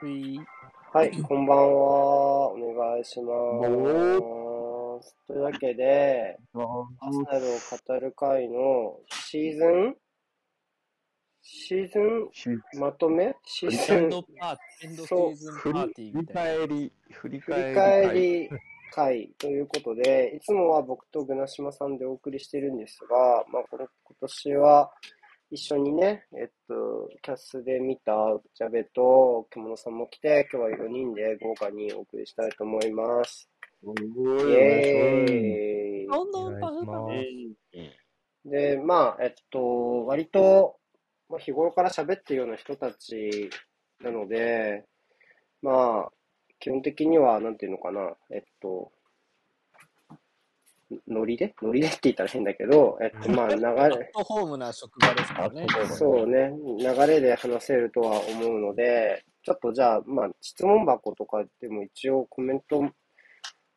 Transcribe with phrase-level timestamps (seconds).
[0.00, 1.64] はい、こんばんは。
[2.52, 3.32] お願いしま
[5.02, 5.16] す。
[5.26, 6.62] というわけで、アー
[7.12, 9.96] セナルを語る会のシーズン？
[11.42, 12.30] シーズン？
[12.78, 13.34] まとめ？
[13.44, 13.96] シーズン？
[13.96, 16.54] エンドパーティー、エンドシーズンパ振りーティー振りみたいな。
[16.54, 18.48] 返り、振り振り返り。
[18.90, 24.90] 会ということで、いつもは僕とグナシマさんでお送りしているんですが、まあ、この今年は
[25.50, 28.12] 一緒にね、えっと、キャスで見た
[28.54, 33.48] ジャベと獣さんも来て、今日は4人で豪華にお送りしたいと思います。
[33.82, 36.06] おイーいエーイ。
[36.06, 40.76] どんどんパフパフで、まあ、えっと、割と、
[41.30, 43.48] まあ、日頃から喋ってるような人たち
[44.04, 44.84] なので、
[45.62, 46.12] まあ、
[46.60, 48.92] 基本的には、なんていうのかな、えっと、
[51.06, 51.54] ノリで？
[51.62, 55.66] ノリでって言ったら変だけど、えっと、まあ、 流アッれ、トホームな職場ですからね。
[55.96, 62.82] そうね、流れで話せるとは思うので、ちょっとじゃあ、まあ、質問箱とかでも一応コメント、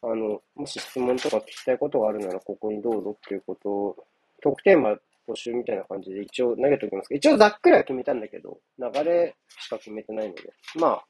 [0.03, 4.07] あの、もし質問とか聞きたいことがあるなら、ここにどうぞっていうことを、
[4.41, 4.97] トークテーマ
[5.27, 11.05] 募集みたいな感じで一応投げておきますけど、一応ざっくりは決めたんだけど、流れしか決めてないので、まあ、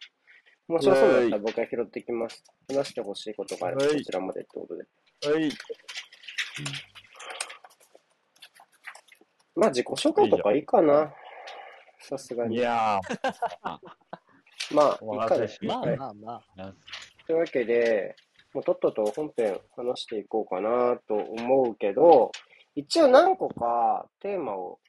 [0.68, 2.44] 面白そうだったら僕は拾ってきます。
[2.70, 4.84] 話してほしいことがあれば、はいこちらまでってことで。
[5.24, 5.52] はい。
[9.56, 11.14] まあ、自己紹介とかいいかな。
[12.00, 12.58] さすがいに。
[12.58, 13.00] や
[14.72, 15.54] まあ、おいいかね任せ。
[15.56, 16.62] しまあはいまあまあ。
[16.62, 16.74] ー、
[17.28, 18.16] というわけで、
[18.54, 22.32] もうとっとと本編話していこうかなと思うけど、
[22.76, 24.80] 一応何個かテーマを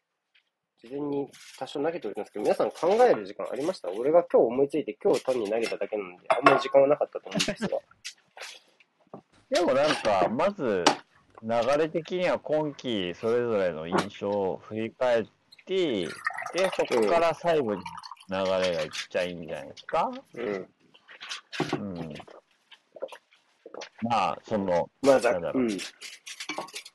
[0.83, 3.91] 事前に多少投げておいたんですけど、皆さん考える時間ありました？
[3.91, 7.79] 俺が今日思いついて今日単に投げただけなんで、あんまり時間はなかったと思うんですが。
[9.53, 10.83] でもなんか、まず、
[11.43, 15.25] 流れ的には今季それぞれの印象を振り返っ
[15.67, 16.09] て、で、
[16.75, 17.83] そこから最後に
[18.31, 20.11] 流れがいっちゃいいんじゃないですか？
[20.35, 20.45] うん。
[20.45, 22.15] うん。
[24.03, 25.79] まあ、その、まあ、ざなんだろううん。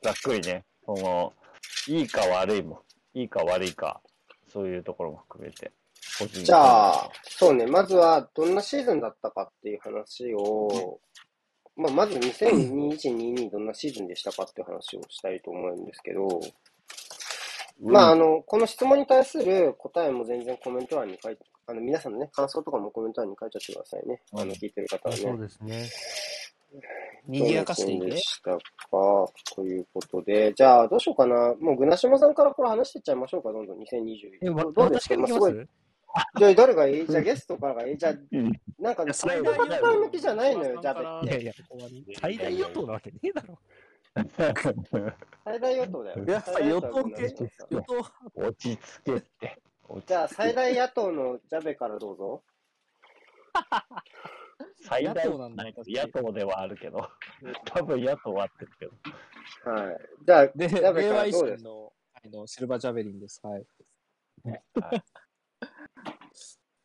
[0.02, 1.34] ざっくりね、その、
[1.88, 2.82] いいか悪いも、
[3.14, 4.02] いいか悪いか、
[4.52, 5.72] そういうところも含めて、
[6.44, 11.00] じゃあ、そうね、まずはどんなシーズンだったかっていう話を、
[11.78, 16.42] まあ、まず2021-22にどんなシーズンでしたかっていう話をしたいと思うんですけど、うん
[17.80, 24.22] まあ、あの、この質問に対する答えも全然コメント欄に書いて、あの、皆さんのね、感想とかもコメント欄に書いちゃってくださいね。
[24.34, 25.22] あの、聞いてる方はね。
[25.22, 25.86] そうですね。
[27.28, 28.62] 賑やかしていけどんなシーズンで。
[28.62, 29.28] したか？
[29.56, 31.54] ということで、じゃあ、どうしようかな。
[31.60, 33.84] もう、ぐなしまさんからこれ話していっちゃいましょうか、どんどん2021。
[34.42, 35.68] え、わどうです私かまあすごい。
[36.38, 37.08] じゃあ、誰がいい？
[37.08, 37.98] じゃあ、ゲストからがいい？
[37.98, 41.54] じゃあ、うんなんか、いや最大与党向きじゃないのよ、じゃあ、いやいや、
[42.20, 43.60] 最大与党なわけねえだろ。
[45.44, 46.26] 最大 与党だよ。
[46.26, 47.84] やっぱ与党系最大与
[48.34, 49.62] 党落ち着けって。
[50.06, 52.44] じゃあ、最大野党のジャベからどうぞ。
[54.76, 57.10] 最大野党なん野党ではあるけど、
[57.66, 59.72] 多分野党は合ってるけど。
[59.72, 59.98] はい。
[60.26, 61.64] じゃあ、で、ジャベか令和維らどうです？
[61.64, 63.40] 新のあのシルバージャベリンです。
[63.46, 63.66] はい。
[64.82, 65.04] はい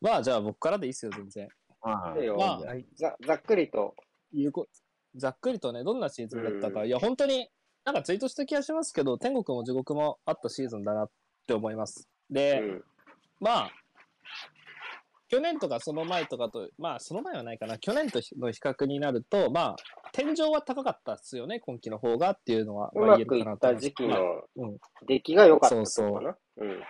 [0.03, 1.49] まあ、じゃあ僕からでいいっすよ、全然。
[1.81, 2.85] まいいよまあはい。
[2.95, 3.95] ざざっくりと。
[4.33, 4.67] いうこ
[5.15, 6.83] ざっくりとね、どんなシーズンだったか。
[6.83, 7.49] うんいや、本当に、
[7.85, 11.11] なんかツイートした気がしますけど、天国も地獄もあったシーズンだなっ
[11.47, 12.09] て思います。
[12.31, 12.83] うで、ん。
[13.41, 13.71] まあ、
[15.29, 17.79] 去年とかその前とかと、まあ、その前はないかな。
[17.79, 19.77] 去年との比較になると、まあ、
[20.13, 26.37] 天井は高かったっすよね、今季の方がっていうのは、まあ、うま言えるくいったかなと思います時期のうん出来が良かったってそうそうことかな。
[26.59, 26.81] うん。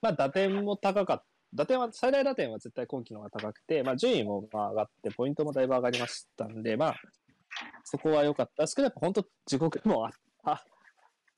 [0.00, 1.26] まあ、打点も高かった。
[1.54, 6.94] 打点は、最大打点は絶対今季の方が高くて、まあ、順位もまあ上がって、ポイントもだいぶ上がりましたんで、まあ、
[7.84, 10.12] そこは良かったですけど、やっぱ本当、地獄もあっ
[10.44, 10.64] た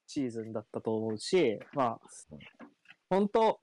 [0.07, 2.01] シーズンだったと思うし、まあ、
[3.11, 3.61] 本当、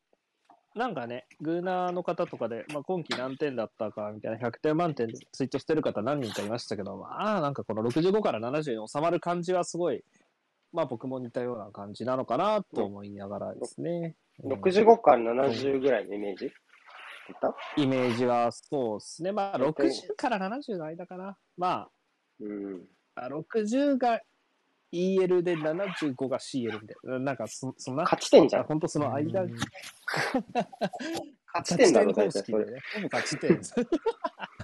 [0.73, 10.03] なんかね、グーナーの方とかで、まあ、今季何点だったかみたいな100点満点でツイートしてる方何人かいましたけど、まあ、なんかこの65から70に収まる感じはすごい、
[10.71, 14.15] まあ僕も似たような感じなのかなと思いながらですね。
[14.43, 16.51] うん65から70ぐらいのイメージ？
[17.77, 19.31] イメージはそうですね。
[19.31, 21.37] まあ、60から70の間かな。
[21.57, 21.87] ま
[22.39, 22.81] うん。
[23.15, 24.19] あ、あ60が
[24.91, 27.19] EL で75が CL みたいな。
[27.19, 28.63] なんかそ、そんな、勝ち点じゃん。
[28.63, 29.55] 本当その間、うん
[31.53, 32.53] 勝ち点だろ、方大体
[33.11, 33.61] 勝ち点。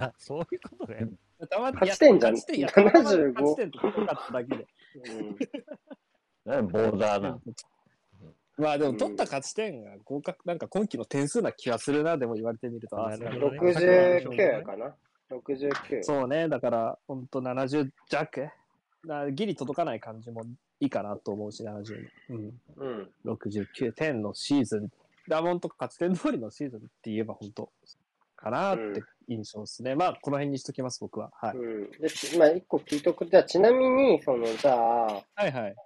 [0.00, 1.06] あ そういうことね。
[1.48, 4.66] たまに勝ち点じゃん勝ち点いやたまたま75勝ち点とかかっただけで。
[6.46, 6.56] うん。
[6.58, 7.38] あ、ボーダーな。
[8.58, 13.00] まあでも取った勝ち点が合格、なんか今季の点数な気がするな、でも言われてみると。
[13.00, 14.94] あなるほどね69かな
[15.30, 16.02] ?69。
[16.02, 18.50] そうね、だから、ほんと70弱
[19.04, 20.42] なギリ届かない感じも
[20.80, 22.08] いいかなと思うし、70に。
[22.30, 22.60] うん。
[22.76, 23.10] うん。
[23.26, 24.88] 69点のシーズン。
[25.28, 27.70] ダモンと勝ち点通りのシーズンって言えば本当
[28.34, 29.94] かなって印象ですね。
[29.94, 31.30] まあ、この辺にしときます、僕は。
[31.34, 31.56] はい。
[31.56, 31.90] うん。
[31.90, 32.08] で、
[32.38, 33.26] まあ、一個聞いとく。
[33.26, 35.76] じゃあ、ちなみに、その、じゃあ、はいはい。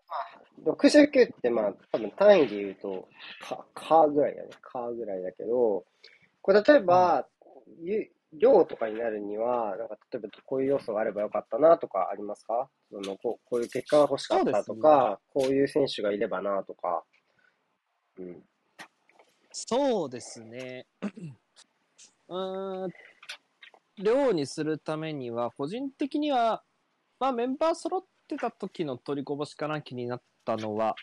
[0.64, 3.08] 69ってまあ、多分単位で言うと、
[3.40, 4.48] か、かぐらいだね。
[4.60, 5.84] かぐらいだけど、
[6.40, 7.26] これ例えば、
[7.80, 12.70] ゆ量とかになるには、なんか例えばこういう要素があればよかったなとかありますか？
[12.90, 17.04] そのこうこういう結果が欲しかったとか、こういう選手がいればなとか。
[18.18, 18.42] うん。
[19.52, 20.86] そうですね。
[22.28, 22.90] うーん、
[23.98, 26.62] 量にするためには、個人的には、
[27.20, 30.94] まあ、メンバー揃ってた時の取りこぼしかな気になったのは、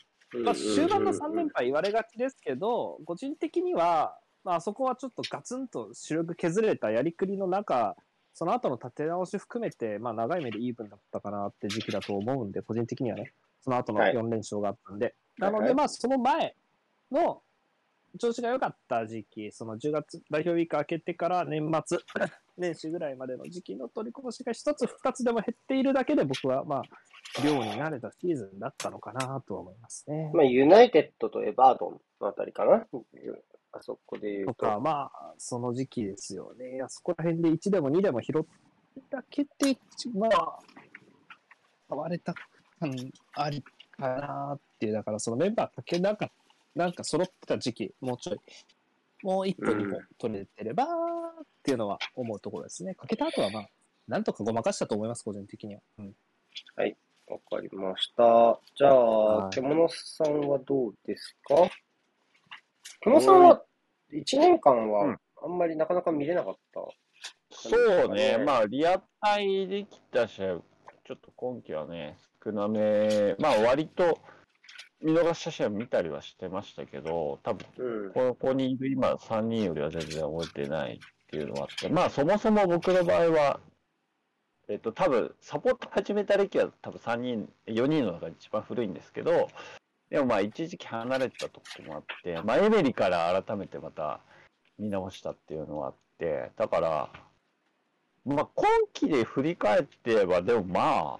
[0.44, 7.95] まあ、終盤の3連敗言われがちですけど、個人的には、まああそこはちょっとガツンと主力削れたやりくりの中、
[8.33, 14.13] その後の立て直し含めて、まあ、長い目でイーブンだったかなって時期だと思うんで、個人的にはね、その後のはい。
[14.13, 15.13] 4連勝があったんで。
[15.38, 15.68] なので、はい。
[15.68, 16.56] はいまあ、その前
[17.12, 17.42] の
[18.18, 21.98] 調子が良かった時期、その10月、代表ウィーク明けてから年末、
[22.57, 26.83] 年始ぐらいまでの時期の取りこぼしが一つ二つでも減っているだけで、僕は、まあ、
[27.44, 30.32] 量に慣れたシーズンだったのかなとは思いますね。
[30.34, 32.86] まあ、ユナイテッドとエバートンのあたりかな。
[33.72, 34.54] あそこで言うと。
[34.54, 36.82] とか、まあ、その時期ですよね。
[36.84, 38.50] あそこら辺で1でも2でも拾った
[39.10, 39.78] だけで、
[40.14, 40.60] まあ、
[41.88, 42.34] 買われた
[42.80, 42.94] 感
[43.34, 43.64] あり
[43.98, 46.34] かなっていう、だからそのメンバーかけなかった、
[46.76, 48.40] なんか揃ってた時期、もうちょい、
[49.24, 50.88] もう1個2個取れてればっ
[51.64, 52.96] ていうのは思うところですね。
[52.96, 53.70] かけた後はまあ、
[54.08, 55.82] なんとかごまかしたと思います、個人的には。
[56.00, 56.16] うん、
[57.30, 58.60] わかりました。
[58.76, 58.96] じゃあ、
[59.46, 59.54] はい。
[59.54, 61.56] 獣さんはどうですか？
[63.02, 63.64] 獣さんは
[64.12, 65.18] 1年間うはん。
[65.42, 66.81] あんまりなかなか見れなかった。
[67.52, 67.70] そ
[68.06, 70.62] うね、ねまあ、リアタイできた試合、
[71.06, 74.20] ちょっと今季はね、少なめ、まあ、割と
[75.02, 78.12] 見逃した試合見たりはしてましたけど、多分うん。
[78.14, 80.98] ここにいる今、3人よりは全然覚えてないっ
[81.30, 83.60] ていうのはあって、まあ、そもそも僕の場合は、
[84.69, 89.50] えっと、多分サポート始めた歴は多分3人、4人の中で一番古いんですけど、
[90.12, 94.19] でもまあ、一時期離れてたとこもあって、まあ、エメリから改めてまた
[94.77, 97.10] 見直したっていうのはあって、だから、
[98.25, 101.19] まあ、今期で振り返っては、でもま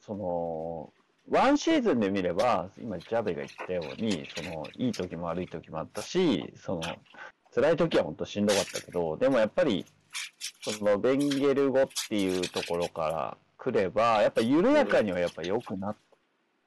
[0.00, 0.92] その、
[1.30, 6.82] ワンシーズンで見れば、今、ジャベが言ったように、その、いい時も悪い時もあったし、その、
[7.54, 9.86] 辛い時は本当しんどかったけど、でもやっぱり、
[10.60, 15.96] その、ベンゲル語っていうところから来れば、やっぱ緩やかにはやっぱ良くなっ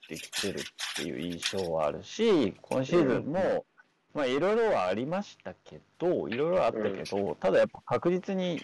[0.08, 0.64] てきてるっ
[0.96, 3.66] ていう印象はあるし、今シーズンも、
[4.14, 8.62] まあ、いろいろはありましたけど、いろいろあったけど、ただやっぱ確実に、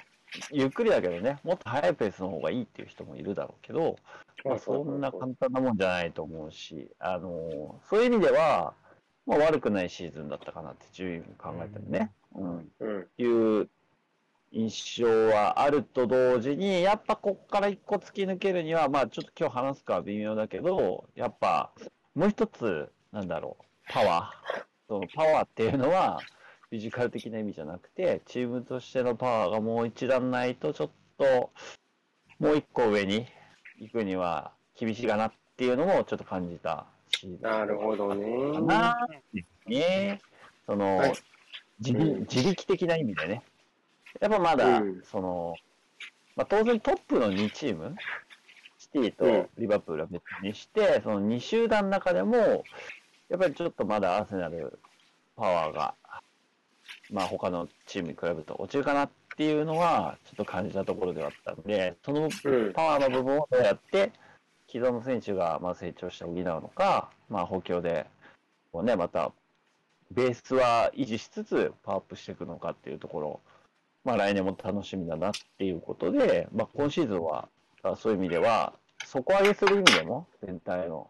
[0.51, 3.97] ゆっくりだけどね、もっと速いペースの方がいいっていう人もいるだろうけど、
[4.43, 8.73] まあ、そんな簡単なもんじゃないと思うし、あのそういう意味では、
[9.25, 13.07] まあ、悪くないシーズンだったかなって順位も考えたりね、うん、うん。
[13.17, 13.69] いう
[14.53, 21.71] 印象はあると同時に、やっぱこっから一個突き抜けるには、まあちょっと今日話すかは微妙だけど、やっぱ
[22.13, 24.63] もう一つ、なんだろう、パワー。
[24.87, 26.19] そのパワーっていうのは、
[26.69, 31.49] フィジカル的な意味じゃなくて、チームとしてのパワーがもう一段ないと、ちょっと、
[32.37, 33.25] もう一個上に
[33.79, 38.61] 行くには厳しいかなっていうのもちょっと感じたし、なるほどかね。
[38.61, 38.95] なっ
[39.33, 40.19] てね。
[40.67, 41.13] その、はい
[41.79, 43.41] 自自力的な意味でね。
[44.19, 45.55] やっぱまだ、うんその、
[46.35, 47.95] まあ、当然トップの2チーム、
[48.77, 52.63] シティうんとリバプールは別にして、その2集団の中でも、
[53.29, 54.79] やっぱりちょっとまだアーセナル
[55.35, 55.95] パワーが、
[57.11, 62.73] まあ他のチームに比べると落ちるかなっていうのは、ちょっと感じたところではあったんで、そのうん。
[62.73, 64.11] パワーの部分をどうやって
[64.67, 68.07] 既存の選手がまあ成長して補うのか、まあ、補強で
[68.71, 69.31] こう、ね、また
[70.11, 73.39] ベースは維持しつつパワーアップしていくのかっていうところ、
[74.03, 77.47] まあ、来年も楽しみだなっていうことで、まあ、今シーズンは
[77.83, 78.73] あそういう意味では
[79.05, 81.09] 底上げする意味でも全体の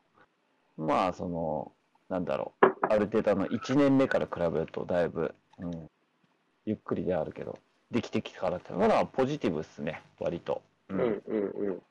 [0.78, 1.72] まあその
[2.10, 5.90] なんだろうある程度の1年目から比べるとだいぶ、うん、
[6.66, 7.58] ゆっくりであるけど
[7.92, 10.62] できてきたからっていうのはポジティブですね割と。
[10.90, 11.82] ううんんうんうん。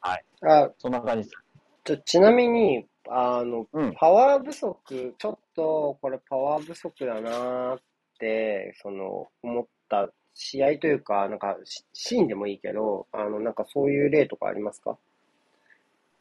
[0.00, 0.24] はい。
[0.42, 1.42] あ、そんな感じです。
[1.84, 3.94] ちょちなみに、あの、うん。
[3.94, 7.80] パワー不足、ちょっとこれパワー不足だなーっ
[8.18, 10.08] て、その、思った
[10.42, 14.96] 試合というか、なんかシシーンでもいいけど、あの、なんかそういう例とかありますか？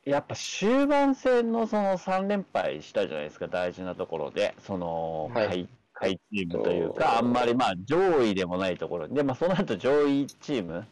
[0.04, 5.70] やっぱ終盤戦のその3連敗したじゃないですか、大事なところで、その、はい。
[5.94, 10.86] 下位チームというか、あんまりまあ上位でもないところで、まあその後上位チーム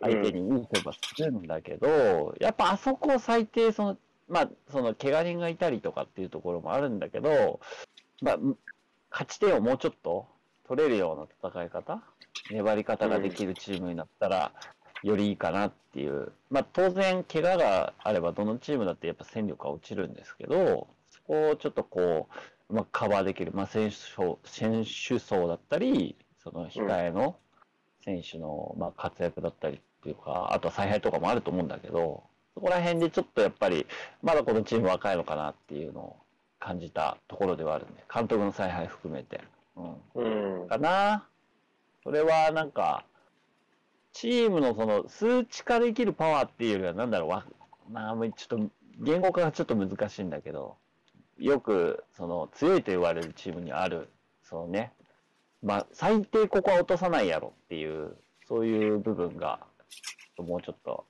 [0.00, 7.60] 相手にいい勝負はするんだけど、やっぱあそこ最低その、まあその怪我人がいたりとかっていうところもあるんだけど、
[8.22, 8.38] まあ、
[9.10, 10.26] 勝ち点をもうちょっと
[10.66, 12.02] 取れるような戦い方、
[12.50, 14.52] 粘り方ができるチームになったら、
[15.02, 16.32] よりいいかなっていう。
[16.50, 22.28] まあ当然、怪我があればどのチームだってやっぱ戦力は落ちるんですけど、そこをちょっとこ
[22.70, 27.36] う、まあ、カバーできる、まあ、選手層選手層だったり、その控えの
[28.04, 33.86] 選手の、まあ、活躍だったりっていうか、あとは采配とかもあると思うんだけど、そこら辺でちょっとやっぱり、
[34.22, 36.16] まだこのチーム若いのかなっていうのを
[36.60, 39.40] 感じたところではあるんで、監督の采配含めて。
[39.76, 39.82] う
[40.20, 40.60] ん。
[40.60, 40.68] うん。
[40.68, 41.26] かな。
[42.02, 43.04] それはなんか、
[44.12, 47.44] チームのその数値化できるパワーっていうよりは、なんだろう、わ
[47.90, 50.76] まあ、ちょっと言語化がちょっと難しいんだけど、
[51.38, 54.08] よくその強いと言われるチームにある、
[54.44, 54.92] そのね、
[55.62, 58.16] まあ、最低ここは落とさないやろっていう、
[58.46, 59.60] そういう部分が、
[60.38, 61.04] もうちょっと、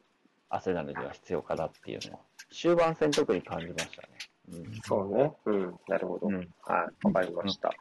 [0.49, 2.21] アセナルには必要かなっていうのを、
[2.53, 4.09] 終盤戦特に感じましたね。
[4.53, 5.33] うんそうね。
[5.47, 5.75] うん。
[5.89, 6.29] なるほど。
[6.29, 7.07] うんはい。
[7.07, 7.73] わかりました。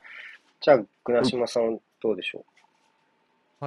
[0.63, 2.46] じゃあ、倉島さん、どうでしょ
[3.60, 3.65] う？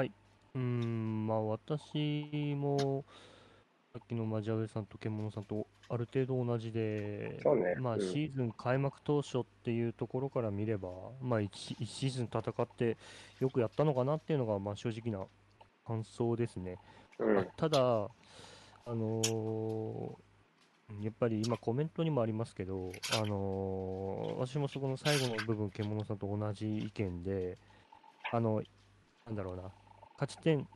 [0.59, 3.05] ーん、まあ私も、
[3.93, 10.89] さっきのマジャベさんと獣さんとある程度同じで、そうねまあうんシーズン開幕当初っていうところから見れば、
[11.21, 12.97] まあ 1, 一シーズン戦って
[13.41, 15.27] よくやったのかなっていうのが、まあ正直な
[15.87, 16.79] 感想ですね。
[17.19, 17.27] う。
[17.27, 17.49] うん。
[17.59, 18.11] ただ、あ
[18.87, 20.26] のー
[21.03, 27.59] やっぱり今コメントにもありますけど、あのー私もそこの最後の部分、獣さんと同じ意見で、
[28.31, 28.63] あの、
[29.27, 29.63] なんだろうな、
[30.19, 30.69] 勝ち点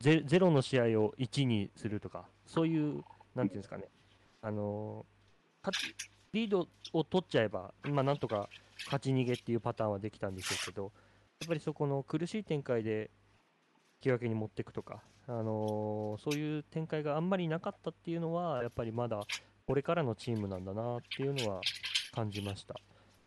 [0.00, 3.88] ゼゼロの試合を1にするとか、そういう、なんていうんですかね、
[4.42, 5.96] あのー勝ち
[6.32, 8.48] リードを取っちゃえば、まあ、なんとか
[8.84, 10.92] 勝ち逃げっていうパターンはできたんでしょうけど、
[11.40, 13.10] やっぱりそこの苦しい展開で
[13.98, 19.20] 引き分けに持っていくとか、あのーそういう展開があんまりなかったっていうのは、やっぱりまだ
[19.66, 21.60] これからのチームなんだなっていうのは
[22.12, 22.76] 感じました。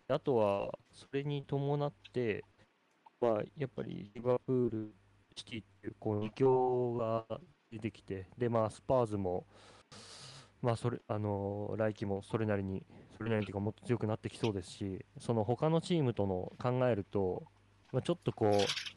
[0.07, 2.43] あとは、それに伴って、
[3.19, 4.93] まあ、やっぱりリバプール、
[5.35, 7.25] シティっていうこの2強が
[7.71, 9.45] 出てきて、で、まあ、スパーズも、
[10.61, 12.83] まあ、それ、あのー来季もそれなりに、
[13.17, 17.43] それなりにというか、もっと強くなってきそうですし、その他のチームとの考えると、
[17.91, 18.90] まあ、ちょっとこう、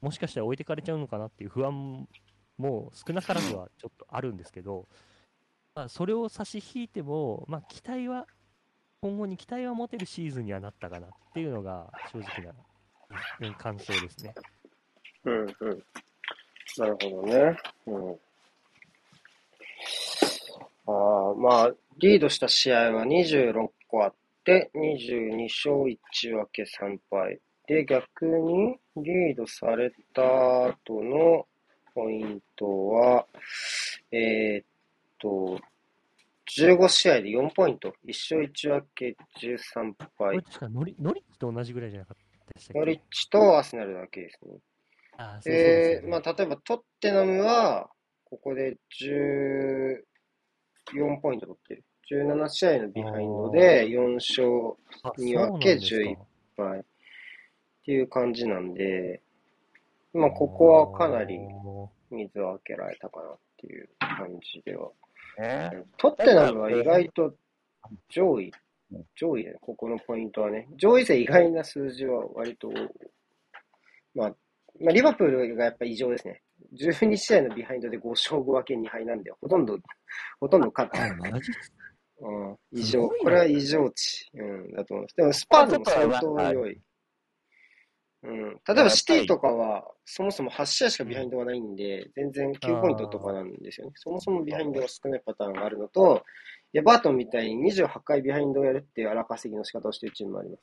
[0.00, 2.06] もしかしたら置いてかれちゃうのかなっていう不安
[2.56, 4.86] も少なからずはちょっとあるんですけど、
[5.74, 8.26] まあ、それを差し引いても、まあ、期待は、
[9.00, 12.52] 今後に期待は持てるシーズンにはなったかなっていうのが正直
[13.40, 14.34] な感想ですね。
[15.24, 15.56] うん。
[15.60, 15.82] うん。
[16.78, 17.56] なるほどね。
[17.86, 18.18] うん。
[20.86, 24.14] あ、まあ、リードした試合は26個あっ
[24.44, 25.98] て、22勝1
[26.34, 27.40] 分け3敗。
[27.68, 31.46] で、逆にリードされた後の
[31.94, 33.26] ポイントは、
[34.10, 34.66] えーっ
[35.18, 35.60] と、
[36.56, 37.92] 15試合で4ポイント。
[38.06, 42.78] 1勝1分け13敗ノリノリッチと同じぐらいじゃなかったでしたっけ？
[42.78, 44.56] ノリッチとアーセナルだけですね。
[45.18, 47.90] ああそうそうでまあ、例えばトッテナムは、
[48.24, 50.00] ここで14
[51.20, 51.84] ポイント取ってる。
[52.10, 56.84] 17試合のビハインドで4勝あに分けそうなんですか11敗
[57.88, 59.22] っていう感じなんで、
[60.12, 61.38] まあ、ここはかなり
[62.10, 64.90] 水を開けられたかなっていう感じでは。
[65.38, 67.34] ねトッテナムは意外と
[68.10, 68.52] 上位、
[69.16, 70.68] 上位だね、ここのポイントはね。
[70.76, 72.70] 上位勢以外の数字は割と、
[74.14, 74.34] まあ、
[74.78, 76.42] まあ、リバプールがやっぱ異常ですね。
[76.74, 79.78] 12試合のビハインドで5勝5分け2敗なんで、ほとんど、
[80.40, 81.06] ほとんど勝った。
[82.20, 85.16] うん、異常これは異常値、うん、だと思います。
[85.16, 86.78] でも、スパーズも相当良い。
[88.24, 93.92] うん、例えばシティとかは、そもそも8試合しかビハインドがないんで、全然9ポイントとかなんですよね。
[93.94, 96.24] そもそもビハインドが少ないパターンがあるのと、
[96.74, 100.62] エバートンみたいに28回ビハインドをやるっていう荒稼ぎの仕方をしてるチームもあります。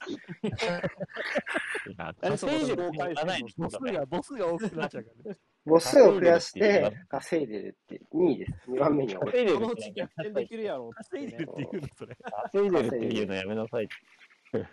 [2.22, 5.38] あれ、その稼いでる5回いかないボスが、ボスが多くなっちゃうからね。
[5.66, 8.52] 母数を増やして稼いでるって、2位です。
[8.70, 9.32] 2番目には俺。
[9.32, 12.18] 稼いでるこのうち逆転できるやろうって稼いでるっていうの、それ。
[12.52, 13.90] 稼いでるっていうのやめなさい。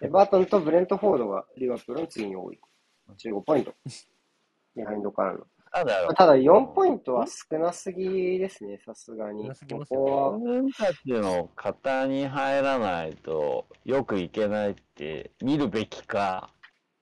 [0.03, 2.61] エバートンとブレントフォードがリバプールの次に多い。
[3.11, 3.75] 15ポイント。
[4.77, 5.47] ビハインドからの。
[5.75, 9.49] ただただ4ポイントは少なすぎですね、さすがに。
[9.49, 16.51] ここは自分たちの型に入らないとよくいけないって見るべきか、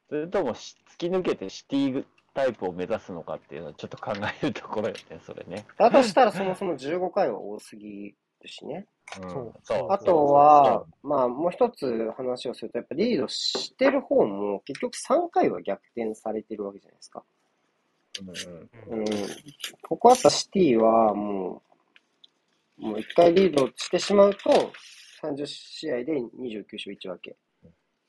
[0.09, 5.67] それともし突き抜けてシティタイプを目指すのかっていうのはちょっと考えるところよね、それね。
[5.77, 8.15] だとしたらそもそも15回は多すぎる
[8.49, 8.87] しね。
[9.21, 9.87] うんそうそう。
[9.91, 17.25] あとは、まあもう一つ話をすると、やっぱリードしてる方も結局3回は逆転されてるわけじゃないですか。
[18.21, 18.29] うん
[18.97, 19.07] うんうん。
[19.83, 21.63] ここはやっぱシティはも
[22.79, 24.73] う、もう1回リードしてしまうと、
[25.23, 27.37] 30試合で29勝1分け。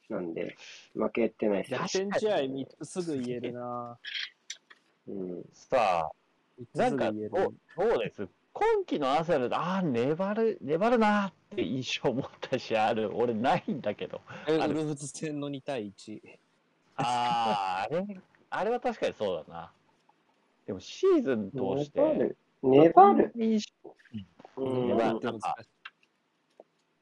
[0.10, 0.56] なんで、
[0.94, 2.10] 負けてないですよ逆。
[2.10, 3.98] 転試合3つすぐ言えるな。
[5.08, 5.44] うん。
[5.54, 6.12] さあ、
[6.60, 8.28] 3つなんかどうです？
[8.54, 13.10] 今季のアーセナル、ああ、粘る、粘るなーって印象を持った試合ある。
[13.16, 14.22] 俺ないんだけど。
[14.48, 16.22] えルフズ戦の2対1。
[16.98, 18.06] ああ、あれ、
[18.50, 19.72] あれは確かにそうだな。
[20.66, 22.38] でもシーズン通して、粘る。
[22.62, 23.32] 粘る。
[23.36, 23.96] 印象
[24.58, 25.44] うん粘るって難しい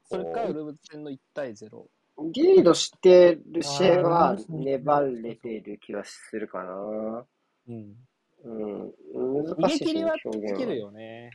[0.06, 1.88] それかウルフズ戦の1対0。
[2.32, 7.26] リードしてる試合あはー粘れてる気がするかな。
[7.68, 7.96] うん。
[8.44, 8.94] うん。
[9.14, 11.32] 逃難しいですねげ切りは、できるよね。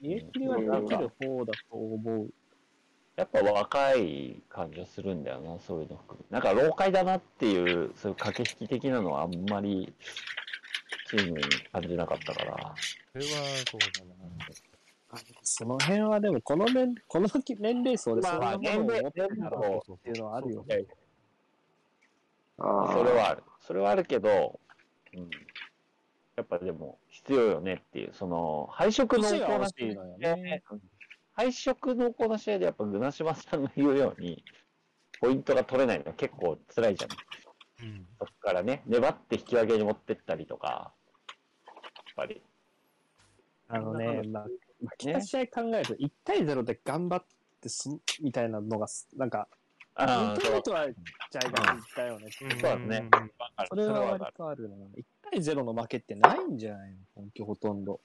[0.00, 2.30] 逃げ切りはできる方だと思う。
[3.16, 6.24] やっぱ若い感じはするんだよな、そういうの含め。
[6.30, 9.92] なんか老快だなっていう、そういう駆け引き的なのはあんまり
[11.08, 12.74] チームに感じなかったから。
[13.12, 13.30] それは
[13.70, 15.22] そうだな。
[15.42, 20.84] その辺はでも、この年、この年齢層でそんまあなものを持ってる年から齢っていうのはあるよね。
[22.58, 23.42] あそれはある。
[23.60, 24.60] それはあるけど、
[25.14, 25.30] うん。
[26.36, 30.62] やっぱでも必要よねっていう、その、配色濃厚な年が欲しいのよね。
[30.70, 30.80] うん
[31.36, 34.42] 配色濃厚な試合でやっぱグナシマさんが言うように、
[35.20, 37.08] ポイントが取れないのは結構辛いじゃ
[37.84, 37.86] ん。
[37.86, 38.06] うん。
[38.18, 40.94] そこからね、粘って引き分けに持ってったりとか、
[41.66, 41.74] やっ
[42.16, 42.42] ぱり。
[43.68, 44.50] あのね、まあ、負
[44.96, 47.24] けた試合考えると、1対0で頑張っ
[47.60, 49.46] てすんみたいなのがす、なんか、
[49.94, 52.30] ああ、そうインターネットはジャイが言ったよね。
[52.30, 53.10] そうだねん
[53.68, 54.76] それは割とあるな。
[54.76, 56.96] 1対0の負けってないんじゃないの？
[57.16, 58.00] 今季ほとんど。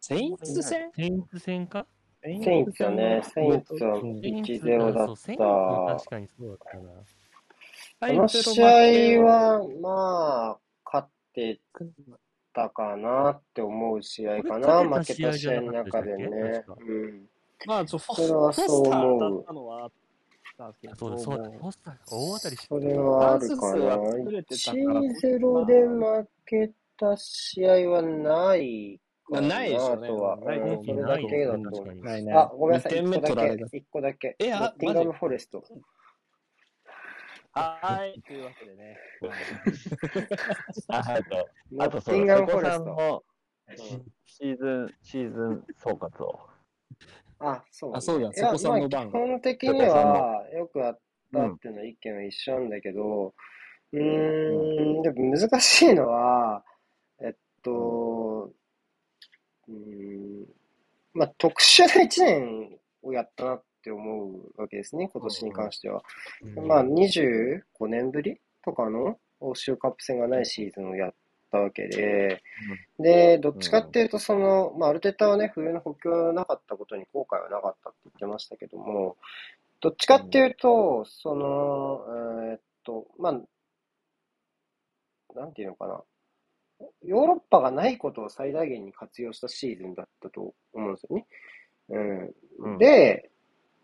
[0.00, 0.90] セインツ戦？
[0.94, 1.86] セインツ戦か？
[2.22, 3.22] セインツよね。
[3.34, 5.96] セインツはうん1-0だそうセインツっはた。
[5.96, 8.12] 確かにそうだったな。
[8.14, 11.60] この試合は、まあ、勝って
[12.52, 14.84] たかなって思う試合かな。
[14.84, 16.64] 負けた試合の中でね。
[16.80, 17.26] うん。
[17.66, 19.90] まあ、それはそう思うフォスター当たったのはあっ
[20.58, 23.48] たけど、そうだ、そうだ、ポスター大当たりしてそれはあるかな。
[23.48, 29.00] チャンス数は作れてたから1-0で負けた試合はない
[29.30, 30.36] かなないでしょうねとは。
[30.38, 32.32] ない。
[32.32, 32.92] あ、ごめんなさい。
[32.92, 33.76] 2点目1個だけ取られた。。
[33.76, 34.36] 1個だけ。
[34.38, 35.64] えあティンガムフォレスト。
[37.52, 38.96] はい、というわけでね。
[40.88, 43.24] あ あと、あとそうだ、ティンガムフォレスト。
[44.24, 46.40] シーズン、シーズン総括を。
[47.40, 51.00] あ、そう、あそうだいや瀬古さんの番まあ基本的には、よくあっ
[51.32, 53.34] たっていうのは意見は一緒なんだけど、
[53.92, 56.64] うーん、でも難しいのは、
[57.20, 58.50] えっと、
[59.68, 60.46] うーん、
[61.14, 66.02] まあ特殊な一年をやったなって思うわけですね、今年に関しては。
[66.56, 71.14] うんまあ、25年ぶりとかの欧州カップ戦がないシーズンをやっ
[71.50, 72.42] たわけで、
[72.98, 79.16] で、どっちかっていうと、その、まあ、アルテタはね、冬の補強がなかったことに後悔はなかったって言ってましたけども、
[79.80, 82.04] どっちかっていうと、その、
[82.50, 83.40] えーっと、まあ、
[85.38, 86.02] なんていうのかな。
[87.04, 91.26] ヨーロッパがないことを最大限に活用したシーズンだったと思うんですよね。
[91.88, 92.34] うん。
[92.58, 93.30] うんで、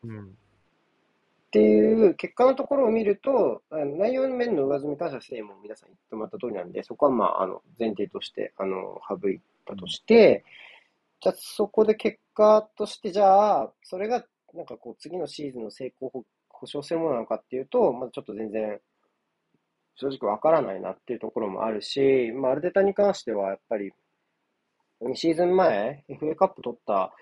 [0.05, 0.37] うん。
[1.55, 10.45] っていう結果のところを見ると、あの内容の面の上積みに関しても皆さん言ってもらった通りなんで、そこはまあ、あの、前提として、あの、省いたとして、
[11.21, 18.81] じゃあそこで結果として、じゃあ、それが、なんかこう、次のシーズンの成功を保証するものなのかっていうと、まあちょっと全然、
[19.95, 23.93] 正直わからないなっていうところもあるし、まあ、アルテタに関しては、やっぱり、
[25.03, 27.13] 2シーズン前、FA カップ取った、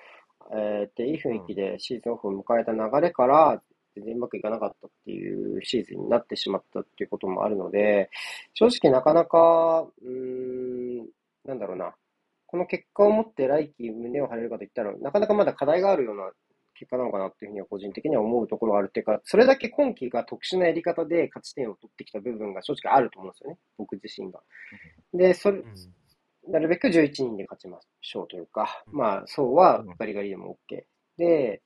[0.55, 3.62] えーっていい雰囲気でシーズンオフを迎えた流れから、
[3.94, 8.11] 全然うまくいかなかったっていうシーズンになってしまったっていうこともあるので、
[8.55, 11.07] 正直なかなか、うーん、
[11.44, 11.94] なんだろうな、
[12.46, 16.31] この結果を持って来季胸を張れるかと言ったら、なかなかまだ課題があるような
[16.74, 24.40] 結果なのかなっていうふうには個人的には思うところがあるっていうか、それだけ今季が特殊なやり方で勝ち点を取ってきた部分が正直あると思うんですよね、僕自身が。
[25.14, 25.74] で、それ、うん。
[26.52, 30.83] なるべく11人で勝ちましょうというか、まあ、そうはガリガリでも OK。
[31.22, 31.62] で、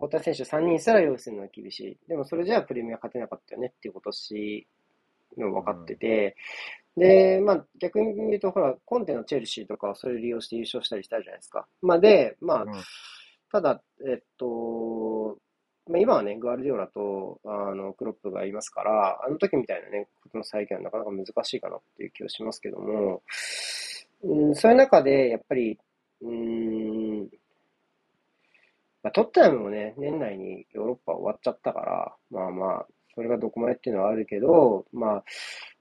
[0.00, 1.98] 交代選手3人すら用意するのは厳しい。
[2.08, 4.66] でもそれじゃあプレミア勝てなかったよねっていう今年
[5.38, 6.36] の分かってて、
[6.96, 11.66] で、まあ逆に言うと、ほら、コンテのチェルシーとかはそれを利用して優勝したりしたじゃないですか。
[11.80, 12.72] まあで、まあうん、
[13.50, 15.38] ただ、えっと、
[15.88, 23.22] まあ、今はね、グアルディオラとあのクロップがいますから、あの時みたいなね、ことの再現はなかなか難しいかなっていう気がしますけども、
[24.22, 25.78] うん、そういう中で、やっぱり、
[26.20, 26.97] うーん、
[29.02, 35.24] まあ、トッテナムもね、年内にヨーロッパ終わっちゃったから、まあまあ、それがどこまでっていうのはあるけど、まあ、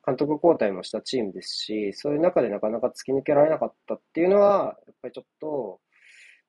[0.05, 5.79] 監督交代もしたチームですし、そういう中でなかなか突き抜けられなかったっていうのは、やっぱりちょっと、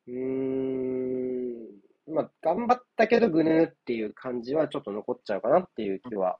[0.07, 6.39] うーん、まあ、頑張ったけどぐぬーっていう感じはちょっと残っちゃうかなっていう気は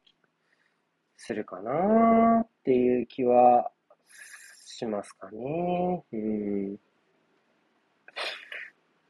[1.17, 3.71] するかなっていう気は
[4.65, 6.05] しますかね。
[6.13, 6.77] うん。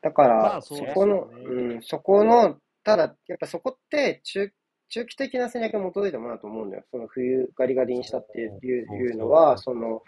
[0.01, 0.95] だから、まあそうですよね。
[0.95, 4.53] そこの、うん、そこの、ただ、やっぱそこって中、
[4.89, 6.85] 中期的な戦略に基づいたものだと思うんだよ。
[6.91, 10.03] その冬ガリガリにしたっていういういうのは、その、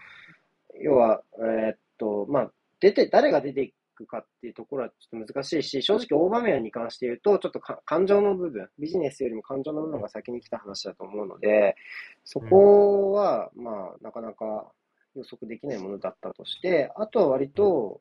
[0.80, 11.76] 要は、えーっと、まあ、出て、誰が出ていくかっていうところはちょっと難しいし、正直大場面に関して言うと、ちょっとか感情の部分、ビジネスよりも感情の部分が先に来た話だと思うので、
[12.24, 14.72] そこは、まあ、なかなか
[15.14, 18.00] 予測できないものだったとして、あとは割と、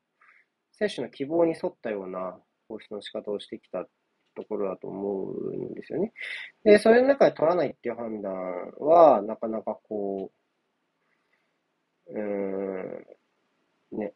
[0.79, 2.37] 選手の希望に沿ったような
[2.67, 3.85] 放出の仕方をしてきた
[4.35, 6.13] ところだと思うんですよね。
[6.63, 8.33] で、それの中で取らないっていう判断
[8.79, 10.31] は、なかなかこ
[12.07, 14.13] う、うーん、ね。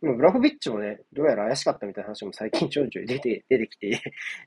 [0.00, 4.00] ブラホビッチもね、どうやら怪しかったみたいな話も最近ちょいちょい出て、 出てきて、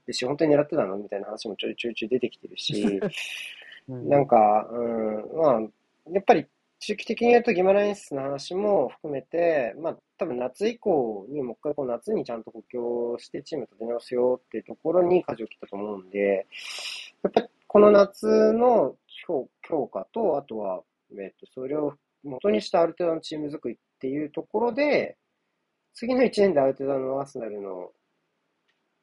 [0.06, 3.00] でし、本当に狙ってたのみたいな話もちょいちょいちょい出てきてるし、
[3.88, 5.62] なんか、うん、まあ、
[6.12, 6.46] やっぱり
[6.80, 16.48] 中期的に言うとギマラインスの話も含めて、まあ、多分夏以降にもう一回こう夏にちゃんと補強してチームと出直すよっていうところに舵を切ったと思うんで、
[17.24, 20.82] やっぱりこの夏の強強化と、あとは、
[21.20, 25.18] えっと、それを元にしたある程度のチーム作りっていうところで、
[25.94, 27.92] 次の1年である程度のアーセナルの、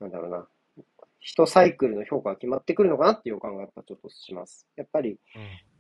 [0.01, 0.47] なんだろうな、
[1.21, 4.67] 一サイクルの評価が決まってくるのかなっていう予感がやっぱちょっとします。
[4.77, 5.17] やっぱり、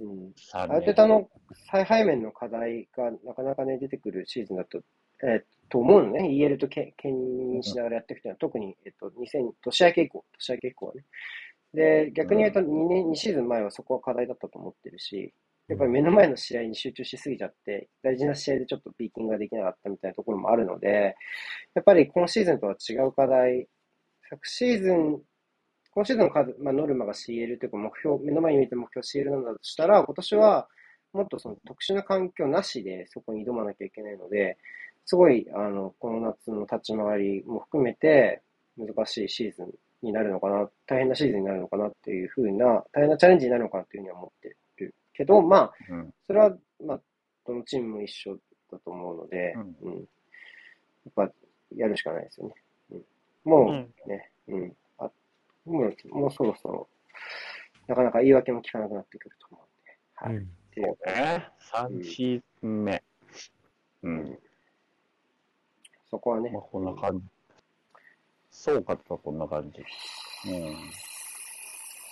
[0.01, 1.29] うん、あアルテタの
[1.71, 4.81] 最背面の課題がなかなかね、出てくるシーズンだと、
[5.23, 6.29] えーと思うのね。
[6.29, 11.05] EL とけ兼任しながらやっていくというのは、特に、えっと、2000、年明け以降、年明け以降はね。
[11.73, 15.33] で、逆に言うと2年、2シーズン前はそこは課題だったと思ってるし、
[15.69, 21.17] やっぱり目の前の試合に集中しすぎちゃって、大事な試合でちょっとピーキングができなかったみたいなところもあるので、
[21.75, 23.67] やっぱり今シーズンとは違う課題、
[24.29, 25.23] 昨シーズン、
[25.93, 30.69] 今シーズンの数、まあ、ノルマが CL というか目標、目の前に見て目標 CL なんだとしたら、今年は
[31.15, 34.59] もっとその特殊な環境なしでそこに挑まなきゃいけないので、
[35.05, 38.43] すごい、あの、この夏の立ち回りも含めて
[38.77, 39.71] 難しいシーズン
[40.03, 44.57] になるのかな、大変なシーズンになるのかなっていうふうな、大変なチャレンジになるのかなっていうふうには思ってる
[45.15, 47.01] けど、まあ、うんそれは、まあ、
[47.47, 48.37] どのチームも一緒
[48.71, 49.95] だと思うので、うんうん。
[49.95, 50.01] や
[51.11, 51.31] っぱ、
[51.77, 52.55] やるしかないですよね。
[52.91, 53.05] うん、
[53.45, 54.77] もう、うんね、うん。
[54.99, 55.11] あ
[55.65, 56.89] もう、もうそろそろ、
[57.87, 60.45] なかなか言い訳も聞かなくなってくると思うんで、はい。
[60.45, 63.03] っていうね、3シーズン目。
[64.03, 64.39] うん。
[66.13, 67.25] そこはねまあ、、こんな感じ。
[68.51, 69.81] そうかとこんな感じ。
[70.51, 70.77] うん。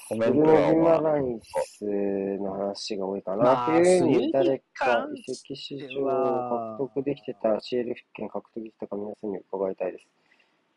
[0.09, 1.85] コメントは、まあラインス
[2.39, 10.07] の話が多いかなっていうふうに、まあ誰か関移籍市場はを獲得できてたら CL 権獲得できたか皆さんに伺いたいです。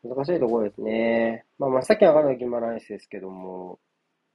[0.04, 1.46] 難しいところですね。
[1.58, 3.80] まあ、真っ先に上がるのはギマラインスですけども、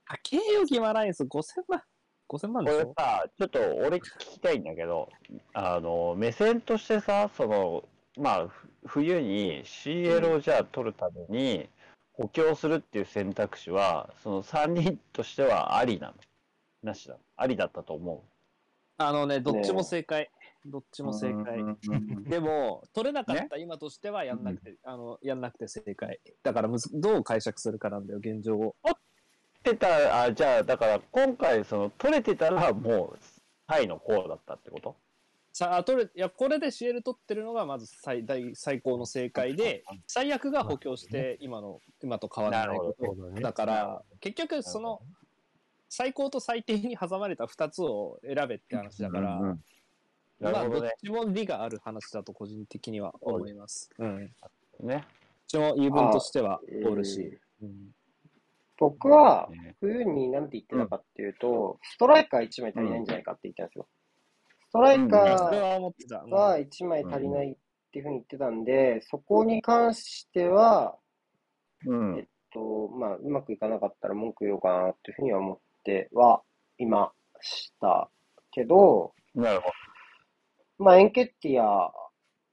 [0.07, 1.83] 高えよ、ギマラインス5000万。
[2.27, 2.85] 5000万こでしょ？
[2.87, 5.11] れさ、ちょっと俺聞きたいんだけど、
[5.53, 7.85] あの、目線としてさ、その、
[8.19, 11.69] まあ、ふ冬に CL をじゃあ取るために
[12.13, 16.15] 補強するっていう選択肢は、その3人としてはありなの？
[16.83, 17.17] なしだ？
[17.37, 18.25] ありだったと思
[18.97, 20.29] あのね、どっちも正解。
[20.67, 21.05] どっちう。
[21.05, 21.63] も正解。
[22.29, 26.19] でも、取れなかった今としてはやんなくて、あの、やんなくて正解。
[26.43, 28.75] だからむず、どう解釈するかなんだよ、現状を。
[28.83, 28.99] 取っ
[29.63, 33.19] てた、あ、じゃあ、だから今回、その、取れてたらもう、
[33.69, 34.97] タイのこうだったってこと？
[35.59, 43.41] さあ、取れ、いや、これで CL 取ってるのがまず最大、最高の正解で、最悪が補強して、今の、今と変わらないこと。
[43.41, 45.03] だから、結局、その、
[45.89, 49.65] 最高と最低に挟まれた2つを選べって話だから、うんうん
[50.39, 53.91] なまあ、どっちも利がある話だと個人的には思います。
[53.99, 54.31] うん。
[54.79, 55.05] どっね。
[55.49, 57.37] ちも言い分としては通るし。
[57.63, 57.73] うん
[58.81, 63.89] 僕はね冬に何て言ってたかっていうと、ストライカー1枚足りないんじゃないかって言ったんですよ。
[64.69, 66.21] ストライカーは思ってた。
[66.21, 67.57] うんが1枚足りないっ
[67.93, 70.97] ていうふうに言ってたんで、そこに関しては、
[71.87, 72.25] うんえっ。
[72.53, 76.43] と、まあ、うまくいかなかったら文句言おうかなっていうふうには思っては
[76.79, 78.11] いました
[78.53, 79.71] けど、なるほ
[80.85, 81.93] まあ、エンケティア、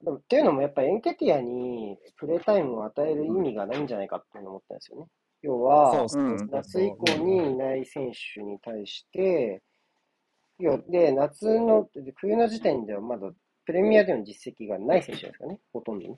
[0.02, 5.06] でもっていうのもやっぱりエンケティアにプレータイムを与える意味がないんじゃないかっていうのを思ったんですよね。
[5.42, 6.06] 要は、
[6.50, 9.62] 夏以降にいない選手に対して、
[10.58, 13.30] いや、で、夏の、で冬の時点ではまだ
[13.66, 16.16] プレミアでの実績がない選手ですかね、ほとんどね。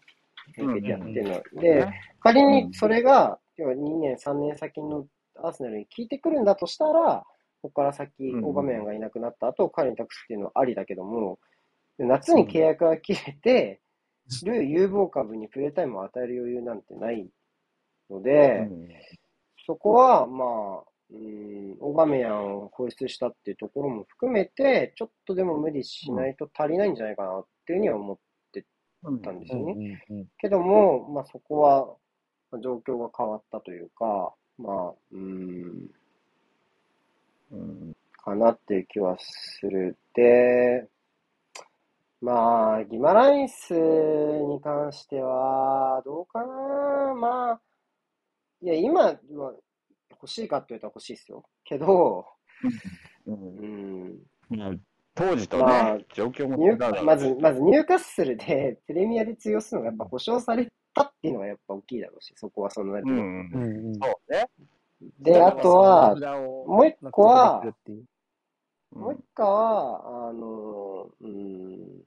[0.56, 1.42] エンケティアっていうのは。
[1.52, 1.60] ど。
[1.60, 2.00] で、ね。
[2.20, 7.24] 仮にそれが、要は2年、3年先のアーセナルに効いてくるんだとしたら、
[7.60, 11.38] ここから先、うんオーバメヤンがいなくなった後、彼に託すっていうのはありだけども、
[11.98, 13.80] 夏に契約が切れて、
[14.44, 17.28] る有望株にプレータイムを与える余裕なんてない
[18.10, 18.88] ので、うん。
[19.66, 28.18] そこは、まあ、うん、オバメヤンを放出したっていうところも含めて、ちょっとでも無理しないと足りないんじゃないかなっていうふうには思っ
[29.22, 30.04] たんですよね。
[30.38, 31.86] けども、まあそこは
[32.50, 35.88] まあ状況が変わったというか、まあ、うん、
[37.52, 37.96] うん。
[38.16, 39.96] かなっていう気はする。
[40.14, 40.88] で、
[42.20, 47.14] まあ、ギマランイスに関しては、どうかな。
[47.14, 47.60] まあ、
[48.60, 49.54] いや、今は
[50.20, 51.44] 欲しいかって言ったら欲しいですよ。
[51.64, 52.26] けど、
[53.26, 54.18] ううんん、
[54.50, 54.70] まあ
[55.14, 63.18] 当時とね、まあ状況も違うまず、まずニューカッスルで プレミアで通用するのがやっぱ保証されたっていうのがやっぱ大きいだろうし、そこはそのなるとうん。
[63.18, 63.94] うんうん。
[63.94, 64.48] そうね。
[65.20, 68.04] で、あとは、ももう一個は、うん
[68.90, 72.02] もう一個は、あの、うん、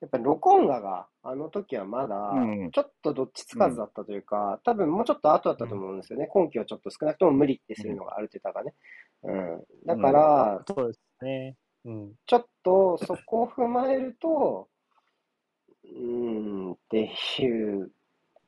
[0.00, 6.26] やっぱりロコンガが、あの時はまだうん、ちょっとどっちつかずだったというか、多分もうちょっと後だったと思うんですよね。
[6.26, 8.74] 今季はちょっと少なくとも無理ってするのがある程度がね。
[9.22, 9.64] うん。
[9.86, 11.56] だから、そうですね。
[11.84, 12.12] うん。
[12.24, 14.68] ちょっとそこを踏まえると、
[15.84, 17.90] うーん、っていう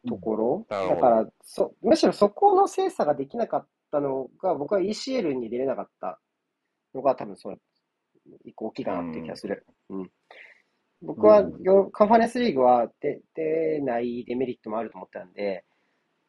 [0.08, 0.66] ところ。
[0.70, 6.18] なるほどだからそ、むしろそこの精査ができなかったのが、僕は ECL に出れなかった
[6.94, 7.56] のが多分その
[8.44, 9.66] 一個大きいかなっていう気がする。
[9.90, 10.10] うん。
[11.02, 15.64] 僕はうんカンファレンスリーグは出出ないデメリットもあると思ったんで、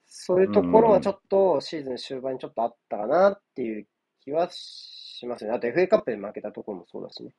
[0.05, 3.87] そういうところはちょっとシーズン終盤にちょっとあったかなっていう
[4.23, 5.51] 気はしますね。
[5.51, 7.33] あと FA カップで負けたところもそうだしね。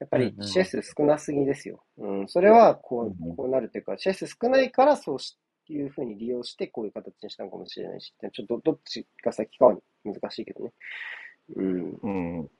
[0.00, 1.82] やっぱり試合数少なすぎですよ。
[1.98, 10.72] うん、それはこう、こうなるというか、試合数少ないからそうしいうふうに利用してこういう形にしたのかもしれないし、ちょっとどっちが先かは難しいけどね。
[11.56, 11.98] うん。
[12.02, 12.10] う
[12.42, 12.50] ん。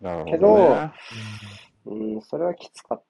[0.00, 0.32] なるほど、ね。
[0.32, 0.90] けど
[1.84, 3.02] うん、それはきつかっ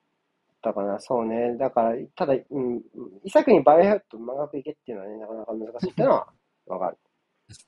[0.63, 1.01] たかな。
[1.01, 1.57] そうね。
[1.59, 2.83] だから、ただ、うん、
[3.25, 6.33] イサクにバイアウト満額いけっていうのはね、なかなか難しいっていうのは
[6.67, 6.99] わかる。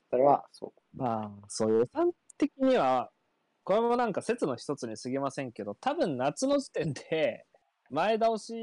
[0.09, 3.11] それは、そまあ、そういう予算的には、
[3.63, 7.45] これもなんか説の一つに過ぎませんけど、多分夏の時点で
[7.89, 8.53] 前倒し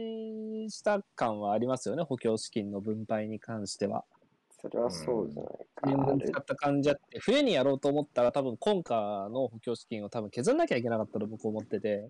[0.70, 4.04] した感はありますよね、補強資金の分配に関しては。
[4.10, 4.22] う。
[4.62, 6.06] それはそうじゃない年か。
[6.06, 12.08] 分使った感じあって、冬にやろうと思ったら多分今夏の補強資金を多分削らなきゃいけなかったと僕思ってて、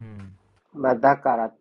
[0.00, 0.36] うん。
[0.74, 1.54] まあ、だから、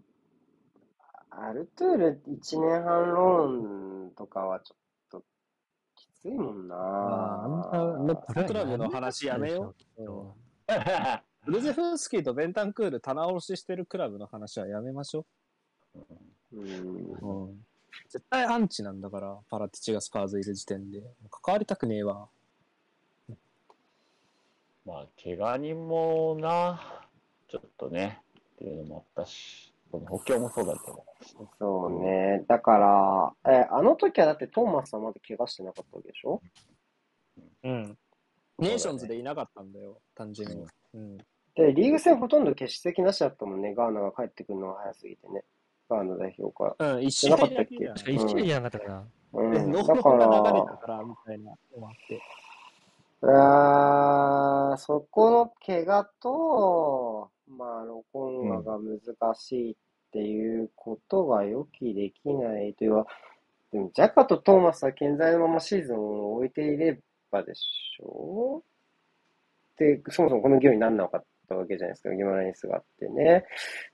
[1.30, 4.78] アルトゥール1年半ローンとかはちょっ
[5.12, 5.24] と
[5.96, 6.76] きついもんな。
[6.76, 10.04] まあ、あんなのプロクラブの話やめよう。
[10.04, 10.32] うん
[11.44, 15.26] ブルゼフスキーとベンタンクール棚卸ししてるクラブの話はやめましょ
[16.54, 16.60] うん。
[16.60, 17.48] う。
[17.48, 17.66] うん、
[18.10, 21.02] 絶対アンチなんだから、パラティチがスパーズいる時点で。
[21.32, 22.30] 関わりたくねえわ。
[24.86, 26.80] まあ、怪我人もな、
[27.48, 28.22] ちょっとね、
[28.62, 31.04] っていうのもあったし、この補強もそうだけど。
[31.58, 32.46] そうね。
[32.48, 36.42] だから、え、あの時はだってトーマスはまだ怪我してなかったわけでしょ？
[37.64, 37.98] うん。
[38.60, 40.68] ネーションズでいなかったんだよ、単純に。
[40.94, 41.18] うん。
[41.56, 43.74] で、リーグ戦ほとんど欠席なしだったもんね。
[43.74, 45.44] ガーナが帰ってくるのが早すぎてね。
[45.90, 47.76] ガーナ代表かうん、一試合なかったっけ？
[48.14, 49.08] 一試合じゃなかったかな。
[49.34, 49.42] ら。
[49.42, 49.52] うん。
[49.52, 52.22] で、だノーかノが流れたら、から、みたいなのもあって。
[53.24, 59.76] あーそこの怪我と、まあ、ロコンガが難しいっ
[60.12, 63.06] ていうことが予期できないというか、
[63.72, 67.00] でもジャカとトーマスは健在のままシーズンを終えていれ
[67.32, 68.64] ばでしょう
[69.78, 73.46] で、そもそもこの業になんなかったわけじゃないですか、ギマランイスがあってね。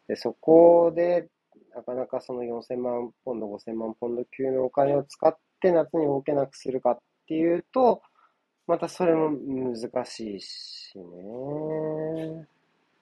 [0.08, 1.28] で、そこで、
[1.76, 8.02] なかなかその4000万ポンド、5000万ポンド級のお金を使って夏に動けなくするかっていうと、
[8.68, 12.48] またそれも難しいしね。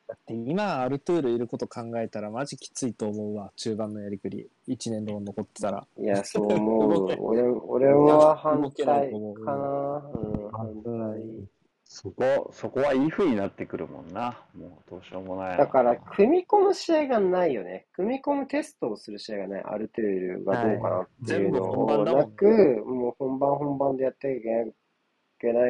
[0.07, 4.47] だって今、アルトゥールいること考えたら、マジきついと思うわ、中盤のやりくり。
[4.67, 5.87] 1年ローン残ってたら。
[5.97, 7.07] いや、そう思。
[7.07, 10.11] う 俺、俺は反対かな。
[10.13, 11.47] うん、反対。
[11.85, 14.43] そこ、そこはいい風になってくるもんな。
[14.53, 15.57] もうどうしようもない。
[15.57, 17.87] だから、組み込む試合がないよね。
[17.93, 19.63] 組み込むテストをする試合がない。
[19.63, 24.73] アルトゥールがどうかなっていうのはい全部本番だもんねなく、もう本番本番でやっていけない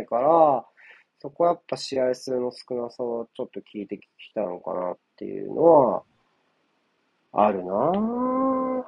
[0.05, 0.65] から、
[1.19, 4.01] そこはやっぱ試合数の少なさはちょっと効いてき
[4.33, 6.03] たのかなっていうのは、
[7.33, 8.83] あるなぁ。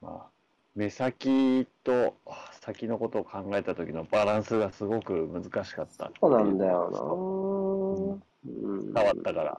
[0.00, 0.26] まあ、
[0.74, 2.14] 目先と
[2.60, 6.10] 先のことを考えた時のバランスがすごく難しかった。
[6.20, 8.26] そうなんだよなぁ。
[8.46, 8.94] うん。
[8.94, 9.56] 変わったから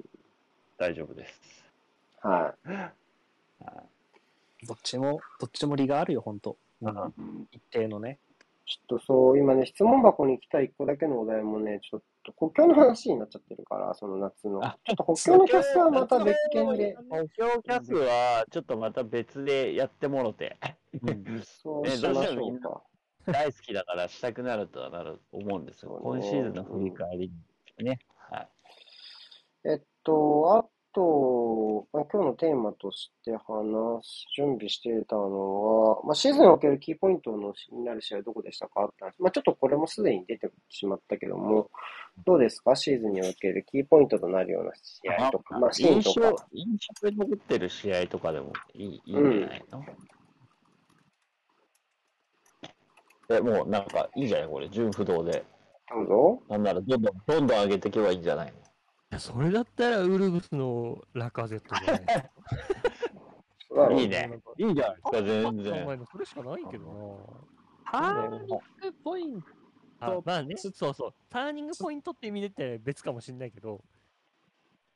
[0.78, 1.66] 大丈夫です。
[2.22, 2.94] はい。
[4.66, 8.20] どっちも、どっちも利があるよ、本当うん一定のね。
[8.68, 14.60] ちょっとそう、今ね、質問箱に来た一個だけのお題もね、ちょっと国境の話になっちゃってるから、その夏の。
[14.60, 20.58] ちょあっと国境のキャスはまた別件で、補強キャスはちょっとまた別でやってもろて。
[21.44, 22.84] そうねしましょどうか。
[23.26, 26.00] 大好きだからしたくなるとはなる思うんですよ。
[26.04, 27.32] 今シーズンの振り返り
[27.80, 28.00] ね。
[28.30, 28.50] はい。
[29.70, 33.40] えっと、あと、まあ、今日のテーマとして話
[34.04, 39.14] す、準備していたのは、まあ、シーズンにおけるキーポイントのになる試合はどこでしたかって話。
[39.20, 41.70] まあ、ちょっとこれもすでに出てしまったけども、
[42.26, 42.76] どうですか？
[42.76, 49.86] シーズンにおけるキーポイントとなるような試合とか、まあ、シーンとか。、印象に残ってる試合とかでもいいいいんじゃないの、
[53.30, 54.48] え、もうなんかいいじゃない？
[54.50, 55.44] これ、純不動で。
[55.90, 56.42] どうぞ。
[56.50, 58.54] なんならどんどん、どんどん上げていけばいいんじゃないの？
[58.54, 58.56] い
[59.12, 64.40] やそれだったらウルブスのラカゼットじゃないでいいね。
[64.58, 65.88] いいじゃないですか、全然。
[65.88, 67.48] るのそれしかないけど
[67.92, 68.58] ターニング
[69.04, 70.24] ポイント。
[70.26, 71.14] まあね、そうそう。
[71.30, 73.82] ターニングポイントって意味でって別かもしれないけど、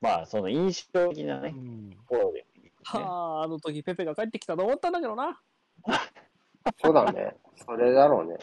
[0.00, 1.90] まあ、その印象的なね、うん。
[1.90, 2.44] ところで。
[2.84, 5.40] はあ、あの時ペペが帰ってきたと思ったんだけどな。
[6.82, 7.36] そうだね。
[7.56, 8.36] それだろうね。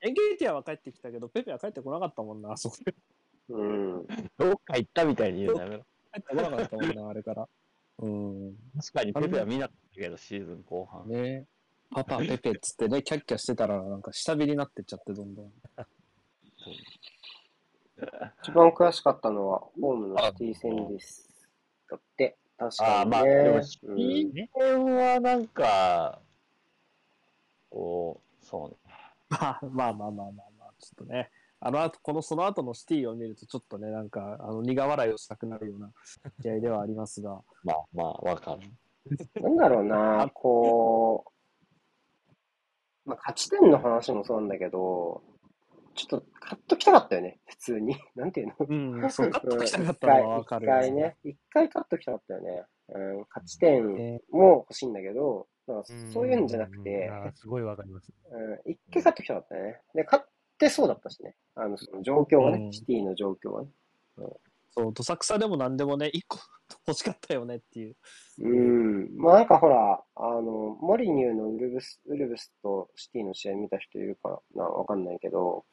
[0.00, 2.94] エンゲーティアは帰ってきたけど、ペペは帰ってこなかったもんな、あそこで。
[3.52, 4.06] うん。
[4.38, 5.84] どっか行ったみたいに言うのやめろ。
[7.08, 7.48] あれから。
[7.98, 8.54] うん。
[8.76, 11.08] 確かにペペは見なかったけど、シーズン後半。
[11.08, 11.46] ね
[11.94, 14.02] パパ、ペペっつってね、キャッキャしてたら、なん。
[14.02, 15.34] か下火になってっちゃって、どん。
[15.34, 15.52] どん。
[18.42, 21.28] 一番悔しかったのは、ホームのシティ戦です。
[21.90, 23.16] だって、確、かにね。
[23.16, 25.46] まあ、でも、シティ戦はなん。
[25.48, 26.20] か、
[27.70, 28.76] こう、そうね。
[29.30, 30.26] まあまあまあまあ
[30.58, 31.30] まあ、ちょっとね。
[31.64, 35.92] あの後、この、その後のシティを見ると、ちょっとね、なんか、あの、苦笑いをしたくなるような
[36.42, 37.40] 試合ではありますが。
[37.62, 38.68] まあまあ、わかる。
[39.40, 41.24] なんだろうな、こ
[43.06, 45.22] う、まあ、勝ち点の話もそうなんだけど、
[45.94, 47.96] ちょっとカットきたかったよね、普通に。
[48.16, 48.54] なんていうの？
[48.58, 50.66] うん、そう、 カットしたかったのはわかる。
[50.66, 52.64] 一回ね、一回カットきたかったよね。
[52.88, 58.12] うん、勝ち点ねも欲しいんだけど、なんかそういうんじゃなくて、すごいわかります。
[58.30, 59.80] うん、一回勝ってきたかったね。
[59.94, 61.36] で、勝ってそうだったしね。
[61.54, 63.68] あの、その状況がね、うんシティの状況はね。
[64.70, 66.38] そう、どさくさでも何でもね、一個
[66.86, 67.96] 欲しかったよねっていう。
[68.38, 69.16] うん。
[69.16, 75.64] まあなんかほら、あの、モリニューのウルブス、ウルブスとシティの試合見た人いるかなわかんないけど、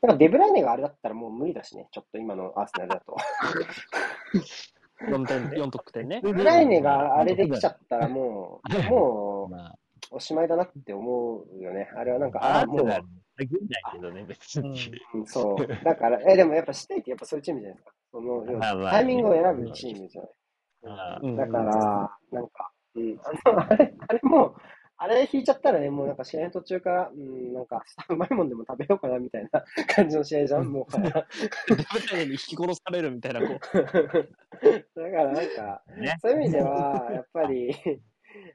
[0.00, 1.88] なんかデブライネがあれだったらもう無理だしね。
[1.90, 3.16] ちょっと今のアーセナルだと。
[5.00, 6.20] 4点、4得点ね。
[6.24, 9.78] デブライネがあれできちゃったらもう、もまあ、う
[10.10, 11.90] おしまいだなって思うよね。
[11.96, 13.04] あれはなんか、あ、もう、アーセナル
[13.36, 14.90] 限らないけどね、別に。
[15.14, 15.66] うんそう。
[15.84, 17.92] だから、え、でもやっぱシティってやっぱそういうチームじゃないですか。
[18.10, 20.30] その、タイミングを選ぶチームじゃない。
[20.86, 24.56] あうんだから、なんか、うん、あの、あれ、あれも、
[25.00, 31.10] あれ引いちゃったらね、もうなんか試合の途中から、うん、なんか、うまいもんでも食べようかなみたいな感じの試合じゃん、もうはや。
[31.68, 33.58] デブライネに引き殺されるみたいな、こう。
[35.00, 37.72] だからなんか、ねそういう意味では、やっぱり、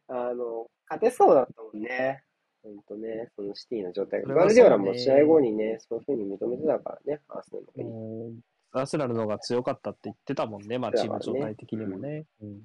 [0.07, 2.23] あの、勝てそうだったもんね。
[2.63, 4.33] ほんとね、そのシティの状態が。
[4.33, 8.27] ガルディオラも試合後にね、そういうふうに認めてたからね、アーセナルの方に。
[8.27, 8.39] うん
[8.75, 12.25] アーセナルの方が強かったって言ってたもんね、まあ、チーム状態的にもね。
[12.41, 12.61] うん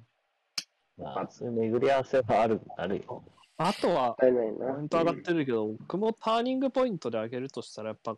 [0.97, 3.23] まあ、そういう巡り合わせはある、あるよ。
[3.57, 4.73] あとはもっ、たいないな。
[4.73, 8.17] ポイント上がってるけど、僕もターニングポイントで上げるとしたら、やっぱ、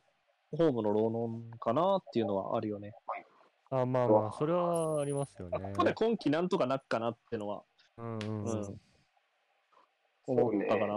[0.51, 2.93] ホームのローノンかなっていうのはあるよね。
[3.69, 5.59] あまあまあ、それはありますよね。
[5.59, 7.63] ここで今季なんとかなっかなっていうのは、
[7.97, 8.81] うんうんうんうん。
[10.31, 10.93] 思ったかな。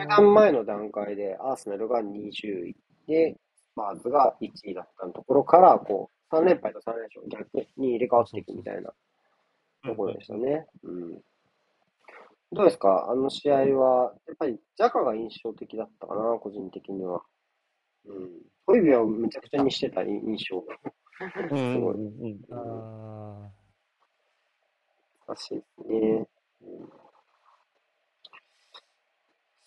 [0.00, 8.92] 中断前の段階でアーセナルが20位で、スパーズが1位だったところから、こう、3連敗と3連勝逆に入れ替わっていくみたいな
[9.84, 10.66] ところでしたね。
[10.82, 11.22] うん。
[12.52, 13.10] どうですか？
[13.10, 17.22] あの試合は、やっぱりジャカが印象的だったかな、個人的には。
[18.06, 18.82] うん。
[18.82, 20.64] ビはむちゃくちゃにしてた印象。
[21.50, 22.38] うんうんごいうんうん。
[22.50, 23.50] あ
[25.26, 26.26] 難しいですね。
[26.62, 26.88] うん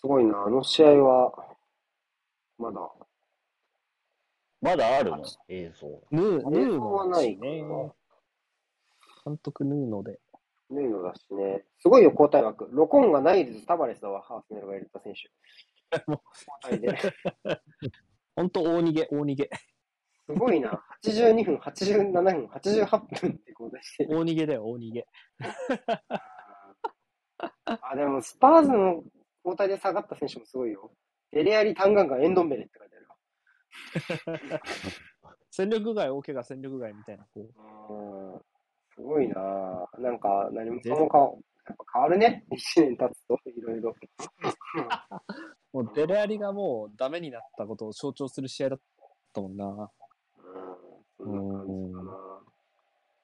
[0.01, 1.33] すごいな、あの試合は、
[2.57, 2.79] まだ、
[4.61, 5.23] まだあるの？
[5.49, 5.87] 映像。
[6.11, 7.63] ヌー、ヌ映ー像はないね。
[9.25, 10.19] 監督ヌーノで。
[10.69, 11.65] ヌーノだしね。
[11.79, 12.67] すごいよ、交代枠。
[12.71, 15.29] ロコンがナイルズ、タバレスだわ、ハーフネルが入れた選手。
[16.07, 16.21] も
[16.63, 16.97] 交代で。
[18.35, 19.49] ほんと大逃げ、大逃げ。
[20.27, 20.85] すごいな。
[21.03, 24.15] 82分、87分、88分って交代してる。
[24.17, 25.07] 大逃げだよ、大逃げ。
[27.65, 29.03] あ、でも、スパーズの
[29.43, 30.91] 交代で下がった選手もすごいよ。
[31.31, 34.61] デレアリ、タンガンガン、エンドンベレって書いてあるわ。
[35.51, 37.49] 戦力外、大怪我戦力外みたいな、こ
[37.89, 37.93] う。
[37.93, 38.41] うん
[38.99, 39.35] すごいな
[39.97, 41.23] なんか、何もかもか、や
[41.73, 42.43] っぱ変わるね。
[42.51, 43.95] 1年経つと、いろいろ。
[45.71, 48.79] もうデレアリがもうダメになったことを象徴する試合だっ
[49.33, 49.91] たもんな。
[51.19, 52.28] うん、そんな感じかな。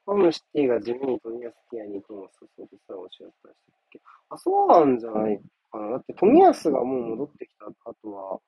[0.06, 2.30] ホムシティが地味に富安ティアに行くのを
[2.60, 3.54] 誘ってさ、おったりしたっ
[3.92, 4.00] け
[4.30, 5.40] あ、そうなんじゃない
[5.72, 5.90] かな。
[5.92, 8.40] だって富安がもう戻ってきた後は、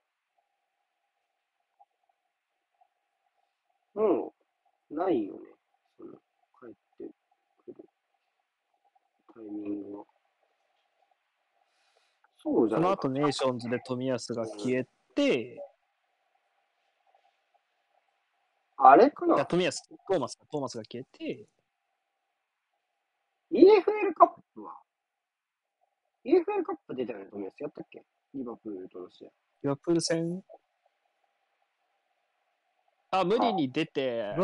[3.95, 4.33] も
[4.91, 5.39] う、ないよね。
[5.97, 7.13] その、帰って
[7.65, 7.89] くる
[9.33, 10.05] タイミングは。
[12.37, 14.85] そうじゃないその後、ネーションズで富安が消え
[15.15, 15.59] て、
[18.77, 19.35] あれかな？
[19.35, 21.47] いや富安、トーマスか、トーマスが消えて、
[23.51, 24.79] ?EFL カップは
[26.23, 27.53] ?EFL カップ出たよね、富安。
[27.59, 28.05] やったっけ？
[28.35, 29.29] リバプールとの試合。
[29.63, 30.43] リバプール戦、
[33.09, 34.41] あ、無理に出て、ト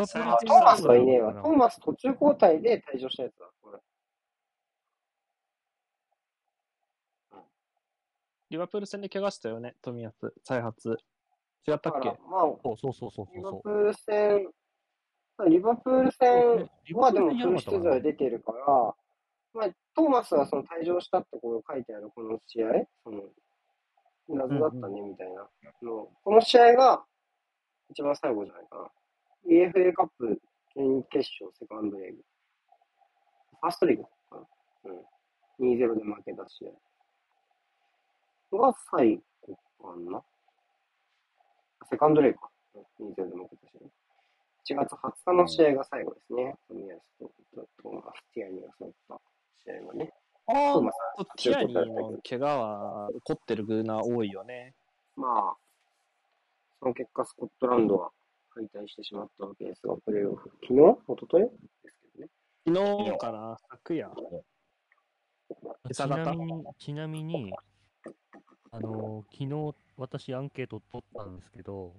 [0.64, 1.32] マスはいねえわ。
[1.34, 3.48] トーマス途中交代で退場したやつだ。
[3.60, 3.78] これ
[8.50, 10.98] リバプール戦で怪我したよね、富安、再発。
[11.66, 12.08] 違ったっけ？
[12.28, 14.52] まあ、そうそうそうそうリそうバプール戦、
[15.48, 18.94] リバプール戦はでもフル出場で出てるから、
[19.54, 23.22] まあ、トーマスはその退場したってこう書いてあるこの試合、その
[24.28, 25.48] 謎だったねみたいな
[25.82, 27.04] の、この試合が
[27.90, 28.90] 一番最後じゃないかな。
[29.50, 30.40] EFA カップ
[30.76, 32.22] 準決勝セカンドレーグ。
[33.60, 34.38] ファーストリーグかな。
[35.60, 35.68] うん。
[35.74, 36.66] 2-0で負けた試
[38.52, 38.56] 合。
[38.56, 40.22] が最後かな。
[41.94, 42.50] セカンドレーグか。
[42.74, 43.70] うん2-0で負けた
[44.66, 44.82] 試合。
[44.82, 46.54] 1月20日の試合が最後ですね。
[46.66, 47.30] 富安と
[47.82, 49.20] トーマス・ティアニが揃った
[49.62, 50.12] 試合はね。
[50.46, 50.80] あ
[51.18, 54.74] あ、ティアニーの怪我は起こってるグーナー多いよね。
[55.14, 55.56] まあ、
[56.80, 58.10] その結果、スコットランドは
[58.50, 60.80] 敗退してしまったわけですが、プレーオフ、昨日？
[60.80, 61.44] 一昨日？
[61.44, 62.30] ですけどね。
[62.66, 64.10] 昨日かな、昨夜。
[65.92, 67.54] ちなみに、ちなみに、
[68.72, 71.94] あの昨日私アンケート取ったんですけど、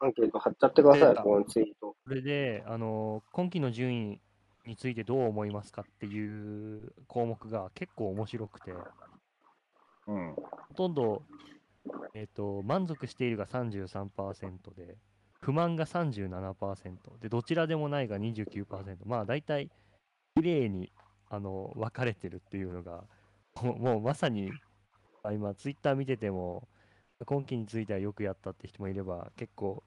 [0.00, 1.94] アンケート貼っちゃってください、このツイート。
[2.06, 4.20] それで、あの今季の順位
[4.66, 8.72] についてどう思いますかっていう項目が結構面白くて、
[10.06, 10.34] うん。
[10.68, 11.22] ほとんど、
[12.14, 14.96] えっと満足しているが33%で、
[15.40, 19.70] 不満が37%で、どちらでもないが29%、まあ大体、
[20.36, 20.92] 綺麗に
[21.28, 23.04] あの分かれてるっていうのが、
[23.62, 24.50] もうもうまさに、
[25.22, 26.68] あ今、ツイッター見てても、
[27.24, 29.82] 今季についてはよくやったって人もいれば、結構、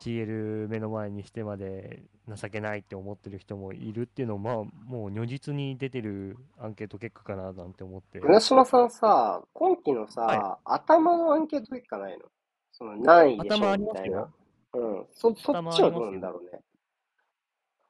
[0.00, 8.20] CL 目の前にしてまで情けないって思ってる人もいるっていうのを、まあ、もう如実に出てるアンケート結果かななんて思って。
[8.20, 12.26] 船島さんさ、今期のさ、は頭のアンケート結果ないの？
[12.72, 14.28] その何位でしょみたいなま
[14.74, 14.80] すよ。。
[14.82, 15.06] うん。
[15.12, 16.60] そ、そっちはどうなんだろうね？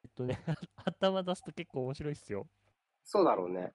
[0.05, 0.39] えっとね、
[0.85, 2.47] 頭出すと結構面白いっすよ。
[3.03, 3.73] そうだろうね。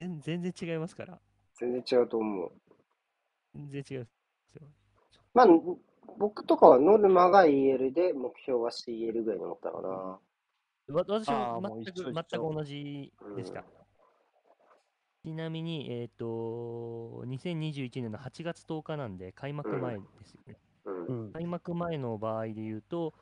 [0.00, 1.20] 全全然違いますから。
[1.54, 2.52] 全然違うと思う。
[3.54, 4.10] 全然違うんで
[4.52, 4.62] すよ。
[5.34, 5.46] まあ、
[6.18, 9.88] 僕とかはノルマが EL で、目標は CL ぐらいに思ったかな。
[9.88, 10.20] わ
[10.88, 13.64] 私もあーもう全く全く同じでした。
[15.22, 20.56] ちなみに、えっ、と、2021年の8月10日なんで、開幕前ですよね。
[20.84, 21.28] うんう。
[21.28, 21.32] ん。
[21.32, 23.12] 開幕前の場合で言うと、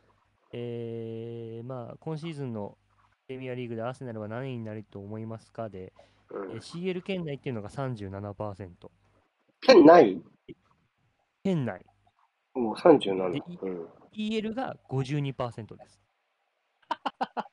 [0.52, 2.78] えーまあ、今シーズンの
[3.26, 5.92] プレミアリーグでアーセナルは何位になると思いますかで、
[6.30, 8.90] うんえー CL 圏内っていうのが37%。
[9.60, 10.20] 県ない
[11.44, 11.84] 圏内。
[12.54, 13.32] もう37。
[13.32, 13.88] でうん。
[14.14, 16.00] EL が52%です。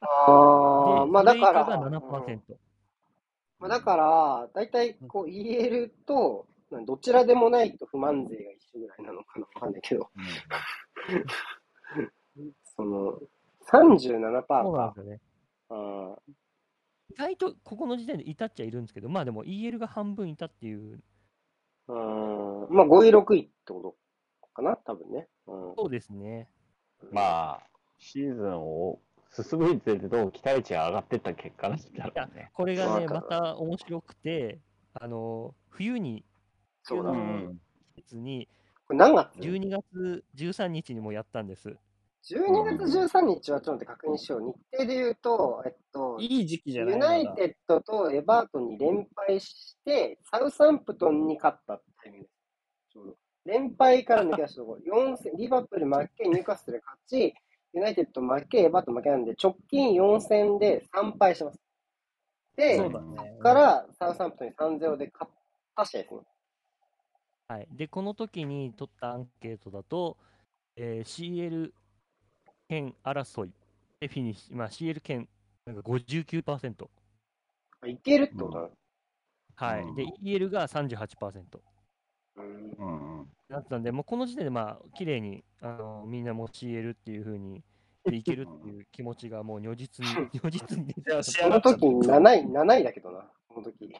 [0.01, 2.39] ああ、で、まあだから、がうん7%。
[3.59, 6.47] まあだから、だいたいこう EL と、
[6.85, 10.09] どちらでもないと不満税が一緒ぐらいなのかなわかんないけど、
[12.75, 13.19] その、
[13.71, 14.63] 37%か。
[14.63, 15.21] そうなんですよね。
[15.69, 16.15] うん
[17.07, 20.99] 意外とここの時点でいたっちゃいるんですけど、まあでも EL が半分いたっていう、
[21.87, 22.75] うん。
[22.75, 23.95] まあ5位、6位ってこと
[24.53, 24.75] かな？
[24.77, 25.27] 多分ね。
[25.47, 25.73] うん。
[25.77, 26.47] そうですね。
[27.11, 27.63] まあ、
[27.99, 28.99] シーズンを
[29.31, 32.51] 進むにつれてどう期待値が上がってった結果なんだろうね。
[32.53, 34.59] これがね、また面白くて、
[34.93, 36.23] あの、冬に、
[36.83, 37.11] そうだ。
[37.11, 37.57] うこん
[37.95, 38.47] 季節に、
[38.89, 41.77] れ何月？12月13日にもやったんです。
[42.29, 44.41] ?12 月13日はちょっと確認しよう。
[44.41, 52.35] 日程で言うと、えっと、いい時期じゃないユナイテッドとエバートンに連敗して、サウサンプトンに勝ったタイミングです。
[52.93, 53.15] ちょうど
[53.45, 57.35] 連敗から抜け出したところ、4戦、リバプール負け、ニューカッスル勝ち、
[57.73, 61.59] ユナイテッド負け、エバートン負けなんで、直近4戦で3敗してます。
[62.55, 62.89] で、そね。
[62.89, 65.33] こからサウサンプトンに3-0で勝っ
[65.75, 66.21] た試合ですね。
[67.47, 67.67] はい。
[67.71, 70.17] で、この時に取ったアンケートだと、
[70.75, 71.71] えー CL
[72.67, 73.51] 圏争い
[73.99, 75.27] でフィニッシュ、まあ CL 圏
[75.65, 76.87] なんか59%。
[77.81, 78.71] あいけるってことなの
[79.55, 79.81] はい。
[79.81, 81.43] うんで、EL が38%。
[82.37, 83.27] うんうんうん。
[83.49, 87.63] だったんで、もうこの時点でまあ、綺麗に、あのみんなもう CL っていう風に、
[88.03, 93.91] でいけるっていう気持ちがもう如実に、如実に出てたいや仕その時7位、7位だけどな、この時。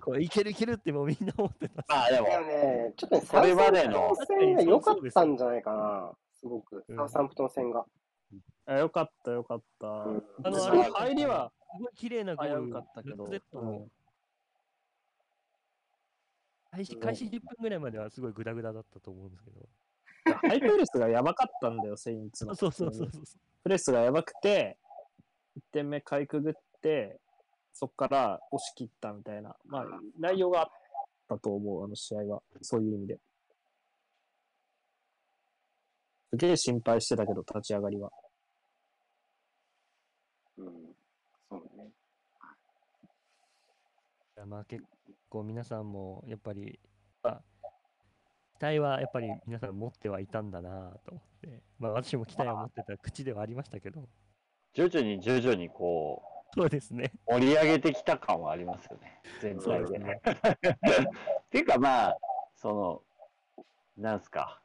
[0.00, 1.84] こそういけるいけるってもうみんな思ってた。
[1.88, 6.84] まあでもで、もね、ちょっとね、これまでの戦が良かったんじゃないかな、すごく。
[6.88, 7.84] うんサウサンプトン戦が。
[8.66, 9.86] あよかったよかった。
[9.86, 13.26] うんあの、そあれの入りはすごい綺麗なゴールかったけど。
[16.70, 19.68] 開始開始10分ぐらいまではすごいグダグダだったと思うんですけど。
[20.34, 22.54] ハイプレスがやばかったんだよ、セインツの。
[22.54, 23.22] そうそうそうそう。
[23.62, 24.76] プレスがやばくて、
[25.56, 27.20] 1点目かいくぐって、
[27.72, 29.84] そこから押し切ったみたいな、まあ、
[30.18, 30.68] 内容があっ
[31.28, 32.42] たと思う、あの試合は。
[32.62, 33.20] そういう意味で。
[36.30, 38.10] すげえ心配してたけど、立ち上がりは。
[40.58, 40.66] うん。
[41.48, 41.84] そうね。
[44.36, 44.82] いやまあ結
[45.28, 46.78] 構皆さんもやっぱり、
[47.22, 47.42] まあ、
[48.58, 54.08] 期待はやっぱり皆さん持ってはいたんだなと思って、まあ私も期待は持ってた口ではありましたけど、
[54.74, 56.22] 徐々に徐々にこ
[56.56, 57.12] そうですね。
[57.28, 59.20] う、盛り上げてきた感はありますよね。
[59.40, 59.98] 全体で。
[59.98, 60.20] ね。
[60.24, 62.18] っていうかまあ、
[62.56, 63.02] そ
[63.56, 63.64] の、
[63.96, 64.60] なんすか。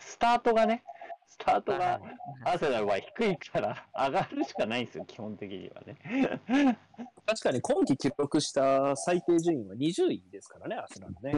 [0.00, 0.82] スタートがね、
[1.26, 2.00] スタートが、
[2.44, 5.96] アーセナルは低いから上がるしかないんですよ、基本的にはね。
[7.24, 11.34] 確かに今季記録した最低順位は20位ですからね、アスナルね。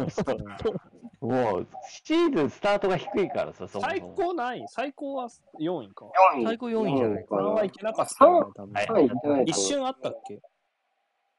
[1.21, 5.29] もう、シーズンスタートが低いからさ、そもそも最高何位最高は
[5.61, 6.07] 4位か。
[6.37, 6.45] 4位。
[6.47, 8.73] 最高4位じゃない3かはいけなかったよね、多分。
[8.73, 10.41] はい3位いってないと一瞬あったっけ？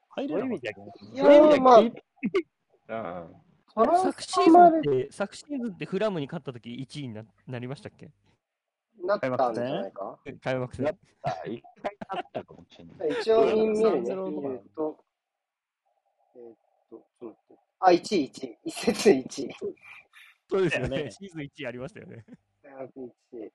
[0.09, 1.05] 入れなかったっけ？
[1.15, 1.59] いやそういう意
[1.89, 2.03] 味
[2.89, 3.42] うん。
[3.75, 8.11] 昨シーズンって、昨シーズンってフラムに勝った時1位にななりましたっけ？
[9.03, 10.19] なったんじゃないか？
[10.41, 10.97] 開幕戦
[11.45, 13.19] 一回あったかもしれない。
[13.21, 15.03] 一応見見るね、3-0見ると、
[16.35, 16.55] えーっ
[16.89, 17.59] と、ちょっと待って。
[17.79, 18.59] あ、1位、1位。
[18.65, 19.55] 一節1位。
[20.49, 21.11] そうですよね。
[21.11, 22.25] シーズン1位ありましたよね。
[22.61, 23.09] 大学1
[23.39, 23.51] 位。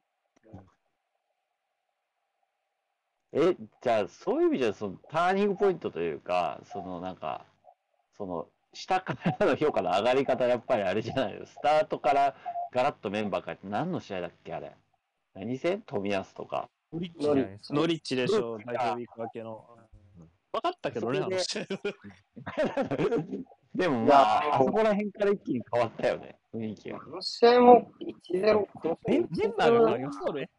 [3.31, 7.47] え、じゃあ、そういう意味じゃ、そのターニングポイントというか、そのなんか、
[8.17, 12.35] その、下からの評価の上がり方、やっぱりあれじゃないのスタートから
[12.73, 14.73] ガラッとメンバー変えて、何の試合だっけ、あれ。
[15.35, 15.83] 何戦？
[15.87, 16.69] 富安とか。
[16.93, 17.75] ノリッチじゃないですか。
[17.75, 19.65] ノリッチでしょ、代表ウィーク明けの。
[20.53, 21.67] 分かったけどね、あの試合。
[23.75, 27.11] でもまあ、あそこら辺から一気に変わったよね、雰囲気がこ。
[27.11, 27.93] の試合も
[28.33, 30.51] 1-0、この試合メンバーが変わり4ましたゴール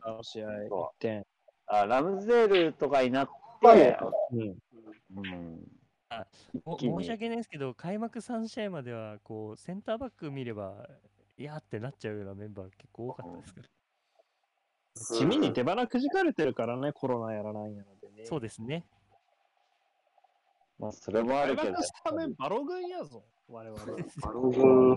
[0.00, 1.26] あの試合、1そ点。
[1.66, 3.28] あラムズデールとかになっ
[3.62, 3.98] て、
[4.32, 4.58] うん。
[5.16, 5.64] うん、
[6.64, 10.88] も一気に申し訳ないですけど、開幕3試合までは、こう、センターバック見れば、
[11.36, 13.68] いやーってなっちゃうようなメンバー結構多かったですから。
[15.18, 18.26] 地味に出花くじかれてるからね、コロナやらないやのでね。
[18.26, 18.86] そうですね。
[20.78, 23.84] まあ、それもあるけどスタメンバロ軍やぞ、我々。
[24.22, 24.96] バロ軍、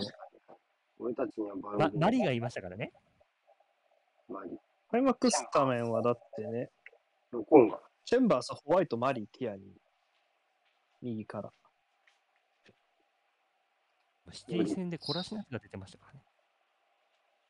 [0.99, 1.91] 俺たちにはバロ。
[1.97, 2.91] マリがいましたからね。
[4.28, 4.59] マリ。
[4.91, 6.70] 開幕スタメンはだってね、
[7.32, 7.80] ロコンが。
[8.05, 9.65] チェンバース、ホワイト、マリー、ティアニー。
[11.01, 11.51] 右から。
[14.31, 16.21] シティ戦でコラシナスが出てましたからね。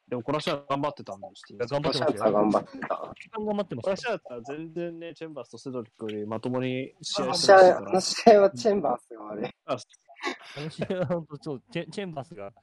[0.07, 2.87] でも、この試合頑張ってたんだよ、シティ頑張ってました頑張ってた。
[2.87, 3.97] 頑張ってましたよ。
[3.97, 8.01] 試合だったら全然ね、チェンバースとセドリックよりまともに試合してましたからの。
[8.01, 9.55] 試合はチェンバースがあれ。
[9.65, 12.53] ああの試合は本当そうチェ、チェンバスが、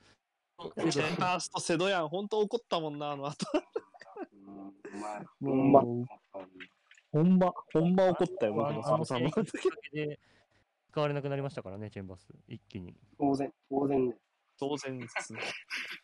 [0.91, 3.47] チェンバースとセドヤン、本当怒ったもんな、あの後。
[5.43, 5.81] ほんま。
[5.81, 5.85] う
[7.13, 7.39] ほん
[7.95, 10.19] ま、怒ったよ、僕その時きっかけで
[10.95, 12.29] 使われなくなりましたからね、チェンバス。
[12.47, 12.95] 一気に。
[13.19, 14.15] 当然、当然ね。
[14.57, 15.41] 当然ですね。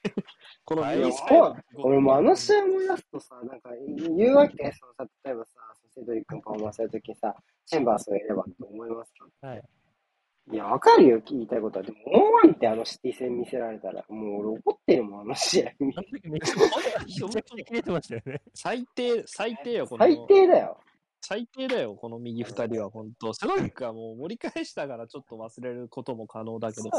[0.64, 3.70] このいや右サイド俺もあの試合思い出すとさ、なんか
[4.16, 5.61] 言うわけ、そのさ例えばさ、
[5.95, 7.36] セドリックのパフォーマンスやるときさ、
[7.66, 9.62] チェンバースがいればと思いますかはい。
[10.51, 11.84] いや、わかるよ、言いたいことは。
[11.84, 18.43] でも、思わんってあのシティ戦見せられたら、もう俺怒ってるもん、あの試合見てあの時めちゃめちゃくちゃ切れてましたよね。
[18.55, 20.05] 最低、最低よ、この。
[20.05, 20.80] 最低だよ。
[21.21, 23.33] 最低だよ、この右二人は、本当。
[23.35, 26.91] セドリックはもう盛り返したからちょっと忘れることも可能だけど。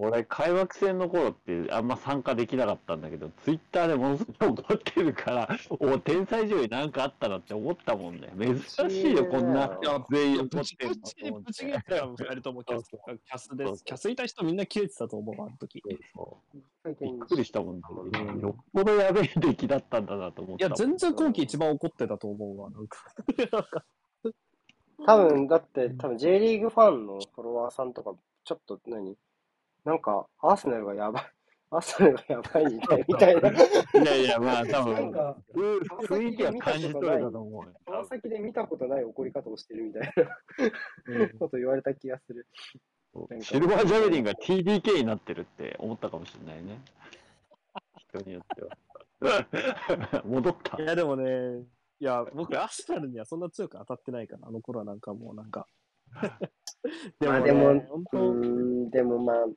[0.00, 8.30] 俺、開幕戦の頃ってあんま参加できなかったんだけど、ツイッターでものすごい怒ってるから、お天才上位なんかあったなって思ったもんね。
[8.38, 8.58] 珍
[8.90, 13.84] しいよ、こんないや全員怒ってるのぶちぶち切れたよ、二人ともキャスキャスです。
[13.84, 15.82] キャスいた人みんな切れてたと思う、あの時。
[16.14, 16.38] そ
[16.84, 17.82] うびっくりしたもんね。
[18.40, 20.66] よっぽどやべえ出来だったんだなと思った。
[20.66, 23.04] いや、全然今季一番怒ってたと思うわ、なんか。
[23.36, 23.84] なんか
[25.04, 29.16] 多分、だって、多分 J リーグファンのフォロワーさんとか、ちょっと何？
[29.88, 31.32] なんか、アーセナルがやばい。
[31.70, 33.50] アーセナルがやばいみたい みたいな。
[33.50, 37.72] いやいや、まあ多なん分、か、ふ雰囲気は感じ取れたと思うよ。
[37.86, 40.12] この先で見たことない怒り方をしてるみたい
[41.08, 42.46] な こと言われた気がする。
[43.40, 46.78] シルバージャベリンが TDK になってるって思ったかもしれないね。
[47.96, 48.62] 人によって
[49.24, 50.22] は。
[50.24, 50.86] 戻ったい。
[50.86, 51.64] や、でもね、
[51.98, 55.66] いや、僕、アーセナルにはそんな強く当たってないから、あの頃はなんかもう、なんか、
[57.20, 59.54] でも、まあでもうん、でもまあ、う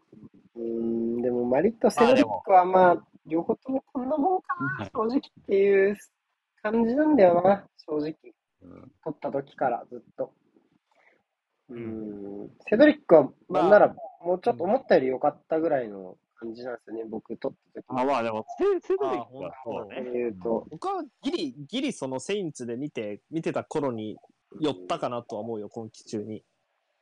[0.57, 5.97] ーん、でもマリとセドリックはまあ、両方ともこんなもんかな、正直っていう
[6.61, 8.15] 感じなんだよな、正直。
[8.61, 10.33] うん取った時からずっと。
[11.69, 20.31] うーん、セドリックは、なんなら、もうちょっと思ったより良かったぐらいの感じなんですよね、僕取った時まあまあでも、セセドリックはあそうだね。
[20.69, 24.17] 僕はギリ、ギリそのセインツで見て、見てた頃に
[24.59, 26.43] 寄ったかなとは思うよ、今季中に。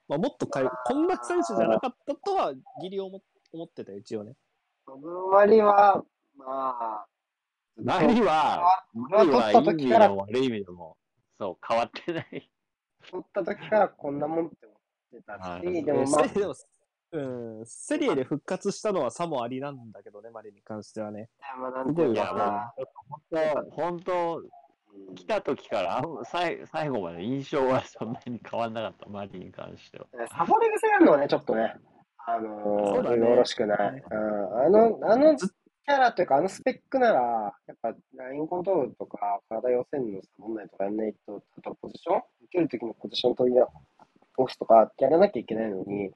[0.07, 3.21] まあ、もっとかい、こんな選手じゃなかったとは、ギリ思
[3.51, 4.35] 思ってたよ、一応ね。
[4.85, 6.03] その割りは、
[6.35, 7.07] まあ、
[7.77, 10.97] マリは、マリはいい意味でも悪い意味でも、
[11.39, 12.51] そう、変わってない。
[13.09, 14.77] 取った時からこんなもんって思っ
[15.11, 16.25] てたし、はいでもまあ、
[17.11, 21.29] うん、セリエで復活したのはさもありなんだけどね、マリに関してはね。
[21.59, 22.37] まあ、なんていういや、かも
[23.31, 24.49] うな、、本当、本当、うん
[25.15, 30.05] 来た時からあん最最後まで印象はそんなに変わんなかった、マリに関しては。
[30.35, 31.75] サボり癖やるのはね、ちょっとね、
[32.25, 34.03] あのー、ねよろしくない。
[34.11, 37.21] うん、あの、あのキャラというか、あのスペックなら、
[37.65, 43.67] やっぱ、ラインコントロールとか、体寄せるのサボんないとかやんないと、あとポジション受けるときのポジション取り押
[44.47, 46.11] すとかやらなきゃいけないのに、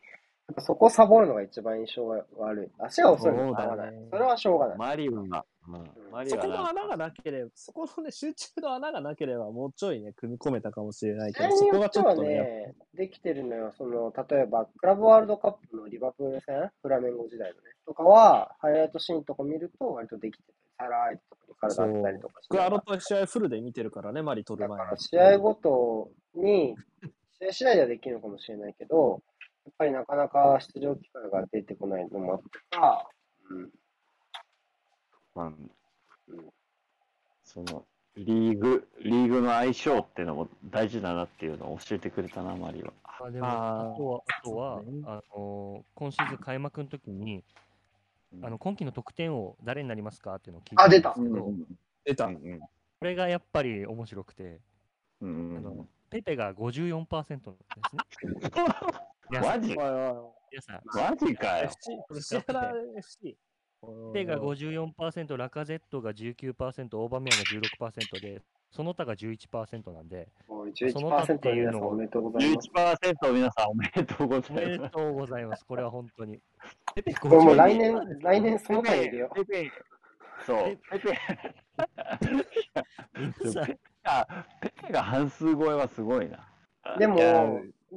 [0.59, 2.67] そこをサボるのが一番印象が悪い。
[2.79, 3.93] 足が遅いのは合わない。
[4.11, 4.77] それはしょうがない。
[4.77, 5.29] マリは、うん、
[6.11, 13.71] マリそこの穴がなければ、そこのね、集中の穴がなければ、もうちょいね、組み込めたかもしれないけど、そこがちょっとね、ね、できてるのよ。
[13.77, 24.97] その、例えば、クラブワールドカップのリバプール戦、フラメンゴ時代のね、とかは、ハイライトシーンとか見ると、割とできてたり、サラーイとかに体当ったりとかし僕はあの試合フルで見てるからね、マリ取る前にだから。
[24.97, 26.75] 試合ごとに、
[27.39, 29.21] 試合次第ではできるのかもしれないけど、
[29.65, 33.07] やっぱりなかなか出場機会が出てこないのもあってか、
[33.49, 33.69] うん、
[35.35, 35.71] うん
[36.29, 36.53] うん。
[37.43, 37.85] その
[38.15, 42.93] リーグ、リーグの相性っていうのも大事だなっていうのを教えてくれたな、マリは。
[43.03, 45.01] あでもあとは、あとはね。
[45.05, 47.43] あのー今シーズン開幕の時に、
[48.43, 51.53] あの今季の得点王誰になりますかっていうのを聞いあ出たたんですけど、
[52.05, 52.25] 出た。
[52.25, 52.59] うん。
[52.59, 52.67] こ
[53.01, 54.59] れがやっぱり面白くて、
[55.21, 57.39] うんうんあのペペが54%で
[58.19, 58.51] すね。
[59.29, 61.69] マジおいお皆さんマジかいよ。
[61.69, 63.37] FC、石原 FC。
[64.13, 72.69] ペペが54%、ラカゼットが19%、オーバーメアが16%で、その他が11%なんで、もうその他っ11%のていうのを皆さんおめでとうございます。
[72.69, 74.81] 11%皆さんおめでとうござおめいます。
[74.81, 75.65] でとうございます。
[75.65, 76.39] これは本当に。
[76.95, 79.29] ペ ペこれもう来54%年、来年その他にいるよ。
[79.35, 79.71] ペペ、
[80.45, 80.99] そう、ペペ、
[82.19, 82.27] ペ
[83.51, 86.47] ペが、ペペが半数超えはすごいな。
[86.97, 87.17] でも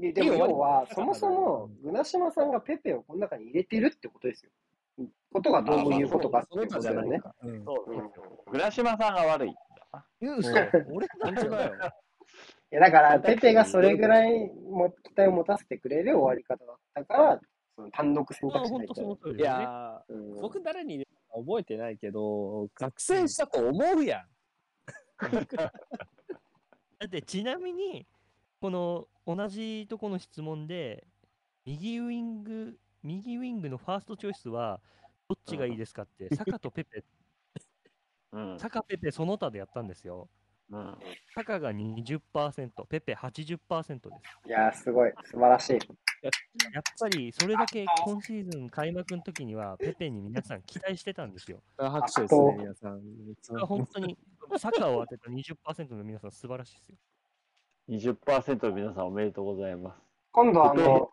[0.01, 4.51] ででも要は、そもそも、グナシマさんがペペをこの中に入れてるってことですよ。
[5.33, 7.03] ことがどういうことかっていうことだよね。
[7.03, 7.35] 他じゃないか。
[7.43, 8.11] うんそううん
[8.53, 9.55] 倉島さんが悪い。
[10.21, 10.51] 言う嘘
[10.91, 11.75] 俺本当だよ。
[12.73, 17.41] いやだから、ペペがそれぐらいも期待を持たせてくれる終わり方だったから、
[17.77, 19.29] その単独選まあ択肢に入っちゃ本当そうの。
[19.29, 19.63] 通りいですよね。
[19.63, 24.27] やー、うん僕誰に入れたか覚えてないけど、覚醒したと思うやん。
[26.99, 28.07] だってちなみに、
[28.61, 31.07] この同じとこの質問で、
[31.65, 34.81] 右ウィング、右ウィングのファーストチョイスは、
[35.29, 37.05] どっちがいいですかって、サカとペペ、
[38.33, 38.59] うん。
[38.59, 40.29] サカ、ペペ、その他でやったんですよ。
[40.71, 40.99] うん。
[41.35, 44.49] サカが20%、ペペ80%です。
[44.49, 45.13] いやー、すごい。
[45.25, 45.73] 素晴らしい。
[46.73, 51.63] やっぱりそれだけ今シーズン開幕の時には、ペペに皆さん期待してたんですよ。
[51.77, 53.01] 拍手ですね、皆さん。
[53.67, 54.19] 本当に、
[54.59, 56.97] サカを当てた20%の皆さん、素晴らしいですよ。
[57.89, 59.97] 20%の皆さんおめでとうございます。
[60.33, 61.11] 今度あの、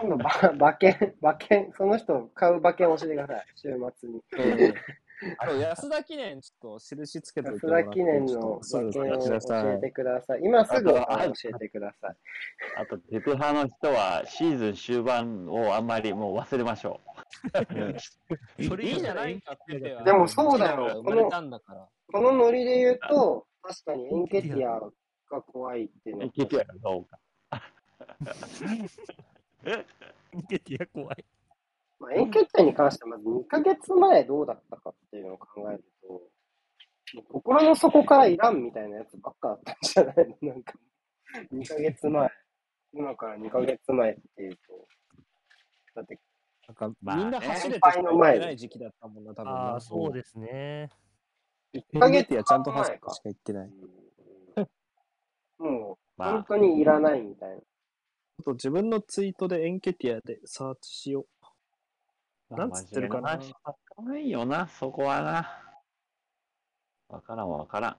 [0.00, 3.46] 今度ば馬券、馬券、その人買う馬券教えてください。
[3.54, 4.22] 週末に。
[5.38, 10.40] あの安田記念、ちょっと印つけておいて安もらって田記念の馬券を教えてください。
[10.42, 12.16] 今すぐ教えてください。
[12.76, 17.00] あと、ペペ派の人はシーズン終盤をあんまりもう忘れましょ
[18.68, 21.88] それいいじゃないかってでもそうだよ生まれたんだから。
[22.12, 24.88] このノリで言うと、確かにエンケティア
[25.30, 26.18] が怖いっていうう。
[26.20, 27.18] のいけてやるどうか。
[30.34, 31.24] インケティア怖い。
[32.00, 36.20] まあ、エンケティアに関してはまず2ヶ月前どうだったかっていうのを考えると、も
[37.22, 40.52] う心の底からいらんみたいなやつばっかだったんじゃないの？
[40.52, 40.74] なんか、
[41.52, 42.30] 2ヶ月前。
[42.94, 44.88] 今から2ヶ月前っていうと、
[45.94, 46.18] だって、
[46.66, 49.52] なんか、まあねみんな走れてしか行ってない時期だったもんな、多分な。
[49.52, 50.90] ああ、そうですね。
[51.74, 53.20] 1エヶ月ンゲティアちゃんと走ってし前かか。
[53.24, 53.70] 行ってない。
[55.58, 57.56] もう、まあ本当にいらないみたいな。
[57.56, 61.26] ちょっと自分のツイートでエンケティアでサーチしよ
[62.50, 62.56] う。
[62.56, 65.64] なんつってるかな真面目話わかんないよな、そこはな。
[67.08, 67.96] わからんわからん。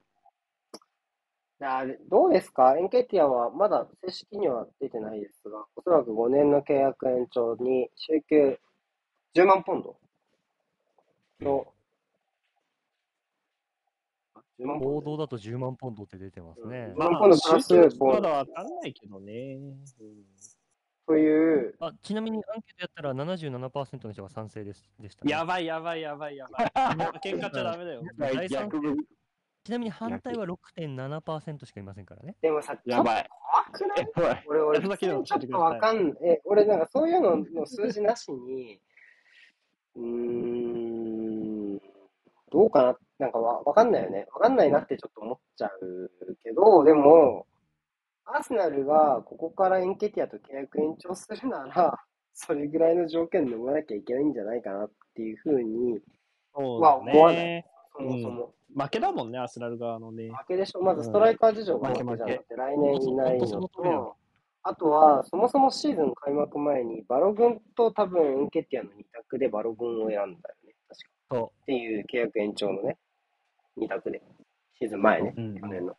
[1.61, 2.77] あどうですか？
[2.77, 8.57] エンケティアはまだ正式には出てないですが、おそらく5年の契約延長に週休
[9.35, 9.97] 10万ポンド
[11.41, 11.73] の、あ10万ポンド
[14.79, 16.93] 報道だと10万ポンドって出てますね。
[16.95, 19.57] まあ今度プラス宗教まだわかんないけどね。
[20.01, 20.19] うん
[21.07, 25.31] という、あちなみにアンケートやったら77%の人が賛成ですでした、ね。
[25.31, 26.67] やばいやばいやばいやばい。
[27.25, 28.03] 喧嘩っちゃダメだよ。
[29.63, 32.35] ちなみに反対は6.7%しかいませんからね。
[32.41, 33.27] でもさ、やばい。
[33.27, 33.97] 怖くない？
[33.99, 34.43] やばい。
[34.47, 38.79] 俺、俺、ちょっとわかんえ、俺なんかそういうのの数字なしに、
[39.95, 40.98] うーん、
[42.51, 44.27] どうかな、なんかわわかんないよね。
[44.33, 46.11] わかんないなってちょっと思っちゃう
[46.43, 47.45] けど、でも、
[48.25, 51.99] アーセナルがここからエンケティアと契約延長するなら、
[52.33, 55.99] それぐらいの条件飲まなきゃいけないんじゃないかなっていうふうに、
[56.55, 57.65] そうまあ思わなね。
[57.95, 58.53] そもそも。
[58.75, 60.29] 負けだもんね、アスナル側のね。
[60.29, 60.81] 負けでしょ。
[60.81, 64.15] まずストライカー事情が負けじゃなくて、来年いないのと、
[64.61, 70.55] あとは、そもそもシーズン開幕前に、バログンと多分エンケティアの2択でバログンを選んだよ
[71.35, 72.97] っていう契約延長のね、
[73.77, 74.21] 2択で。
[74.79, 75.95] シーズン前ね、うん去年の。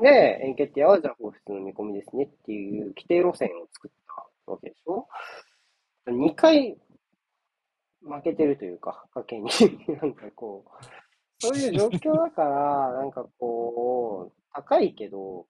[0.00, 3.90] で、エンケティアはじゃあ放出の見込みですねっていう規定路線を作っ
[4.44, 5.06] たわけでしょ
[6.08, 6.76] ?2 回
[8.00, 9.50] 負けてるというか、賭けに。
[10.00, 10.84] なんかこう、
[11.38, 15.46] そういう状況だから、なんかこう、高いけど、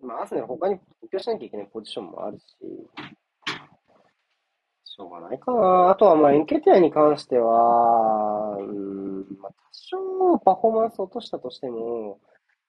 [0.00, 5.90] まあ、アーセナル他に補強しなきゃいけないポジションもあるし、しょうがないかな。
[5.90, 12.20] あとは、まあ、エンケティアに関しては、うーん、まあ、多少パフォーマンス落としたとしても、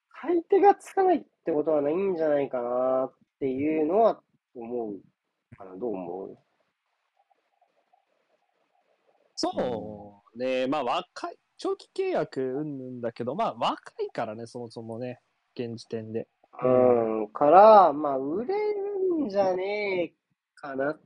[0.09, 4.21] 買い手がつかないってことはないんじゃないかなっていうのは
[4.55, 5.75] 思うかな。
[5.77, 6.37] どう思う？
[9.35, 9.49] そ
[10.35, 15.19] うね、まあ若い、長期契約うんぬんだけど、まあ若いからね、そもそもね、
[15.55, 16.27] 現時点で。
[16.63, 16.67] う
[17.23, 20.13] ん、から、まあ、売れるんじゃねえ
[20.53, 20.99] かな。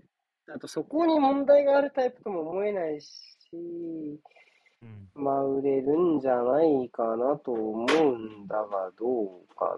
[0.53, 3.09] あと、そこに問題があるタイプとも思えないし、
[3.53, 9.77] うんまあ、売れるんじゃないかなと思うんだが、どうか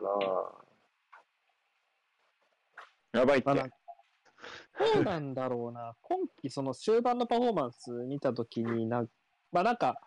[3.13, 3.19] な。
[3.19, 3.55] やばいってまあ。
[3.55, 5.95] なんどうなんだろうな。
[6.01, 9.09] 今季その終盤のパフォーマンス見たときになん、
[9.51, 9.99] まあなんか、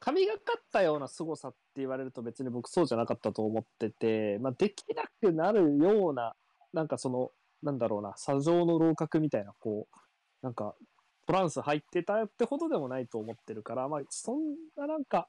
[0.00, 6.34] 神がかったような凄さって言われると別に僕そうじゃなかったと思ってて、まあできなくなるような、
[6.72, 7.30] なんかその、
[7.62, 9.96] なんだろうな、砂上の楼閣みたいな、こう、
[10.42, 10.74] なんか、
[11.26, 15.28] トランス入ってたってほどでもないと思ってるから、まあそんななんか、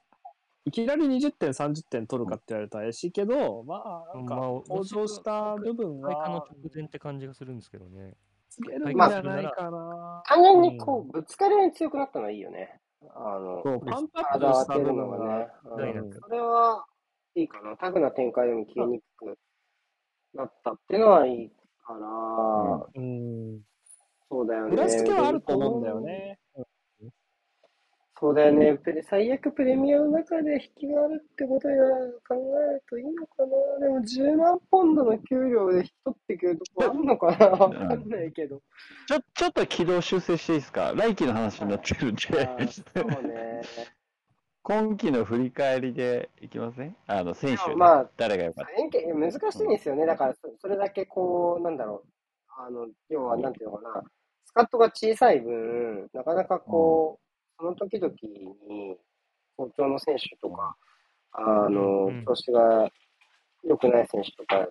[0.66, 8.16] いきなり20点、30点取るかって言われると怪しいけど、まあ、なんかまあ、向上した部分開花のは直、前って感じがするんですけどね。
[8.50, 10.22] つけるんじゃないかな。
[10.26, 12.80] 単純にこう、ぶつかり合いに強くなったのはいいよね。
[13.16, 15.48] あの、そう、パンプアップ体をした部当てるの分ががね。
[15.64, 16.86] それは
[17.36, 17.76] いいかな。
[17.78, 19.38] タフな展開でも消えにくく
[20.36, 21.52] なったっていうのはいい
[22.00, 23.60] から、うん。
[24.30, 24.74] そうだよね。
[24.74, 26.40] 裏付けはあると思うんだよね。
[28.20, 28.76] そうだよね。
[28.78, 31.74] プレ最悪プレミアの中で引きがあるってことが
[32.28, 32.36] 考
[32.70, 33.44] えるといいのか
[33.80, 33.88] な。
[33.88, 38.62] でも10万ポンドの給料で引き取ってくるとこあるのかなわかんないけど。
[39.08, 40.94] ちょ、ちょっと軌道修正していいですか？
[40.96, 42.22] 来季の話になってるんで。
[42.22, 43.62] そうね。
[44.64, 46.96] 今季の振り返りでいきません？
[47.08, 50.06] あの、選手、ね、まあ誰が良かっ円形難しいんですよね。
[50.06, 52.10] だからそ、それだけこう、なんだろう。
[52.58, 54.04] あの、要は、なんていうのかな。
[54.46, 58.14] スカットが小さい分、なかなかこう、その時々
[58.68, 58.98] に、
[59.58, 60.76] 好調の選手とか、
[61.32, 62.90] あのうん、調子が
[63.64, 64.68] 良くない選手とか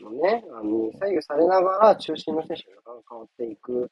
[0.00, 3.90] のね、あのに左右されながら中心の選手が変わっていく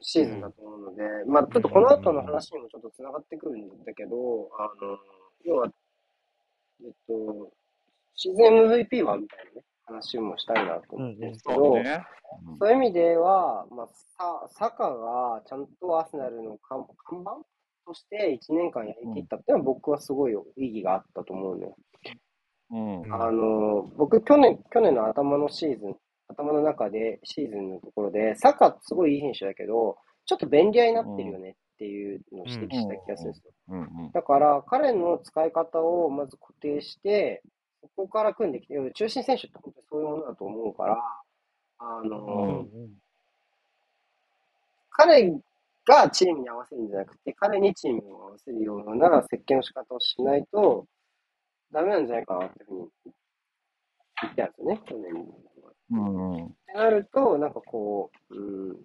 [0.00, 4.98] シーズンだと思うので、まあちょっとこの後の話にもちょっと繋がってくるんだけど、あの、
[5.44, 5.68] 要は、
[6.82, 7.52] えっと、
[8.14, 11.56] シーズン MVP はみたいなね、話もしたいなと思うんですけた。
[11.56, 12.04] ど、そうね。
[12.58, 13.88] そういう意味では、まあ、
[14.48, 17.36] ササカがちゃんとアーセナルの看看板
[17.86, 21.76] として1年間やりきったっていうのは僕はすごい意義があったと思うのよ。
[22.70, 23.02] うん。
[23.02, 25.96] うんあの、僕去年、去年の頭のシーズン、
[26.28, 33.52] 頭の中でシーズンのところで、サカすごいいい選手だけど、ちょっと便利屋になってるよねっていうのを指摘した気がするんですよ。
[33.68, 34.10] うんうん。
[34.12, 37.42] だから、彼の使い方をまず固定して、
[37.82, 40.98] そこから組んできて、中心選手って本当にそういうものだと思うから、
[41.78, 42.90] あの、うん
[44.96, 45.28] 彼
[45.86, 50.86] がチームに合わせるんじゃなくて、彼にチームを合わせるような設計の仕方をしないと、
[51.72, 52.88] ダメなんじゃないかなっていうふうに
[54.22, 55.22] 言ってたんですよね、去年。
[55.22, 55.26] っ
[55.90, 56.48] うんうん。
[56.66, 58.76] てなると、なんかこう、うん、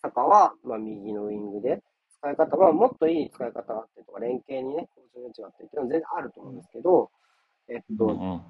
[0.00, 1.82] サカは、まあ、右のウイングで、
[2.22, 7.10] 使い方はもっといい使い方があってとか、連携にね、向上のがあってっていうのは全然あると思うんですけど、
[7.68, 8.42] えっと、うんうん。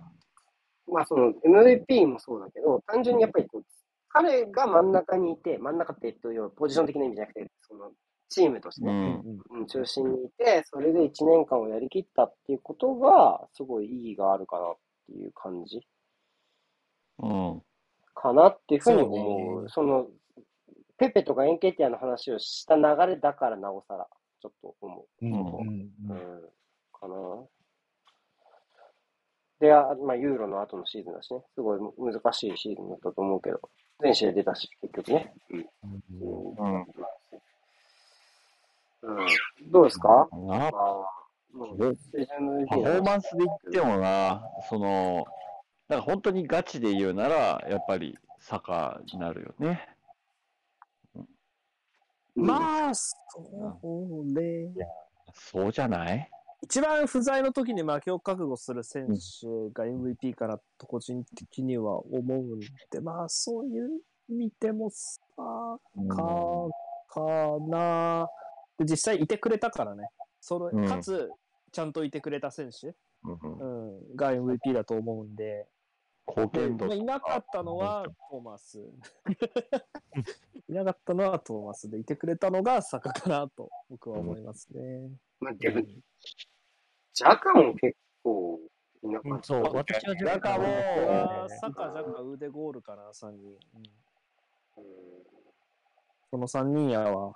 [0.93, 3.65] まあその MVP もそうだけど、単純にやっぱりこう、
[4.09, 7.93] 彼が真ん中にいて、真ん中って、えっと、要はポジション的な意味じゃなくて、その、
[8.29, 9.21] チームとしてね、
[9.51, 14.75] うん、中心にいて、それで1年間をやりきったっていうことが、すごい意義があるかなっ
[15.07, 15.81] ていう感じ
[17.19, 17.63] うん
[18.15, 19.63] かなっていうふうに思う。
[19.65, 20.07] ねその、
[20.99, 24.07] ペペとかエンケティアの話をした流れだからなおさら、
[24.41, 25.27] ちょっと思う。
[25.27, 26.43] うんうん
[26.93, 27.15] かな。
[29.61, 33.61] で、あまあ、ユーロの後のシーズンだしね、すごい難しいシーズンだったと思うけど、
[34.01, 35.33] 全試合出たし、結局ね。
[35.51, 35.67] うん。
[36.59, 36.87] うんうん。
[39.71, 40.29] どうですか？
[40.33, 40.73] なまあ、
[41.53, 45.25] もう、でシーズン MVP パフォーマンスで言ってもな、その、
[45.93, 49.87] だから本当にガチで言うなら、やっぱりサッカーになるよね。
[52.35, 54.73] まあ、そうね。
[55.35, 56.31] そうじゃない？
[56.63, 65.13] 一番不在の時に負けを覚悟する選手が MVP かなと個人的には思うんで、まあそういう意味でもさ、
[66.09, 66.69] か、
[67.09, 67.21] か
[67.69, 68.29] な。
[68.79, 70.09] で実際いてくれたからね。
[70.41, 71.31] その、うんかつ、
[71.71, 75.67] ちゃんといてくれた選手、うんうん、が MVP だと思うんで、
[76.27, 78.81] 貢献度まあいなかったのはトーマス。
[80.69, 85.11] いなかったのはトーマスで、いてくれたのが坂かなと僕は思いますね。
[85.41, 85.83] まあ、でも、
[87.13, 88.61] ジャカも結構
[89.03, 89.57] いなかった。
[89.57, 93.59] うんそう、私はジャカ僕もは坂、ジャカ、腕ゴールかな、3人。
[93.75, 93.83] うん
[94.77, 94.93] うん
[96.33, 97.35] その3人やわ。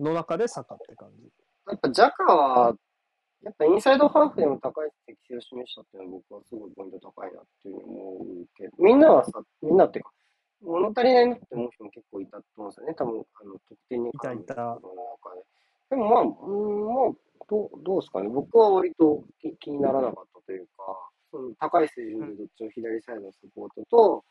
[0.00, 1.30] の中で坂って感じ。
[1.68, 2.74] やっぱジャカは、
[3.42, 9.32] やっぱインサイドハーフでも高い適性を示したっていうのは僕はすごいポイント高いなっていうふうに思うけど、みんなはさ、
[9.62, 10.12] みんなっていうか、
[10.62, 12.94] 物足りないなって思う人も結構いたと思うんですよね。
[12.94, 15.42] 多分、あの、得点に関いたいたの中で。
[15.90, 18.28] でもまあ、うん、まあ、どう、どうですかね。
[18.28, 24.24] 僕は割と気気にならなかったというか、その高い水準でどっちも左サイドのサポートと、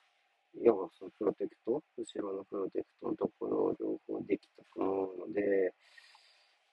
[0.62, 5.74] 要はそのプロテクト、後ろのプロテクトのところを両方できたと思うので、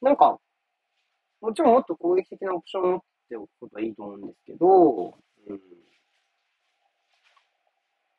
[0.02, 0.38] なんか、
[1.40, 5.06] もちろんもっと攻撃的なオプションを持っておくことはいいと思うんですけど、
[5.48, 5.60] うん。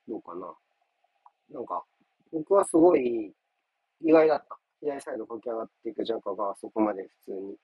[0.07, 0.53] どうかな。
[1.51, 1.84] なんか、
[2.32, 3.34] 僕はすごい
[4.01, 4.57] 意外だった。
[4.80, 7.55] 左サイド駆け上がっていくジャカがそこまで普通に、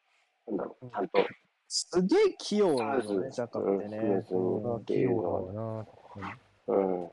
[0.47, 1.19] なんだろう、ちゃんと
[1.67, 3.97] すげえ器用なのね、そうですジャカってね。
[3.97, 5.87] うん器用だわな。
[6.67, 7.09] うん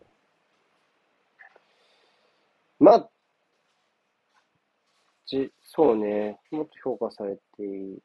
[2.78, 3.10] まあ、
[5.26, 7.98] じ、そうね、もっと評価されていい。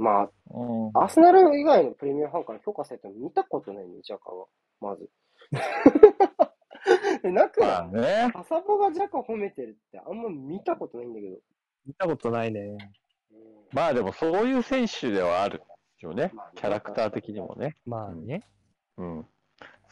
[0.00, 4.46] まうんあ、アーセナル以外のプレミアムファンから評価されても見たことないね、ジャカは。
[4.80, 5.08] まず。
[7.24, 8.32] えなくまあね。
[8.34, 11.36] アサボがジャカ褒めてるってあんま見たことないんだけど。
[11.86, 12.60] 見たことないね。
[12.60, 12.78] うん
[13.72, 15.62] まあでもそういう選手ではある
[16.00, 16.52] よねまあね。
[16.56, 17.76] キャラクター的にもね。
[17.86, 18.42] まあね。
[18.96, 19.26] うん。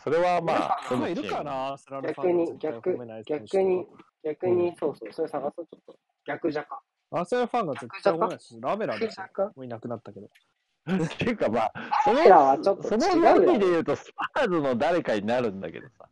[0.03, 3.87] それはまあ、まあいるかな、スラルファ逆に逆逆に、
[4.25, 5.99] 逆にうん、そうそう、それ探そう、ちょっと。
[6.27, 6.81] 逆ジャカ。
[7.11, 10.29] アーセナルファンが絶対褒めないし、ラベラでしょ逆ジャカもういなくなったけど。
[10.89, 11.73] っていうかまあ、
[12.05, 16.09] そのはちょっとその違うだろ意味で言うと、スパーズの誰かになるんだけどさ。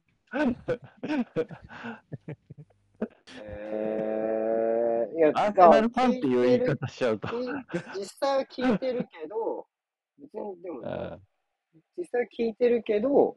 [3.38, 7.28] えー、いや、アーセナルファンっていう言い方しちゃうと。
[7.94, 9.66] 実際は聞いてるけど、
[10.18, 11.20] 別にでもね、うん
[11.98, 13.36] 実際は聞いてるけど、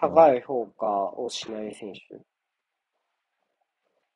[0.00, 2.00] 高い評価をしない選手。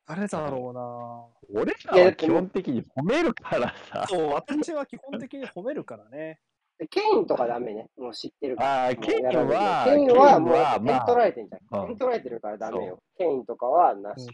[0.07, 4.07] 誰だろ俺らは基本的に褒めるからうなさ。
[4.09, 6.41] そう、私は基本的に褒めるからね。
[6.79, 7.89] でケインとかダメね。
[7.97, 8.85] もう知ってるから。
[8.87, 11.81] ああ、ケインは、ケインはもうケインは点取られてんじゃん。
[11.83, 13.03] うん点取られてるからダメよ。
[13.17, 14.29] ケインとかはなし。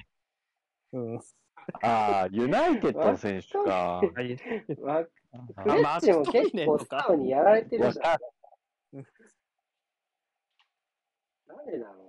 [0.92, 1.18] うん。
[1.82, 4.00] ああ、ユナイテッドの選手か。
[4.00, 4.38] はい。
[4.80, 5.10] わフ
[5.56, 8.18] あレッチも結構スタウにやられてるじゃん。
[11.46, 12.08] なんでだろ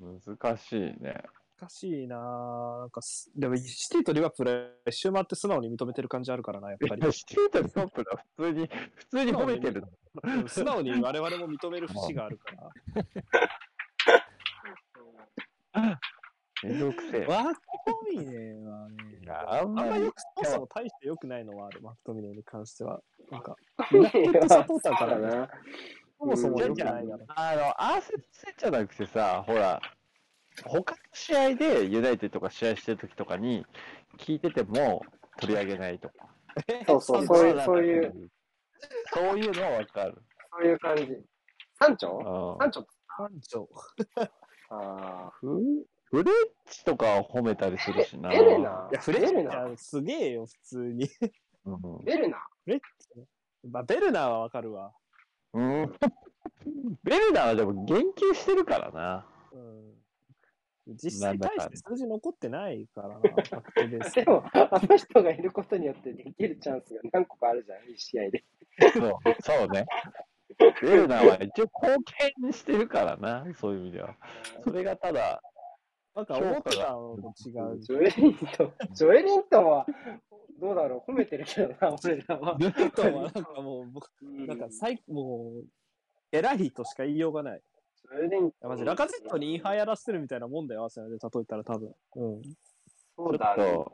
[0.00, 1.22] 難しいね。
[1.62, 7.12] おかしいなぁなんかす、でも、シティとリバプールは一周回って素直に認めてる感じあるからな、やっぱり。
[7.12, 9.84] シティとリバプールは普通に、普通に褒めてる。
[10.24, 12.70] うん素直に我々も認める節があるから。
[16.64, 17.26] めんどくせえ。
[17.26, 18.96] マクトミネはね、
[19.28, 23.00] あんまりよく、そもそも大して良くないのはある、マクトミネに関しては。
[23.30, 23.56] なんか、
[23.92, 23.98] うな。
[23.98, 25.48] ユナイテッドサポーターからな。
[26.18, 27.24] そもそも良くないだろ。
[27.28, 29.80] あの、アーセナル戦じゃなくてさ、ほら、
[30.64, 33.64] 他の試合でユナイテッドが試合してる時とかに
[34.18, 35.02] 聞いてても
[35.40, 36.14] 取り上げないとか。
[36.86, 38.30] そうそう、 そういう、そういう、
[39.14, 40.22] そういうのはわかる。
[40.52, 41.16] そういう感じ。
[41.80, 43.68] サンチョうんサンチョ班長。
[44.70, 46.34] あフフレッ
[46.66, 48.28] チとかは褒めたりするしな。
[48.30, 48.88] ベルナ？
[48.92, 49.56] いや、フレッチベルナ？
[49.58, 51.08] はすげえよ、普通に。
[51.64, 52.38] うんベルナ？
[52.64, 53.08] フレッチ？
[53.64, 54.92] まあ、ベルナーはわかるわ。
[55.54, 55.92] うん。
[57.02, 59.26] ベルナーはでも言及してるからな。
[59.52, 60.01] うん。
[60.86, 68.44] 実際大して数字残ってないからな、ファクトベースでも、あの人がいることによってできるチャンスが何個かあるじゃん、一試合で。
[68.92, 69.86] そう、そうね。
[70.82, 72.04] ベルナーは一応貢
[72.40, 74.16] 献してるからな、そういう意味では。
[74.62, 75.40] それがただ、
[76.14, 77.80] なんか思ってたのと違う。
[77.80, 79.86] ジョエリントン、ジョエリントンは、
[80.60, 82.56] どうだろう、褒めてるけどな、俺らは。
[82.56, 85.64] ベルトンはなんかもう、僕、うんなんか最、もう、
[86.32, 87.62] 偉いとしか言いようがない。
[88.10, 91.94] ジョエリントンいやマジ、ラカゼットにインハーやらせてるみたいなもんだよ、アーセナルで例えたら多分。
[92.16, 92.42] うん。
[93.16, 93.84] そうだね。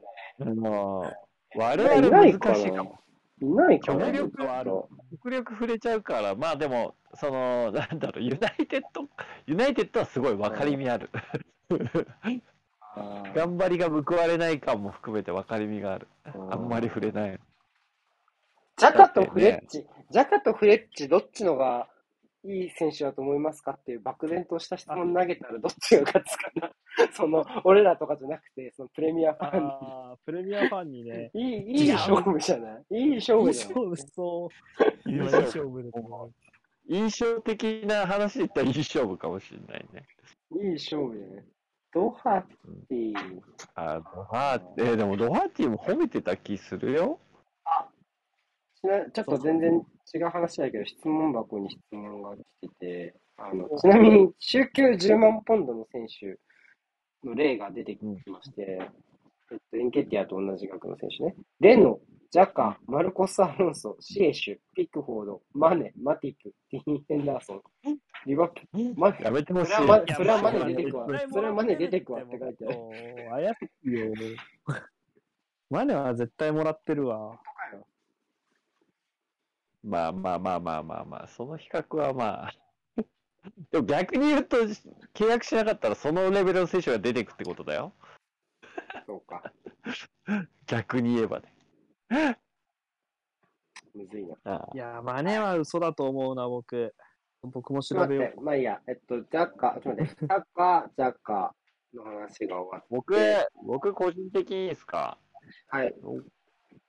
[0.41, 1.13] あの、
[1.57, 2.99] 我いない々難しいかも。
[3.41, 4.73] いないか力はある
[5.13, 9.09] 極力触れちゃうから、まあでも、その、なんだろう、ユナイテッド、
[9.47, 11.09] ユナイテッドはすごい分かりみある。
[12.97, 16.09] あー頑張りが報われない感も含めて分かりみがある。
[16.51, 17.39] あんまり触れない。
[18.77, 21.89] ジャカとフレッチ、ジャカとフレッチ、どっちのが
[22.45, 26.73] いい選手だと思いますかっていう漠然とした質問投げたらどっちが勝つかな。
[27.13, 31.31] その、俺らとかじゃなくて、そのプレミアファンああ、プレミアファンにね。
[31.35, 31.43] に。
[31.43, 32.97] いい、いい勝負じゃない？
[32.97, 33.75] いい勝負じゃない？
[33.77, 35.11] 勝負そう。
[35.11, 36.33] 今いい勝負だと思う。
[36.87, 40.07] 印象的な話で言ったらいい勝負かもしれないね。
[40.63, 41.45] いい勝負じゃない？
[41.93, 42.43] ドハッ
[42.89, 43.15] ティ、
[43.75, 47.19] あドハーティ、えーでもドハーティも褒めてた気するよ。
[48.81, 49.85] ちなちょっと全然
[50.15, 56.39] 違う話だけど、質問箱に質問が来てて、あのちなみに、週休10万ポンドの選手
[57.27, 58.79] の例が出てきまして、
[59.51, 61.35] えっと、エンケティアと同じ額の選手ね。
[61.61, 62.01] レノ、
[62.31, 67.63] ジャカ、マルコス・アロンソ、シエシュ、ピックフォード、マネ、マティプ、ディーン・ヘンダーソン、
[68.27, 68.61] リバプ
[68.97, 69.73] マやめてほしい。
[69.73, 71.07] それはまいやそれはマネまあ出てくわ。
[71.31, 73.31] それはマネ出てくわって書いてある。
[73.31, 74.13] 怪しいよ。
[75.71, 77.41] マネは絶対もらってるわ。
[79.83, 82.53] まあまあまあまあまあまあ、その比較はまあ。
[83.71, 84.57] でも逆に言うと、
[85.15, 87.95] 契約しなかったらそのレベルの選手が出てくってことだよ。
[89.07, 89.43] そうか。
[90.67, 92.39] 逆に言えばね。
[93.95, 94.37] むずいな。
[94.45, 96.95] ああいやー、マネは嘘だと思うな、僕。
[97.43, 98.83] 僕も調べよちょっと待って、まあいいや。
[98.89, 101.55] えっと、ジャッカ、ちょっと待って、ジャッカ、ジャッカ
[101.95, 102.87] の話が終わって。
[102.91, 103.15] 僕、
[103.65, 105.19] 僕個人的にですか？
[105.69, 105.95] はい。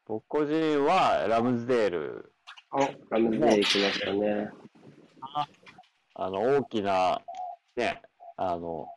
[0.06, 2.34] 僕個人はラムズデール、
[2.72, 4.50] あ、ラムズデール来ましたね。
[6.16, 7.22] あの、大きな、
[7.76, 8.02] ね、
[8.38, 8.88] あの、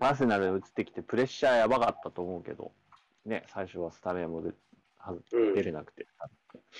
[0.00, 2.72] アーセナルで移ってきてプレッシャーやばかったと思うけど、
[3.24, 4.52] ね、最初はスタメンも出
[5.54, 6.06] 出れなくて。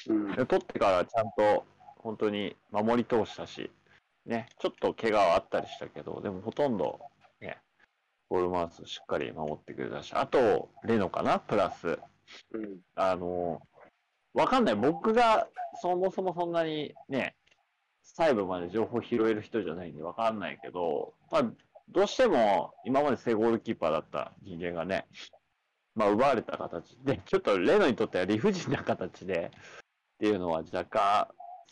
[0.09, 0.33] うん。
[0.35, 1.65] で取ってからちゃんと
[1.99, 3.71] 本当に守り通したし、
[4.27, 7.01] ね、ちょっと怪我はあったりしたけど、でもほとんど、
[7.41, 7.59] ね、
[8.29, 11.99] ゴールマウスしっかり守ってくれたし、あと、レノかな、プラス、
[12.53, 12.79] うん。
[12.95, 13.61] あの、
[14.35, 14.76] わかんない。
[14.76, 15.49] 僕が
[15.80, 17.37] そもそもそんなにね、
[18.03, 21.45] 細部まで情報拾える人じゃないんでわかんないけど、まあ、
[21.89, 25.07] どうしても今まで正ゴールキーパーだった人間がね、
[25.95, 31.28] まあ、奪われた形で、 ちょっとレノにとっては理不尽な形でっていうのは若干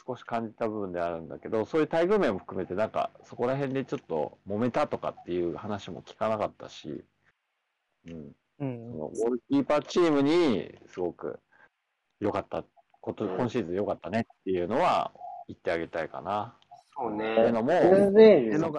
[0.07, 7.05] 少し感じた部分であるんだけど、そういう待遇面も含めて、なんかそこら辺でちょっと揉めたとかっていう話も聞かなかったし、
[8.07, 8.99] うん、うんそ。
[8.99, 11.39] のゴールキーパーチームにすごく
[12.21, 12.65] 良かった
[13.01, 15.13] こと、うん今シーズン良かったねっていうのは
[15.49, 16.55] 言ってあげたいかな。
[16.97, 17.33] そうね。
[17.33, 17.81] っていうのもね。
[18.51, 18.71] うんそ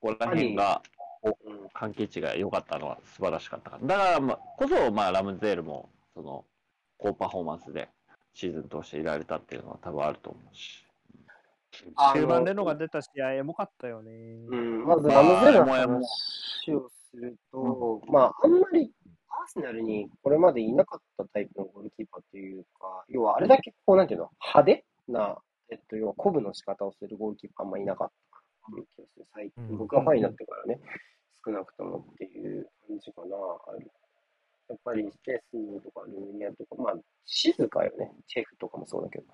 [0.00, 0.82] こら辺が
[1.22, 1.32] うん。
[1.72, 3.86] 関係値が良かったのは素晴らしかったから。
[3.86, 6.44] だからまあこそ、まあ、ラムズデールもその
[6.98, 7.88] 高パフォーマンスで
[8.34, 10.84] シーズン通していられたっていうのは多分あると思うし。
[11.96, 14.12] あ終盤のレノが出た試合、エモかったよね。
[14.48, 18.90] うん、まずラムズデールの話をすると、まあ、あんまり
[19.32, 25.38] アーセナルにこれまでいなかったタイプのゴールキーパーというか、要はあれだけこう、なんていうの、派手な、
[25.70, 29.26] えっと、要は鼓舞の仕方をするゴールキーパーあんまいなかった気がする。
[29.34, 30.80] 最近、うん僕がファンになってからね、
[31.44, 33.36] 少なくともっていう感じかな。
[34.68, 36.94] やっぱり、ステスニーとかルーニアとか、まあ、
[37.26, 38.12] 静かよね。
[38.28, 39.24] チェフとかもそうだけど。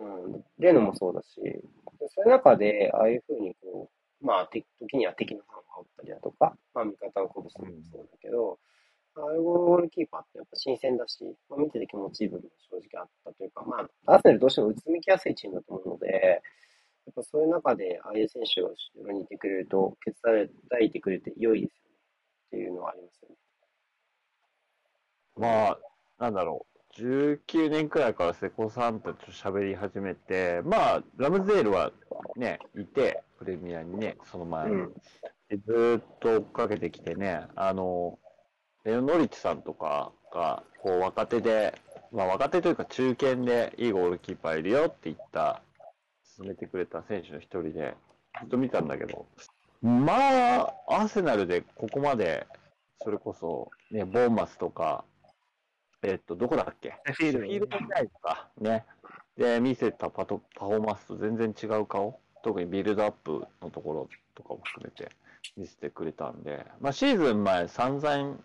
[0.00, 0.44] うん。
[0.58, 3.90] レノもそうだし、そういう中で、ああいうふうにこ
[4.22, 8.81] う、まあ、て時には敵のファンがおったりだとか、まあ、味方を鼓舞するのもそうだけど、あ
[9.16, 11.18] あいうゴールキーパーってやっぱ新鮮だし、
[11.50, 16.42] まあ、見てて気持ちいい部分も正直あったというか、まあ、アーセナルどうしてもうつむきやすいチームだと思うので、
[17.04, 20.48] やっぱそういう中で、ああいう選手が後ろにいてくれると、決断
[20.82, 21.96] いてくれて良いですよね。
[22.46, 23.36] っていうのはありますよね。
[25.36, 25.78] まあ、
[26.18, 26.72] なんだろう。
[26.94, 31.90] 19年くらいから瀬古さんたちと喋り始めて、まあ、ラムズデールは
[32.36, 34.76] ね、いて、プレミアにね、その前に。
[34.76, 34.94] うん
[35.52, 38.18] でずーっと追っかけてきてね、あの、
[38.84, 41.74] レオノリッチさんとかが、こう、若手で
[42.12, 45.62] まあ、若手というか中堅でいいゴールキーパーいるよって言った、
[46.36, 47.96] 勧めてくれた選手の一人で、
[48.40, 49.24] ずっと見たんだけど、
[49.80, 50.12] ま
[50.60, 52.46] あ、アーセナルでここまで、
[53.02, 55.04] それこそ、ね、ボーンマスとか、
[56.02, 56.96] えっと、どこだっけ？
[57.04, 58.48] フィールドフィールドいですか。
[58.60, 58.84] ね。
[59.38, 65.10] で、見せたパトパフォーマンスと全然違う顔、特にビルドアップのところとかも含めて
[65.56, 68.38] 見せてくれたんで、まあ、シーズン前、散々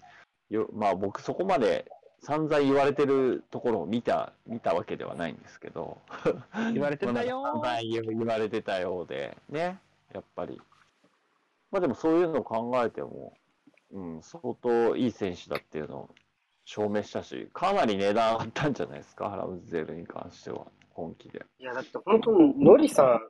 [0.49, 1.91] よ、まあ、僕、そこまで
[2.21, 6.01] 散々言われてるところを見た見たわけではないんですけど、
[6.73, 7.43] 言われてたよ。
[7.45, 9.79] 散々言言われてたようで、ね、
[10.13, 10.59] やっぱり。
[11.71, 13.33] まあでもそういうのを考えても、
[13.91, 16.09] うん、相当いい選手だっていうのを
[16.65, 21.45] 証明したし、かなり値段上がったんじゃないですか、ラムズゼルに関しては、今季で。
[21.59, 23.21] いや、だって本当に、ノリさん、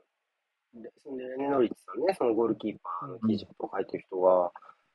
[0.74, 4.50] ノリッチさんね、そのゴールキーパーの記事を書いてる人が、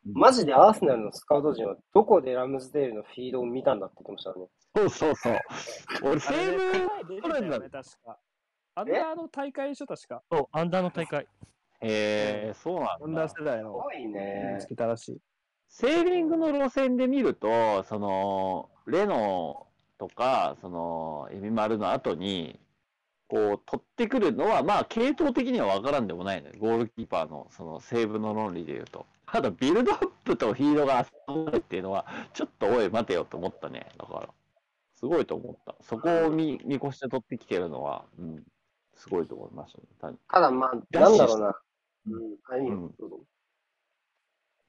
[0.06, 4.48] マジでアーセナルのスカウト陣はどこでラムズデールのフィードを見たんだって言ってましたね。
[4.76, 5.40] そうそうそう。
[6.04, 6.54] 俺、西あれね
[7.08, 8.18] 武出てたよね、確か。
[8.76, 10.22] アンダーの大会でしょ、確か。
[10.32, 11.28] そう、アンダーの大会。
[11.82, 13.30] へえ、そうアンダーなんだ。
[13.30, 14.68] す世代のごいね見つ。
[14.68, 15.18] けたらしい。
[15.70, 22.60] セーリングの路線で見ると、その、レノとか、その、エミマルの後に、
[23.28, 26.56] こう、取ってくるのは、まあ、系統的には分からんでもないのよ。
[26.60, 29.06] ゴールキーパーの、その、セーブの論理で言うと。
[29.34, 33.90] ただ、ビルドアップとフィードがあそこまでっていうのは、ちょっと、おい、待てよと思ったね。
[33.98, 34.30] だから、
[34.94, 35.76] すごいと思った。
[35.82, 38.44] そこを見見越して取ってきてるのは、うん、
[38.94, 39.86] すごいと思いましたね。
[40.00, 41.56] 単ただまあ、なんだろうな。
[42.06, 42.92] うん、うん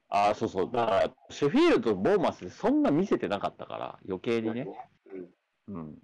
[0.09, 0.65] ああ、そうそう。
[0.71, 4.67] だから、シェフィールドとボーマスでそんな見せてなかったから、余計にね。
[5.67, 5.95] うんうん。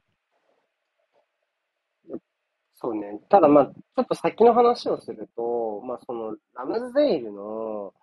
[2.75, 3.21] そうね。
[3.27, 7.93] ただまあ、ちょっと先の話をすると、まあその、ラムズデイルの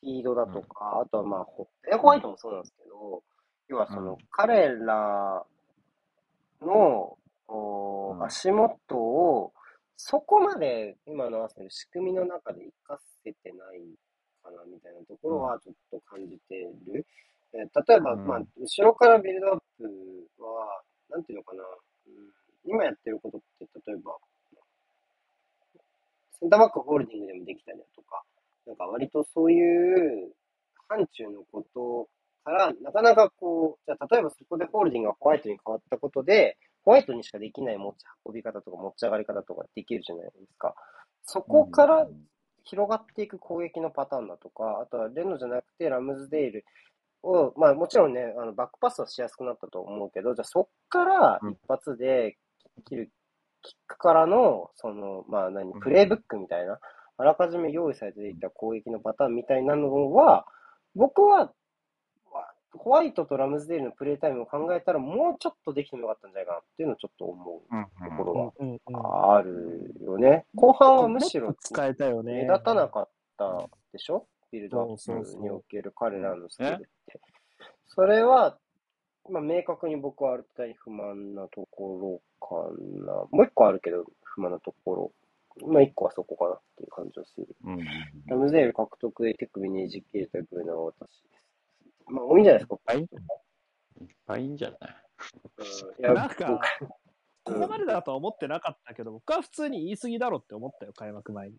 [0.00, 3.22] フィードだとか、あとはまあ、ホベンホワイトもそうなんですけど、
[3.68, 4.18] 要はその、うん。
[4.30, 5.44] 彼ら
[6.62, 7.18] の、
[7.48, 8.24] おうん。
[8.24, 9.52] 足元を、
[9.96, 13.80] そこまで今のアーセナル仕組みの中で活かせてない
[14.42, 17.06] かな、みたいなところはちょっと感じてる。
[17.54, 18.26] えー例えば、うん。
[18.26, 19.84] まあ、後ろからビルドアップ
[20.42, 22.32] は、なんていうのかな、うん。
[22.64, 24.16] 今やってることって、例えば、
[26.38, 28.22] センターバックホールディングでもできたりだとか、
[28.66, 30.32] なんか割とそういう
[30.88, 32.08] 範疇のこと
[32.44, 40.74] から、なかなかこう、じゃあ例えばそこでホールディングがホワイトに変わったことで、ホワイトにしかできない持ち運び方とか持ち上がり方とかできるじゃないですか。
[41.24, 42.06] そこから
[42.64, 46.64] 広がっていく攻撃のパターンだとか、あとはレノじゃなくてラムズデール
[47.22, 52.36] を、まあもちろんね、あのバックパスはしやすくなったと思うけど、じゃあそっから一発で
[52.84, 53.10] 切る、
[53.62, 56.78] キックからの、その、まあ何、プレイブックみたいな、
[57.18, 60.46] あらかじめ用意されていた攻撃のパターンみたいなのは、
[60.94, 61.52] 僕は、
[62.30, 68.54] わホワイトとラムズデールのプレイタイムを考えたら、もうちょっとできてもよかったんじゃないかなっていうのをちょっと思ううんところ
[68.92, 69.36] は。
[69.36, 70.44] あるよね。
[70.54, 72.34] 後半はむしろ使えたよね。
[72.34, 73.08] 目立たなかっ
[73.38, 74.26] たでしょ？
[74.52, 77.20] ビルドアップにおける彼らのスキルって。
[77.88, 78.58] それは、
[79.30, 82.54] まあ、明確に僕はある程度不満なところか
[83.04, 83.12] な。
[83.30, 85.12] もう一個あるけど、不満なところ。
[85.64, 87.48] まあ、一個はそこかなっていう感じがする。
[87.64, 87.78] うん。
[88.26, 91.20] ラムゼール獲得で手首にいじ切れたブーナは私です。
[92.06, 92.74] まあ、多いんじゃないですか。
[92.74, 93.08] いっぱいいっ
[94.26, 94.78] ぱいいいんじゃない？
[95.58, 95.66] うん
[95.98, 96.60] いやなんか、
[97.44, 101.56] ここまでだとは思ってなかったけど、僕は普通に言い過ぎだろって思ったよ、開幕前に。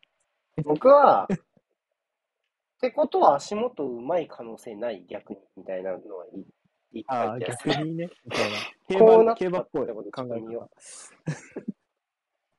[0.64, 1.38] 僕は、っ
[2.80, 6.46] てことは足元うまい可能性ない逆にみたいなのは言い
[6.94, 8.10] 言いああ、たいです逆にね。
[9.00, 10.70] こうなったっぽいってこと考えよ方。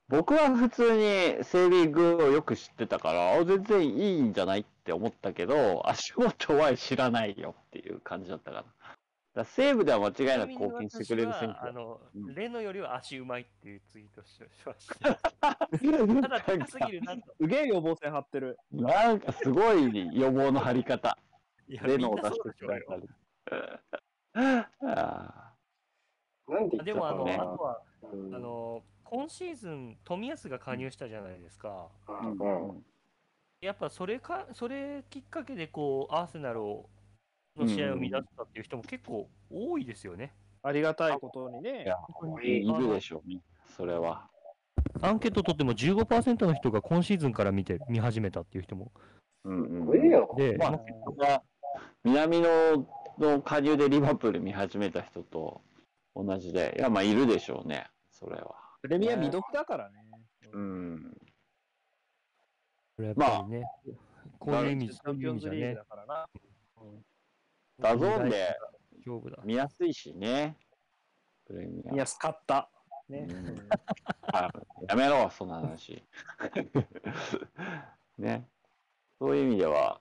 [0.09, 8.63] 僕は普通にセービングをよく知ってたから、あ全然いいんじゃないって思ったけど、足元は知らないよっていう感じだったかな。
[8.63, 8.71] だか
[9.35, 15.19] ら西武では間違いなく貢献してくれる選手あの、うんレノよりは足うまいっていうツイートししました。
[16.23, 17.35] ただ高すぎるなと。
[17.39, 18.59] すげえ予防線張ってる。
[18.73, 21.19] なんかすごい予防の張り方。
[21.69, 23.09] レノを出してくれたり。
[24.89, 25.53] あ
[26.49, 31.89] なんででもあの、ねあとは、うんあの、今シーズン、冨安が加入したじゃないですか。
[32.07, 32.85] ーうんうん
[33.61, 36.89] やっぱそれか、それきっかけで、こう、アーセナルを
[37.57, 40.33] の試合を乱したっていう人も結構多いですよね。
[40.63, 41.97] ありがたいことにいねや。
[42.45, 43.41] いいるでしょうね、
[43.77, 44.29] それは。
[45.03, 48.93] アンケート取っても15%の人が今シーズンから見て、見始めたっていう人も。
[49.45, 50.37] うんうん。
[50.37, 51.43] で、まあ
[52.05, 52.49] 南野
[53.19, 55.61] の加入でリバプール見始めた人と
[56.15, 58.68] 同じで、いや、まあ、いるでしょうね、それは。
[58.83, 60.05] プレミア未読だからね。
[60.53, 61.17] うん。
[62.97, 63.65] これやっぱりね、
[64.39, 66.29] こういう意味チャンピオンズリーグねだ、からな。
[67.81, 68.57] ダゾーンで
[68.99, 69.39] 勝負だ。
[69.45, 70.57] 見やすいしね。
[71.47, 71.95] プレミア。
[71.95, 72.71] 安かった。
[73.09, 73.27] ね。
[74.89, 76.05] やめろ、そんな話。
[78.19, 78.49] ね。
[79.19, 80.01] そういう意味では、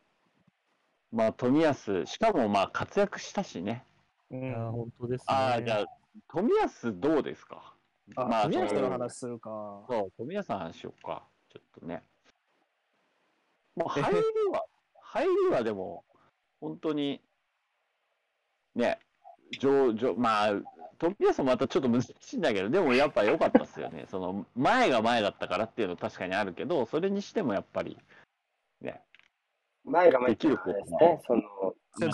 [1.11, 3.85] まあ、冨安、しかもまあ活躍したしね。
[4.29, 5.25] ういやーん本当ですね。
[5.29, 5.85] ああ、じゃあ、
[6.27, 7.76] 冨安どうですか？
[8.15, 9.49] あ、まあ富安そうの話するか。
[9.89, 11.23] そう、冨安の話しようか。
[11.49, 12.03] ちょっとね。
[13.75, 14.17] もう入り
[14.51, 14.65] は、
[15.01, 16.03] 入りはでも、
[16.59, 17.21] 本当に、
[18.75, 18.99] ね、
[19.59, 20.51] 上、上、まあ、
[20.99, 24.05] 冨安もまたちょっと難しいんだけど、でもやっぱ良かったですよね。
[24.09, 27.97] その、前が前だったからっていうのは確かにあるけど、それにしてもやっぱり、
[28.81, 29.03] ね、
[29.83, 31.21] 前が前できるですね。
[31.25, 31.41] その、
[31.99, 32.07] そ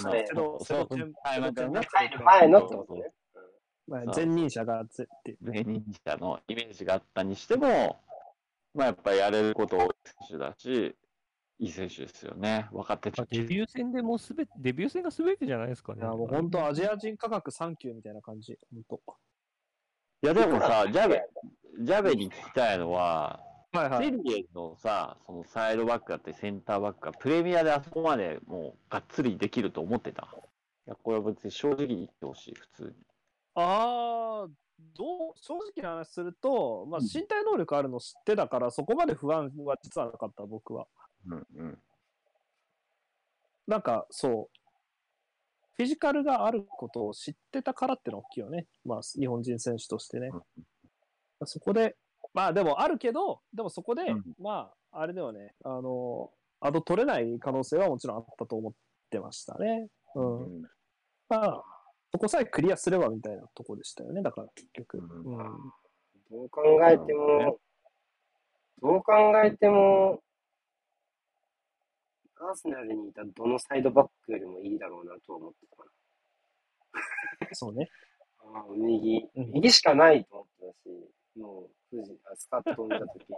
[0.60, 3.12] うセロテンはいまあセロテン入る前のってことね。
[3.94, 5.38] まあ前任者がぜって。
[5.42, 8.02] 前任者のイメージがあったにしても、
[8.74, 10.96] まあやっぱりやれること多い選手だし、
[11.60, 12.68] いい選手ですよね。
[12.72, 16.00] 分かってちまあデビュー戦でもうすべて、デビュー戦がすべてじゃないですかね。
[16.02, 18.58] いや、もう本当アジア人価格3級みたいな感じ。
[18.72, 19.02] 本当。
[20.24, 21.24] いやでもさ、ジャベ、
[21.82, 23.40] ジャベに聞きたいのは、
[23.72, 24.12] はいはセ。
[24.12, 30.30] リエのさ、そのサイドバックだってセンターバックがプレミアであそこまでもうがっつりできると思ってた。
[30.86, 32.94] いや、これは別に正直に言ってほしい、普通に。
[33.56, 34.48] ああ、
[34.96, 40.88] どう、正直な話すると、まあうん身体能力あるの知ってたから、そこまで不安は実はなかった、僕は。
[41.28, 41.84] うんうん。
[43.68, 44.60] なんか、そう。
[45.76, 48.68] フィジカルがあることを知ってたからってのは大きいよね。
[48.86, 50.32] まあ、日本人選手としてね。
[51.46, 51.96] そこで、
[52.34, 58.74] まあでもあるけど、でもそこで、うんまあ、あれではね、あの、アド取れない可能性はもちろんあったと思っ
[59.10, 59.88] てましたね。
[60.16, 60.58] うん。
[60.58, 60.62] うん
[61.30, 61.64] まあ、
[62.14, 65.00] そこさえクリアすればみたいなとこでしたよね、だから結局。
[65.00, 65.74] うんうん。
[66.30, 67.58] どう考えても、
[68.84, 70.22] どう考えても、
[72.36, 75.78] アーセナルにいたどのサイドバックよりもいいだろうなとは思ってた
[77.48, 77.90] かそうね。
[78.54, 78.60] な。
[78.60, 83.36] あ右、うん右しかないと思ってたし、もう、富士、あスカットを見たときに、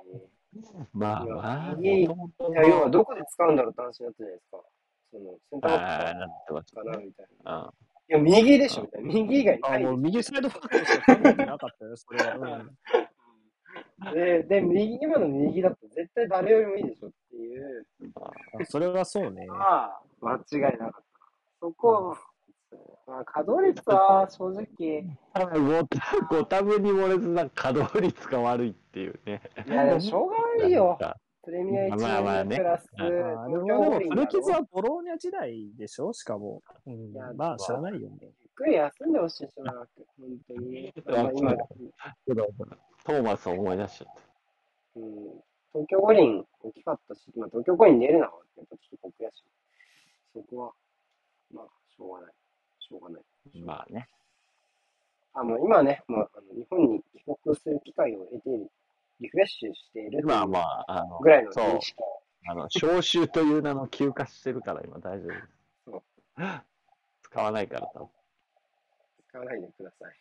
[0.91, 4.63] まあまあ、いやもともといや、要はどこで使うんだろうって話になったじゃないですか。
[5.11, 7.73] その、センターバックかな、みたいな。
[8.07, 9.07] いや、右でしょ、みたいな。
[9.07, 12.35] 右以外あ、ないもう右サイドバックとしか考えてなかったよ、それは。
[14.07, 14.13] うん。
[14.13, 17.85] で、で、右、今の右だと絶対誰よりもいいでしょっていう、
[18.61, 19.47] あそれはそうね。
[19.47, 21.03] まあ、間違いなかった。
[21.59, 22.15] そこ、
[23.07, 25.99] まあ、稼働率は正直、ごた
[26.29, 29.41] ご多分に漏れずな稼働率が悪いっていうね。
[29.67, 30.97] いや、でもしょうがないよ。
[31.45, 36.11] プレミア1まあまあね年プラス、うんああでも、でも古傷はボローニャ時代でしょ？
[36.13, 36.61] しかも。
[36.87, 38.17] うんいや、まあ、知らないよね。
[38.21, 39.89] ゆっくり休んでほしいしばらく、
[40.19, 40.93] 本当に。
[41.05, 41.55] まあ、今、
[43.03, 44.99] トーマスを思い出しちゃった。
[44.99, 45.13] うん、
[45.73, 49.43] 東京五輪大きかったし、まあ、東京五輪出るのはやっぱちょっと酷やし、
[50.33, 50.71] そこは、
[51.53, 51.65] まあ、
[51.95, 52.33] しょうがない。
[52.79, 53.61] しょうがない。
[53.61, 54.07] まあね。
[55.33, 58.71] あの今ね、まあ、あの日本に帰国する機会を得ている、
[59.19, 61.95] リフレッシュしているというまあまあ、あのぐ、らいのそう認識。
[62.47, 66.61] あの、招集という名の休暇してるから今大丈夫です。
[67.23, 68.09] 使わないから多分。
[69.29, 70.15] 使わないでください。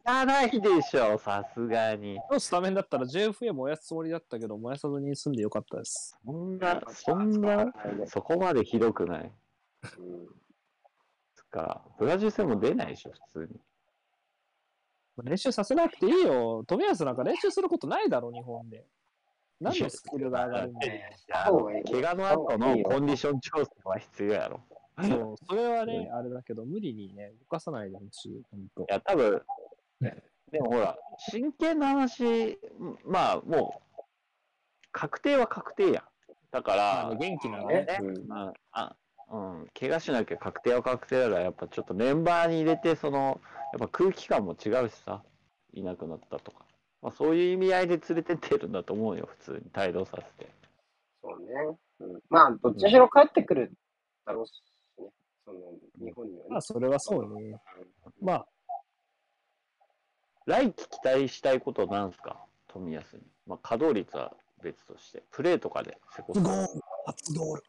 [0.00, 2.14] 使わないでしょ、さすがに。
[2.14, 6.18] 今日スタメンだったら JFA 燃やすつもりだったけど、燃やさずに済んでよかったです。
[6.24, 7.66] そんな、そんな、
[8.06, 9.32] そこまでひどくない。
[9.98, 10.26] うん
[11.36, 13.60] つか、ブラジル戦も出ないでしょ、普通に。
[15.22, 16.64] 練習させなくていいよ。
[16.66, 18.84] 富安なんか練習することないだろ、日本で。
[19.60, 21.02] 何のスキルが上がるんだよ。
[21.32, 24.60] あの怪我の後のコンディション調整は必要やろ。
[25.02, 28.86] そう、それはね、あれだけど、無理にね、動かさないでほしい、本当い。
[28.88, 29.42] や、多分、
[30.50, 32.58] でもほら、真剣な話、
[33.04, 34.04] まあ、もう、
[34.92, 36.04] 確定は確定やん。
[36.50, 37.86] だから、元気なのね。
[38.72, 38.96] あ
[39.28, 43.40] うん、怪我しなきゃ確定は確定だから、やっぱちょっとメンバーに入れて、その、
[43.72, 45.22] やっぱ空気感も違うしさ、
[45.72, 46.64] いなくなったとか。
[47.02, 50.50] まあ、そういう意味合いで連れてってるんだと思うよ、普通に帯同させて。
[51.22, 51.76] そうね。
[52.00, 53.72] うん、まあ、どっちにしろ帰ってくる
[54.24, 54.62] だろうし
[54.98, 55.10] ね。
[55.44, 55.58] その、
[55.98, 56.50] 日本にはね。
[56.50, 57.60] まあ、それはそうね。
[58.20, 58.46] まあ、
[60.46, 62.38] 来季期待したいことなんすか？
[62.72, 63.22] 冨安に。
[63.46, 64.32] まあ、稼働率は
[64.62, 65.24] 別として。
[65.32, 67.62] プレーとかで、セコ初ゴール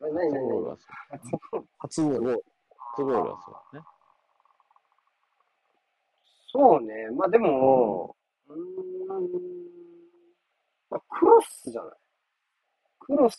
[0.00, 0.76] 初ゴールな何初ゴール何は
[1.52, 1.64] そう。
[1.78, 2.44] 初ゴール。
[2.78, 3.82] 初ゴールはそうね。
[6.48, 7.10] そうね。
[7.16, 8.16] まあでも、
[8.48, 8.58] うーん、
[10.90, 11.92] まあ、クロスじゃない？
[13.00, 13.38] クロス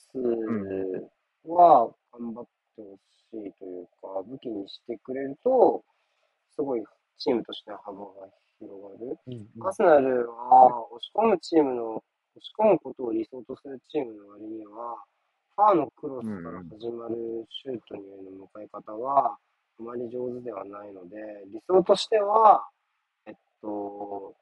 [1.45, 2.97] は頑張ってほ
[3.31, 5.83] しいというか、武器にしてくれると、
[6.55, 6.83] すごい
[7.17, 8.05] チームとしての幅が
[8.59, 9.17] 広がる。
[9.27, 12.03] うんアーセナルは押し込むチームの、押
[12.39, 14.97] し込むことを理想とするチームの割には、
[15.57, 17.15] ファーのクロスから始まる
[17.49, 19.35] シュートにへの向かい方は、
[19.79, 21.17] あまり上手ではないので、
[21.51, 22.63] 理想としては、
[23.25, 24.35] えっと、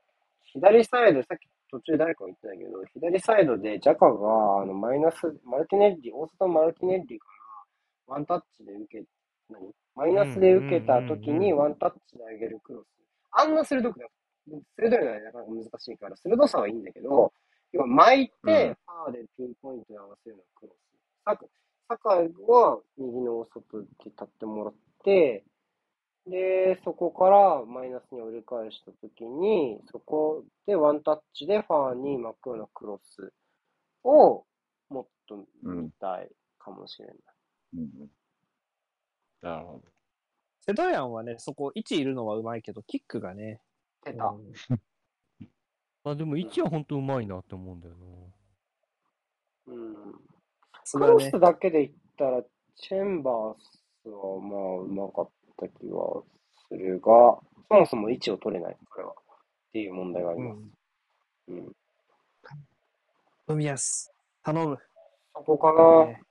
[0.44, 7.28] 左サイド、さっき途中誰かが言ってたけど、左サイドでジャカが、あの、マイナス、マルティネッリ、大外マルティネッリか
[8.08, 9.04] らワンタッチで受け、
[9.50, 9.72] 何？
[9.96, 12.86] マイナスで受けた時にワンタッチで上げるクロス。
[13.32, 14.08] あんな鋭くな
[14.76, 17.32] 鋭いのはなかなか難しいから、鋭さはいいんだけど、
[17.72, 20.85] 要は巻いて、パーでピンポイントに合わせるようなクロス。
[21.26, 21.46] サカ
[21.88, 24.74] サカは右の大外で立ってもらっ
[25.04, 25.44] て、
[26.28, 33.32] で、そこからマイナスに折り返したときに、そこでワンタッチでファーに巻くようなクロス
[34.04, 34.46] を
[34.90, 37.18] もっと見たいかもしれない。
[37.78, 38.10] うん
[39.42, 39.82] なるほど。
[40.62, 43.62] セドヤンはね、そこ、位置いるのはうまいけど、キックがね。
[44.04, 44.26] 出た。
[44.26, 44.80] うん
[46.04, 48.06] まあでも位置は本当うまいなって思うんだよな。
[50.94, 51.00] うん。
[51.00, 52.44] それはねクロス、だけで言ったら、
[52.76, 53.56] チェンバー
[54.04, 56.24] スはまあうまかった気は
[56.70, 59.12] するが、そもそも位置を取れない、これは。
[59.12, 59.16] っ
[59.72, 60.60] ていう問題があります。
[61.50, 61.58] うん。
[61.58, 61.76] うん。
[63.48, 64.12] 海安、
[64.44, 64.78] 頼む。
[65.34, 66.06] そこかな。
[66.06, 66.22] ね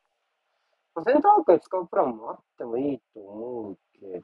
[0.96, 4.22] センターバックに使うプランもあってもいいと思うけ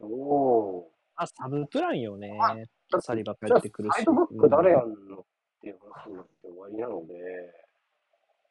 [0.00, 0.86] ど、
[1.16, 2.56] あ、サブプランよねあ。
[3.00, 3.96] サリバ帰ってくるし。
[3.96, 5.24] サイドバック誰やんのっ
[5.62, 7.14] ていう話になって終わりなので、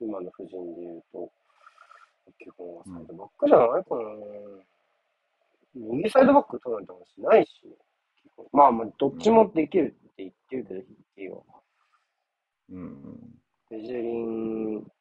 [0.04, 1.32] 今の布陣で言うと、
[2.40, 4.02] 基本はサイドバックじゃないかな。
[5.76, 7.52] 右サイドバック取られた話ないし、
[8.52, 11.42] まあまあ、どっちもできるって言ってるけど、ヒッティは。
[12.72, 13.40] うんうん。
[13.70, 14.92] ベジェリンって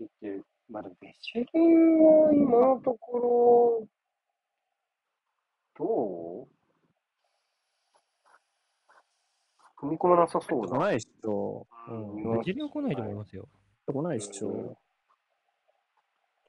[0.00, 0.44] 言ってる。
[0.70, 3.86] まあ、でもベジェリンは今のところ、
[5.76, 5.84] ど
[6.42, 6.48] う？
[9.76, 10.76] 踏み込まなさそうだ。
[10.76, 11.66] 来ないっしょ。
[11.88, 12.14] うん。
[12.14, 13.46] うんベジリは来ないと思いますよ。
[13.86, 14.76] 来ないっしうんょ。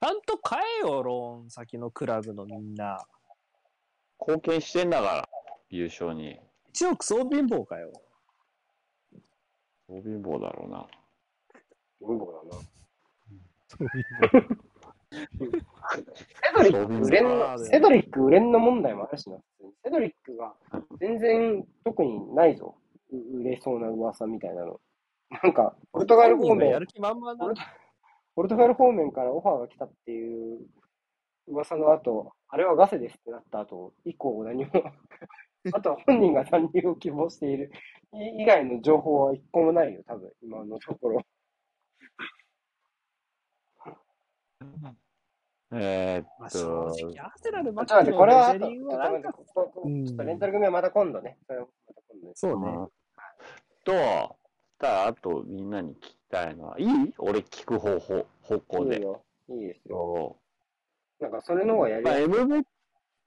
[0.01, 3.05] ちゃんと変えよ、ローン先のクラブのみんな。
[4.19, 5.29] 貢献してんだから、
[5.69, 6.39] 優勝に。
[6.69, 7.91] 一応クソ貧乏かよ。
[9.87, 10.87] 大貧乏だろうな。
[11.99, 12.61] 貧乏だな。
[15.17, 19.37] セドリック売れんの、セドリック売れんの問題もあるしな。
[19.83, 20.53] セドリックが
[20.99, 22.75] 全然特にないぞ。
[23.11, 24.79] う売れそうな噂みたいなの。
[25.29, 26.71] なんか、ポルトガル方面
[28.35, 30.59] ポルトガル方面からオファーが来たっていう
[31.47, 34.71] 噂の後、あれはガセですってなった後、以降何も、
[35.73, 37.71] あとは本人が残留を希望している
[38.13, 41.21] い以外の情報は一個もないよ、多分、今のところ。
[45.71, 48.67] えーまあっと、正直、アーセナルあちょっと待って、これは、ちょ
[50.13, 51.37] っとレンタル組はまた今度ね。
[51.47, 51.65] そね。
[52.35, 52.67] そうね。
[52.67, 52.89] うん
[53.83, 54.37] と、
[54.85, 56.87] ただ、あとみんなに聞きたいのは、いい？
[57.17, 58.97] 俺聞く方法、方向で。
[58.97, 59.23] いいよ。
[59.49, 60.37] いいですよ。
[61.19, 62.33] なんか、それの方がやりまあ、やすい。
[62.33, 62.63] MV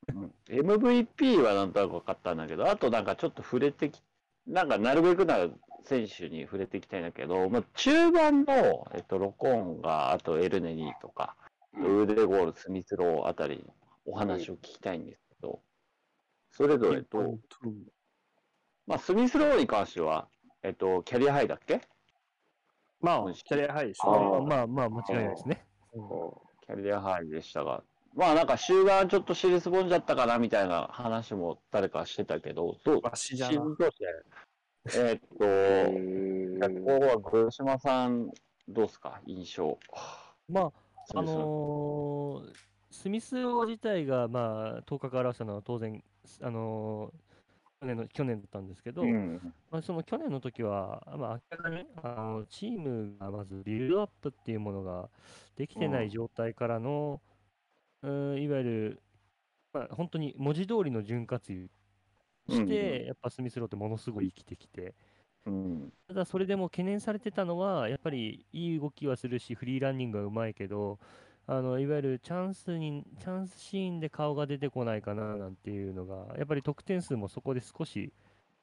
[0.08, 4.00] m MVP はなんとなく分かったんだけど、あとなんかちょっと触れてき、
[4.46, 5.48] なんかなるべくなら
[5.84, 11.34] 選手に触れていきたいんだけど、まあ、中盤の、えっと、ロコンが、あとエルネリーとか、
[11.74, 13.64] ウーデゴール、スミスローあたり、
[14.04, 15.60] お話を聞きたいんですけど、
[16.52, 17.38] それぞれと、
[18.86, 20.28] まあ、スミスローに関しては、
[20.62, 21.80] えっと、キャリアハイだっけ？
[23.00, 24.46] まあ、キャリアハイでしあょー。
[24.48, 25.64] まあまあ、間違いないですね。
[26.66, 33.00] キャリアハイでしたが、まあなんか終盤ちょっと尻すぼんじゃったかなみたいな話も誰かしてたけど、どう？
[33.02, 33.62] わしじゃな。
[34.96, 38.30] えーっうと、ここは黒島さん、
[38.68, 39.78] どうですか、印象。
[40.48, 40.72] まあ、あ
[41.06, 42.52] スミスのー
[42.90, 46.02] スミスロー自体が、まあ、頭角を表したのは当然、
[46.42, 47.27] あのー去
[47.86, 55.10] 年の去年だったんですけど、うん、まあ、その去年の時は、まあ、明らかにあのチームがまずビルドアップっていうものが
[55.56, 56.06] できてなうん。
[56.06, 57.20] い状態からの、
[58.02, 59.02] うん、いわゆる、
[59.72, 61.68] まあ、本当に文字通りの潤滑油
[62.48, 64.94] して、うんやっぱスミスローってものすごい生きてきて、
[65.46, 70.98] うん、ただそれでも懸念されてたのは、やっぱりいい動きはするし、フリーランニングがうまいけど、
[71.50, 78.12] あのいわゆるチャンスにチャンスシーンで顔が出てこないかななんていうのが、やっぱり得点数もそこで少し、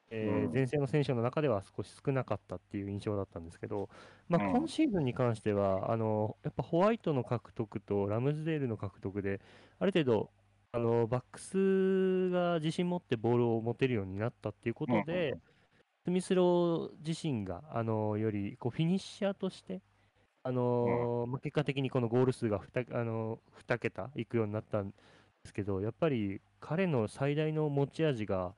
[0.10, 0.52] えーうん。
[0.54, 3.90] 前線の選手の中では少し少なかったっていう印象だったんですけど、
[4.30, 9.42] まあ、うん今シーズンに関しては、あのやっぱホワイトの獲得とラムズデールの獲得で、
[9.80, 10.32] ある程度、
[10.72, 15.40] あのバックスが自信持ってボールを持てるようになったっていうことで、
[16.06, 19.82] スミスロー自身が、あのよりこうフィニッシャーとして、
[20.48, 24.94] あのまあ、結果的にこのゴール数が 2, あの2桁いくようになったんで
[25.46, 28.54] すけど、やっぱり彼の最大の持ち味が、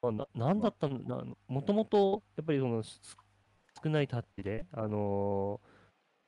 [0.00, 3.00] まあ、ななんだったんだもともとやっぱりそのす
[3.82, 5.60] 少ないタッチで、あの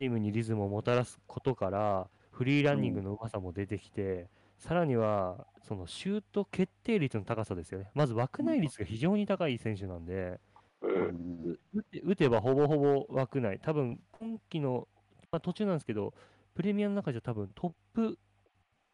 [0.01, 4.29] チームにリズムをもたらすことから、フリーランニングのうまさも出てきて、
[4.59, 7.91] さらには、そのシュート決定率の高さですよね。
[7.95, 10.41] まず枠内率が非常に高い選手なんで、
[10.83, 10.89] う。
[10.89, 11.59] うん
[12.05, 13.59] 打てばほぼほぼ枠内。
[13.61, 14.89] 多分今季の、
[15.31, 16.15] まあ、途中なんですけど、
[16.55, 18.19] プレミアの中じゃ多分トップ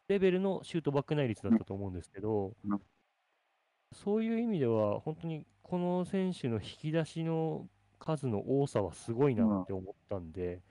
[0.07, 2.79] レベルのシュート枠内率だったと思うんですけど、うん。
[3.93, 7.69] そういう意味では、本当にこの選手の引き出しの
[7.99, 10.63] 数の多さはすごいなって思ったんで、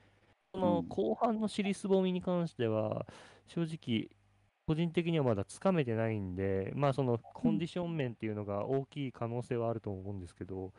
[0.53, 3.07] このうん後半の尻すぼみに関しては、
[3.47, 4.11] 正直、
[4.67, 10.73] 個人的にはまだつかめてないんで、まあそのコンディション面っていうのが大きい可能性はあると思うんですけど、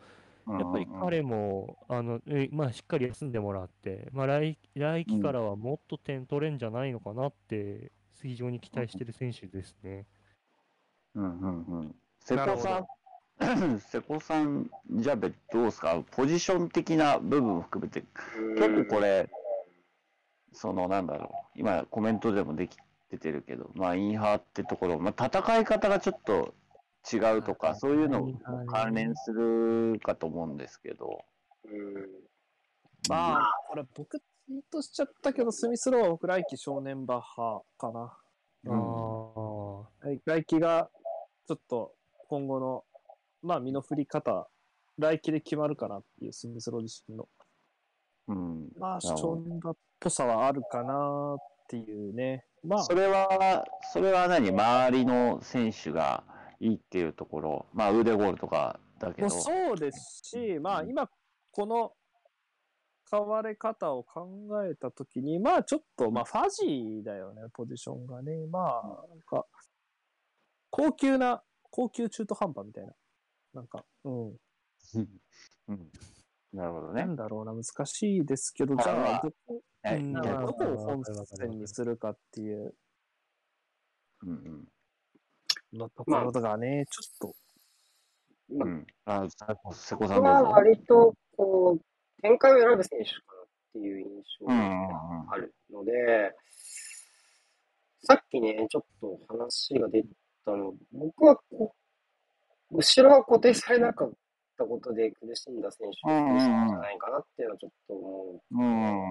[0.48, 7.92] やっぱり彼も、あの、えまあ、しっかり休んでもらって、まあ来、来季からはもっと点取れんじゃないのかなって、
[8.22, 10.06] 非常に期待してる選手ですね。
[11.16, 11.96] うんうんうん。
[12.20, 16.02] 瀬なるほ古さん、瀬古さん、じゃあ別どうですか？
[16.12, 18.04] ポジション的な部分を含めて、
[18.56, 19.30] 結構これ、
[20.52, 22.78] そのなんだろう、今コメントでもでき
[23.12, 26.54] 出てるけど、まあインハーってところ、まあ戦い方がちょっと
[27.12, 31.26] 違うとか、そういうのも関連するかと思うんですけど。
[31.66, 32.10] うん。
[33.10, 38.18] まあ、これ僕ツイートしちゃったけど、スミスローは僕来季正念場派かな。
[38.66, 38.70] あ
[40.06, 40.90] うん来季が
[41.48, 41.94] ちょっと
[42.30, 42.86] 今後の、
[43.42, 44.48] まあ身の振り方、
[44.98, 47.28] 来季で決まるかなっていうスミスロー自身の。
[48.30, 48.70] うん。
[48.80, 52.46] まあ、なるほど正念場っぽさはあるかなっていうね。
[52.64, 54.50] まあそ、れは、それは何？
[54.50, 56.24] 周りの選手が
[56.64, 59.30] いいっていうところ、まあ腕ゴールとかだけど。
[59.30, 61.10] そうですし、まあ今、
[61.52, 61.94] この
[63.12, 68.48] 変われ方を考えたときに、まあちょっと、まあファジーだよね、ポジションがね。
[68.48, 69.46] まあ、なんか、
[70.70, 72.94] 高級な、高級中途半端みたいな。
[73.54, 74.38] なんか、うん。
[75.68, 75.92] うん。
[76.54, 77.02] なるほどね。
[77.02, 82.74] なんだろうな、難しいですけど、じゃあ、どこ、はいどこを本線にするかっていう
[84.26, 84.68] うん
[85.74, 87.36] のところがね、ちょっと、
[88.50, 88.62] うん。
[88.62, 88.88] うん。
[89.06, 89.28] あ、
[89.72, 90.44] 瀬古さ僕んどうぞ。
[90.44, 94.08] は割と、こう、展開を選ぶ選手かなっていう印
[94.40, 95.92] 象があるので、
[98.04, 100.04] さっきね、ちょっと話が出
[100.46, 101.74] たの、僕はこ
[102.72, 104.12] う、後ろが固定されなかっ
[104.58, 108.58] たことで苦しんだ選手じゃないかなっていうのはちょっと思う。
[108.58, 108.64] うん。
[108.64, 109.04] うんうん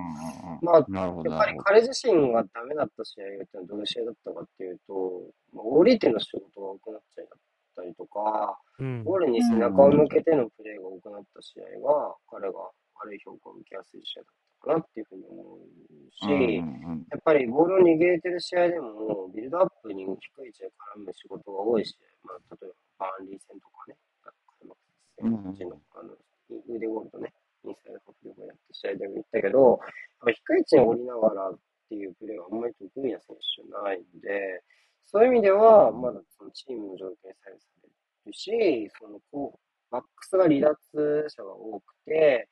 [0.55, 0.59] うん。
[0.63, 0.77] まあ。
[0.77, 7.27] やっぱり彼自身がダメだった試合っていうのはどういう試合だったかっていうと、まあ、降りての仕事が多くなっちゃっ
[7.77, 9.05] たりとか、うん。
[9.05, 12.59] ゴールに背中を向けてのプレーが多くなった試合は、彼が
[13.03, 15.59] 悪い評価を受けやすい試合だったかなっていうふうに思う
[16.13, 16.57] し、
[17.11, 24.12] やっぱりボールを逃げてる試合でも、ビルドアップに低い位置で絡む仕事が多いし、まあ、例えばバーンリー戦とかね、開
[25.31, 26.11] 幕戦、うちのあの
[26.69, 27.33] 腕ゴールドね、
[27.65, 29.79] インサイドハーフ力をやった試合でも言ったけど、やっ
[30.27, 31.59] ぱ低い位置に降りながらっ
[31.89, 34.63] ていうプレーはあんまり得意な選手じゃないんで、
[35.05, 37.91] そういう意味では、まだそのチームの状況に左右され
[38.27, 40.77] るし、そのこうバックスが離脱
[41.29, 42.49] 者が多くて、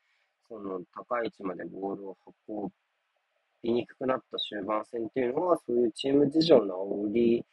[0.49, 2.17] その高い位置までボールを
[2.49, 2.71] 運
[3.63, 6.77] びにくくなった終盤戦っていうのは、そういうチーム事情の
[7.09, 7.45] 煽り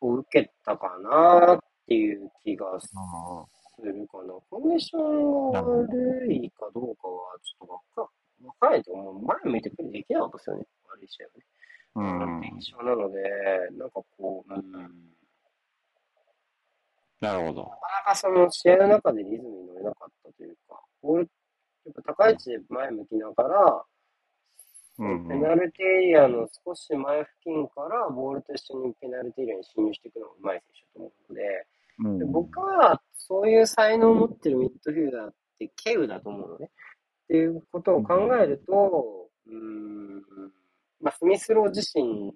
[0.00, 2.78] を受けたかなっていう気が
[3.80, 4.34] するかな。
[4.50, 8.12] コンディションが悪いかどうかはちょっとわか
[8.44, 9.22] わからないと思う。
[9.24, 10.64] 前向いてプレーできなかったですよね。
[10.88, 12.24] 悪い試合はね。
[12.24, 12.38] うん。
[12.38, 13.22] って印象なので、
[13.78, 14.90] なんかこう、うん、なか
[17.20, 17.62] なるほど。
[17.62, 17.68] な
[18.04, 21.30] かその試合の中でリズムに乗れなかったというか、ボール、
[21.86, 23.84] やっぱ高い位置で前向きながら、
[25.00, 31.66] うんペナルティーエリアの少し前付近からボールと一緒にペナルティーエリアに侵入していくのがうまい選手だと思うので、
[32.04, 32.18] うん。
[32.18, 36.70] で僕はそういう才能を持ってるミッドフィルダーってケウだと思うのね。
[37.24, 40.22] っていうことを考えると、うーん、
[41.00, 42.32] まあ、スミスロー自身の、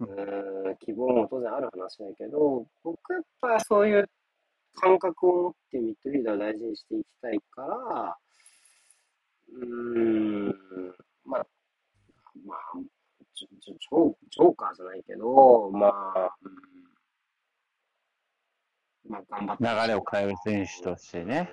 [0.00, 4.08] うーん、希望も当然ある話だけど、僕はやっぱそういう
[4.76, 8.16] 感覚を持ってミッドフィルダーを大事にしていきたいから、
[9.52, 10.46] うーん、
[11.24, 11.46] まあ、
[12.46, 12.78] まあ、
[13.34, 16.83] ジョジョジョーカーじゃないけど、まあ、うん、
[19.08, 19.64] まあ、頑張って。
[19.64, 21.52] 流れを変える選手としてね。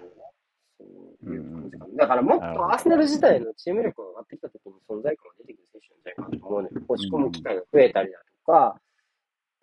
[0.78, 1.98] そう。
[1.98, 6.82] だからもっとアーセナル自体のチーム力が上がってきたときに存在感が出てくる選手なんじゃないかなと思うのよ。
[6.88, 8.82] 押し込む機会が増えたりだとか、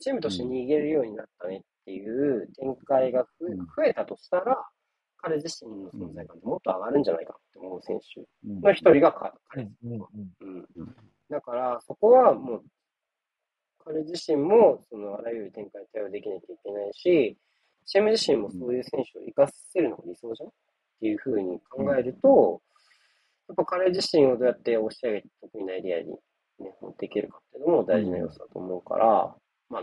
[0.00, 4.64] チームとして逃げるようになったねっていう展開が増えたとしたら、
[5.20, 8.20] 彼自身の存在感ってもっと上がるんじゃないかって思う選手。
[8.46, 8.60] うん。
[8.60, 9.66] の一人がか彼う
[10.46, 10.94] ん。
[11.28, 12.64] だから、そこはもう、
[13.84, 17.36] 彼自身も、その、あらゆる展開に対応できなきゃいけないし、
[17.88, 20.52] チーム自身もそういう選手を生かせるのが理想じゃんっ
[21.00, 22.60] ていうふうに考えると、
[23.48, 26.10] やっぱ彼自身をどうやって押し上げて得意なエリアに
[26.60, 29.34] ね、持っていけるかっていうのも大事な要素だと思うから、
[29.70, 29.82] まあ、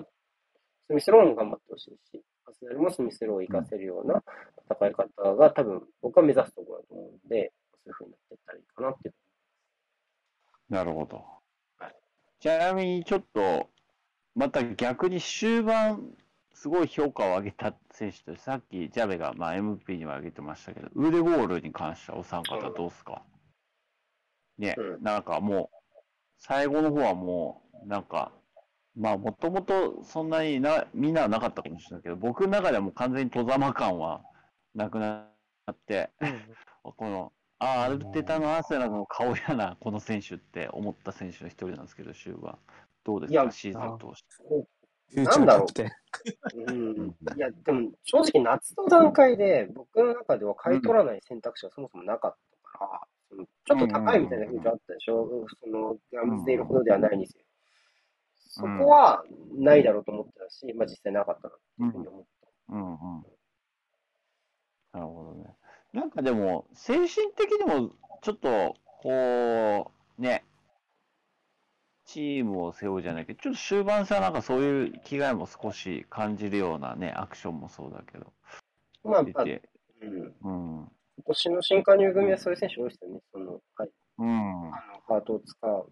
[0.88, 4.22] スミスローも頑張ってほしいし、アスナルもスミスローを活かせるような
[4.69, 9.15] 戦い方が多分僕は目指すところだと思うので、そういう風になっていったらいいかなっていう。
[10.69, 11.23] なるほど
[11.80, 11.95] はい。
[12.40, 13.69] ちなみにちょっと、
[14.36, 16.11] また逆に終盤、
[16.56, 23.22] すごい評価を上げた選手とさっきジャベがまあ MP にも上げてましたけど、ウーデボールに関してはお三方どうですか、
[24.57, 25.77] ね、うんなんかもう、
[26.40, 28.32] 最後の方はもう、なんか、
[28.95, 34.23] まあもともとそんなにな、みんなはなかったかもしれないけど、僕の中ではもう完全に戸ざま感は
[34.73, 35.27] なくな
[35.69, 36.11] って、
[36.84, 42.57] この、ああ、アルテタのアーセナルの顔やな、この選手って思った選手の一人なんですけど、終盤。
[43.03, 44.68] どうですか、シーズン通して。
[45.14, 45.91] フューチャーキャプテン。
[46.68, 47.15] うん。
[47.38, 52.36] いや、でも正直夏の段階で僕の中では買い取らない選択肢はそもそもなかっ
[52.72, 57.45] たから、そのちょっと高いみたいな風潮あったでしょ、そのガムズでいるほどではないにせよ。
[58.36, 59.23] そこは
[59.57, 62.73] ないだろうと思ってたし、まあ実際なかったなっていうふうに思った。
[62.76, 63.26] うんうん。
[64.94, 65.56] なるほどね。
[65.91, 66.11] なん。
[66.11, 67.91] かでも、精神的にも、
[68.22, 70.45] ちょっと、こう、ね、
[72.06, 78.32] チームを背負うじゃないけど、ちょっと終盤さ、なんかそういう気概も少し感じるようなね、アクションもそうだけど、
[79.03, 80.91] まあ、うん、うん。
[81.18, 83.22] 今年の新加入組はそういう選手多いですよね。
[83.32, 84.27] その、はい、うん。
[84.27, 84.72] あの、
[85.07, 85.90] ハートを使う、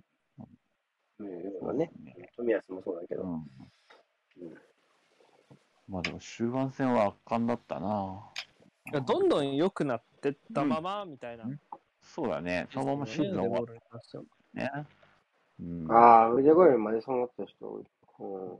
[1.19, 1.91] うん、ようなね。
[2.35, 3.23] 富安もそうだけど。
[3.23, 3.43] うんうん
[5.89, 8.23] まあでも終盤戦は圧巻だったな。
[8.91, 11.45] いやどんどん良くなってったまま、みたいな。
[12.01, 12.67] そうだね。
[12.73, 13.79] そのままシーズン終わる
[14.53, 14.71] ね。
[15.59, 15.91] うん。
[15.91, 17.83] ああ、腕ゴールまでそうなった人多い。
[18.19, 18.59] うん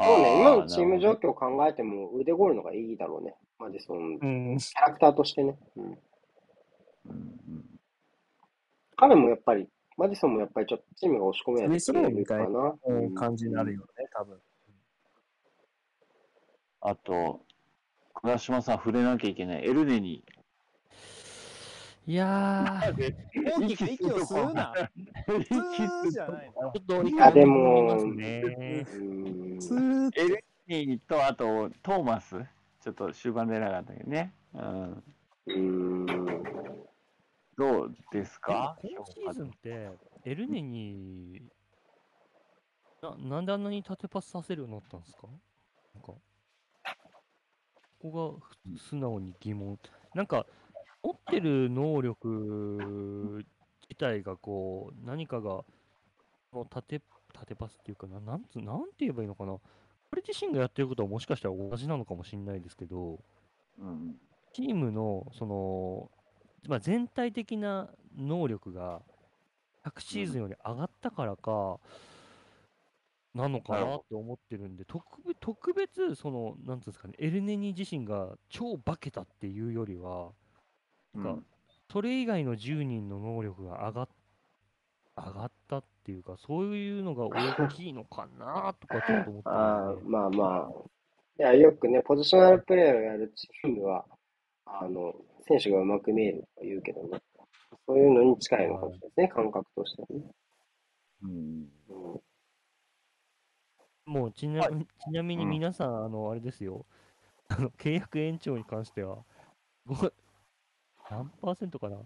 [0.00, 3.34] そうね、今のチーム状況を考えても腕ゴールの方がいいだろうね。
[3.58, 4.54] マジその、キうん。
[4.54, 5.58] ャラクターとしてね。
[5.76, 5.98] うん、
[8.96, 14.38] 彼もやっぱり、マジソンもやっぱりちょっとチームが押し込めないみたいな、うん感じになるよね、多分。
[16.80, 17.40] あと、
[18.14, 19.64] 倉島さん触れなきゃいけない。
[19.64, 20.24] エルネに。
[22.08, 23.14] いやー、
[23.60, 24.72] 大きく息を吸うな。
[25.28, 26.72] 息吸うじゃないの。
[26.72, 27.10] ちょっとエル
[30.68, 32.34] ニーと、あと、トーマス？
[32.80, 34.32] ちょっと終盤出なかったけどね。
[34.54, 35.02] うん。
[35.48, 36.06] うん。
[37.58, 38.78] どうですか？
[38.82, 39.90] 今シーズンって、
[40.24, 41.42] エルネに、
[43.02, 45.26] ななんであんなに縦パスさせるようになったんですか？
[45.94, 46.22] なんか、こ
[48.00, 49.78] こがふ素直に疑問。
[50.14, 50.46] なんか、
[51.08, 53.42] 持ってる能力
[53.88, 55.64] 自体がこう、何かが、こ
[56.52, 57.00] の縦、
[57.32, 59.52] 縦パスっていうかな、なんつ、なんて言えばいいのかな。
[59.52, 59.62] こ
[60.16, 63.20] れ自身がやってることはもしかしたら同じなのかもしれないですけど、
[63.78, 64.16] うん。
[64.52, 66.10] チームのその、
[66.68, 69.00] まあ、全体的な能力が
[69.84, 71.78] 昨シーズンより上がったからか、
[73.34, 80.32] なのかなって思ってるんで、特別、特別、その、なんつうんですかね、エルネニ自身が超化けたっていうよりは、
[81.22, 81.42] なんか、
[81.90, 84.08] それ以外の10人の能力が上がっ
[85.26, 90.88] 上がったっていうか、そういうのが大きいのかなとかちょっと思ってるあまあまあ。
[91.40, 94.04] いや、よくね、ポジショナルプレーをやるチームは、
[94.64, 95.14] あの、
[95.46, 97.20] 選手がうまく見えるとか言うけどね。
[97.86, 100.24] そういうのに近いのかもしれないですね、感覚としてはね。
[101.22, 101.30] うん。
[101.30, 102.20] うん
[104.06, 106.86] もうちな,、はちなみにうん皆さん、あの、あれですよ、
[107.48, 109.18] あの契約延長に関しては、
[109.84, 109.94] ご
[111.10, 111.96] 何パーセントかな？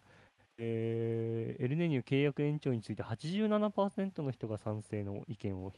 [0.59, 5.73] えー、エルネニュー契約延長について87%の人が賛成の意見を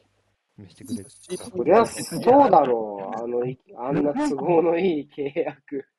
[0.57, 3.23] 示してくれてそりゃそうだろう。
[3.23, 5.87] あの、いあんな都合のいい契約。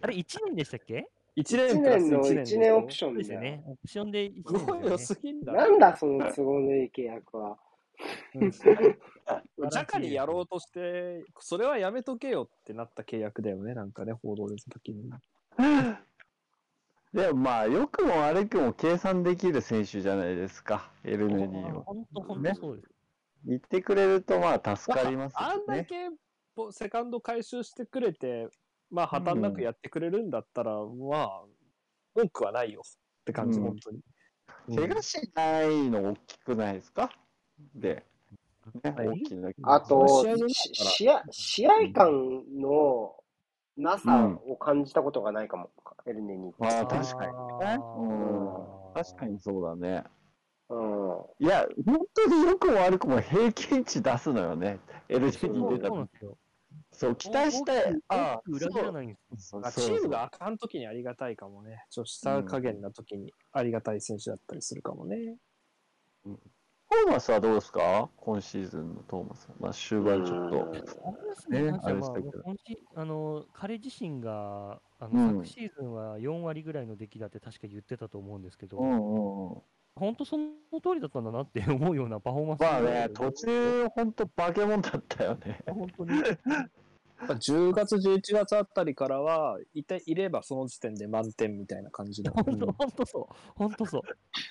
[0.00, 1.06] あれ、1年でしたっけ
[1.36, 3.14] ？1 1年プラス年の1 1年年オプション。
[3.16, 3.62] ですよね。
[3.66, 4.98] オプションで1すごいよね。
[4.98, 7.58] すぎんだなんだ、その都合のいい契約は。
[8.34, 8.58] うん ジ
[9.78, 15.10] ャカにやろうとして、それはやめとけよってなった契約だよね、なんかね、報道です時に。
[17.12, 21.82] でもまあ、良くも悪くも計算できる選手じゃないですか、エルネニーは。
[21.84, 22.88] 本当、本ね当そうです。
[23.44, 25.56] 言ってくれるとまあ助かりますね。
[25.62, 26.10] んだけ
[26.54, 28.48] ポセカンド回収してくれて、
[28.90, 31.44] まあ破綻なくやってくれるんだったら、まあ、
[32.14, 34.02] 文句はないよって感じ、うん本当に。
[34.76, 37.10] 怪我しないの大きくないですか？
[37.74, 38.04] で、
[38.82, 39.50] ね、はい大きな。
[39.62, 43.14] あと試合試合、試合感の
[43.76, 45.70] なさを感じたことがないかも、
[46.06, 46.52] エルネに。
[46.58, 47.38] まあ確かにね。
[47.64, 48.56] あうん。
[48.56, 50.04] ー確かにそうだね。
[50.68, 51.46] うん。
[51.46, 54.78] いや、本当に良くも悪くも平均値出すのよね。
[55.08, 56.08] エルネに出た時
[56.92, 61.84] そう期待して、あ大きく裏切らないんですチームがあかんときにありがたいかもね。
[61.90, 65.36] ちょっと下加減なときにありがたい選手だったりするかもね。
[66.24, 68.10] トーマスはどうですか？
[68.16, 69.48] 今シーズンのトーマス。
[69.58, 71.50] まあ、終盤ちょっと。
[71.50, 72.42] ねあれでしたけど
[72.94, 79.62] あの彼自身があうんの、昨シーズンは4割ぐらいの出来だって確か言ってたと思うんですけど、うんうんうん。
[79.96, 80.52] 本当その
[80.82, 85.60] 通りだったんだなって 思うようなパフォーマンスまあね、が途中、ほんと化け物だったよね。
[85.66, 86.22] 本当に。
[87.26, 92.32] まあ10月、11月あたりからは、いていればその時点で満点みたいな感じの。
[92.32, 93.34] 本当、本当そう。
[93.56, 94.02] 本当そう。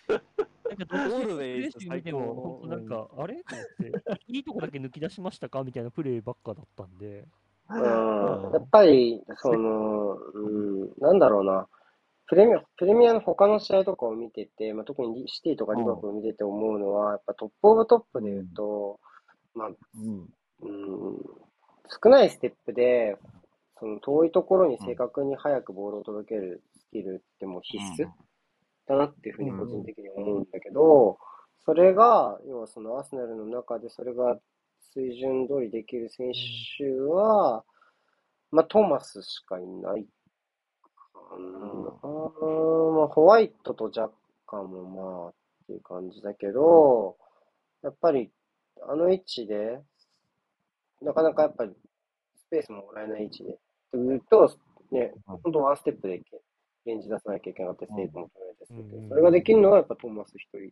[0.09, 2.41] なんかどのゴールデンプレー集見ても、最高。
[2.41, 3.35] 本当なんか、あれ？
[3.35, 5.63] と思って、いいとこだけ抜き出しましたか？
[5.63, 7.25] みたいなプレーばっかだったんで。
[7.69, 7.83] うん。
[8.53, 10.49] やっぱり、その、う
[10.85, 11.67] ん、なんだろうな、
[12.27, 18.99] プレミア、プレミアの他の試合とかを見てて、まあ、特にリシティとかリバプール見てて思うのは、やっぱトップオブトップで言うと、
[19.55, 19.71] まあ、う
[20.01, 20.29] ん。
[20.59, 21.17] うん、
[21.89, 23.17] 少ないステップで、
[23.79, 28.07] その遠いところに正確に早くボールを届けるスキルってもう必須
[28.87, 31.17] だなっていうふうに個人的に思うんだけど、
[31.65, 34.37] それが、要はそのアーセナルの中でそれが
[34.93, 36.31] 水準通りできる選
[36.77, 37.63] 手は、
[38.51, 40.05] まあトーマスしかいない
[41.13, 41.59] かな。
[41.59, 44.11] まあホワイトと若
[44.45, 45.33] 干もまあっ
[45.67, 47.17] ていう感じだけど、
[47.83, 48.31] やっぱり
[48.87, 49.81] あの位置で、
[51.01, 51.71] なかなかやっぱり
[52.35, 53.51] スペースももらえない位置で。
[53.51, 53.55] っ
[53.91, 54.51] ていうと、
[54.91, 55.37] ね、うん。
[55.43, 56.21] 本当ワンステップで
[56.85, 59.09] レンジ出さなきゃいけなかったり、セーブも取られたりするけど、うん。
[59.09, 60.71] それができるのはやっぱトーマス一人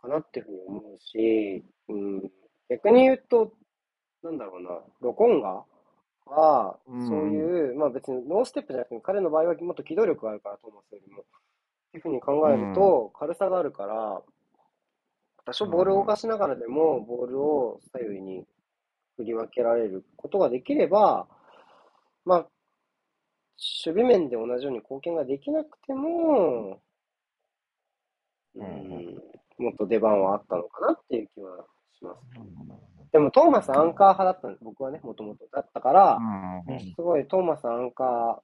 [0.00, 2.30] かなっていうふうに思うし、うん、
[2.70, 3.52] 逆に言うと、
[4.22, 4.70] なんだろうな、
[5.00, 5.64] ロコンガ
[6.26, 7.06] は、うん。
[7.06, 11.22] そういう、まあ別にノーステップじゃなくて、彼の場合はもっと機動力があるから、トーマスよりも。
[11.22, 11.24] っ
[11.90, 14.22] ていうふうに考えると、軽さがあるから、
[15.46, 18.44] 多少ボールを動かしながらでも、ボールを左右に
[19.18, 21.28] 振り分けられることができれば、
[22.24, 22.38] まあ、
[23.84, 26.80] 守備面で同じように貢献ができなくても、
[28.54, 29.20] うん、
[29.58, 31.66] もっと出番はあったのかなっていう気は
[31.98, 32.20] します。
[33.12, 35.46] でも、トーマスアンカー派だったんです、僕はね、もともと。
[35.50, 36.18] だったから、
[36.94, 38.42] すごいトーマスアンカ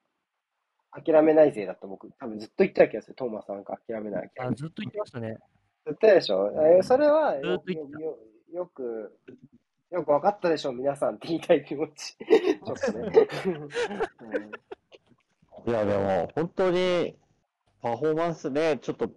[0.96, 4.30] ー、諦めないぜだった僕、多分ずっと言ってた気がする、トーマスアンカー諦めない。
[4.40, 5.38] あずっと言ってましたね。
[5.84, 6.50] ずっと言ったでしょ？
[6.52, 8.16] えーそれはよずっと言ってたよ
[8.52, 9.18] よく、
[9.94, 12.16] よく分かったでしょ、皆さんって言いたい気持ち。
[12.16, 13.12] ちょっとね。
[15.66, 17.16] いや、でも、本当に、
[17.80, 19.08] パフォーマンスね、ちょっと、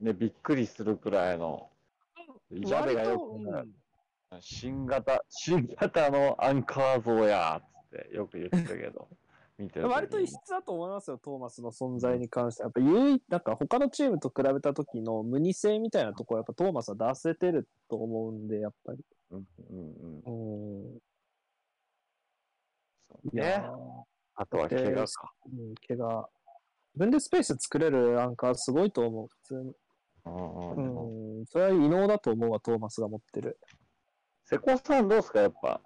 [0.00, 1.70] ね、びっくりするくらいの、
[2.50, 3.68] イジャベがよくね、
[4.40, 7.62] 新型、新型のアンカー像や、
[7.92, 9.08] つってよく言ってたけど、
[9.56, 12.66] 見て割と異質だと思いますよ、トーマスの存在に関しては。
[12.66, 19.04] やっぱ唯一、なんか他のチームと比べた時の無二性みたいなところ、やっぱトーマスは出せてると思うんで、やっぱり。
[19.30, 21.00] うんうんうんうん。
[23.10, 23.70] そういやね。
[24.36, 25.32] あとは怪我か。
[25.46, 26.28] うん、怪我。
[26.94, 29.74] 自分でスペース作れるアンカーすごいと思う、普通に。
[30.24, 30.34] うん
[30.72, 33.58] ううんそれは異能だと思うわ、トーマスが持ってる。
[34.44, 35.40] 瀬古さんどうですか？
[35.40, 35.80] やっぱ、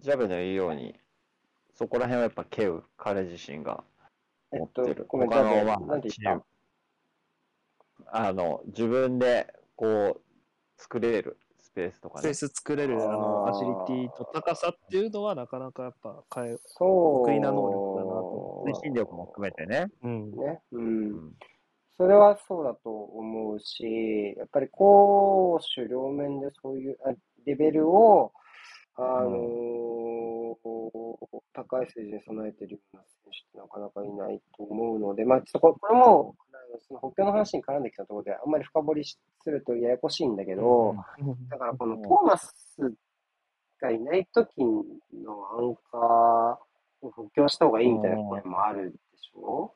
[0.00, 0.98] ジャベの言うように、
[1.74, 3.84] そこら辺はやっぱケウ、彼自身が
[4.52, 6.44] えっと持ってる。、ごめん、他の、まあ、なんてチーム言っ
[8.12, 10.20] たあの、自分で、こう、
[10.76, 11.45] 作れるス
[11.76, 12.48] ペースとかねスペー。
[12.48, 17.26] ス作れる、あの、あーアジリティと高さっていうのは、なかなかやっぱ変え、そう。
[17.26, 19.86] 得意な能力だなと推進力も含めてね。
[20.02, 20.30] うん。
[20.32, 20.60] ね。
[20.72, 20.78] う。
[20.78, 21.32] うんん。
[21.98, 27.12] それはそうだと思うし、やっぱり攻守両面でそういうあ
[27.44, 28.32] レベルを、
[28.96, 30.36] あのー
[31.52, 40.94] 高い水準に備えているような選手ってなかなかいないと思うので、まあ、ちょっとここれも、あのその補強の話に絡んできたところで、あんまり深掘りするとややこしいんだけど、
[41.50, 42.54] だからこのトーマス
[43.80, 44.72] がいない時の
[45.58, 49.72] アンカーを補強した方がいいみたいな声もあるでしょ？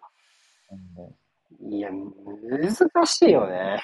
[1.62, 3.82] いや、難しいよね。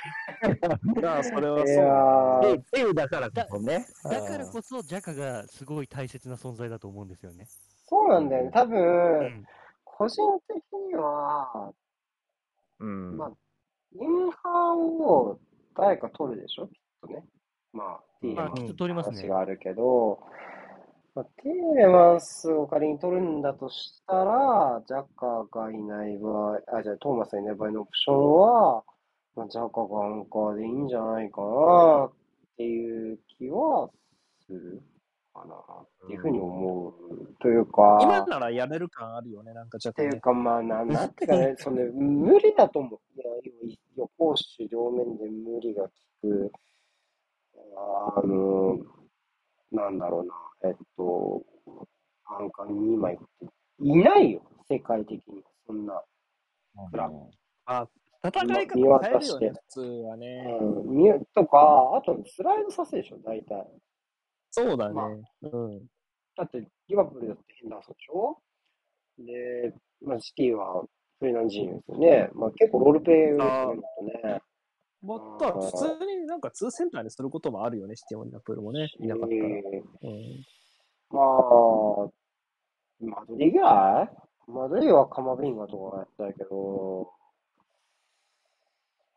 [1.03, 2.95] まあ、それはいやそう。
[2.95, 3.85] だからこそね。
[4.05, 7.49] だからこそ、ジャカがすごい大切な存在だと思うんですよね。
[7.89, 8.51] そうなんだよね。
[8.55, 9.47] 多う分、ん。
[9.85, 10.57] 個人的
[10.89, 11.73] には、
[12.81, 13.17] うん。
[13.17, 13.31] まあ、
[13.95, 15.39] インハーを
[15.77, 16.67] 誰か取るでしょ？
[16.67, 16.73] きっ
[17.03, 17.25] とね。
[17.73, 19.17] まあ、ティーレマンスまあきっと取りますね。
[19.17, 20.21] 話があるけど、
[21.15, 28.85] まあ、ティーレマンスを仮に取るんだとしたら、ジャッカーがいない場合、あ、じゃあトーマスがいない場合のオプションは、
[29.35, 32.13] まあ、ジャッカーがアンカーでいいんじゃないかなっ
[32.57, 33.91] ていう気は
[34.47, 34.83] する
[35.37, 36.93] かなっていうふうに思う。
[37.41, 40.09] というか、今ならやれる感あるよね、なんかちょっとね。
[40.09, 43.01] っていうか、まあ、ななんていうかね、その無理だと思う。
[43.15, 43.25] いや、
[43.97, 45.91] 要は攻守両面で無理が効
[46.23, 46.53] く、
[48.17, 48.79] あの、
[49.73, 51.43] なんだろうな、えっと、
[52.25, 53.25] アンカーに2枚って。
[53.79, 55.43] いないよ、世界的に。
[55.67, 56.03] そんな。
[56.91, 57.15] クラブ
[58.23, 60.59] 戦い方見変えるよね、普通はね。
[60.61, 63.67] うん、とか、あとスライドさせるでしょ、大体。
[64.63, 64.95] そうだね。
[64.95, 65.87] まあうん。
[66.37, 68.39] だって、リバプールだってヘンダーソンでしょ？
[69.19, 70.85] で、まあ、シティは
[71.19, 72.29] フレナンジーですよね。
[72.35, 74.41] まあ、結構ロールプレイですね、あーもっとね。
[75.03, 78.89] もっと普通になんか2センターにすることもあるよね、シティもリナプールもね。
[78.99, 79.41] いなかったら。
[79.41, 80.45] えーうん
[81.09, 81.25] まあ、
[83.01, 84.11] マドリーぐら
[84.49, 84.51] い？
[84.51, 87.11] マドリーはカマビンガとかやったけど、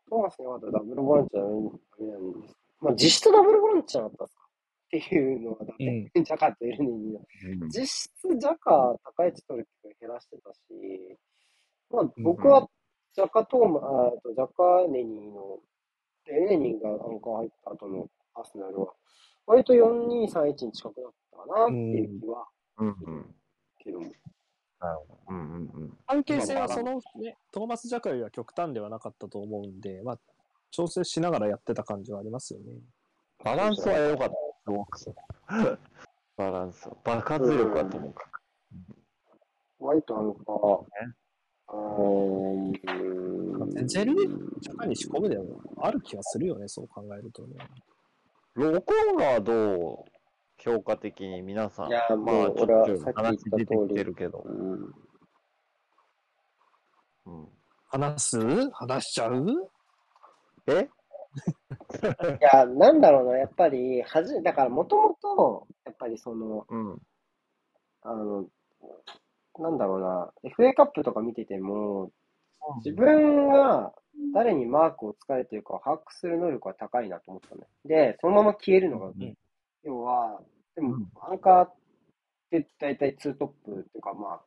[0.08, 2.54] トーマスがまだダブルボランチはダメなんです。
[2.80, 4.39] まあ、実質ダブルボランチじゃなかったですか
[4.96, 6.10] っていうのはダメ。
[6.12, 7.20] ジャカとエルネニの。
[7.68, 10.58] 実質ジャカ高い位置取る機会減らしてたし、
[11.90, 12.68] まあ僕は
[13.14, 15.58] ジャカトーマ、あとジャカネニーの、
[16.26, 18.92] エルネニーがアンカー入った後のアスナルは、
[19.46, 22.46] 割と4231に近くなったかなっていう気は
[22.78, 23.34] うんうん。
[23.78, 24.06] けども。
[24.80, 25.18] なるほど。
[25.28, 25.98] うんうんうん。
[26.06, 30.18] 関係性はそのね、トーマス・ジャカよりは極端ではなかったと思うんで、まあ、
[30.72, 32.66] 調整しながらやってた感じはありますよね。
[33.44, 34.30] バランスは良かっ
[34.64, 34.70] た。
[34.70, 35.78] すごく。
[36.36, 36.88] バランス。
[37.04, 38.40] 爆発力はともかく。
[39.78, 40.84] ホワイトアンカー、
[41.72, 43.86] うーん。
[43.86, 44.14] ゼル
[44.60, 47.56] ジャカに仕込むでもある気がするよね、そう考えるとね。
[48.54, 50.10] ロコンガはどう
[50.58, 51.88] 評価的に皆さん。
[51.88, 54.42] いやまあ、ちょ俺はっとさっき言った通りてきてるけど。
[54.44, 54.94] うん
[57.26, 57.48] うん、
[57.86, 58.70] 話す？
[58.70, 59.46] 話しちゃう？
[60.66, 60.88] え？
[61.30, 66.98] いや、なんだろうな、やっぱり、はじ、だからもともと、やっぱりその、うん。
[68.02, 68.46] あの、
[69.58, 72.10] なんだろうな、FA カップとか見てても、
[72.84, 73.92] 自分が
[74.34, 77.66] 誰にマークをつかれてるかを把握する能力は高いなと思ったのよ。
[77.84, 79.14] で、そのまま消えるのが、ん
[79.82, 80.40] 要は、
[80.74, 81.74] でもうん、アンカーっ
[82.50, 84.40] て大体2トップっていうか、まあ、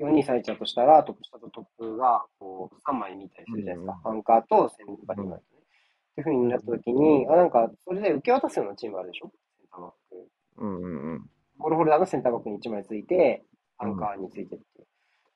[0.00, 4.10] 4231だとしたら、トップ下とトップがこう3枚見たりするじゃないですか。
[4.10, 5.60] アンカーとセンターバック2枚とね。
[5.60, 9.30] っていう風になった時に、あ、なんか、それで受け渡すようなチームあるでしょ？
[9.58, 10.28] センターバック。
[10.58, 11.30] うんうんうん。
[11.58, 13.44] ボールホルダーのセンターバックに1枚ついて、
[13.78, 14.64] アンカーについてって。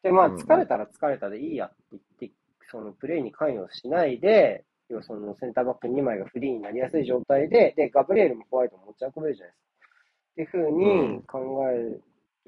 [0.02, 2.30] で、まあ、うん疲れたら疲れたでいいやって言って、
[2.70, 9.96] そのプレーに関与しないで、要はそのセンターバック2枚がフリーになりやすい状態で、で、ガブリエルもホワイトも持ち運べるじゃないですか。
[10.32, 12.02] っていうふうに考える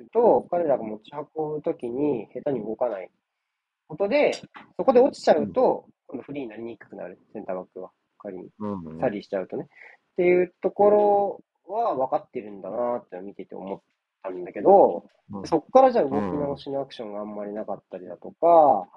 [0.05, 3.11] と、彼らが持ち運ぶときに下手に動かない
[3.89, 4.33] ことで、
[4.77, 7.91] そこで落ちちゃうと、今度フリーになりにくくなる、センターバックは。
[8.19, 8.51] 仮に。
[9.01, 9.65] サリーしちゃうとね。
[9.65, 9.67] っ
[10.17, 13.81] ていうところは分かってるんだなって見てて思っ
[14.23, 18.89] たんだけど、うんそこからじゃあ動き直しのアクションがあんまりなかったりだとか、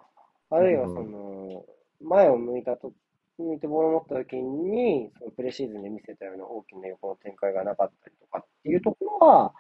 [0.52, 1.66] あるいはその、
[2.02, 2.94] 前を向いたと、
[3.40, 9.54] 向いてボールを持った時に、そのプレシーズンで見せたような大きな横の展開がなかったりとかっていうところは、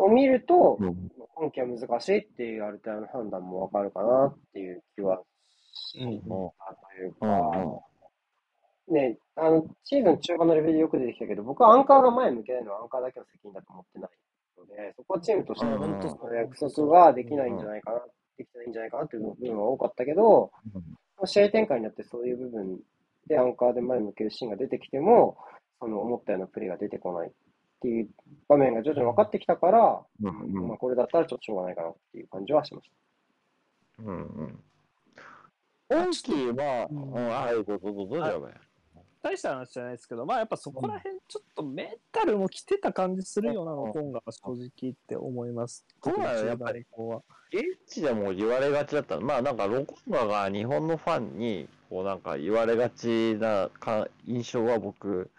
[0.00, 1.10] を見ると、うん。
[1.34, 5.22] 今季は難しいっていうある程度の判断もわかるかなっていう気は
[5.72, 6.10] したと
[7.02, 7.80] いうか、
[8.88, 14.10] ね、あの、シーズン中盤のレベルでよく出てきたけど、僕はアンカーが前向けないのはアンカーだけの責任だと思ってない
[14.58, 18.00] ので、そこはチームとして本当その約束ができないんじゃないかな、
[18.36, 20.50] できてないんじゃないかなっていう部分は多かったけど、
[21.24, 22.78] 試合展開になってそういう部分
[23.26, 25.38] でアンカーで前向けるシーンが出てきても、
[25.78, 27.28] その思ったようなプレーが出てこない。
[27.28, 27.32] っ
[27.80, 28.08] ていう
[28.48, 32.90] 場面が徐々に分かってきたから、うんうんまあ、これだったらちょっとしょうがないかなっていう感じはしまし
[34.00, 34.60] うんうん。
[35.88, 38.48] 今季は、うんうん、はい、どうぞどうぞ。
[39.22, 45.84] 大した話じゃないですけど、まあやっぱそこら辺ちょっとメンタルも来てた感じするようなの、今が正直って思います。
[46.02, 46.86] そうだよやっぱり。
[47.52, 55.30] 現地でも言われがちだったまあなんかロコンガが日本のファンにこうなんか言われがちなか印象は僕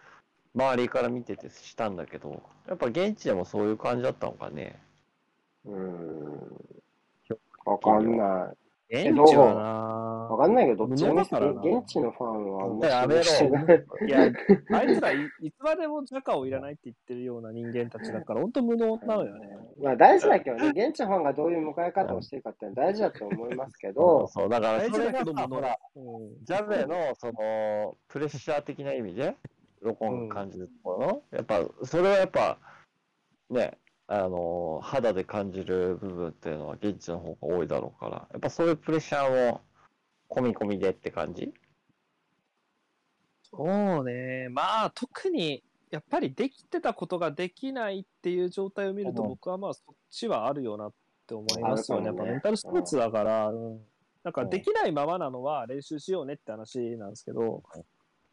[0.54, 4.78] 周りから見ててしたんだけどやっぱ現地でもそういう感じだったのかね
[5.64, 5.70] た。
[5.70, 6.72] うーん。
[7.64, 8.56] わかんない。
[8.94, 14.06] 現地はわかんないけど、どっちでも現地のファンはやめろい。
[14.06, 14.28] いや、
[14.70, 19.56] あいつらいいつまでもジャカをいらないって言ってるような人間たちだから、本当無能なのよね。
[19.80, 25.78] まあ大事だけどね、現地のファンがどういう迎え方をしてるかって大事だと思いますけど、そうだからそれがほら。
[25.96, 29.36] うんジャベのそのプレッシャー的な意味で
[29.82, 32.58] ロコンが感じるところの、やっぱそれはやっぱ
[33.50, 39.60] ねあの肌で感じる部分っていうのは現地の方が多いだろうからやっぱそういうプレッシャーも
[40.30, 41.52] 込み込みでって感じ？
[43.54, 50.92] そうね、まあ特にやっぱりできてたことができないっていう状態を見ると、うん僕はまあそっちはあるよなっ
[51.26, 52.06] て思いますよね。
[52.06, 53.80] やっぱメンタルスポーツだから、うん。
[54.24, 57.40] なんかできないままなのは練習しようねって話なんですけど、
[57.74, 57.82] うん、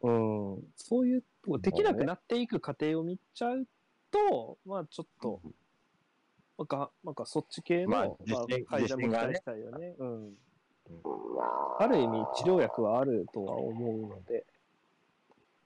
[0.02, 3.66] そういうとこできなくなっていく過程を見ちゃう
[4.10, 5.40] と、まあちょっと、
[6.58, 9.94] なんか、なんかそっち系の、ままああ自信、改善も期自信がね待したいよね。
[9.98, 10.32] うん。
[11.36, 14.44] まある意味、治療薬はあるとは思うので、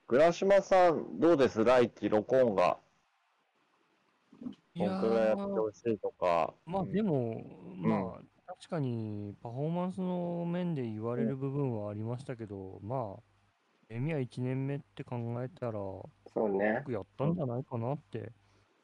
[0.07, 1.63] 倉島さん、どうです？
[1.63, 2.77] 来季、ロコーンが。
[4.77, 6.53] 本当はやってーほしいとか。
[6.65, 7.41] まあうんでも、
[7.77, 13.19] まあ、確かにパフォーマンスの面で言われる部分はありましたけど、まあ、
[13.89, 16.85] エミは1年目って考えたら、よあ、そうね。
[16.85, 18.33] くやったんじゃないかなって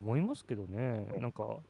[0.01, 1.05] 思いますけどね。
[1.19, 1.63] なんか、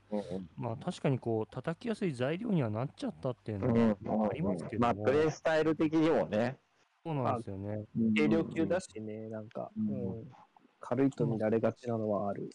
[0.56, 6.60] まあ確かにこう、叩きやすい材料にはなっちゃったっていうのは、まあありますけどまあ、もプレイスタイル的にもね。
[7.06, 7.86] そうなんですよね。
[8.16, 9.50] 軽量級だしね、なん。
[9.50, 10.20] か、うん。
[10.20, 10.32] うん、
[10.80, 12.50] 軽いと見られがちなのはある。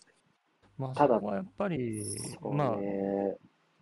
[0.76, 2.04] まあ、ただそこはやっぱり、
[2.50, 3.38] まあ、ね。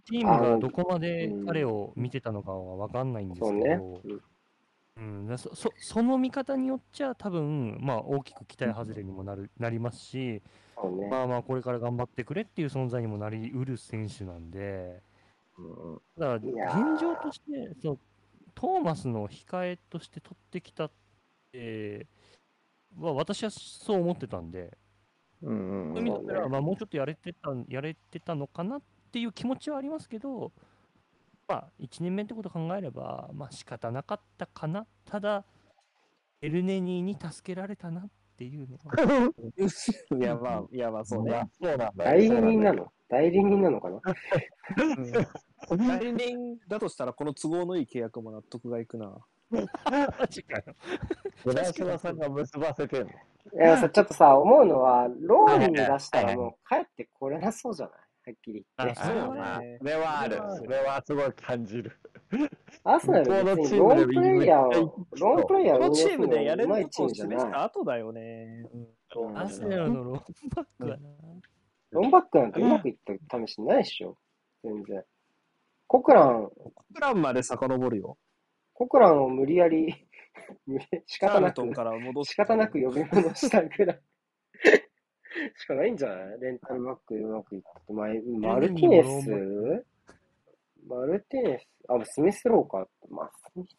[0.06, 1.46] チームがどこまでうん。
[1.46, 3.12] 彼を見てたのかは分かん。
[3.12, 3.34] ないん。
[3.34, 3.82] ですけそうね。
[3.82, 4.22] ど、うん、
[5.28, 10.42] だそそその見方によっちゃ多分、まあ、大きく期待外れにもなるなりますし、ね。
[11.10, 15.02] まあまあこれから頑張ってくれっていう存在にもなりうる選手なんで、
[15.58, 17.98] うんだから現状としてそう
[18.54, 20.90] トーマスの控えとして取ってきたっ
[21.52, 22.06] て
[22.98, 24.76] は私はそう思ってたんで、
[25.42, 30.52] うんうんそういう意味だったら、まあ、もうちょっとやれてたやれてたのかなっていう気持ちはありますけど、
[31.46, 34.86] まあ、1年目ってことを考えれば、まあ仕方なかったかな。
[35.04, 35.44] ただ、
[36.40, 38.94] エルネニーに助けられたなっていうのは。
[40.18, 41.48] いや、まあ、いや、まあ、そうね。
[41.60, 42.10] そうなんだよ。
[42.10, 42.92] 代理人なの？
[43.08, 44.00] 代理人なのかな？
[45.70, 49.14] うん代理人だとしたら、この都合のいい契約も納得がいくな。
[49.50, 49.60] マ
[50.28, 50.74] ジかよ。
[51.44, 53.10] 村島さんが結ばせてんの。
[53.10, 53.12] い
[53.58, 57.94] やさ、ちょっとさ、思うのは、ローンに出したらもう帰ってこれなそうじゃない？
[58.26, 59.00] はっきり言って。
[59.00, 60.36] あそうねまあそれはある。
[60.56, 61.92] それはすごい感じる。
[62.84, 67.38] アーセナル向こうの別にロチームでーンプレイヤーを、ローンプレイヤーをこのチームでやれることをームじゃない。
[67.38, 68.68] 示した後だよね。
[68.74, 68.88] うん
[69.36, 70.20] アスネルのローン
[70.56, 70.98] バックはな。
[71.90, 72.96] ロンバックなんてうまくいっ
[73.28, 74.16] た試しないっしょ。
[74.64, 75.04] 全然。
[75.86, 76.50] コクラン、
[76.92, 78.18] プランまで遡るよ。
[78.72, 79.94] コクランを無理やり、
[81.06, 82.30] 仕方なくールトン、から戻す。
[82.30, 84.00] 仕方なく呼び戻したぐらい。
[85.56, 86.40] しかないんじゃない？
[86.40, 87.92] レンタルバックうまくいって。
[87.92, 88.08] まあ、
[88.54, 89.86] マルティネス？
[90.86, 92.88] マルティネス、あ、スミスローか。
[93.08, 93.76] まあ、スミス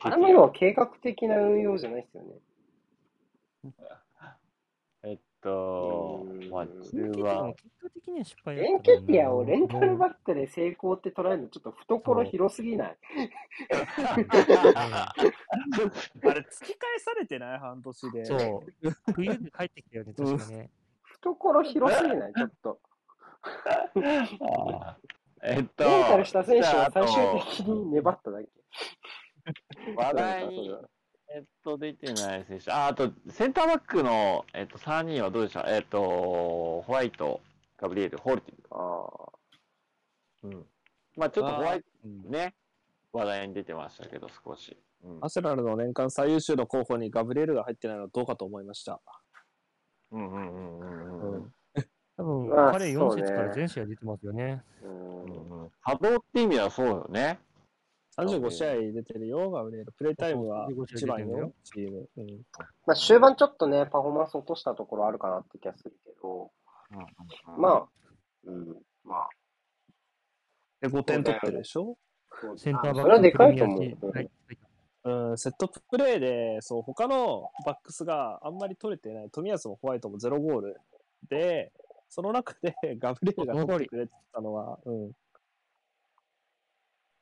[0.00, 3.72] あれも要は計画的な運用じゃないですよね。
[5.42, 12.96] とうん、まあ、エンケ中ティアはも、結果的には失敗エンケティアをレンタルバックで成功って捉えるのちょっと懐広すぎない
[14.76, 15.30] あれ、
[16.40, 18.24] 突き返されてない半年で。
[18.24, 18.92] そう。
[19.14, 20.70] 冬で帰ってきたよね、確かね。
[21.04, 22.80] 懐広すぎないちょっと。
[25.44, 27.14] えっと、レンタルした選手は最終
[27.58, 28.48] 的に粘っただけ。
[29.96, 30.70] 話題に、
[31.34, 32.70] えっと、出てない選手。
[32.70, 35.64] あ、あと、センターバックの、えっと、3人はどうでした？
[35.66, 37.40] えっと、ホワイト、
[37.78, 38.68] ガブリエル、ホールティング。
[38.70, 39.32] あ
[40.44, 40.66] うん。
[41.16, 42.54] まあ、ちょっとホワイうんトね、
[43.12, 44.76] 話題に出てましたけど、少し。
[45.04, 49.00] うんアセナルの年間最優秀の候補にガブリエルが入ってないのはどうかと思いました。
[50.12, 51.54] うんうんうんうんうん。
[52.16, 54.62] 多分、まあ彼4そうね節から全試合出てますよね。
[54.82, 57.40] あ、うんうんうん稼働って意味ではそうよね。
[58.18, 59.92] 35試合出てるよ、ガブリエル。
[59.92, 62.08] プレイタイムは35試合一番よよ、チーム。
[62.16, 62.26] うん。
[62.86, 66.50] まあ終盤ちょっとね、パフォーマンス落としたところあるかなって気がするけど、
[67.56, 67.88] まあ、
[68.44, 69.28] うん、まあ、
[70.80, 71.96] で、5点取ってるでしょ？
[72.56, 73.80] センターバックそれはでかいと思う。
[75.04, 79.30] うん、セットプレーで、そう、他のバックスがあんまり取れてない。
[79.30, 80.80] 富安もホワイトもゼロゴール
[81.28, 81.72] で、
[82.08, 85.12] その中で ガブリエルが取ってくれてたのは、うん。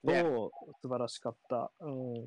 [0.05, 0.51] ねどう
[0.81, 1.71] 素晴らしかった。
[1.81, 2.27] うん。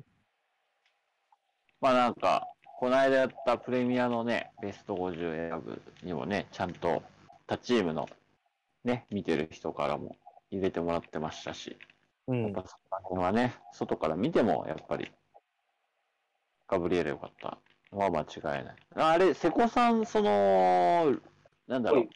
[1.80, 2.46] まあなんか、
[2.78, 7.02] この間やったプレミアのね、ベスト50選ぶにもね、ちゃんと
[7.46, 8.08] 他チームの
[8.84, 10.16] ね、見てる人からも
[10.50, 11.76] 入れてもらってましたし、
[12.26, 12.42] うん。
[12.44, 15.10] やっぱその辺はね、外から見てもやっぱり、
[16.68, 17.58] ガブリエルよかった
[17.92, 18.76] のは間違いない。
[18.94, 21.16] あれ、瀬古さん、その、
[21.66, 22.08] なんだろう、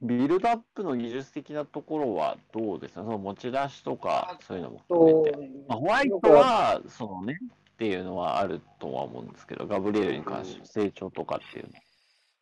[0.00, 3.02] ビルドアップの技術的なところはどうですか？
[3.02, 5.50] その持ち出しとか、そういうのも含めて。
[5.68, 7.38] まあ、ホワイトは、そのね、
[7.72, 11.72] っていうのはあるとは思うんですけど、ガブリエルに関して成長とかっていうの。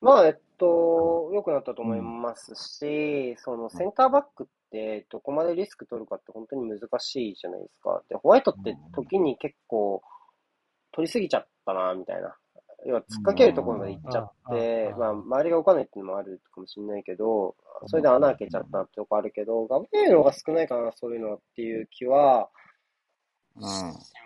[0.03, 8.03] まあ、えっと、良くなったと思いますし、そのセンターバックってどこまでリスク取るかって本当に難しいじゃないですか。
[8.11, 10.03] で、ホワイトって時に結構
[10.93, 12.37] 取りすぎちゃったな、みたいな。
[12.87, 17.57] 要は突っ掛けるところまで行っちゃって、うんまあ、周りが動かないっていうのもあるかもしれないけど、
[17.87, 22.49] それで穴開けちゃったってとこあるけど、ガブリエルの方が少ないかな、そういうのはっていう気は
[23.57, 23.65] うん。
[23.65, 23.73] し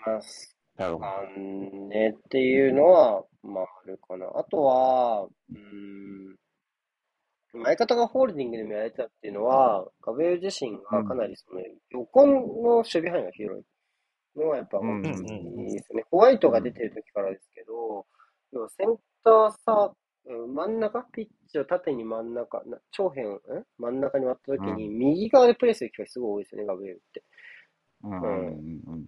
[0.07, 0.57] ます。
[0.77, 0.89] か
[1.37, 4.27] ねっていうのは、まあ、あるかな。
[4.35, 6.37] あとは、うーん、
[7.65, 11.61] 相方がホールディングでもやれてたっていうのは、ガブリエル自身がかなりその
[11.91, 12.32] 横の
[12.78, 13.65] 守備範囲が広い
[14.39, 16.05] のはやっぱ大きいですね。
[16.11, 18.07] ホワイトが出てる時からですけど、
[18.52, 23.40] 要はセンターサー、真ん中、ピッチを縦に真ん中、な長辺、ん？
[23.78, 27.24] 真ん中に割った時に、右側でプレーする機会すごい多いですよね、ガブリエルって。
[28.05, 29.06] うんうんうん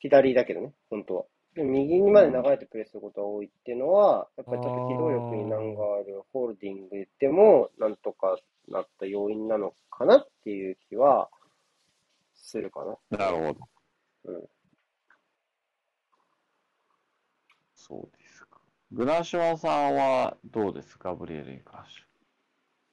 [0.00, 1.24] 左だけどね、本当は。
[1.54, 8.38] で右にまで流れてプレーすることが多いっていうのは、やっぱりちょっと機動力に難があるホールディングでも、なんとか
[8.68, 11.28] なった要因なのかなっていう気は
[12.36, 13.18] するかな。
[13.18, 13.68] なるほど。
[14.26, 14.48] うん
[17.74, 18.27] そうですか。
[18.90, 22.02] グラシワさんはどうですか、ガブリエルに関して。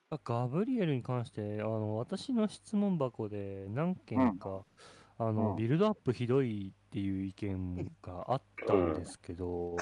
[0.09, 4.65] あガブリエルに関して、あの私の質問箱で何件か、
[5.17, 9.77] あのうんビルドアップひどいっていう意見があったんですけど、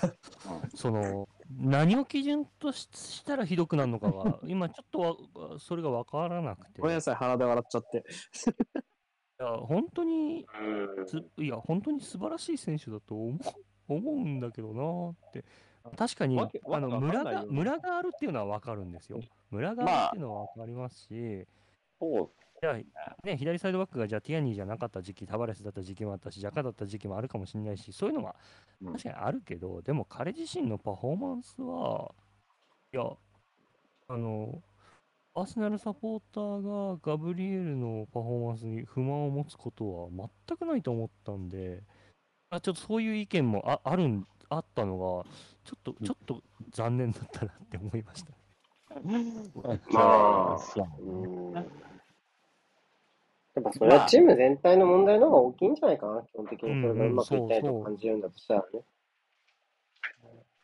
[0.76, 8.04] その何を基準とししたらひどくなるのかが、今ちょっとわそれが分からなくて、ごめんなさい、鼻で笑っちゃって。
[9.40, 10.46] いや本当に
[11.38, 15.44] いや、本当に素晴らしい選手だと思う思うんだけどなーって。
[15.98, 17.48] 確かに、わけあのわけわかんないよね。
[17.50, 19.20] ムラがムラがあるっていうのは分かるんですよ。
[19.52, 21.46] ムラがあるっていうのは分かりますし、
[22.00, 22.30] そう
[22.62, 28.36] じゃあ、ね、左サイドバックがじゃあティアニーじゃなかった時期、タバレスだった時期もあったし、ジャカだった時期もあるかもしれないし、そういうのは
[28.82, 28.94] うん。
[28.94, 32.14] 確かにあるけど、でも彼自身のパフォーマンスは、
[32.94, 33.04] いや、
[34.08, 34.62] あの、
[35.36, 41.84] アーセナルサポーターがガブリエルのパフォーマンスに不満を持つことは全くないと思ったんで、
[42.50, 45.30] あちょっとそういう意見もああるんあったのが、
[45.64, 48.32] ちょっと、ちょっと残念だったなって思いました。
[49.92, 51.62] まあそううんや
[53.62, 58.82] っぱそれはチーム全体の問題の方が大きいんじゃないかな、基本的にそれがうまくいってないと感じるんだとしたらね。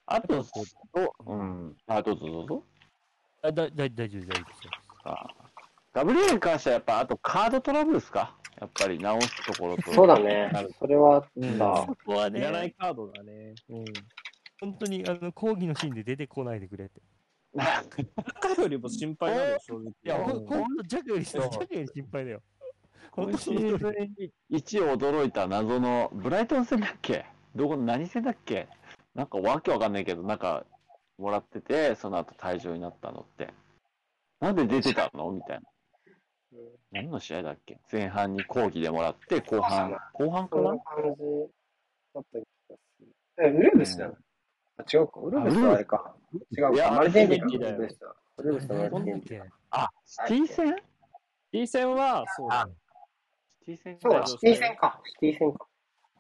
[0.08, 0.62] あと、そ
[0.96, 1.78] ううん。
[1.86, 2.64] あ、どうぞどうぞ。
[3.44, 4.72] あだだ大丈夫、大丈夫ですよ。
[5.04, 5.28] あ
[5.94, 8.36] ガブリエルに関してはやっぱ、あとカードトラブルですか？
[8.62, 9.92] やっぱり直すところと。
[9.94, 10.52] そうだね。
[10.78, 11.86] それはうんた。
[11.88, 13.56] そこはいらないね、カードだね。
[13.70, 13.86] うん。
[14.60, 17.02] 本当にあの講義のシーンで出てこないでくれって。
[17.56, 19.90] 中よりも心配なのよ、正直。
[19.90, 22.42] いや、ほうんと、ジャックより、ジャックより心配だよ。
[23.12, 23.94] 本今シ当にーズン
[24.50, 27.26] 一驚いた謎のブライトン戦だっけ？
[27.56, 28.68] どこ何戦だっけ？
[29.16, 30.66] なんかわけわかんないけど、なんか
[31.18, 33.52] もらってて、その後退場になったのって。
[34.40, 35.32] なんで出てたの？
[35.32, 35.64] みたいな。
[36.92, 37.80] 何の試合だっけ？
[37.92, 40.70] 前半に抗議でもらって、後半、後半かな？
[40.80, 40.80] 感
[41.16, 41.22] じ
[42.14, 43.08] だった気がする。
[43.42, 44.18] え、ウルブスだよ。
[44.78, 45.20] あ、違うか。
[45.22, 46.16] ウルブスはあれか。
[46.34, 46.72] 違うか。
[46.74, 47.70] いやマルティンニマルティンニだ。
[47.70, 48.16] ウルブスだ。
[48.38, 49.44] ウルブスとマルティンニなんだっけ？
[49.72, 50.76] あ、シティ戦
[51.52, 52.74] ？T 戦は、そうだね。
[53.62, 55.02] シティ戦そうだ、シティ戦か。
[55.06, 55.68] シティ戦か。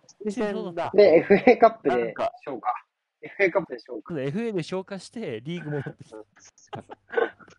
[0.08, 0.92] シティ戦だ。
[0.94, 2.14] で、FA カップで
[2.46, 2.74] 消化。
[3.22, 4.14] FA カップで消化。
[4.14, 6.84] FA で消化して、リーグ戻ってきた。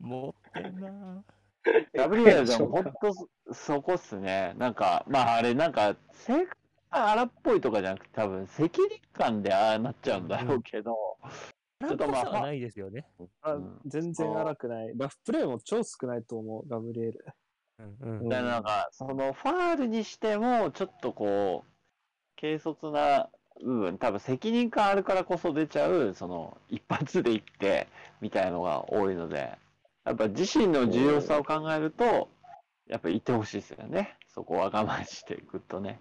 [0.00, 1.24] 持ってんな
[1.94, 2.92] ガブリエルでも本
[3.46, 4.54] 当そこっすね。
[4.56, 6.56] なんか、まああれなんか、性格
[6.90, 11.88] が荒っぽいとかじゃなくて、多分責任感でああなっちゃうんだろうけど、ぁ。
[11.88, 13.06] ちょっとまあないですよね。
[13.42, 14.92] あうん全然荒くない。
[14.96, 17.26] ラフプレーも超少ないと思う、ガブリエル。
[17.78, 18.28] うんうん。
[18.28, 21.70] だからなんか、そのファールにしても、ちょっとこう、
[22.40, 23.28] 軽率な
[23.62, 27.88] 部分、多分責任感あるからこそ出ちゃう、その、一発でいって、
[28.20, 29.58] みたいのが多いので、
[30.06, 32.30] やっぱ自身の重要さを考えると、
[32.86, 34.16] やっぱいてほしいですよね。
[34.28, 36.00] そこは我慢していくとね。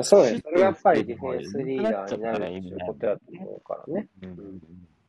[0.00, 0.40] そうね。
[0.40, 4.08] それがやっぱりディフェンスリーダーになるっていうことだと思うからね。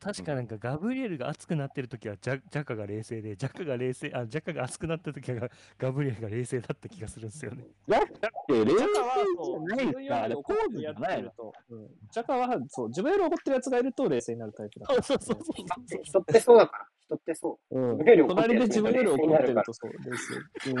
[0.04, 5.48] 確かなんかガブリエルが熱くなってる時はジャジャッカが冷静で、ジャッカが冷静、あ、ジャッカが熱くなった時は
[5.78, 7.64] ガブリエルが冷静だった気がするんですよね。
[7.88, 8.00] だっ
[8.46, 15.02] て、冷静じジャカは、そう、ゃないか、あれ、ポーズじやゃないと、うん、ジャカは、そう、自分より怒ってるやつがいると冷静になるタイプだから。
[15.02, 16.02] そうそうそうそう。
[16.02, 16.86] 人ってそうだから。
[17.00, 17.80] 人ってそう。
[17.80, 17.98] うん
[18.28, 20.70] 隣で自分より怒ってると、そう、冷静。
[20.70, 20.76] うん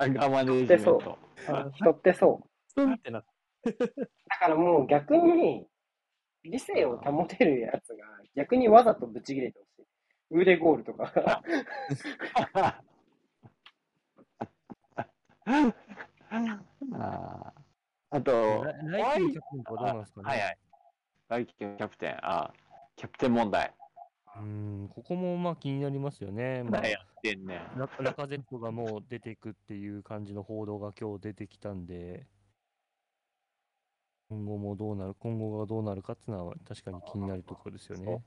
[0.00, 1.18] アンガーマネージメンそうト。
[1.74, 2.48] 人ってそう。
[2.68, 3.24] スンってなっ
[3.64, 3.72] て。
[3.72, 5.66] だからもう逆に、
[6.48, 8.04] 理性を保てるやつが
[8.36, 10.40] 逆にわざとブチ切れてほしい。
[10.40, 11.42] 腕ゴールとか。
[16.92, 17.52] あ
[18.10, 20.28] あと、ラライキャプテンとかどうなんですかね。
[20.28, 20.58] はいはい。
[21.28, 22.52] ライキャプテン、あ
[22.96, 23.74] キャプテン問題。
[24.36, 24.42] うー
[24.84, 26.62] ん、ここもまあ気になりますよね。
[26.62, 27.60] まあ、やってんね。
[27.76, 32.26] ララカゼットがもう出ていくっていう感じの報道が今日出てきたんで、
[34.28, 38.22] 今後もどうなる、今後がどうなるかっていうのは確かに気になるところですよね。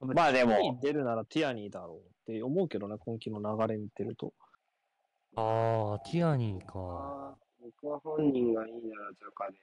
[0.00, 4.32] まあでもティアニー出るならティアニーだろうって思うけどね、今季の流れ見てると。
[5.36, 7.36] ああ、ティアニーか。
[7.60, 9.58] 僕は本人がいいならジャカで。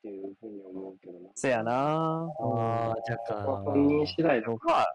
[0.00, 1.28] っていうふうに思うけどな。
[1.34, 3.62] せやなああ、じゃまあか。
[3.70, 4.86] 本人次第だか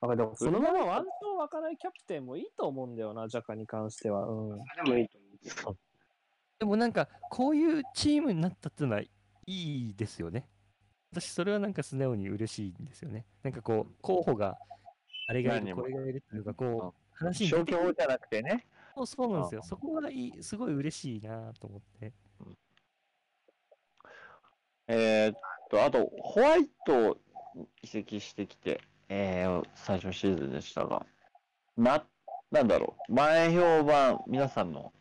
[0.00, 4.26] まあ、でもそのままワンチャン湧かないキャプテンもいいと思うんだよな、ジャカに関しては。
[4.26, 4.58] うん。
[4.58, 5.54] ら、でもいいと思うけど。
[5.56, 5.76] そう
[6.62, 9.08] でもなんか、こういうチームになったっていうのはい
[9.46, 10.46] いですよね。
[11.10, 13.26] 私、それはなんか素直に嬉しいんですよね。
[13.42, 14.56] なんかこう、候補が、
[15.26, 18.64] あれがいる、これがいるっていうか、こう、話に消去法じゃなくてね。
[18.94, 19.60] そうそうなんですよ。
[19.64, 22.12] あそこがいい、すごい嬉しいなと思って。
[24.86, 27.18] えーっと、あと、ホワイト
[27.82, 31.04] 移籍してきて、えー、最初のシーズンでしたが、
[31.76, 32.06] な、
[32.52, 34.92] なんだろう、前評判、皆さんの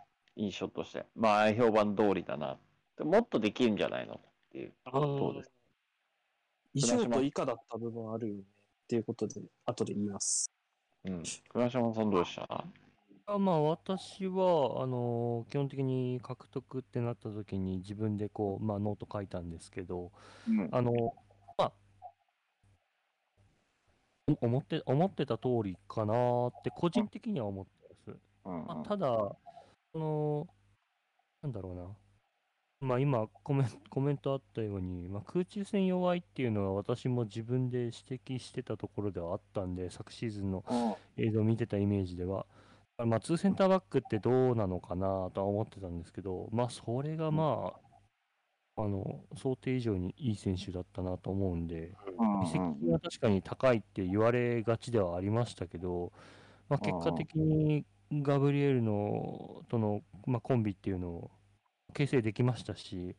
[0.42, 2.58] 印象として、前評判通りだな。
[3.00, 4.20] もっとできるんじゃないのっ
[4.52, 4.74] ていう。
[4.92, 5.52] どうです
[6.74, 8.42] 以上と以下だった部分あるよね。
[8.42, 8.46] っ
[8.88, 10.52] ていうことで、後で言います。
[11.06, 11.24] うん。
[11.50, 12.66] 倉島さんどうでした？
[13.28, 20.12] あまあ、私は、あの基本的に獲得ってなった時に自分でこう、まあ、ノート書いたんですけど、
[20.50, 20.70] うん。
[20.72, 20.92] あの、
[21.58, 21.72] まあ、
[24.42, 28.20] お思って、思ってた通りかなーって個人的には思ってます。
[28.44, 29.36] うんまあ、ただ、
[29.94, 30.48] その、
[31.42, 31.98] なんだろうな。
[32.82, 42.46] まあ今コメン、コメントあったように、まあ、空中戦弱いっていうのは私も自分で指摘してたところではあったんで、昨シーズンの映像を見てたイメージでは、
[42.98, 47.74] まあ、ツーセンターバックってどうなのかなとは思ってたんですけど、まあ、それがま
[48.78, 56.12] あ、あの、想定以上にいい選手だったなと思うんで、うん移籍金は確かに高いって言われがちではありましたけど、
[56.70, 61.32] まあ、結果的にガブリエルのとの、まあ、コンビっていうのを
[61.94, 63.16] 形成できましたし、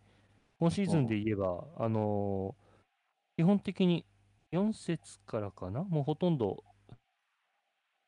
[0.59, 2.55] 今シーズンで言えば、あの
[3.36, 4.05] 基本的に
[4.52, 6.62] 4節からかな、もうほとんど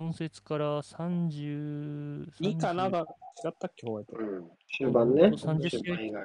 [0.01, 3.03] 4節から30、いいかな？30が違
[3.49, 4.17] ったっけ、ホワイト。
[4.19, 4.51] うん。
[4.77, 5.23] 終盤ね。
[5.29, 6.21] 30試合。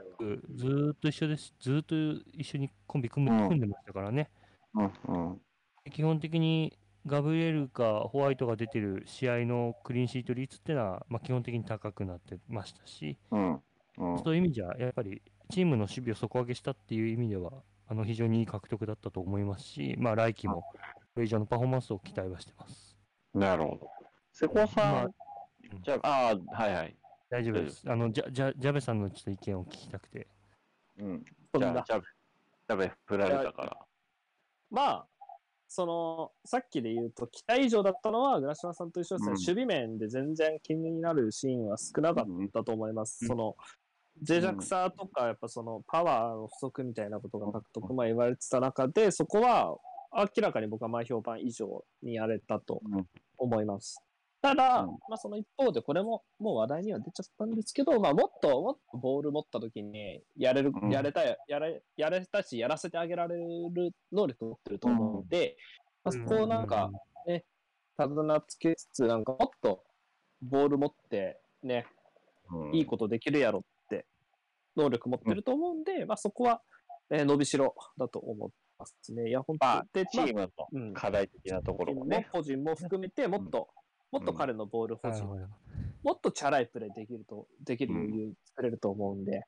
[0.56, 1.53] ずーっと一緒です。
[1.60, 1.95] ずーっと
[2.34, 4.30] 一緒にコンビ組んでましたからね。
[4.73, 4.91] うん。
[5.07, 5.41] うん。
[5.91, 6.77] 基本的に
[7.10, 13.61] ガブリエルかホワイトが出てる試合のクリーンシート率っていうのは、まあ、基本的に高くなってましたし、うん。
[13.98, 14.18] うん。
[14.23, 17.52] そういう意味じゃ、やっぱりチームの守備を底上げしたっていう意味では、
[17.88, 20.73] あの非常にいい獲得だったと思いますし、まあ、来季もこ
[21.18, 22.98] れ以上のパフォーマンスを期待はしてます。
[23.34, 23.90] なるほど。
[24.31, 25.14] 瀬古さん、まあうん
[25.84, 26.95] じゃあ、あーはいはい。
[27.30, 27.84] 大丈夫です。
[27.88, 30.27] あのジャジャジャベさんのちょっと意見を聞きたくて。
[30.98, 31.23] うん。
[31.57, 32.02] じゃあ、じゃあ、
[32.76, 33.77] じゃあ、振られたから。
[34.72, 35.07] まあ、
[35.70, 43.20] その、さっきで言うと、期待以上だったのは、倉島さんと一緒ですね、うん守備面で全然気になるシーンは少なかったと思います。
[43.22, 43.56] うんその、
[44.28, 49.78] 脆弱さとか、やっぱその、パワーの不足みたいなことが獲得、まあ言われてた中で、そこは、
[50.12, 54.04] 明らかに僕は前評判以上にやれたとうん思います。
[54.41, 54.90] ただ、うん。
[55.10, 60.90] まあその一方で、これももう話題には出ちゃったんですけど、まあもっともっとボール持った時に、やれるう、ん。
[60.90, 63.45] やれた、やれ、やれたし、やらせてあげられる
[64.11, 65.57] 能力を持ってると思うので、
[66.03, 66.90] まあ、そこをなんか、
[67.28, 67.44] ね、
[67.98, 69.84] ただなつけつつ、なんかもっと
[70.41, 71.86] ボール持って、ね、
[72.49, 72.76] うん。
[72.76, 74.06] いいことできるやろって、
[74.78, 76.61] 能力持ってると思うんで、まあそこは、
[77.10, 79.30] えー伸びしろだと思いますね。
[79.30, 80.94] いや、本当まあ、で、チームのうん。
[80.94, 82.30] 課題的なところもね。
[82.32, 83.68] 個人も含めて、もっと、
[84.11, 85.48] もっと彼のボール保持、なるほど
[86.03, 89.44] もっとチャラいプレーできると、できる余裕作れると思うんで、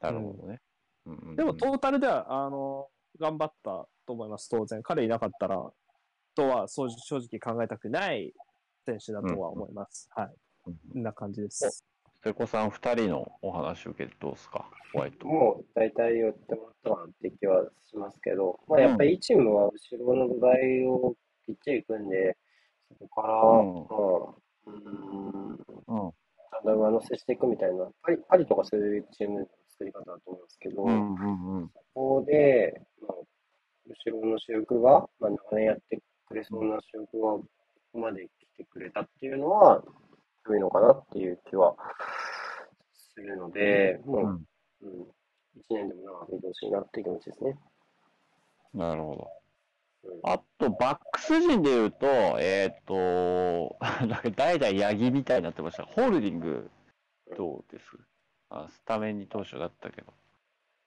[0.00, 0.60] なるほどね。
[1.06, 2.88] うんうんうんでもトータルでは、あの、
[3.20, 4.82] 頑張ったと思います、当然。
[4.82, 5.70] 彼いなかったら、
[6.34, 8.32] とは正直考えたくない
[8.86, 10.08] 選手だとは思います。
[10.14, 10.26] はい。
[10.26, 10.32] うん
[10.64, 11.84] こんな感じです。
[12.22, 14.70] 瀬古さん二人のお話を受けてどうですか？
[14.94, 15.26] ホワイト。
[15.26, 21.14] もう大体言ってもらったかなって気はしますけど、まあ、やっぱりいいチームは後ろの土台を
[21.44, 22.38] きっちり組んで、
[22.88, 24.34] そこから、うんまあ、
[24.66, 26.12] うーん、うん。
[26.52, 31.68] だんだん上乗せしていくみたいな、パリパリとかそういうチームの作り方だと思うんですけど、うんうんうん。
[31.68, 33.14] そこで、まあ、
[33.86, 37.44] 後ろの主力が、まあ、長年やってくれそうな主力がこ
[37.92, 39.82] こまで来てくれたっていうのは、
[40.46, 41.74] 良いのかなっていう気は
[42.92, 45.06] するので、もう、うんうん、
[45.56, 47.58] 一年でも長く見てほしいなっていう気持ちですね。
[48.74, 49.43] なるほど。
[50.04, 52.06] うんあと、バックス陣で言うと、
[52.40, 53.76] えっ、と、
[54.06, 55.84] なんか代々ヤギみたいになってました。
[55.84, 56.70] ホールディング、
[57.36, 57.84] どうです？
[58.50, 60.12] あスタメンに当初だったけど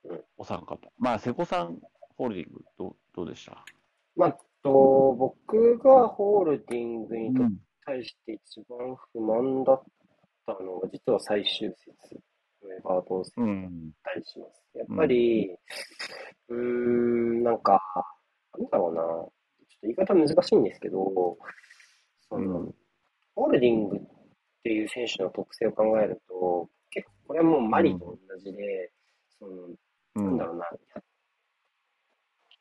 [0.06, 0.78] うん、お三方。
[0.98, 1.80] まあ、瀬古さん、
[2.18, 3.64] ホールディング、どうどうでした？
[4.16, 7.58] まあ、と僕がホールディングにん。
[7.86, 9.84] 対して一番不満だっ
[10.46, 11.92] たのが、実は最終節、
[12.64, 13.92] エバートン戦うん。
[14.04, 14.64] たりします。
[14.78, 15.56] やっぱり、
[16.50, 17.80] うーん、なんか、
[18.58, 21.38] なんだろうな、ちょっと言い方難しいんですけど、
[22.30, 22.76] その、うん
[23.36, 24.00] ホールディングっ
[24.64, 28.92] ていう選手の特性を考えると、結構これはもうマリと同じで、
[29.38, 29.52] その、
[30.16, 30.46] うんなんだ。
[30.46, 30.66] ろうな、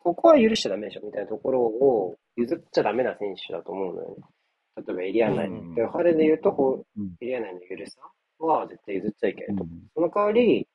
[0.01, 4.17] ここは許しちゃダメでしょみたいなところを譲っちゃダメな選手だと思うのよね。
[4.77, 6.85] 例えばエリア内うんで、彼で言うと、
[7.23, 8.03] エリア内の許しさ
[8.39, 9.65] は絶対譲っちゃいけないと。
[9.65, 10.69] うんその代わり、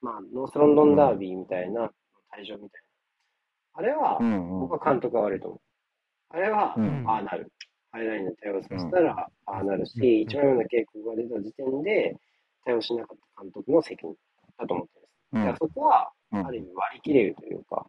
[0.00, 1.90] まあ、ノースロンドンダービーみたいな、
[2.32, 2.83] 退場みたいな。
[3.74, 5.60] あれは、うん僕は監督が悪いと思う。
[6.30, 7.52] あれは、うんああなる。
[7.90, 12.16] ハイラインで対応させたら、ああなるし、一番目の傾向が出た時点で、
[12.64, 14.16] 対応しなかった監督の責任
[14.58, 15.14] だと思ってるんです。
[15.32, 17.86] うんだからそこは、うんある意味割り切れるというか、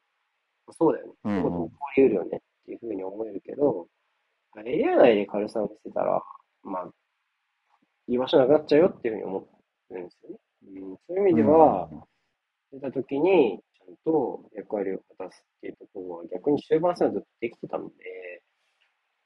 [0.71, 1.13] そうだよね。
[1.23, 3.87] そういうこと起こり得るよねっていうふうに思えるけど、
[4.63, 6.21] エリア内で軽さを見せたら、
[6.63, 6.89] まあ、
[8.07, 9.43] 居場所なくなっちゃうよっていうふうに思っ
[9.89, 10.37] てるんですよね。
[10.81, 11.89] うん、そういう意味では、
[12.71, 13.59] 出た時に、
[14.03, 17.93] と役割を果たすっていうところは逆に終盤戦はずっとできてたので、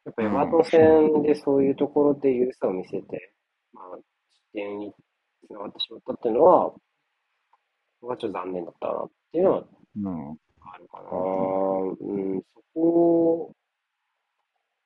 [0.05, 3.33] やっぱエバートン戦でそういうところで緩さを見せて、
[3.73, 4.93] まあ、失点に
[5.47, 6.73] つながってしまったっていうのは、
[8.01, 9.63] 僕はちょっと残念だったなっていうのは
[9.95, 10.29] うん。
[10.61, 11.09] あるかな。
[12.01, 13.53] うん、そこ、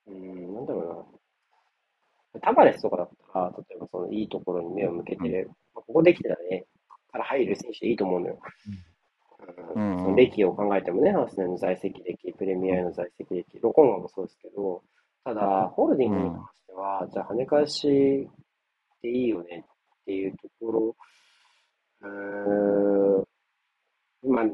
[0.07, 1.07] うん、なんだろ
[2.33, 2.41] うな。
[2.41, 6.65] タバレスとかだったら、例えばそのいいところに目を向けて、まあここできたらね、
[7.11, 8.39] から入る選手でいいと思うのよ。
[8.67, 8.92] うん
[9.75, 14.81] うんその歴を考えてもね、アーセナルの在籍歴、プレミアの在籍歴、ロコンガもそうですけど、
[15.23, 18.29] ただ、ホールディングに関しては、じゃあ跳ね返し
[19.01, 19.65] でいいよね
[20.03, 20.95] っていうところ、
[22.01, 24.45] うーん、まあ、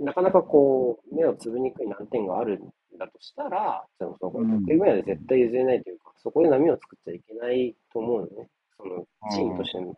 [0.00, 4.60] なかなかこう、目をつぶりにくい難点があるんだとしたら、じゃあそのうん。
[4.64, 8.48] 得意分野で絶対譲れないというか、そこで波を作っちゃいけないと思うのね。
[8.76, 9.96] そのチームとしての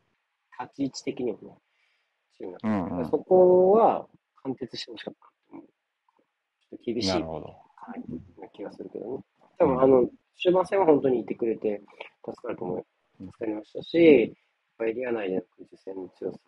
[0.60, 1.54] 立ち位置的にもね。
[2.36, 2.98] チームのうん。
[2.98, 4.06] うんそこは
[4.46, 5.66] 貫徹してほしかったなと思う。
[5.66, 7.46] ちょっと厳しいなるほど。
[7.46, 9.24] はいな気がするけどね。
[9.58, 10.08] 多分、あの、
[10.40, 11.82] 終盤戦は本当にいてくれて
[12.24, 12.86] 助かると思う。
[13.18, 14.30] 助かりましたし、やっ
[14.78, 16.38] ぱエリア内での空中戦の強さ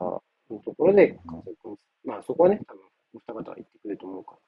[0.51, 2.83] のところで活躍をまあそこはね、多分
[3.15, 4.39] お二方は言ってくれると思うから、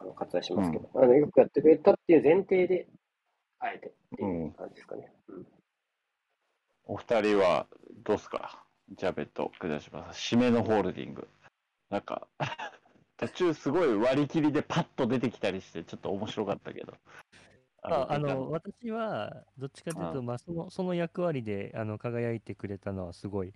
[0.00, 2.86] あの割愛しますけど、あのよくやってくれたっていう前提で、
[3.58, 5.12] あえてっていう感じですかね。
[5.28, 5.46] うん
[6.86, 7.68] お二人は
[8.04, 8.64] どうすか？
[8.96, 10.12] ジャベと下島さん。
[10.12, 11.28] 締めのホールディング。
[11.90, 12.28] なんか、
[13.16, 16.94] 途中すごい割り切りでパッと出てきたりして、ちょっと面白かったけど。
[17.82, 20.26] ああの私はどっちかというと、うん。
[20.26, 23.54] まあ、そのその役割であの輝いてくれたのはすごい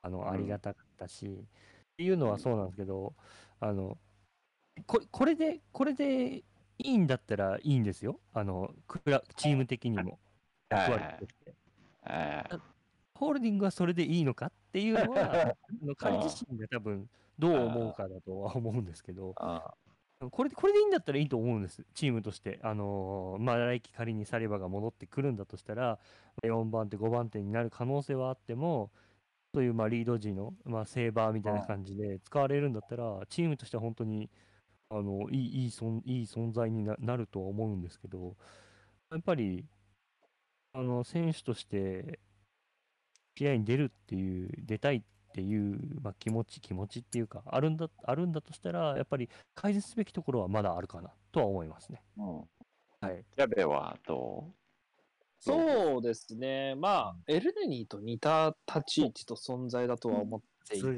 [0.00, 0.30] あのん。
[0.30, 3.12] ありがたかったし、っていうのはそうなんですけど
[3.60, 3.98] あの
[4.86, 6.44] ここれでこれでい
[6.78, 8.18] いんだったらいいんですよ。
[8.32, 10.18] あのクラチーム的にも。
[10.70, 11.54] 役割として。
[12.06, 12.60] えー
[13.16, 17.08] ホールディングはそれでいいのかっていうのは あの彼自身が多分
[17.38, 19.34] どう思うかだとは思うんですけど。
[19.36, 19.74] あ
[20.30, 22.58] これでこれでいいんだったらいいと思うんです、チームとして。
[22.62, 25.98] あのーまあ、来季仮にサリバが戻ってくるんだとしたら、
[26.42, 28.90] 4番手、5番手になる可能性はあっても、
[29.54, 34.30] そういうまあリード時の、まあ、セーバーみたいな感じで使われるんだったら、チームとしては本当に
[34.88, 38.36] あのいいいい存いい存在にななるとは思うんですけど、
[39.10, 39.66] やっぱり
[40.72, 42.20] あの選手として
[43.36, 52.02] 試合に出るっていう、出たいっていう、まあ、気持ち、気持ちっていうか、あるんだあるんだとしたら、やっぱり改善すべきところはまだあるかなとは思いますね。
[52.16, 52.36] うん。
[53.00, 53.24] はい。
[53.36, 54.52] ジャベはど
[55.40, 56.74] そうですね。
[56.74, 60.92] まあ、エルネニーと似た立ち位置と存在だとは思っていて、う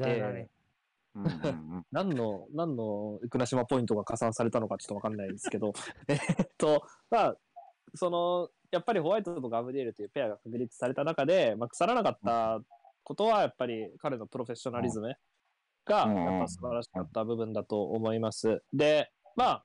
[1.15, 5.73] うんうんうん 何の、何の倉島ポイントが加算されたのかちょっとわかんないですけど、
[6.09, 6.19] えっ
[6.57, 7.37] と、まあ、
[7.95, 12.61] その、やっぱりホワイトとガブディールというペアが確立された中で、まあ、腐らなかった
[13.09, 15.15] ことは、やっぱり彼のプロフェッショナリズム
[15.87, 18.63] が、うんやっぱ素晴らしかった部分だと思います。
[18.71, 19.63] で、ま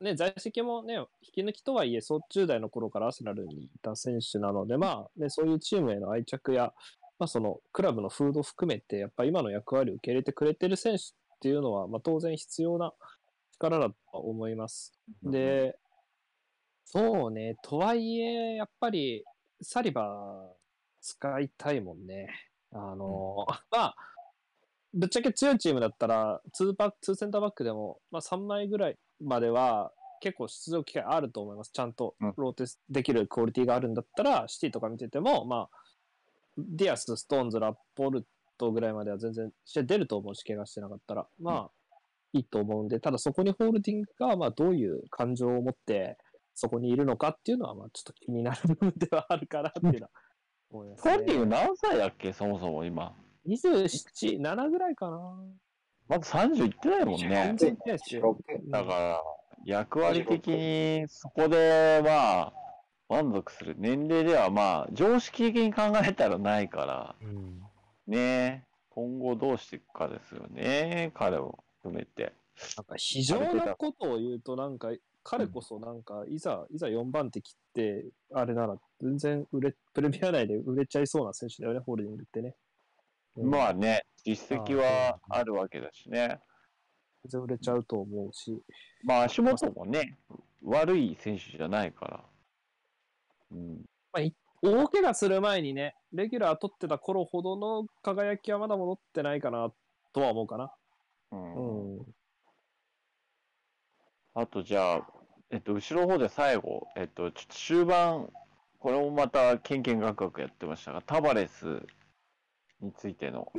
[0.00, 6.72] ね、在籍もね、引き抜きとはいえ、そう10代の頃からアーセナルにいた選手なので、まあ、ね、そういうチームへの愛着や、
[7.18, 11.06] まあ、そのクラブの風土を含めて、やっぱり今の役割を受け入れてくれてる選手っ
[11.40, 12.92] ていうのは、まあ、当然必要な
[13.52, 14.92] 力だとは思います。
[15.24, 15.76] で、
[16.84, 19.24] そうね、とはいえ、やっぱり、
[19.60, 20.63] サリバー
[21.04, 22.28] 使いたいもんね。
[22.72, 23.96] あの、まあ、
[24.94, 31.72] ぶっちゃけ強いチームだったら、2バック、2センターバックでも、まあ3枚ぐらいまでは、結構出場機会あると思います。
[31.72, 35.70] ちゃんとうんローテスできるクオリティがあるんだったら、シティとか見てても、まあ、
[36.56, 38.26] ディアス、ストーンズ、ラポル
[38.56, 41.26] トぐらいまでは全然試合出ると思うし、怪我してなかったら。
[41.38, 41.70] まあ、
[42.32, 46.16] いいと思うんで、ただそこにホールディングが、まあ、どういう感情を持って、
[46.54, 50.10] そこにいるのかっていうのは、まあ、ちょっと気になる部分ではあるかなっていうのは
[50.78, 51.04] 思います、
[51.46, 53.14] 何歳だっけそもそも今
[53.46, 55.18] ？27、7ぐらいかな。
[56.08, 58.38] まだ30いってないもんねいってないですよ。
[58.48, 59.22] 16だから、
[59.64, 62.52] 役割的にそこで、まあ、
[63.08, 67.62] 満足する年齢では、まあ、常識的に考えたらないから、うん。
[68.06, 71.58] ね今後どうしていくかですよね、彼を。
[71.84, 72.32] 含めて。
[72.76, 74.90] なんか非常なことを言うと、なんか、
[75.22, 82.54] 彼こそなんか、いざ、いざ4番手切って、あれなら、全然売れ、プレミア内で売れちゃいそうな選手だよね、ホールディングってね。
[83.36, 86.40] うんまあね、実績はあるわけだしね。
[87.24, 88.62] 全然売れちゃうと思うし。
[89.02, 90.16] まあ足元もね、
[90.62, 92.24] 悪い選手じゃないから。
[93.50, 93.76] うん。
[94.12, 99.72] まあ、い大怪我する前にね、レギュラー取ってた頃ほどの輝きはまだ戻ってないかな、
[100.12, 100.72] とは思うかな。
[101.32, 102.14] うんうん。
[104.34, 105.06] あとじゃあ、
[105.50, 108.30] えっと、後ろの方で最後、えっと、ちょっと終盤、
[108.78, 111.82] これもまた、ケンケンガクガクやってましたが、タバレス
[112.80, 113.52] についての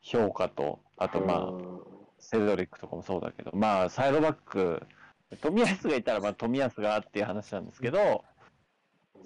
[0.00, 1.52] 評価と、あとまあ、
[2.18, 4.82] セドリックとかもそうだけど、まあ、サイドバック、
[5.42, 8.24] 冨安がいたら、まあ、冨安がっていう話なんですけど、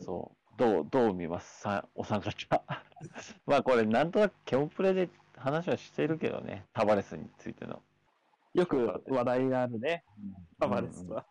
[0.01, 1.61] そう、どう、どう見ます？
[1.61, 2.65] さお三方。
[3.47, 7.83] まあ、これ、なんとなく、ケモプレで話はしてるけどね、タバレスについての。
[8.55, 10.05] よく話題があるね、
[10.59, 11.25] タバレスは。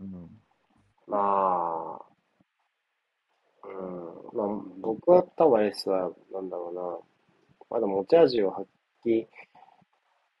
[0.00, 0.40] うん。
[1.06, 2.06] まあ、
[3.64, 4.48] うん、まあ、
[4.80, 8.68] 僕はタバレスは、なんだろうな、まだ持ち味を発
[9.04, 9.26] 揮、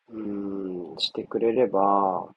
[0.08, 1.80] うん、してくれれば、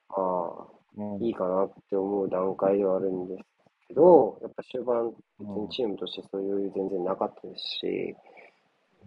[0.08, 0.66] まあ、
[0.96, 1.22] うん。
[1.22, 3.44] いいかなって思う段階ではあるんです
[3.88, 8.16] けど、やっぱ終盤、別うんにチームとしてそういう余裕全然なかったですし、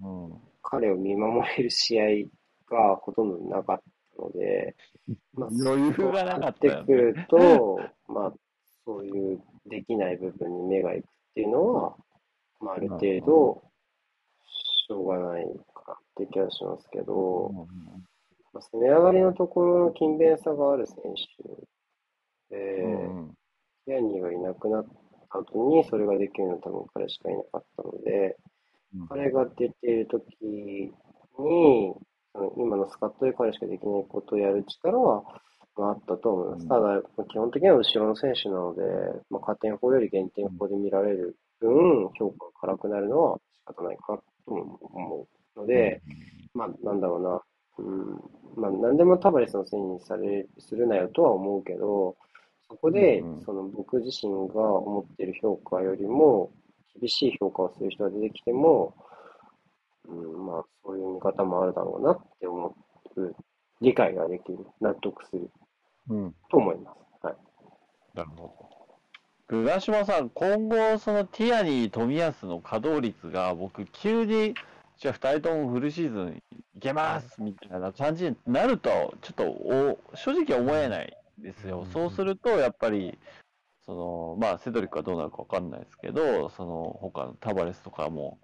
[0.01, 0.41] うん。
[0.63, 2.05] 彼を見守れる試合
[2.69, 3.83] がほとんどなかった
[4.21, 4.75] ので、
[5.33, 8.33] まあ、余裕がなかってくると、 まあ、
[8.85, 11.97] そういうできない部分に目がいくっていうのは、
[12.59, 13.61] まあ、ある程度、
[14.87, 17.51] しょうがないかなって気がしますけど、
[18.53, 20.97] まあ、攻め上がりのところの勤勉さがある選
[22.49, 23.37] 手で、うん
[23.85, 24.85] キアニーがいなくなっ
[25.31, 28.37] た後にそれができるのは多分彼しかいなかったので、
[28.95, 29.07] うん。
[29.07, 30.91] 彼が出ている時に、
[32.57, 35.23] 今のスカットで彼しかできないことをやる力は、
[35.77, 36.63] まあ、あったと思います。
[36.63, 36.67] うん。
[36.67, 38.81] ただ、基本的には後ろの選手なので、
[39.29, 46.01] まあ、加点法より減点法で見られる分、評価が辛くなるのは仕方ないかなとも思うので、
[46.53, 47.41] まあ、なんだろうな、
[47.77, 52.15] うん、まあ、何でもタバレスのせいにされするなよとは思うけど、
[52.67, 56.51] そこでその僕自身が思っている評価よりも、
[56.99, 58.93] 厳しい評価をする人が出てきても、
[60.11, 62.75] うん、まあ、そういう見方もあるだろうなって思
[63.15, 63.35] う、
[63.81, 65.49] 理解ができる、納得する
[66.09, 66.35] うん。
[66.49, 67.25] と思います。
[67.25, 67.35] はい。
[68.13, 68.35] なるほ
[69.49, 69.57] ど。
[69.57, 74.55] 浦島さん、今後、そのティアニー、冨安の稼働率が、僕、急に、
[74.97, 76.43] じゃあ2人ともフルシーズン
[76.75, 78.89] いけますみたいな感じになると、
[79.21, 81.85] ちょっとお正直思えないですよ。
[81.91, 83.17] そうすると、やっぱり、
[83.85, 88.39] その、まあ、セドリックはどうなるかわかんないですけど、その、他のタバレスとかも、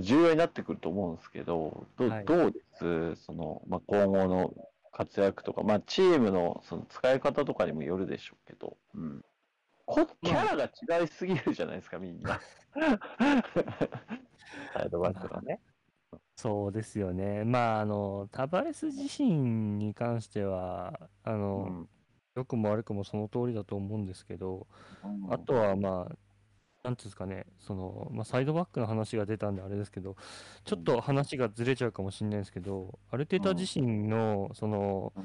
[0.00, 3.16] 重要になってくると思うんですけど、どはいどうです？
[3.24, 4.54] その、まあ、今後の
[4.92, 9.24] 活躍とか、まあ、チームのその使い方とかにもよるでしょうけど、うん、
[9.86, 10.64] こキャラが
[11.00, 12.40] 違いすぎるじゃないですか、みんな。
[14.74, 15.60] サイドバックがね。
[16.36, 17.44] そうですよね。
[17.44, 19.30] まあ、あの、タバレス自身
[19.78, 21.88] に関しては、あうの、ん
[22.36, 24.68] 良くも悪くもその通りだと思うんですけど、
[25.28, 26.14] あとはまあ、
[26.84, 30.16] なんていうんですかね、その、まあ、サイドバックの話が出たんであれですけど、
[30.64, 35.22] ちょっと話がずれちゃうかもしれないですけど、アルテタ自身の、そのうん、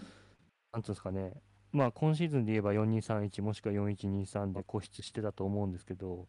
[0.71, 1.34] なんていうんですかね、
[1.71, 6.27] まあ、今シーズンで言えば4231もしくは4123で固執してたと思うんですけど、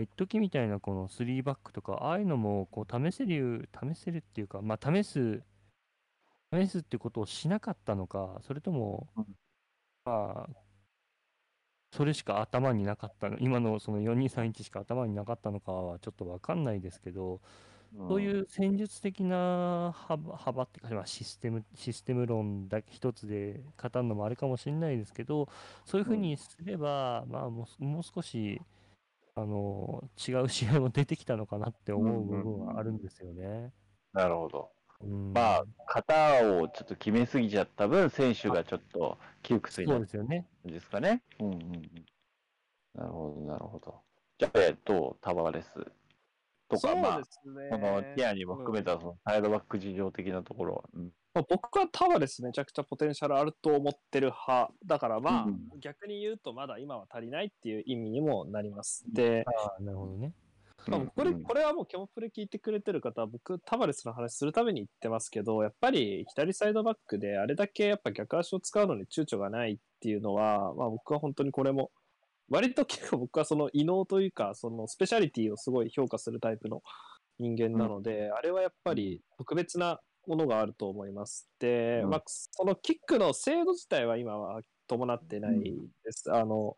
[0.00, 5.42] 一時みたいなこの3バックとか、ああいうのもこう試せる、試せるっていうか、まあ、試す、
[6.52, 9.26] 試すってことをしなかったのか、それともうん、
[10.04, 10.65] まあ、
[11.96, 17.40] それしか頭になかったの、今のその4231しか頭になかったのかはちょっとわかんないですけど、
[18.08, 25.48] そういう戦術的な幅幅っていうか、まあ、システム、システム論だけ一つで語るのもあれかもしれないですけど、
[25.86, 28.60] そういうふうにすれば、まあもうす、もう少し、
[29.34, 33.72] あの、違う試合も出てきたのかなって思う部分はあるんですよね。
[34.12, 34.75] なるほど。
[35.00, 40.46] うん、まあ、型をちょっと決めすぎちゃった分、選手がちょっと窮屈にそなるうですよね。
[40.66, 41.22] んですかね。
[41.40, 41.82] うんうんうん。
[42.94, 44.00] なるほど、なるほど。
[44.38, 45.68] じゃあ、えっと、タバレス
[46.68, 50.84] とか、まあ、このティアニーも含めたそのサイドバック事情的なところは。
[50.94, 54.72] うんまあ、僕はタバレスめちゃくちゃポテンシャルあると思ってる派。
[54.86, 59.04] だからまあ、うん逆に言うとまだ今は足りないっていう意味にもなります。
[59.12, 60.32] で、ああ、なるほどね。
[60.88, 71.90] まあこれ、うんこれはもうキャモプレ聞いてくれてる方は、僕、タバレスの話するために言ってますけど、やっぱり左サイドバックであれだけやっぱ逆足を使うのに躊躇がないっていうのは、まあ僕は本当にこれも、
[72.48, 76.82] 割と結構僕はその異能というか、そのスペシャリティをすごい評価するタイプの
[77.38, 81.48] 人間なので、あれはやっぱり特別なものがあると思います。
[81.58, 85.60] で、うんまあ、そのキックの精度自体は今は伴ってない
[86.04, 86.32] です。
[86.32, 86.76] あの、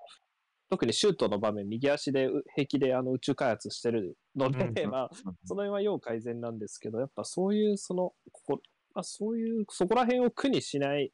[0.71, 5.11] 特にシュートの場面、右足でう平気であの宇宙開発してるので、うんまあ、
[5.45, 8.61] その辺は要改善なんですけど、やっぱそういう、その、ここ、
[8.95, 11.11] まあ、そういう、そこら辺を苦にしない、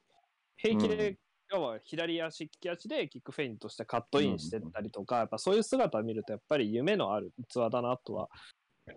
[0.57, 1.19] 平気うんで、
[1.53, 8.29] 要は左足、利き足でキックフェイントしてカットインしてったりとか、やっぱそういう姿を見ると、やっぱり夢のある器だなとは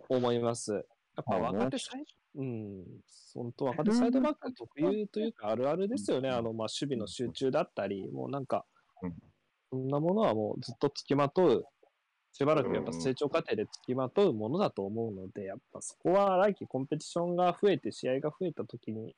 [0.10, 0.74] 思います。
[0.74, 0.84] やっ
[1.26, 2.04] ぱあ若手サイ
[2.36, 2.86] うん、
[3.34, 6.30] 本当若手サイドバック特有というか、あるあるですよね。
[6.30, 8.66] あの、まあ、守備の集中だったり、もうなんか
[9.02, 9.14] うん、
[9.70, 11.66] そんなものはもうずっとつきまとう、
[12.34, 19.16] しばらくやっぱ成長過程でつきまとうものだと思うので、やっぱそこは来季コンペティションが増えて、試合が増えたときに、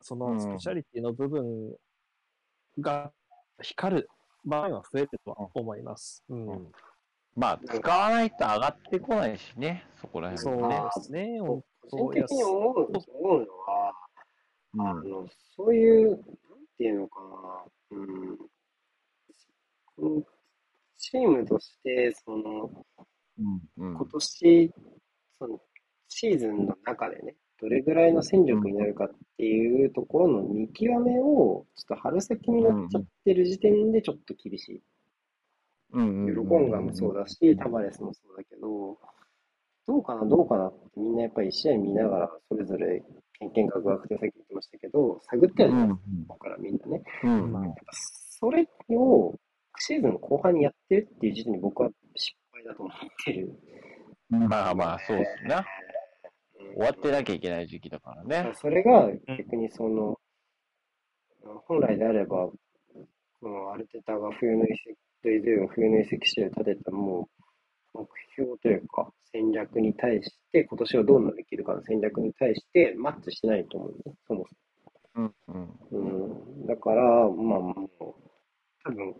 [0.00, 1.76] そのスペシャリティの部分
[2.80, 3.12] が
[3.60, 4.10] 光る
[4.44, 6.24] 場面は増えるとは思います。
[6.28, 6.46] うん。
[6.48, 6.72] うん
[7.34, 10.82] まあ、使わないと上がってこないしね、そこらそう辺ね。
[10.94, 11.40] ですね。
[11.40, 13.94] 個本人的に思う思うのは、
[14.78, 16.18] あうんの、そういう、なん
[16.76, 17.20] ていうのか
[17.90, 18.38] な、うん、
[20.98, 22.70] チームとして、その、
[23.38, 23.94] うんうん。
[23.94, 24.72] 今年、
[25.38, 25.60] その、
[26.08, 34.82] シーズンの中でね、どれぐらいの戦力になるかっていうところの見極めを、ちょっと春先になっちゃってる時点でちょっと厳しい。
[35.94, 38.98] うんユロコンガもそうだし、タバレスもそうだけど、
[39.86, 43.02] どうかな、どうかなってみんなやっぱり試合見ながら、それぞれ
[43.38, 47.02] 経験学学ってさっき言ってましたけど、探ってあるじゃないですか、ここからみんなね。
[47.24, 47.52] うん。
[47.52, 47.74] うん
[48.42, 49.38] それを
[49.84, 53.52] シーズン後半にやってるっていう時点で僕は失敗だと思ってる。
[54.28, 55.56] まあまあ、そうですね。
[55.56, 55.64] うん
[56.74, 58.52] 終わってなきゃいけない時期だからね。
[58.54, 60.18] それが逆にその、
[61.66, 62.48] 本来であれば、
[63.40, 67.28] このアルテタが冬の移籍、レイデルが冬の移籍して立てたも
[67.94, 74.46] う目標というか戦略に対して、今年をどう乗り切るかの戦略に対してマッチしてないと思うね、そも
[75.16, 76.10] うんうんそも。
[76.60, 78.04] うん、だから、まあもう、
[78.84, 79.14] 多分、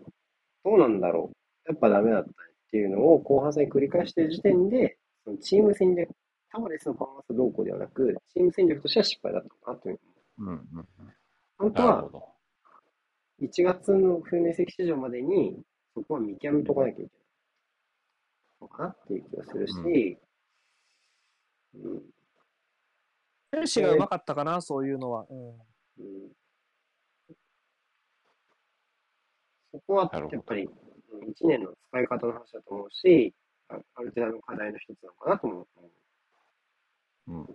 [0.63, 1.37] どうなんだろう。
[1.69, 2.33] やっぱダメだったね
[2.67, 6.09] っていうのを後半戦繰り返してる時点で、そのチーム戦略、
[6.51, 9.99] タワレスのパフォーマンスどうこうではなく、チーム戦略としては失敗だったかなという。
[10.39, 10.87] うんうんうん
[11.55, 12.25] 本当はなるほど。
[13.41, 15.61] 1月の冬の移籍市場までに、
[15.93, 17.09] そこは見極めとかなきゃいけない
[18.61, 20.17] のかなっていう気がするし、
[21.75, 22.01] うん
[23.53, 25.27] 選手がうまかったかな、そういうのは。
[25.29, 25.55] うんうん
[29.73, 33.33] そこはやっぱり1年の使い方の話だと思うし、
[33.69, 35.67] あある程度の課題の一つなのかなと思う。
[37.27, 37.45] うんうん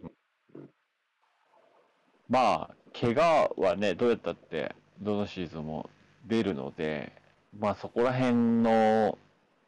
[2.29, 5.89] まあ、怪我はね、どうやったって、どのシーズンも
[6.27, 7.13] 出るので、
[7.59, 9.17] まあそこら辺の、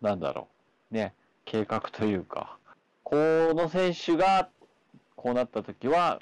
[0.03, 0.49] なんだろ
[0.91, 1.15] う、ね、
[1.47, 2.59] 計画というか、
[3.03, 3.17] こ
[3.55, 4.51] の選手が
[5.17, 6.21] こうなった時は、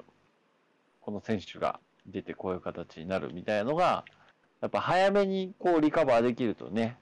[1.01, 4.05] この選手が出てこういう形になるみたいなのが、
[4.61, 6.99] やっぱ早めにこうリカバーできるとね、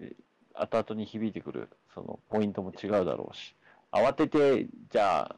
[0.00, 0.12] え
[0.54, 3.54] 後々に響いてくる、そのポイントも違うだろうし、
[3.92, 5.36] 慌てて、じゃあ、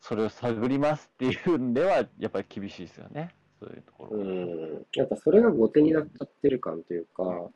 [0.00, 3.34] それを探りますっていうんでは、やっぱり厳しいですよね。
[3.58, 4.18] そういうところ。
[4.18, 4.86] うん。
[4.94, 7.48] やっぱそれが後手になっちゃってる感というか、うん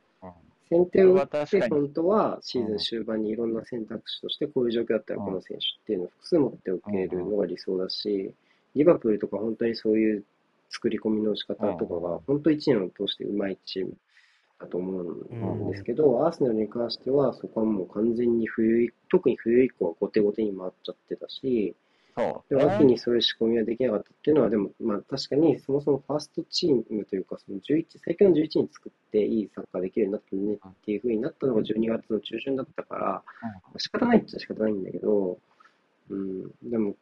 [0.70, 8.35] 先手を打って本当はシーズン終盤にいろんな選択肢としてこういう状況だったらうんこの選手っていうのを複数持っておけるのが理想だし、
[8.74, 10.24] リバプールとか本当にそういう
[10.75, 13.93] 作り込みの仕方とかが本当1年を通してうまいチーム
[14.61, 21.77] だと思うんですけど、アーセナルに関してはそこはもう完全に冬以、特に冬以降は後手後手に回っちゃってたし、
[22.49, 33.23] でも秋にそういう仕込みはできなかったっていうのは、でも、まあ確かにそもそもファーストチームというか、その11、最強の11人作っていいサッカーできるようになったねっていう風になったのが12月の中旬だったから、
[33.79, 35.39] 仕方ないっちゃ仕方ないんだけど、
[36.09, 36.95] うん、でも、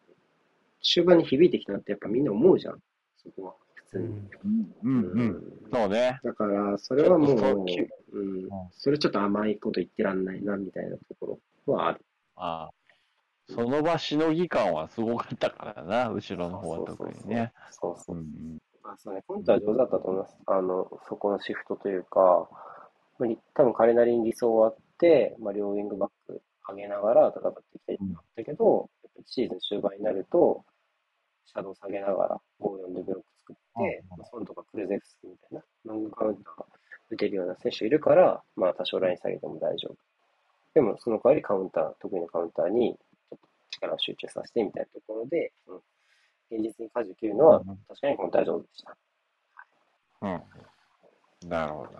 [0.82, 2.80] 終盤に響いてきたなってやっぱみんな思うじゃん、
[3.24, 4.22] そこは、普通に。
[4.82, 5.42] うんうん。
[5.72, 6.20] そうね。
[6.22, 7.36] だから、それはもう、
[8.12, 12.04] ううん、それちょっと甘いこと言ってらんないな、みたいなところはある。
[12.36, 12.72] ああ
[13.48, 17.52] その場しのぎ感はすごかったからな、後ろの方は特にね。
[17.70, 18.26] そうそううんう
[18.84, 20.36] あそうね、コンテは上手だったと思います。
[20.46, 22.48] あの、そこのシフトというか、
[23.18, 30.64] まあり多分彼なりに理想はあって、まあ、両ウィングバック上げながら戦っていきたいと思ったけど、やっぱりシーズン終盤になると、
[31.46, 36.64] シャドウ下げながら5-4でブロック作って、うんまあ、ソンとかクルゼフスキみたいな、ロングカウンター
[37.10, 39.96] 打てるような選手いるから、まあ多少ライン下げても大丈夫。
[40.74, 42.96] でもその代わりカウンター、得意なカウンターに
[43.28, 45.80] ちょっと力を集中させてみたいなところで、うん
[46.50, 48.96] 現実に舵を切るのはうん確かにこの大丈夫でした。
[50.20, 50.28] う
[51.46, 51.48] ん。
[51.48, 51.90] なるほど。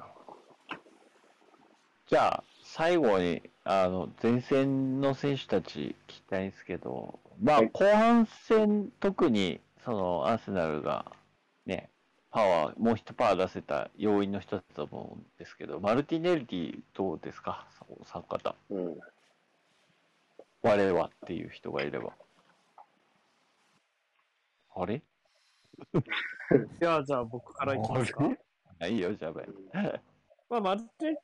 [2.07, 2.45] じゃあ、
[2.75, 11.05] 最後に、あの、前線の選手たち聞きたいんですけど、まあ、はい後半戦、特に、そのアーセナルが
[11.67, 11.91] ね、
[12.31, 18.55] パワー、もう一パワー出せた要因の一つだと思うんですけど、マルティネリティどうですか、お三方。
[18.71, 18.99] うん。
[20.63, 22.15] 我はっていう人がいれば。
[24.77, 24.95] あれ？
[25.93, 26.03] い
[26.81, 28.31] や、じゃあ僕からいきますか。
[28.81, 29.47] あい いよ、じゃあ、べ。
[30.49, 31.21] まあ、マルテ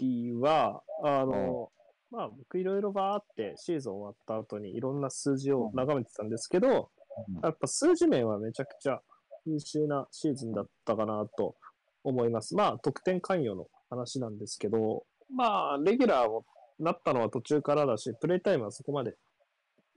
[0.00, 1.70] ッリは、あの、
[2.10, 9.00] まあ、僕いろいろバーってシーズン終わった後にいろんな数字を眺めてたんですけど、うんやっぱ数字面はめちゃくちゃ
[9.44, 11.54] 優秀なシーズンだったかなと
[12.02, 12.54] 思います。
[12.54, 15.04] まあ、得点関与の話なんですけど、
[15.34, 16.44] まあ、レギュラーを
[16.78, 19.16] なったのは途中からだし、プレイタイムはそこまで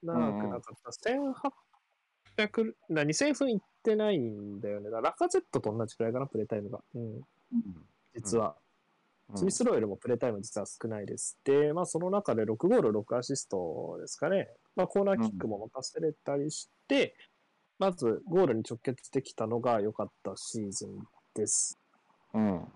[0.03, 0.91] 長くなかった。
[2.45, 4.85] 1800、な2000分いってないんだよね。
[4.85, 6.81] だからラカゼットと同じくらいかな、プレイタイムが。
[6.95, 7.21] うん、
[8.15, 8.55] 実は。
[9.35, 11.39] スミスローよりもプレイタイム実は少ないです。
[11.43, 14.49] で、まあその中で6ゴール6アシストですかね。
[14.75, 17.15] まあコーナーキックも持たせれたりして、
[17.79, 21.79] まずゴールに直結できたのが良かったシーズンです。
[22.33, 22.67] うん。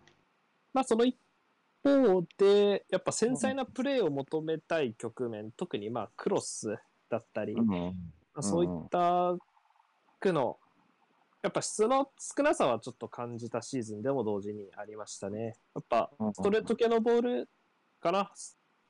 [0.73, 1.15] まあその一
[1.83, 6.75] 方で、やっぱ繊細なプレーを求めたい局面、特にまあクロス
[7.09, 7.67] だったり、うん。
[7.67, 7.91] ま
[8.35, 9.35] あそういった
[10.19, 10.57] 区の、
[11.47, 15.55] やっぱ質の少なさはちょっと感じたシーズンでも同時にありましたね。
[15.75, 17.49] やっぱうんストレート系のボール
[18.01, 18.33] かな、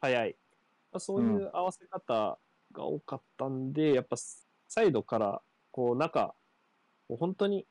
[0.01, 0.35] 速い。
[0.91, 2.39] まあそういう合わせ方
[2.71, 4.15] が多かったんで、やっぱ
[4.67, 6.33] サイドからこう中、
[7.07, 7.67] もう本当に、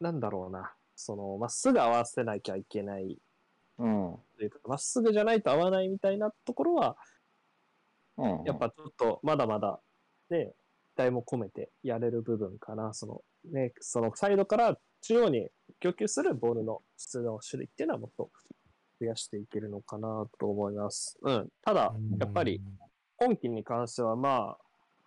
[0.00, 3.16] なんだろうな、そのまっすぐ合わせなきゃいけない
[3.78, 4.18] うん。
[4.36, 6.98] というか、まっすぐじゃないと合わないみたいなところは、
[8.18, 8.44] うん。
[8.44, 9.80] やっぱちょっとまだまだ
[10.28, 10.52] ね、
[10.94, 12.92] 期待も込めてやれる部分かな。
[12.92, 15.48] そのね、そのサイドから中央に
[15.80, 18.30] 供給するボールの質の種類っていうのはもっと
[19.00, 21.18] 増やしていけるのかなと思います。
[21.22, 21.48] うん。
[21.62, 22.60] ただ、やっぱり
[23.16, 24.58] 今季に関してはまあ、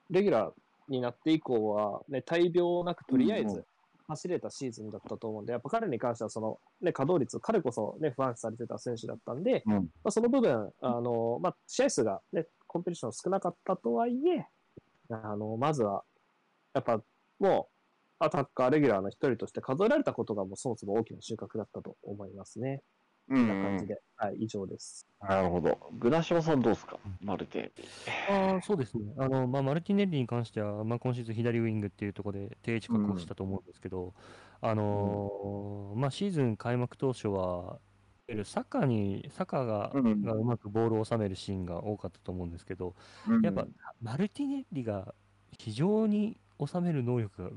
[0.09, 0.53] レギュラー
[0.91, 3.65] になって以降はね、大病なくとりあえず
[4.07, 9.73] 走れたシーズンだったと思うんで、やっぱ彼に関してはそのね、稼働率、彼こそね、不安視されてた選手だったんで、うん。
[9.73, 14.45] まあ、その部分、あの、まあ、試合数がね、コンペティション少なかったとはいえ、
[15.09, 16.03] あの、まずは、
[16.73, 17.01] やっぱ、
[17.39, 17.72] もう、
[18.23, 22.81] アタッカー、レギュラーの一人として数えられたことがもうそもそも大きな収穫だったと思いますね。
[23.29, 24.01] うこんな感じで。
[24.17, 25.07] はい、以上です。
[25.21, 25.77] なるほど。
[25.97, 26.99] グラシオさんどうですか？
[27.21, 27.71] マルテ。
[28.29, 29.13] あーそうですね。
[29.17, 34.13] あの、まあ、マルティネッリに関しては、まあ、今シーズン左ウィングっていうところで定位置確保したと思うんですけど、
[34.59, 37.79] あのーまあ、シーズン開幕当初は、
[38.45, 42.95] サッカーに、サッカーが,、うんがうまくボールを収めるシーンが多かったと思うんですけど、
[43.41, 43.65] やっぱ、
[44.01, 45.13] マルティネッリが
[45.57, 47.49] 非常に収める能力が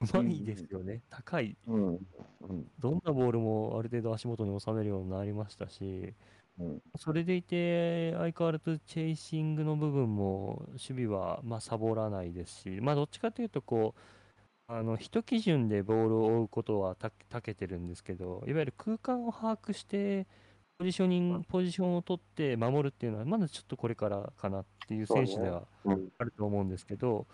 [0.00, 1.02] ううまいですよね。
[1.10, 1.56] 高い。
[1.66, 1.94] うん。
[2.40, 2.70] うん。
[2.78, 6.14] どんなボールもある程度足元に収めるようになりましたし、
[6.58, 6.82] うん。
[6.96, 14.00] それでいて、相変わらずチェイシングの部分も、守備はまあサボらないですし、まあ、どっちかというとこう、
[14.68, 20.26] あの一基準でボールを追うことはたたけてるんですけど、いわゆる空間を把握して、
[20.78, 26.08] ポジショニング、ポジションを取って守るっていうのは、まだちょっとこれからかなっていう選手ではうん。
[26.18, 27.28] あると思うんですけど、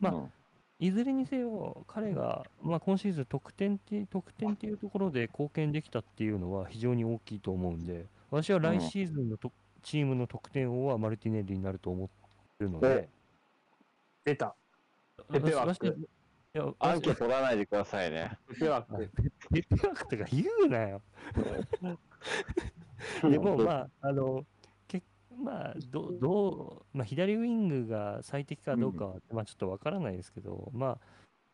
[0.00, 0.32] まあうん
[0.80, 9.52] いずれにせよ、彼が、まあ、今シーズン得点って、得点っていうところで貢献できたっていうのは非常に大きいと思うんで、私は来シーズンのと、
[9.82, 12.14] チームの得点王はマルティネッリになると思って
[12.60, 13.08] るので、
[14.24, 14.54] 出た。
[15.32, 18.38] ペペ枠私はいや、アンケ取らないでくださいね。
[18.48, 19.10] ペペ枠。
[19.52, 21.02] ペペ枠とか言うなよ。
[23.22, 24.57] でも、まあ、あの、け
[25.42, 30.98] まあ、どどう、まあ、左ウィングが最適かどうかは、まあ、ちょっとわからないですけど、まあ、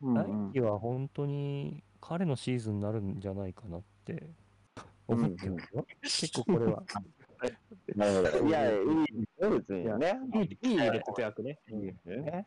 [0.01, 4.27] 来季は本当に彼のシーズンになるんじゃないかなって
[5.07, 5.85] 思ってますよ。
[6.01, 6.83] 結構これは。
[7.95, 8.47] なるほど。
[8.47, 8.77] いや、いい
[9.39, 10.19] ですね。
[10.61, 11.59] いい、いい意味でペペ枠ね。
[11.69, 12.45] いいですよね。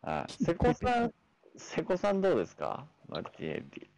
[0.00, 0.32] はい。
[0.44, 1.12] 瀬古さん、
[1.56, 2.86] 瀬古さんどうですか？
[3.08, 3.90] マルティネッリ。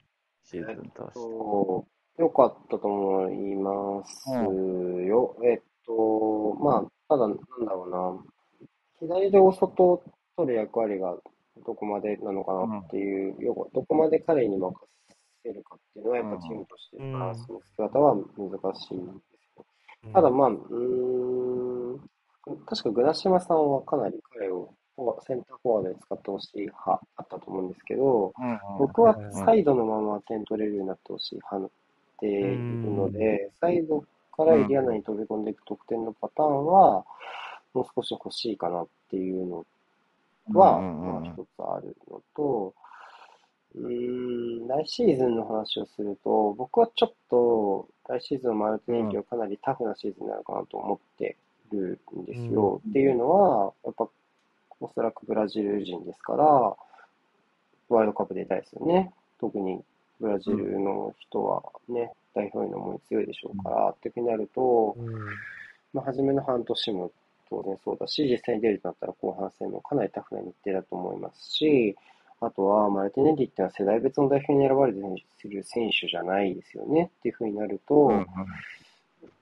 [0.43, 1.13] シーズン通して。
[1.15, 1.87] そ
[2.19, 5.37] う、良かったと思いますよ。
[5.43, 8.25] えっと、まあ、ただ、なんだろうな。
[9.01, 10.03] 左でお外を
[10.37, 11.17] 取る役割が
[11.67, 14.75] どこまでなのかなっていう、要はどこまで彼に任
[15.43, 19.65] せるかっていうのは、やっぱチームとしてバランスの姿は難しいんですよ。
[20.13, 22.01] ただ、まあ、うーん、
[22.67, 24.75] 確かグラシマさんはかなり彼を
[25.27, 28.33] センターフォワードで使ってほしい派あったと思うんですけど、
[28.79, 31.73] 僕はサイドのまま点取れるようになってほしい派
[32.21, 34.05] でいるので、サイド
[34.37, 37.05] からエリア内に飛び込んでいく得点のパターンは、
[37.73, 39.67] もう少し欲しいかなっていうの
[40.53, 42.75] は、まあ一つあるのと、
[43.75, 51.37] うーん、来シーズンの話をすると、僕はちょっと、来シーズンのマルティネッリはかなりタフなシーズンになるかなと思って
[51.73, 52.81] るんですよ。
[52.89, 54.09] っていうのは、やっぱ、
[54.81, 59.13] おそらくブラジル人ですから、ワールドカップ出たいですよね。
[59.41, 59.83] 特に
[60.21, 65.15] ブラジルの人はね、代表への思い強いでしょうから、っていうふうになると、うん。
[65.93, 67.13] まあ、初めの半年も
[67.49, 71.97] 当然そうだし、実際に出るとなったら後半戦もかなりタフな日程だと思いますし、
[72.41, 74.99] あとは、マルティネッリっていうのは世代別の代表に選ばれて
[75.49, 78.27] いる選手じゃないですよねっていうふうになると、うん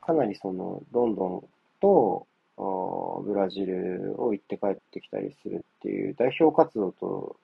[0.02, 1.44] かなりそのロンドン
[1.80, 2.26] と
[3.24, 7.36] ブラジルを行って帰ってきたりするっていう代表活動と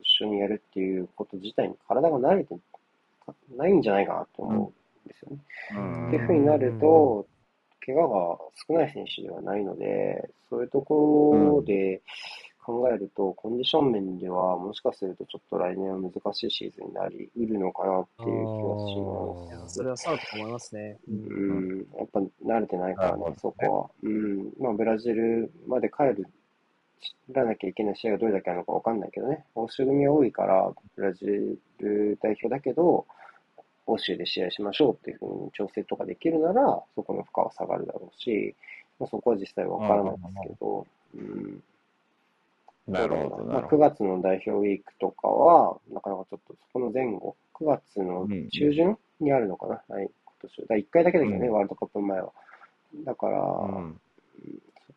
[0.00, 2.54] 一緒にやるっていうこと自体に体が慣れて
[3.56, 4.72] ないんじゃないかなと思
[5.04, 5.38] うんですよね。
[5.76, 7.26] うんっていうふうになると、
[7.84, 12.02] 怪我が少ない選手ではないので、そういうところで
[12.64, 19.74] 考えると、コンディション面では、もしかするとちょっと来年は難しいシーズンになりうるのかなっていう気はします。
[19.74, 20.98] それはそうだと思いますね。
[21.06, 23.90] うん、やっぱ慣れてないからね、そこは。
[24.02, 26.26] うん、まあ、ブラジルまで帰る、
[27.30, 31.26] らなきゃいけない試合がどれだけあるのかわかんないけどね、欧州組が多いから、ブラジ
[31.78, 33.06] ル代表だけど、
[33.86, 38.54] 欧州で試合しましょうっていうふうに調整とかできるなら、そこの負荷は下がるだろうし、
[38.98, 41.62] まあ、そこは実際わからないですけど、うん、
[42.86, 43.78] なるほど、まあ、9なるほど。
[43.78, 50.66] 月の代表ウィークとかは、なかなかちょっとそこの前後、9月の中旬にあるのかな、はい、今年は。
[50.68, 52.32] だ1回だけだけどね、うんワールドカップ前は。
[53.04, 53.42] だから、う
[53.80, 54.03] んそ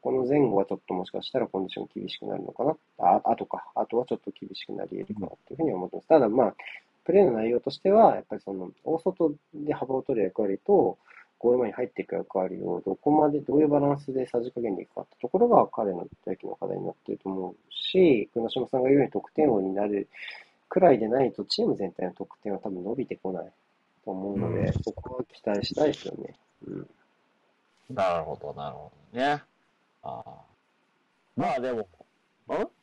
[0.08, 2.78] この前後はちょっともしかしたらコンディション厳しくなるのかな？
[3.00, 6.08] あ、あとか、あとはちょっと厳しくなり得るかなっていうふうには思ってます。
[6.08, 6.56] ただまあ、
[7.04, 10.98] プレーの内容としては、やっぱりその、大外で幅を取る役割と、
[11.40, 20.08] ゴール前に入っていく役割をどこまで、どういうバランスでさじ加減でいくかってところが彼の大きな課題になっていると思うし、黒島さんが言うように得点王になる
[20.70, 23.52] くらいでないと、チーム全体の得点は多分伸びてこない
[24.06, 26.34] と思うので、うんそこは期待したいですよね。
[26.66, 26.88] うん。
[27.94, 29.42] なるほど、なるほどね。
[30.04, 30.46] ああ。
[31.36, 31.86] まあでも、ん？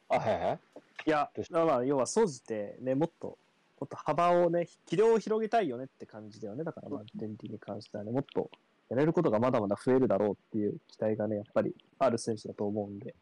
[0.08, 0.58] あ、はいはい。
[1.06, 3.38] いやまあまあ、要は、総じてね、もっと、
[3.80, 6.64] もっと幅をね、軌道を広げたいよねって感じだよね。
[6.64, 8.50] だから、まあ、デンティに関してはね、もっと
[8.88, 13.14] やれることがまだまだ増えるだろうっていう期待がね、やっぱりある選手だと思うんで。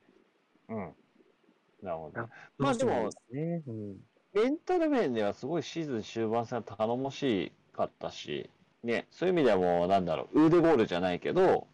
[0.69, 0.77] うん。
[1.83, 2.29] なるほどあ。
[2.59, 3.97] まあでも、ね、うん。
[4.35, 8.49] メンタル面ではすごいシーズン終盤戦は頼もしかったし、
[8.83, 11.67] ね、そういう意味ではもう、なんだろう、腕ゴールじゃないけど、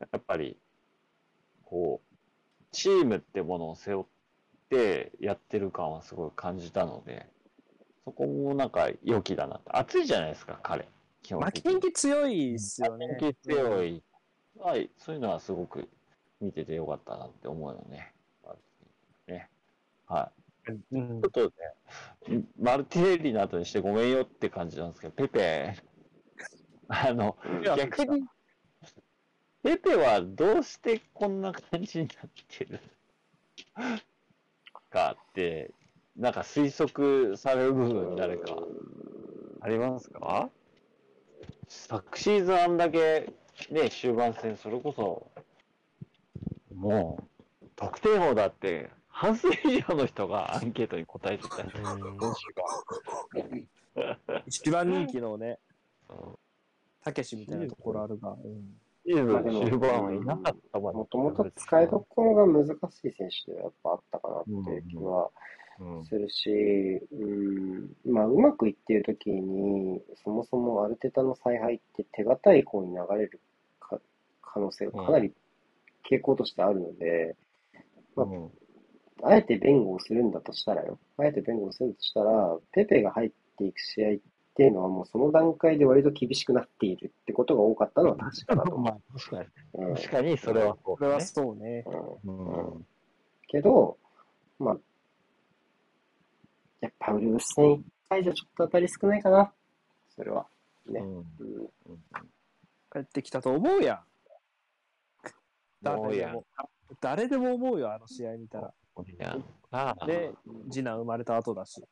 [0.00, 0.56] やっぱり、
[1.70, 2.16] こう、
[2.72, 4.06] チームってものを背負っ
[4.68, 7.26] てやってる感はすごい感じたので、
[8.04, 9.70] そこもなんか良きだなって。
[9.70, 10.88] 熱いじゃないですか、彼。
[11.22, 11.72] 基本負的に。
[11.72, 13.06] けん気強いっすよね。
[13.06, 14.02] 負け強い。
[14.58, 15.88] はい、そういうのはすごく
[16.40, 18.12] 見ててよかったなって思うよね。
[19.28, 19.48] ね。
[20.06, 20.30] は
[20.68, 20.72] い。
[20.92, 21.52] うんちょっと
[22.28, 25.74] ね、マルティネッリの後にしてごめんよって感じなんですけど、ペペ、
[26.88, 27.36] あの、
[27.76, 28.24] 逆に、
[29.62, 32.80] ペペはどうしてこんな感じになってる？
[34.90, 35.70] かって、
[36.16, 38.56] なんか推測される部分誰か。
[39.60, 40.50] ありますか？
[41.68, 43.32] 昨シーズンあんだけ
[43.70, 45.30] ね、終盤戦、それこそ、
[46.74, 47.28] も
[47.62, 51.62] う、得点王だって、半数以上の人がアンケートに答えてた。
[51.62, 51.70] り
[54.46, 55.58] 一番人気のね、
[56.08, 56.38] うん。
[57.02, 65.30] たけしみたいなところあるが、うんシーズン終盤はいなかったもともと使いどころが難しい選手ではやっぱあったかなっていう気は
[65.80, 66.50] うんするし、
[67.12, 73.40] うん、まあうまくいっている時に、そもそもアルテタの采配って手堅い方に流れる
[73.80, 73.98] か
[74.42, 75.32] 可能性がかなり
[76.10, 77.34] 傾向としてあるので、
[78.14, 78.50] まあうん。
[79.22, 84.18] あえて弁護をするんだとしたらよ、あえて弁護をするとしたら、ペペが入っていく試合っ
[84.54, 89.48] ていうのはもうその段階で割と厳しくなっているってことが多かったのは確かだと思まあ、確かに。
[89.74, 89.88] う。
[89.88, 91.24] うん確かに、それはそうこれはね。
[91.24, 91.84] そうね。
[92.24, 92.86] うんうん
[93.52, 93.98] けど、
[94.60, 94.76] まあ、
[96.80, 99.52] やっぱウルブス戦1回じゃちょっと当たり少ないかな。
[100.14, 100.46] それは。
[100.86, 101.00] ね。
[101.00, 101.24] うんうん
[102.92, 104.00] 帰ってきたと思うやん。
[105.82, 106.44] 誰でも。
[107.00, 108.72] 誰でも思うよ、あの試合見たら。
[109.06, 109.36] いや
[109.70, 110.32] ああで、
[110.70, 111.82] 次男生まれた後だし。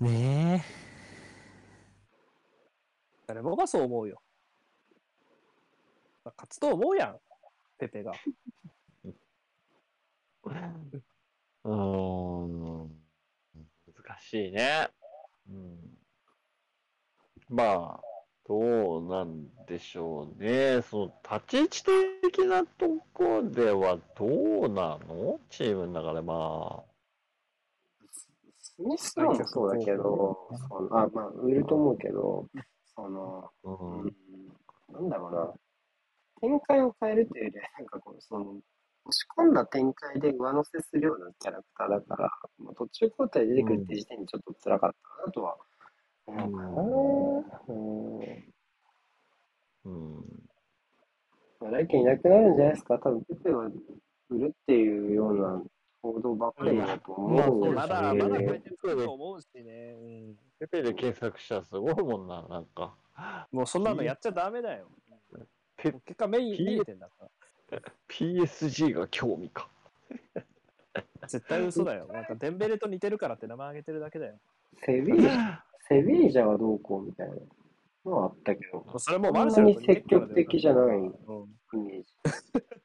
[0.00, 0.64] ね
[3.32, 4.20] 誰もがそう思うよ。
[6.22, 7.18] まあ勝つと思うやん、
[7.78, 8.12] ペペが。
[11.64, 12.90] うーん。
[13.86, 14.90] 難しいね。
[15.48, 15.98] うん。
[17.48, 18.02] まあ、
[18.46, 20.82] どうなんでしょうね。
[20.82, 21.84] その、立ち位置
[22.22, 25.40] 的なとこではどうなの？
[25.48, 26.84] チームの中で、ま
[28.60, 30.48] スミスローもそうだけど、
[30.90, 32.48] あ、まあ、売ると思うけど、
[32.96, 33.70] その、あ、う。
[33.70, 34.12] うんん、
[34.92, 35.52] なんだろうな。
[36.40, 38.44] 展開を変えるっていうよりは、なんかこう、その、
[39.04, 45.56] 押し込んだ展開で上乗せするようなキャラクターだから、まあ、途中交代出てくるって時点でちょっと辛かったなとは
[46.26, 46.68] 思うかな。
[47.68, 48.52] うん
[49.84, 50.24] うん。
[51.60, 52.98] まあ、来季いなくなるんじゃないですか。
[52.98, 53.66] 多分ペペは
[54.30, 55.62] 売るっていうような
[56.02, 59.96] 報道ばっかりだと思うんまですだまだね変えてくると思うしね。
[60.00, 62.94] うんペペで検索したらすごいもんな、なんか。
[63.50, 64.86] もうそんなのやっちゃダメだよ。
[65.76, 67.28] ペ結果メイン、P- 見えてんだか
[67.70, 67.80] ら。
[68.08, 69.68] PSG が興味か。
[71.26, 72.06] 絶対嘘だよ。
[72.12, 74.34] なんかデンベレと似てるからって名前挙げてるだけだよ。
[74.84, 75.58] セビージャ、
[75.88, 77.34] セビージャがどうこうみたいな
[78.04, 82.14] のはあったけど、それもマルシャルなに積極的じゃないうんイメージ。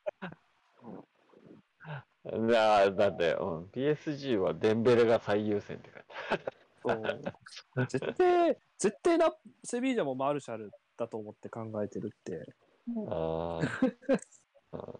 [2.32, 5.90] だだって、うん、PSG はデンベレが最優先って
[6.30, 6.46] 書いて
[6.84, 9.34] そう絶対、絶対な、
[9.64, 12.46] セビージャもマルシャルだと思って考えてるって。
[13.10, 13.98] ある。
[14.72, 15.00] あー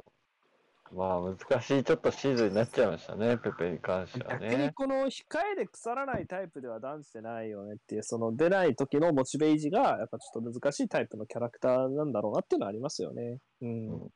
[0.94, 4.72] まあ難しいちょっとシーズンになっちゃいましたね、ペペに関しては逆にね。
[4.74, 5.12] この控
[5.54, 13.40] えで腐らないタイプでは断じてないよねっていう、その出ない時のモチベ維持がやっぱちょっと難しいタイプのキャラクターなんだろうなっていうのはありますよね。
[13.62, 14.08] うん。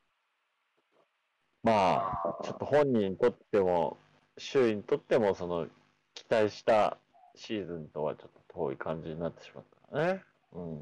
[1.62, 3.96] まあ、ちょっと本人にとっても、
[4.36, 5.68] 周囲にとっても、その、
[6.14, 6.98] 期待した
[7.34, 10.24] シーズンとはちょっと遠い感じになってしまったからね。
[10.52, 10.80] うん。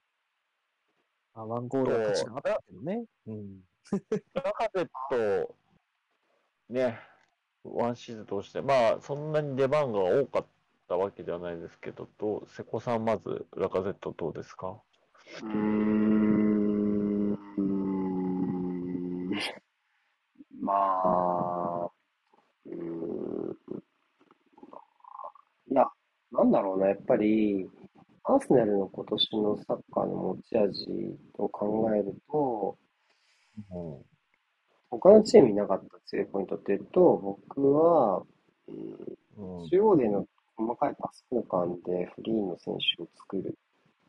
[1.35, 3.05] まあ、ワンゴールは価値があったけどね。
[3.27, 3.61] うん。
[4.35, 4.89] ラカゼッ
[5.47, 5.55] ト、
[6.71, 6.99] ね、
[7.65, 10.47] ワンシーズン通して、まあ、そんなに出番が多かっ
[10.89, 14.81] たわけではないですけど、どう瀬古さん、まず、ラカゼットどうですか？
[15.43, 16.90] うーん。
[20.71, 21.91] まあ、
[22.67, 23.57] うーん。
[25.71, 25.87] いや、
[26.33, 27.69] なんだろうな、やっぱり、
[28.25, 32.77] アーセナルの今年のサッカーの持ち味を考えると、
[33.73, 34.05] うん。
[34.91, 38.25] 他のチームになかった強いポイントっていうと、僕は。
[39.71, 40.27] 中央での
[40.57, 43.59] 細かいパス交換でフリーの選手を作る。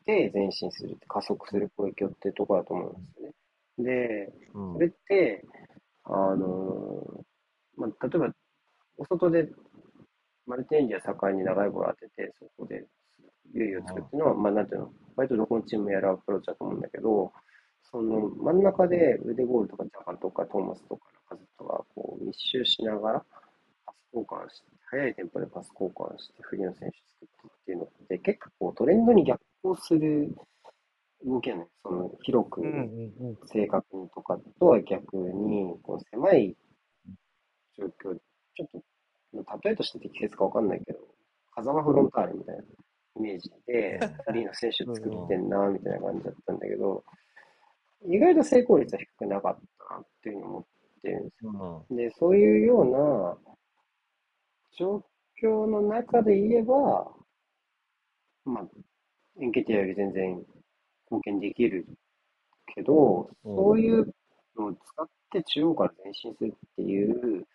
[0.06, 3.34] で、前進する、加速する攻撃をっていうところだと思うんですよね。
[3.78, 5.44] で、うんそれって、
[6.04, 7.24] あの
[7.76, 8.34] まあ、例えば、
[8.98, 9.48] お外で
[10.46, 12.84] マルティンジャ盛んに長いボール当てて、そこで
[13.54, 17.32] 優位を作るっていうのは、まあ、なんていうの、割とどこのチームもやるアプローチだと思うんだけど、
[17.90, 23.24] その真ん中で腕ゴールとかジャパンとかトーマスとかラカゼットがこう密集しながら
[23.84, 30.34] パス交換して、速いテンポでパス交換して、フリーの選手作ってっていうのって結構トレンドに逆行する
[31.24, 31.68] 動きなのよ。
[31.82, 32.62] その広く。
[33.46, 36.56] 正確にとかとは逆に、こう狭い
[37.76, 38.18] 状況、
[38.54, 40.98] ちょっと、例えとして適切かわかんないけど、
[41.52, 42.62] 風間フロンターレみたいな
[43.16, 47.04] イメージで、フリーの選手作ってんな、みたいな感じだったんだけど、
[48.06, 50.64] 意外と成功率は低くなかったなっていうふうに思っ
[51.02, 51.86] てるんですよ。
[51.88, 51.96] うん。
[51.96, 53.38] で、そういうような
[54.76, 55.04] 状
[55.42, 57.12] 況の中で言えば、
[58.44, 58.64] まあ、
[59.40, 60.44] エンケティアより全然
[61.12, 61.86] 貢献できる
[62.74, 64.14] けど、そういう
[64.56, 67.46] のを使って中央から前進するっていう、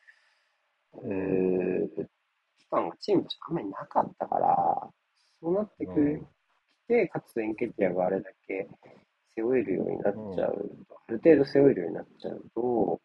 [1.03, 2.07] えー
[2.57, 4.89] 期間がチームとしてあんまりなかったから、
[5.39, 6.27] そうなってくる、
[6.87, 8.67] て、かつエンケティアがあれだけ
[9.35, 12.99] 背負えるようになっちゃうと、ある程度背負えるようになっちゃうと、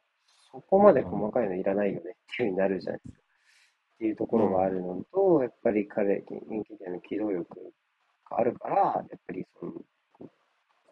[0.51, 2.03] そこまで細かいのいらないよねっ
[2.37, 3.23] ていうふうになるじゃないですか。
[3.95, 7.73] っていうところがあるのと、やっぱり彼、エンケティアの機動力
[8.31, 9.73] があるから、やっぱりその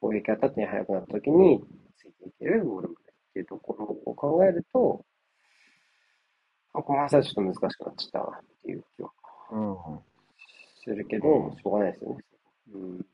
[0.01, 1.63] 攻撃が縦に速くなった時に
[1.97, 2.93] ついていけるボールっ
[3.33, 5.05] ていうところを考えると、
[6.73, 9.11] まあ、この話はちょっと難しくなっちゃったなっていう気は
[9.53, 9.77] うん。
[10.83, 12.25] するけど、うんしょうがないですよね。
[12.75, 13.07] うん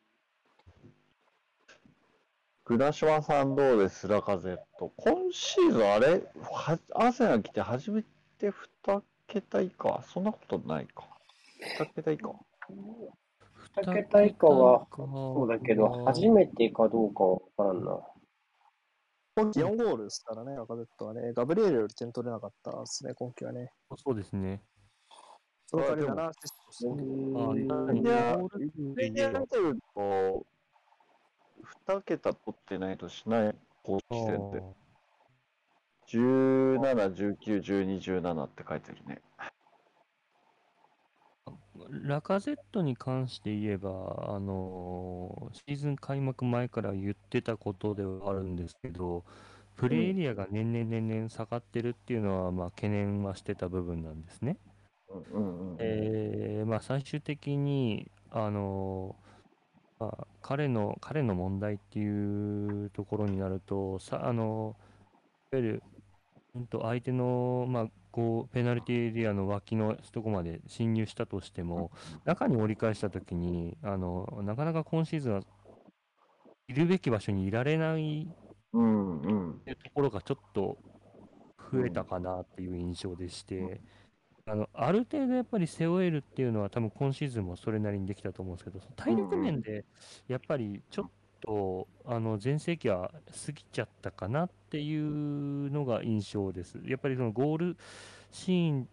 [2.65, 4.08] 倉島さんどうです？
[4.08, 4.92] ラカゼット。
[4.97, 6.24] 今シーズンあれ？
[6.42, 8.02] はアーセナル来て初め
[8.39, 8.50] て
[8.84, 10.02] 2桁以下？
[10.12, 11.05] そんなことないか。
[11.78, 12.34] 2桁以下？
[13.76, 18.00] 2桁以下は、そそうだけど、初めてかどうかはわからんな。
[19.36, 21.32] 今季4ゴールですからね、ラカゼットはね。
[21.34, 23.70] ガブリエルより点取れなかったですね、今季はね。
[23.96, 24.62] そうですね。
[25.66, 26.94] その代わりあでも7アシストしてる
[28.94, 30.46] プレイヤー見てると、
[31.86, 34.62] 2桁取ってないとしない公式戦って。
[36.08, 39.20] 17、19、12、17って書いてるね。
[41.90, 43.90] ラカゼットに関して言えば、
[44.28, 49.24] あのシーズン開幕前から言ってたことではあるんですけど、
[49.76, 54.56] プレーエリアが年々年々下がってるっていうのは、まあ、懸念はしてた部分なんですね。
[55.08, 55.76] うんうんうん。
[55.80, 59.16] えーまあ、最終的に、あの
[59.98, 64.76] まあ、彼の彼の問題っていうところになるとさあの
[65.52, 65.82] いわゆる
[66.55, 71.90] うんと相手の、まあ、こうペナルティーエリアの脇のとこまで侵入したとしても、
[72.24, 75.42] 中に折り返したときにあの、なかなか今シーズンは
[76.66, 78.26] いるべき場所にいられない
[78.72, 79.60] うんうん。
[79.60, 80.78] ところがちょっと
[81.70, 83.82] 増えたかなっていう印象でして、
[84.46, 89.84] あのある程度やっぱり背負えるっていうのは、多分今シーズンもそれなりにできたと思うんですけど、体力面で
[90.26, 93.10] やっぱりちょっとあの全盛期は
[93.47, 96.78] 過ぎちゃったかなっていうのが印象です。
[96.84, 97.76] やっぱりそのゴール
[98.31, 98.89] シーン、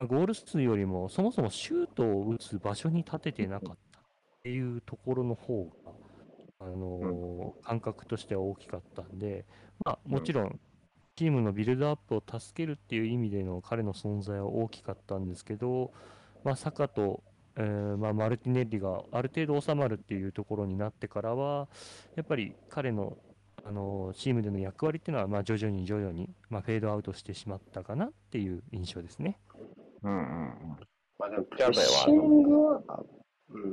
[0.00, 4.02] ゴール数よりも、そもそもシュートを打つ場所に立ててなかったっ
[4.42, 5.92] ていうところの方が、
[6.60, 9.44] あのー感覚としては大きかったんで、
[9.84, 10.60] まあ、もちろん、
[11.16, 15.92] チームのビルドアップを助けるっていう意味での彼の存在は大きかったんですけど、
[16.44, 17.22] まあ、サカと、
[17.58, 21.68] えーまあ、マルティネッリがある程度収まるっていうところになってからは、
[22.14, 23.18] やっぱり彼の、
[23.64, 29.38] あのーチームでの役割っていうのは、まあ、徐々に徐々に、まあ、フェードアウトしてしまったかなっていう印象ですね。
[30.04, 30.78] うんうん
[31.18, 32.82] まあでも、プレッシングは。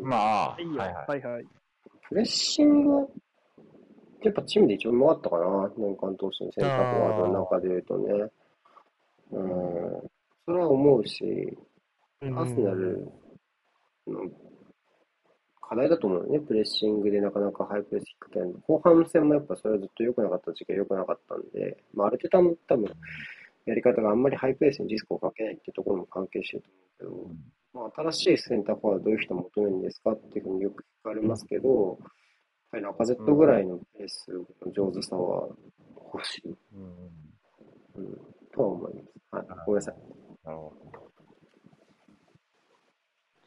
[0.01, 0.93] まあ、はいはい。
[1.07, 1.45] はいはい。
[2.09, 3.07] プレッシングは、
[4.23, 8.31] やっぱチームで一番うまかったかな、年間通しての選択ワードの中で言うとね。
[9.31, 10.09] うん、
[10.45, 11.55] それは思うし、
[12.21, 13.11] アーセナル
[14.11, 14.29] の
[15.67, 22.91] 課題だと思うよね、プレッシングでなかなかハイプレス引っ掛けない後半戦もやっぱそれはずっと良くなかった時期は良くなかったんで、まあ、アルテタの多分
[23.65, 26.63] やり方があんまりハイペースにリスクをかけないっていうところも関係してる
[26.99, 27.33] と思うけ
[27.73, 32.11] ど、まあ、新しいセンターフォワードどういう人を求めるんですかっていうふうによく聞かれますけど、やっ
[32.71, 35.47] ぱりラカゼットぐらいのペースの上手さは
[36.13, 38.05] 欲しい、うん。
[38.05, 38.17] うん、
[38.53, 39.05] とは思います。
[39.31, 39.95] はい、ごめんなさい。
[40.45, 41.04] なるほど。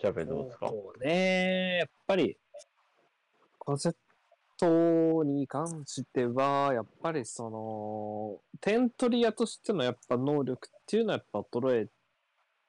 [0.01, 0.69] ジャベどうですか？
[0.69, 2.37] そうね、やっぱり、
[3.59, 3.97] コンセプ
[4.59, 11.89] トに関しては、やっぱりその、点取り屋としてのやっぱ能力っていうのはやっぱ衰え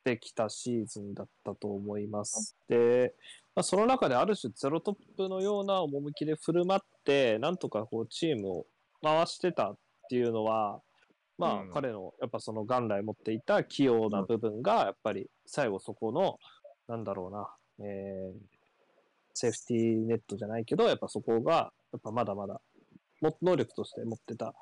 [0.03, 2.55] てきたシーズンだったと思います。
[2.67, 3.13] で、
[3.55, 8.65] まあ、その中である種ゼロトップのような趣で振る舞って、なんとかこうチームを
[9.03, 9.77] 回してたっ
[10.09, 10.81] ていうのは、
[11.37, 16.37] まあうん彼のやっぱその元来持っていた器用な部分がやっぱり最後そこの
[16.89, 17.49] なんだろうな、
[17.85, 18.59] えー
[19.39, 22.59] セーフティーネットじゃないけど、やっぱそこが、やっぱまだまだ、
[23.21, 24.53] も能力として持ってた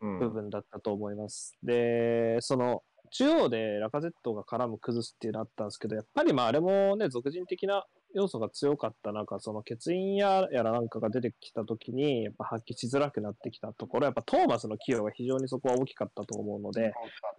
[0.00, 0.18] うん。
[0.18, 1.56] 部分だったと思います。
[1.62, 16.92] で、その、中央でラカゼットが絡む崩すっていうのあったんですけど、やっぱりまああれもね、俗人的な要素が強かった中、その欠員ややらなんかが出てきたときに、やっぱ発揮しづらくなってきたところ、やっぱトーマスの起用が非常にそこは大きかったと思うので、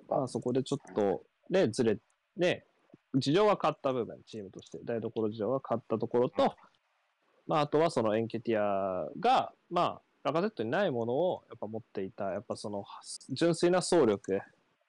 [0.09, 1.99] まあ、そこでちょっと、ね、ずれ、
[2.35, 2.65] ね、
[3.15, 6.55] 事情が変わった部分、チームとして、台所事情が変わったところと、
[7.47, 12.85] まあ、あとはそのエンケティアが、まあ、ラカゼットにないものをやっぱ持っていた、やっぱその
[13.29, 14.41] 純粋な走力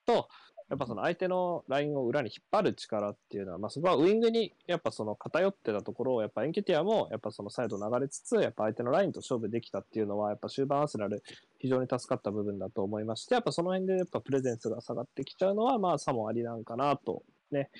[0.04, 0.28] と、
[0.68, 11.24] やっぱその相手のラインを裏に引っ張る力っていうのは、まあ、そこはウイングにやっぱその偏ってたところを、やっぱエンケティアもやっぱそのサイド流れつつ、やっぱ相手のラインと勝負できたっていうのは、やっぱ終盤アーセナル
[11.58, 17.70] 非常に助かった部分だと思いまして、やっぱその辺でやっぱプレゼンスが下がってきちゃうのは、まあ、さもありなんかなと、ね。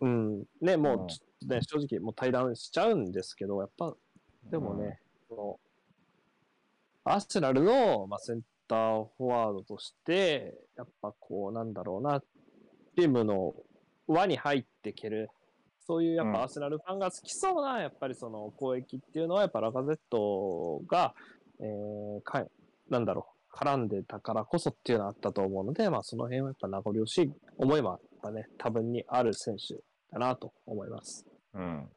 [0.00, 1.06] うん、ね、も
[1.42, 3.94] うね、正直もう対談しちゃうんですけど、やっぱ、
[4.50, 5.60] でもね、その、
[7.04, 12.20] アーセナルの、まあ、センターフォワードとして、やっぱこう、なんだろうな、
[12.96, 13.54] チームの
[14.06, 15.30] 輪に入っていける、
[15.86, 16.32] そういうやっうん。
[16.32, 21.14] ぱアーセナルファンが好きそうな、やっぱりその攻撃っていうのは、やっぱラカゼットが、
[21.60, 22.46] えーか
[22.88, 29.80] なんだろう、絡んでたからこそっていうのはあったと思うので、まあその辺はやっぱ名残惜しい思いもやっぱね、多分にある選手
[30.12, 31.26] だなと思います。
[31.54, 31.88] うん。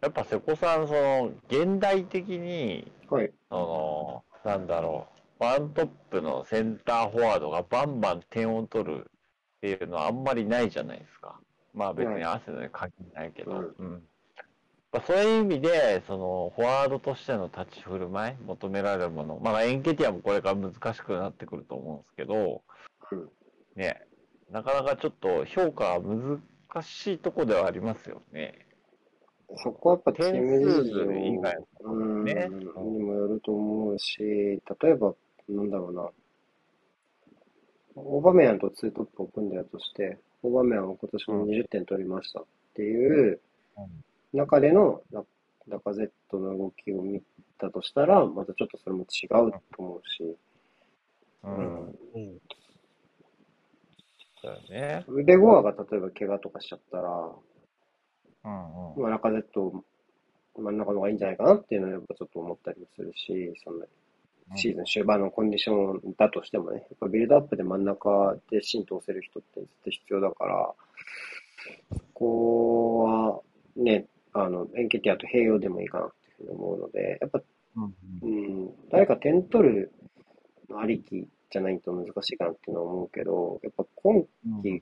[0.00, 3.32] やっぱ瀬古さん、その、現代的に、はい。
[3.48, 5.08] その、なんだろ
[5.40, 9.10] う、ワントップのセンターフォワードがバンバン点を取る
[9.56, 11.40] っていうのはあんまりないじゃないですか。
[11.74, 13.52] まあ別にアーセナルに限らないけど。
[13.52, 14.02] うんうん
[14.92, 22.62] まあそういう意味で、その、フォワードとしての立ち振る舞い、求められるもの、まあエンケティアもこれから難しくなってくると思うんですけど、
[23.10, 23.28] うん
[23.74, 24.00] ね、
[24.50, 26.42] なかなかちょっと評価は難
[26.82, 28.66] しいとこではありますよね。
[29.56, 32.64] そこはやっぱチーム事情点数以外うんねに
[32.98, 35.14] もよると思うし、例えば、
[35.48, 36.10] なんだろうな、
[37.94, 43.40] オーバメヤンとツートップを組んだとして、オーバメヤンは今年も20点取りましたっていう
[44.32, 45.24] 中でのラ
[45.68, 47.22] ラカゼットの動きを見
[47.58, 50.36] たとしたら、またちょっとそれも違うと思うし、
[51.44, 51.98] うん。
[54.46, 55.04] だよね。
[55.08, 57.10] 腕ゴアが例えば怪我とかしちゃったら、
[58.44, 59.02] うんうん。
[59.02, 59.84] まあ、ラカゼット
[60.56, 63.86] 真ん中の方がいいんじゃないかなっていうのはやっぱちょっと思ったりもするし、そんな
[64.54, 70.74] シーズン終盤のコンディションだとしてもね、やっぱビルドアップで真ん中で浸透せる人って絶対必要だから、
[71.92, 73.40] そこは
[73.76, 77.42] ね、あの、エンケティアと併用でもいいかなっていうふうに思うので、やっぱ、
[78.22, 79.92] うん、誰か点取る
[80.70, 84.80] のありきじゃないと難しいかなっていうのは思うけど、やっぱ今季っ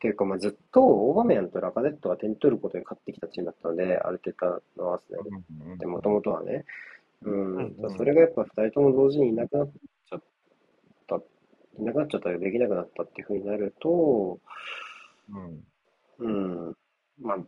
[0.00, 4.46] ていうか、まあ、ずっとオーバメヤンとラカゼットが点取ることに勝ってきたチームだったので、アルテタ
[4.76, 6.64] のアーセナルってもともとはね。
[7.22, 7.56] うん。
[7.56, 9.70] うんそれがやっぱ二人とも同時にいなくなっ
[10.08, 10.22] ちゃっ
[11.06, 14.38] た、いなくなっちゃったりできなくなったっていうふうになると、
[15.28, 15.64] うん
[16.18, 16.28] う
[16.70, 16.76] ん。
[17.20, 17.44] まあ、うん。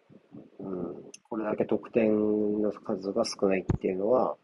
[1.28, 4.36] これだけ得点の数が少ないっていうのは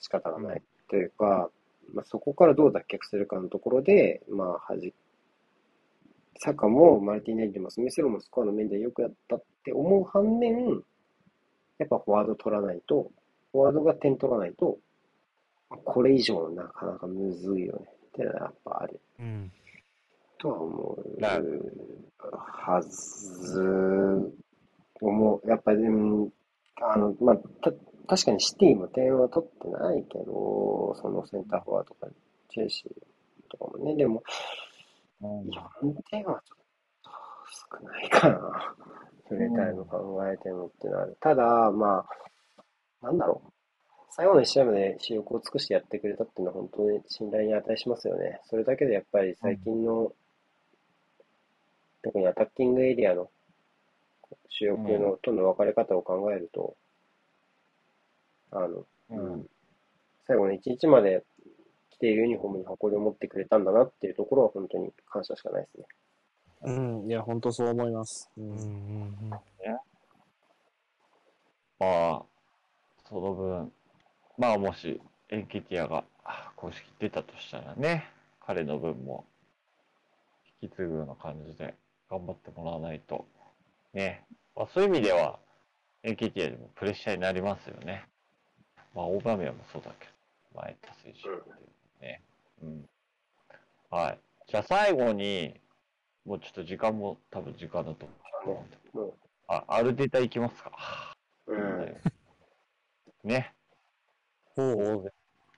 [0.00, 0.62] 仕方がない。
[0.88, 1.50] というか、
[1.92, 4.92] まあ、そこからどう脱却するかのところで、まあ、はじ、
[6.38, 10.82] サカもマルティネリでもスミスローもスコアの面で良くやったって思う反面、
[11.78, 13.10] やっぱフォワード取らないと、
[13.52, 14.78] フォワードが点取らないと、
[15.68, 19.52] これ以上なかなかむずいよねってのはやっぱあるうん。
[20.38, 21.40] とは思うな
[22.30, 24.32] はず、
[25.00, 25.48] 思う。
[25.48, 26.32] やっぱり、うん
[26.80, 27.72] あの、まあ、た、
[28.08, 32.08] 確かにシティも点は取ってないけど、そのセンターフォワードとか、
[32.48, 34.22] チェルシーとかもね、でも、
[35.22, 36.58] 4点はちょっ
[37.04, 37.10] と
[37.78, 38.74] 少ないかな。
[39.28, 41.18] プレータイム考えてもってなる。
[41.20, 42.06] ただ、ま
[43.02, 43.52] あ、なんだろう。
[44.10, 48.40] 最後の1試合まで視力を尽くしてやってくれたっていうのは本当に信頼に値しますよね。
[48.46, 50.12] それだけでやっぱり最近の、
[52.02, 53.28] 特にアタッキングエリアの
[54.48, 56.74] 主力のとの分かれ方を考えると、
[58.50, 59.46] あの、うん
[60.26, 61.24] 最後の1日まで
[61.90, 65.84] 着ているユニフォームに誇りを持ってくれたんだなっていうところは本当に感謝しかないですね。
[66.62, 66.70] う
[67.06, 68.30] ん、いや、本当そう思います。
[68.36, 69.30] ううんうんん、うん。
[69.30, 69.38] ま
[71.80, 72.22] あ、
[73.08, 73.72] その分、
[74.36, 78.10] まあもし、エンケティアがあ公式出たとしたらね、
[78.40, 79.24] 彼の分も
[80.60, 81.74] 引き継ぐような感じで
[82.10, 83.26] 頑張ってもらわないと、
[83.94, 84.24] ね、
[84.56, 85.38] まあ、そういう意味では、
[86.02, 88.06] エンケティアでもプレッシャーになりますよね。
[88.94, 92.22] まあ、オーバーメアもそうだけど、前田選手っていうね。
[92.62, 92.88] うん。
[93.90, 94.18] はい。
[94.48, 95.54] じゃあ最後に、
[96.24, 98.06] もうちょっと時間も多分時間だと
[98.44, 98.98] 思う。
[98.98, 99.14] も
[99.46, 100.72] あ、アルデタいきますか。
[101.46, 101.96] う、うん。
[103.24, 103.54] ね。
[104.56, 104.76] ほう。
[104.76, 105.12] 当然、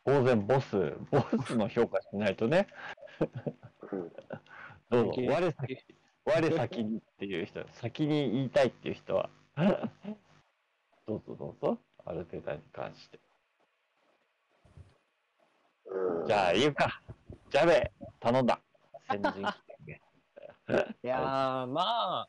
[0.04, 2.66] 当然ボス、ボスの評価しないとね。
[3.92, 4.12] うん
[4.90, 5.78] どうぞ我先、
[6.24, 9.30] 我先にっていう人、先に言いたいっていう人は、
[11.06, 13.18] どうぞどうぞ、アルテータに関して。
[15.86, 17.00] うんじゃあ、言うか。
[17.50, 18.60] ジャベ、頼んだ。
[19.08, 19.32] 先人
[19.86, 20.00] 権
[21.02, 22.28] いやー、まあ、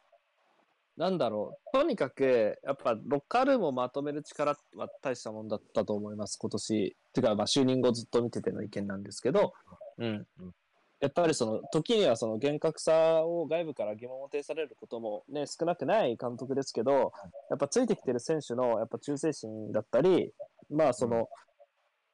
[0.98, 1.72] なんだろう。
[1.72, 6.98] とにかく、やっぱ、ロッカールームをまとめる力は大したもんだったと思います、今年。
[7.14, 9.54] てか、まあ、就任後ずっと見てての意見なんですけど、
[9.98, 10.56] うんうん。
[11.02, 17.12] やっぱりその、時にはその厳格さを外部から疑問を呈されることもね、少なくない監督ですけど、
[17.50, 20.32] やっぱついてきてる選手の、やっぱ忠誠心だったり、
[20.70, 21.28] まあ、その、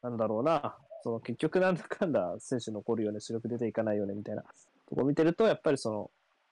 [0.02, 4.44] なんだろうな、その結局なんだかんだ選手残るよね、主力出ていかないよね、みたいな
[4.88, 6.12] とこを見てると、やっぱりその、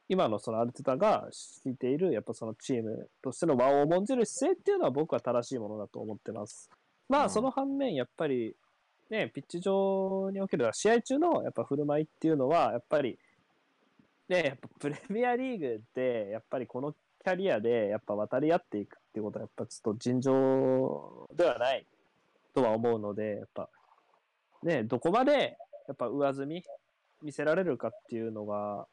[0.10, 6.70] 今のそのアルテタが敷いている、やっぱそのチームとしての和を重んじる姿勢っていうのは僕は正しいものだと思ってます。
[7.08, 8.56] まうんあ、その反面、やっぱり、
[9.10, 13.20] ね、ピッチ上における試合中のやっぱ振る舞いっていうのは、やっぱり、
[14.30, 21.86] ね、やっぱプレミアリーグで、やっぱりこのキャリアで、やっぱ渡り合っていくっていうことは、やっぱちょっと尋常ではない
[22.54, 23.70] とは思うので、やっぱ、
[24.64, 26.64] ね、どこまで、やっぱ上積み
[27.22, 28.88] 見せられるかっていうのが、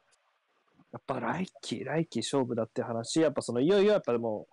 [0.92, 4.46] やっぱ来季、来季勝負だって話、やっぱそのいよいよやっぱも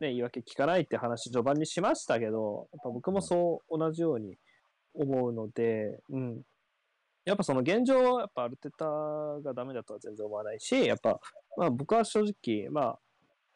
[0.00, 4.38] う、ね、言い訳聞かないって話序盤にしましたけど、やっぱ僕もそう同じように
[4.96, 6.42] 思うので、うん。
[7.24, 11.20] やっぱその現状、やっぱアルテタがダメだとは全然思わないし、やっぱ、
[11.56, 12.98] まあ僕は正直、まあ、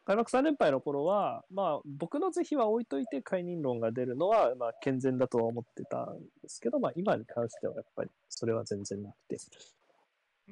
[0.04, 9.36] 開幕3連敗の頃は、まあ僕の是非は置いといて解任論が出るのは、まあ健全だとは思ってたんですけど、まあ今に関してはやっぱりそれは全然なくて。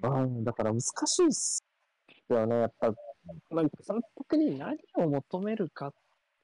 [0.00, 1.64] うん、だから難しいっす
[2.28, 2.94] よね、やっぱ、
[3.50, 5.94] まあ、監督に何を求めるかっ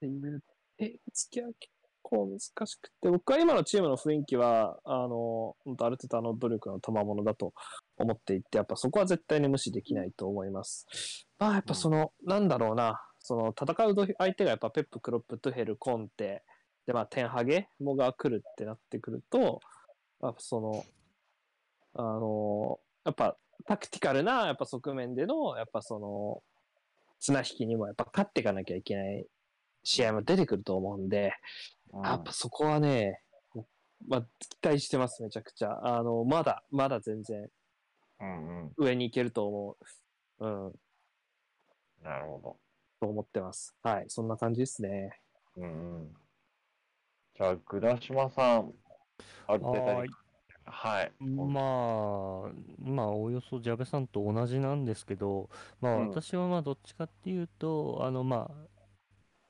[0.00, 0.42] ていう
[0.76, 1.72] 手つきは結
[2.04, 7.52] 構難しくて、僕は今のチームの雰囲気は、あの、本当ある程度あの努力の賜物だと
[7.96, 10.86] 思っていて、やっぱそこは絶対に無視できないと思います。
[11.38, 16.44] まあやっぱその、なんだろうな、その戦う相手がやっぱペップ、クロップ、トゥヘル、コンテ、
[16.86, 19.60] でまあテンハゲもが来るってなってくると、
[20.22, 20.84] やっぱその、
[21.94, 26.42] あの、やっぱタクティカルなやっぱ側面での、やっぱその、
[27.20, 29.26] 綱引きにもやっぱ勝っていかなきゃいけない
[29.84, 31.32] 試合も出てくると思うんで、
[32.02, 33.20] やっぱそこはね、
[34.08, 35.78] まあ、期待してます、めちゃくちゃ。
[35.82, 37.48] あの、まだ、まだ全然
[38.20, 38.72] うんうん。
[38.76, 39.76] 上に行けると思
[40.40, 40.46] う。
[40.46, 40.72] うん、
[42.02, 42.58] なるほ
[43.00, 43.74] と思ってます。
[43.82, 45.20] はい、そんな感じですね。
[45.56, 45.62] ど。
[45.62, 46.14] うんうん。
[47.36, 48.72] じゃあ、倉島さん、
[49.46, 50.10] ある程度はーい。
[50.66, 51.12] はい。
[51.20, 58.73] まあ、まあ、およそジャベさんと同じなんですけど、まあ、うん私はまあ、どっちかっていうと、あの、まあ、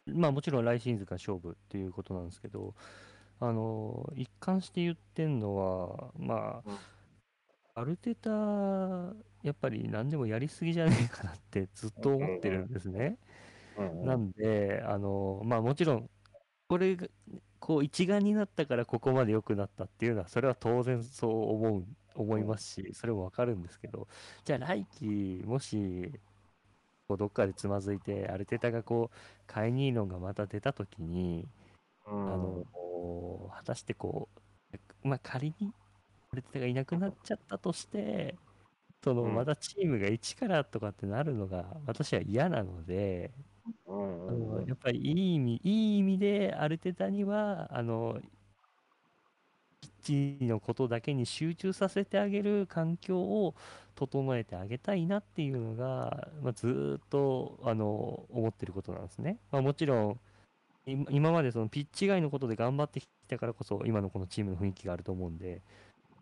[0.07, 2.74] まあ、もちろん来シーズンが勝負っていうことなんですけど、
[3.41, 8.31] あの、一貫して言ってんのは、まあ、アルテタ、
[9.42, 13.18] やっぱり何でもやりすぎじゃねえかなってずっと思ってるんですね。
[14.02, 16.10] なんで、あの、まあもちろん、
[16.68, 17.08] これが、
[17.60, 24.08] こう一丸になったからここまで良くなったっていうのは、それは当然そう思う、思いますし、それもわかるんですけど、
[24.44, 26.20] じゃあ来季、もし、
[27.08, 29.16] こうどっかでつまずいて、アルテタがこう、
[29.47, 31.47] 解任論がまた出たときに、
[32.07, 32.65] うんあの、
[33.50, 34.28] 果たしてこ
[35.05, 35.73] う、まあ仮に、
[36.33, 38.36] アルテタがいなくなっちゃったとして、
[39.05, 39.34] そのうん。
[39.34, 43.33] またチームが一からとかってなるのが私は嫌なので、
[43.86, 44.28] うん。
[44.28, 48.20] あのやっぱりいい意味、いい意味でアルテタには、あの、
[50.05, 53.55] ピッチのことだけに集中させてあげる環境を
[53.94, 59.39] 整えてあげたいなっていうのが、まあ、ずーっとあの思ってることなんですね。
[59.50, 60.20] まあ、もちろん、
[60.86, 65.62] 今今までそのピッチ外のことで頑張ってきたからこそ、今のこのチームの雰囲気があると思うんで、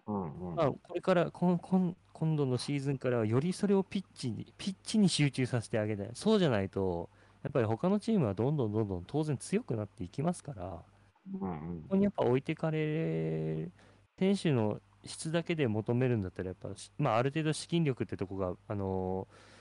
[0.06, 6.10] うんうんまあ、これから今今今度のシーズンからはよりそれをピッチにピッチに集中させてあげたい。
[6.14, 7.08] そうじゃないと、
[7.42, 10.82] やっぱり他のチームはどんどんどんどん当然強くなっていきますから、
[11.30, 13.70] ここにやっぱ置いてかれ
[14.18, 16.68] 選手の質だけで求めるんだったら、やっぱ、
[16.98, 19.52] まあ、ある程度資金力ってとこが、あのー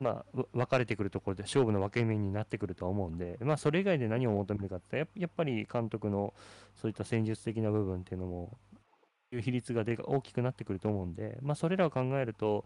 [0.00, 6.34] まあ、分かれてくるところで勝負の分け目になってくるとは思うんで、まあ、それ以外で何を求めるかってやっぱり監督の
[6.74, 8.58] そういった戦術的な部分っていうのも
[9.32, 12.64] いう比率がで大きくなってくると思うんで、まあ、それらを考えると、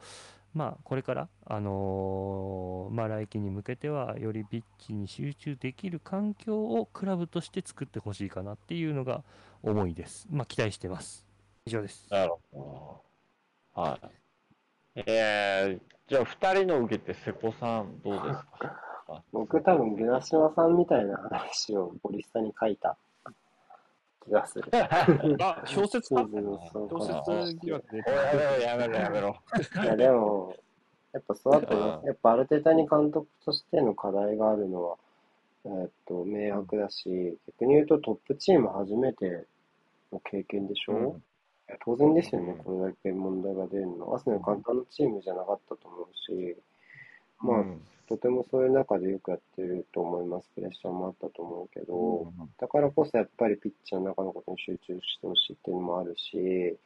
[0.55, 9.23] まあ、これから、あのーまあ、来季に向けては、よりピッチに集中できる環境をクラブとして作ってほしいかなっていうのが
[9.63, 10.27] 思いです。
[10.31, 11.27] まあ、期待してます。
[11.67, 12.07] 以上です。
[12.11, 13.03] なるほ
[13.77, 13.83] ど。
[13.83, 15.03] はい。
[15.07, 18.25] えー、じゃあ、二人の受けて瀬古さん、どうです
[18.59, 19.23] か？
[19.33, 22.97] 僕多分、ゲナシマさんみたいな話をボリスタに書いた
[24.29, 24.69] 気がする。
[25.41, 26.29] あ、小説か。
[26.31, 29.37] 小説疑惑やめろ、やめろ、やめろ。
[29.83, 30.55] いや、でも、
[31.13, 32.07] やっぱそうだと。
[32.07, 34.97] やっぱアルテタに監督としての課題があるのは、
[35.65, 39.47] えーっと、明白だし、逆に言うとトップチーム初めて
[40.13, 41.09] の経験でしょ、うん。
[41.09, 41.13] い
[41.69, 42.53] や当然ですよね。
[42.53, 44.15] うん、これだけ問題が出るの。
[44.15, 46.57] アスネル簡単なチームじゃなかったと思うし、
[47.41, 50.49] まあ、うんとてもそういう中でよくやってると思います。
[50.55, 56.79] プレッシャーもあったと思うけど、うんだからこそやっぱりピッチの中のことに集中してほしいっていうのもあるし、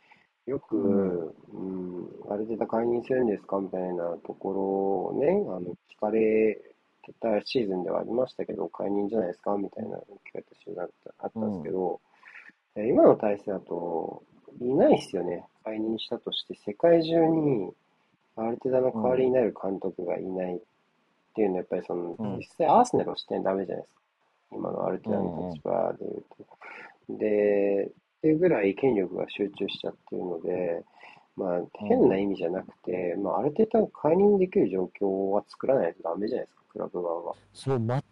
[0.47, 1.63] よく、うう
[2.01, 6.61] ん、ある程度解任するんですかみたいなところをね、あの、聞かれ
[7.07, 12.01] てたシーズンではありましたけど、解任じゃないですかみたいな聞かれたシーズンあったあったんですけど、
[12.75, 14.25] え今の体制だと、
[14.61, 15.45] いないですよね。
[15.65, 17.73] 解任したとして、世界中に
[18.37, 20.61] ある程度の代わりになる監督がいないっ
[21.35, 24.01] ていうのは、やっぱりその、うん実際アーセナルをしてダメじゃないですか。
[24.53, 26.25] 今のある程度の立場で言う
[27.09, 27.19] と。
[27.19, 30.85] で、っていうぐらい権力が集中しちゃってるので、
[31.37, 37.33] まあ、変な意味じゃなくて、まあ、ある程度解任できる状況は作らないとダメじゃないですか、クラブ側が。
[37.55, 38.03] そう、ま、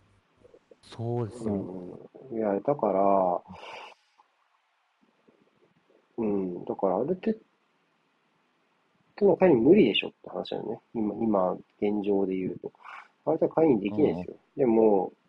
[0.82, 1.55] そうですよ。
[1.55, 3.40] うん、いや、だから、
[6.16, 7.32] うん、だからある程
[9.20, 10.81] 度の会に無理でしょって話だよね。
[10.94, 12.73] 今、今、現状で言うと。
[13.26, 14.36] ある程度会にできないですよ。
[14.57, 15.20] でも、うん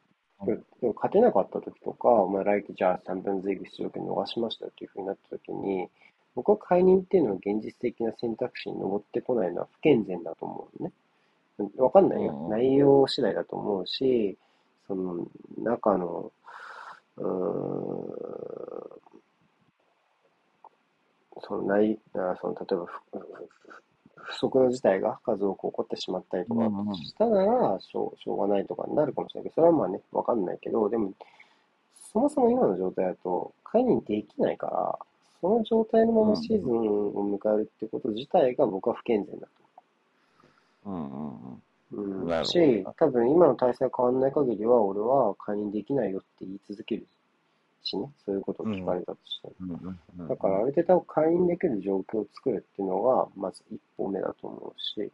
[0.47, 5.87] でも勝てなかった時とか、まあ、来季じゃあチャンピオンズリーグ出場権逃しましたっていうふうになった時に、
[6.33, 10.93] 僕は解任っていうのは現実的な選択肢に上ってこないのは不健全だと思うのね。
[11.77, 12.33] わかんないよ。
[12.33, 14.35] うん内容次第だと思うし、
[14.87, 15.27] その
[15.59, 16.31] 中の、
[17.17, 19.00] うーん、
[21.39, 23.01] その内、あその例えば不
[24.23, 26.63] 不測の事態が数多く起こってしまったりとか
[26.95, 31.13] したなら、しょうしょうがないとかになるかもしれないけど、それはまあね、わかんないけど、でも、
[32.13, 34.99] そもそも今の状態だと、解任できないから、
[35.41, 39.51] その状態のままシーズンを迎えるってこと自体が僕は不健全だと。
[40.85, 41.61] うんうんうん。
[41.91, 42.37] 思う。
[42.37, 47.07] うん、し、多分今の体制が変わらない限りは、俺は解任できないよって言い続ける
[47.83, 49.79] しね、そういうことを聞かれたとしても。
[50.27, 55.11] だから、ある程度解任できる状況を作るっていうのが、まず一歩目だと思うし、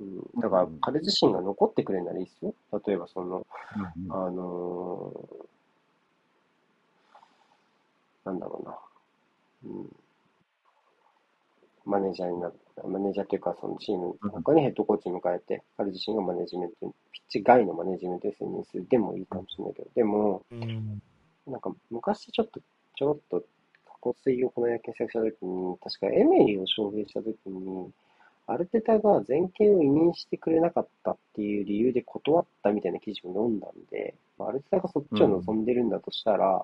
[0.00, 2.54] うん、だから彼自身が残ってくれるならいいですよ。
[2.86, 3.46] 例えば、その、
[3.96, 4.12] うんうん。
[4.12, 5.46] あのー
[8.26, 8.76] なんだろうな。
[9.64, 9.96] うん、
[11.84, 18.86] マネージャーになった、マネージャーというか、そのチーム、他にヘッドコーチに迎えて、彼自身がマネジメントに、ピッチ外のマネジメントに専任する。
[18.88, 21.00] でもいいかもしれないけど、でも、うん。
[21.46, 22.60] なんか昔ちょっと、
[22.96, 23.40] ちょろっと、
[23.86, 27.90] 過去水をこの野球検索したときに、確かエメリーを招聘したときに、
[28.48, 36.62] アルテタが全権を委任してくれなかったっていう理由で断ったみたいな記事を読んだんで、まあアルテタがそっちを望んでるんだとしたら、うん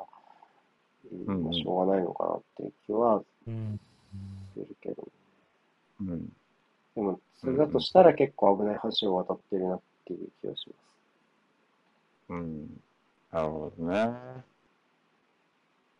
[1.26, 3.80] うんまあしょうがないのかなっていう気はうん。
[4.54, 5.08] するけど、
[6.00, 6.32] うん。
[6.94, 10.70] でも、それだとしたら結構危ない橋を渡ってるなっていう気がし
[12.28, 12.80] まうん。
[13.32, 14.51] なるほどね。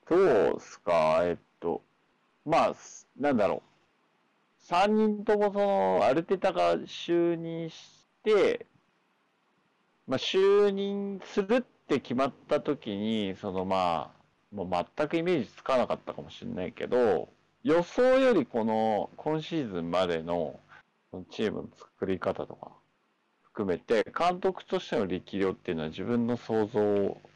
[0.09, 0.17] そ
[0.57, 1.83] うすか、えっと、
[2.45, 2.75] まあ、
[3.19, 3.63] なんだろう。
[4.59, 8.67] 三人ともその、アルテタが就任して、
[10.07, 17.29] まあ、就任するって決まった時に、そのまあ、もう全くイメージつかなかったかもしれないけど、
[17.63, 20.59] 予想よりこの、今シーズンまでの、
[21.11, 22.73] そのチームの作り方とか、
[23.43, 26.81] 含めて、監督としての力量っていうのは自分の想像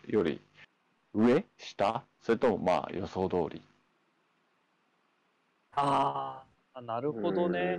[0.08, 0.40] より
[1.14, 1.44] 上？
[1.58, 2.04] 下？
[2.26, 3.62] それともまあ予想通り。
[5.76, 6.42] あ
[6.74, 7.20] あ、なるす。
[7.22, 7.78] ほどね。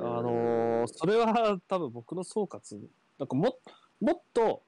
[0.00, 2.80] あのーそれは多分僕の総括、
[3.16, 3.56] なんかも
[4.00, 4.64] もっと、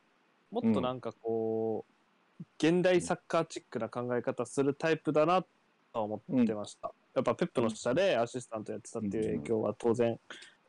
[0.53, 5.49] もっとなんかこう、現代サッカーチックな考え方するタイプだなと
[5.95, 6.93] は思ってました。
[7.17, 10.17] やっぱペップの下でアシスタントやってたっていう影響は当然、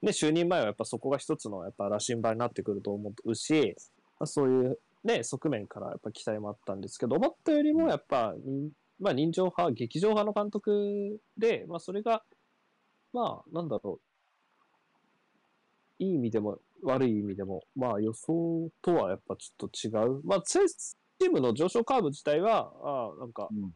[0.02, 3.76] ね、就任前はやっぱそこが一つのやっぱ羅針盤になってくると思うし、
[4.20, 12.24] まあ、そういうね、側面からやっぱ期待もあったんですけど、思ったよりもやっぱ、人まあ人情派、劇場派の監督で、まあそれが、
[13.14, 14.00] まあなんだろ
[16.00, 20.22] う、いい意味でも悪い意味でも、まあ予想とはやっぱちょっと違う。
[20.26, 23.72] まあ、チームの上昇カーブ自体は、ああ、なんか、うん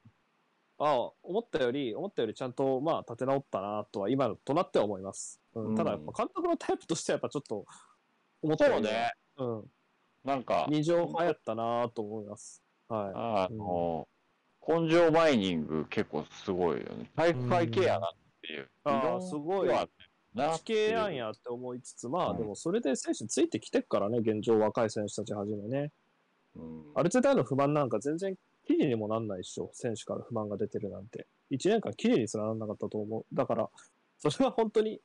[0.80, 5.40] ああ、思ったより、思ったよりちゃんと、まあ、立て直ったなとは、今となっては思います。
[5.53, 7.66] うんうんただ、やっぱ監督のタイプとしては、やっぱちょっと、
[8.42, 9.14] 思ったよりは。
[9.38, 9.64] うん。
[10.24, 12.64] なんか、二乗派やったなと思います。
[12.88, 14.08] はあの、
[14.66, 17.11] 根性マイニング結構すごいよね。
[17.16, 18.11] 体育会系やなっ
[18.42, 18.69] ていう。
[18.85, 19.69] あー理論すごい。
[20.35, 25.92] 地形なんやって思いつつ、まあ、うんでもそれで選手ついてきてっからね、現状若い選手たちはじめね。
[26.56, 28.35] うんある程度への不満なんか全然
[28.66, 29.69] 記事にもなんないでしょ。
[29.74, 31.27] 選手から不満が出てるなんて。
[31.52, 33.26] 1年間記事にすらなんなかったと思う。
[33.34, 33.69] だから、
[34.18, 35.00] それは本当に、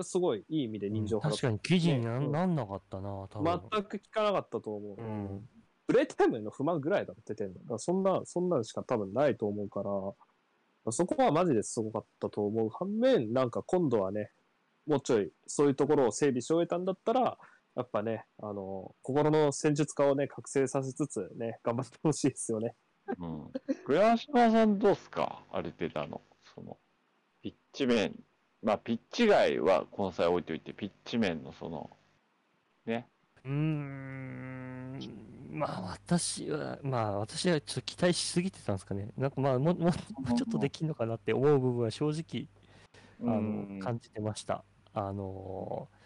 [0.00, 3.60] すごいいい意味で人情派確かに記事にな,、んなんなかったな、多分。
[3.70, 5.00] 全く聞かなかったと思う。
[5.00, 5.48] うん
[5.88, 7.64] プレイタイムへの不満ぐらいだろ、出てんの。
[7.66, 12.70] だそんな、そんなのしか多分ないと思うから、そこはマジですごかったと思う。
[12.70, 14.30] 反面、なんか今度はね、
[14.86, 17.36] もうちょい、そういうところを整備し終えたんだったら、
[17.74, 22.74] やっぱね、あの、心の戦術家をね、覚醒させつつね、頑張ってほしいですよね。
[23.18, 23.50] うん。
[23.84, 25.44] 倉島さんどうっすか？
[25.50, 26.22] ある程度の、
[26.54, 26.78] その、
[27.42, 28.14] ピッチ面。
[28.62, 31.90] まあ、ピッチ外はこの際置いといて、ピッチ面のその、
[32.86, 33.06] ね。
[33.44, 34.98] うーん、
[35.50, 39.08] まあ私は、まあ私はちょっと期待しすぎてたんですかね。
[39.18, 39.92] なんかまあもう、もうもう
[40.34, 42.46] ちょっとできんのかなって思う部分は正直、
[43.28, 44.64] あうんの、感じてました。
[44.94, 46.02] あのー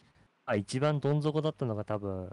[0.46, 2.30] あ、一番どん底だったのが多分、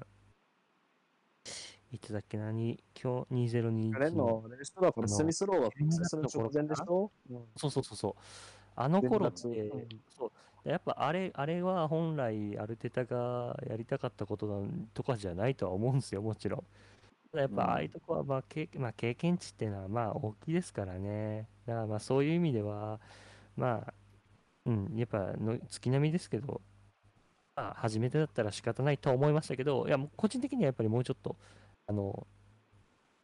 [1.91, 8.15] いつだっけな、に今日2021レンのレジストだから、あのスミスローが復活する直前でしょ、うんそうそうそうそう。
[8.75, 10.31] あの頃って、うんそう
[10.65, 16.59] やっぱあれ、あれは本来アルテタがやりたかったことなんとかじゃないとは思うんですよ、もちろん。
[17.31, 21.49] ただやっうんぱああいうとこは、まあ経まあ、経験値っていうのはまあ大きいですからね。
[21.67, 23.01] だからまあそういう意味では、
[23.57, 23.93] まあ、
[24.65, 26.61] うん、やっぱの月並みですけど、
[27.55, 31.37] まあ初めてだったら仕方ないとは思いましたけど、いや個人的にはやっぱりもうちょっと、
[31.87, 32.27] あの、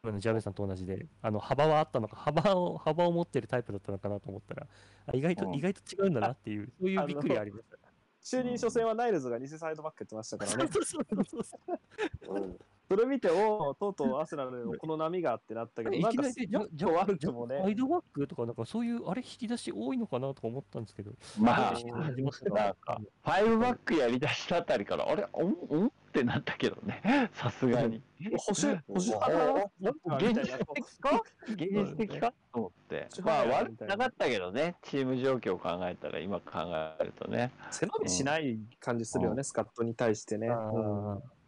[0.02, 4.68] 今のジャベさんと同じで、あの幅はあったのか、幅を、幅を持ってるタイプだったのかなと思ったら、
[5.08, 7.78] あ意外と、うん意外と違うんだなっていう、そういうびっくりありました。
[8.24, 10.68] 就任初戦はナイルズが偽サイドバックやってましたからね。
[10.72, 27.00] そうそうそうそううんそれ見て、おお、とうとうアーセナルの この波がってなったけど、いなんか、きなり良くも悪くもね、サイドバックとか、なんかそういう、あれ、引き出し多いのかなとか思ったんですけど、まあ、なんか、ファイブバックやりだしたあたりから、あれ、おんおんってなったけどね、
[27.34, 28.02] さすがに。
[28.38, 29.72] 保守、保守派
[30.18, 31.24] 現実的か？
[31.48, 32.34] 現実的か？
[32.52, 33.08] と思って。
[33.24, 36.64] まあ、悪くなかったけどね、チーム状況を考えたら、今考
[37.00, 37.52] えるとね。
[37.70, 39.44] 背伸びしない感じするよね、うん。
[39.44, 40.50] スカットに対してね。
[40.50, 41.18] あうん。
[41.18, 41.39] ー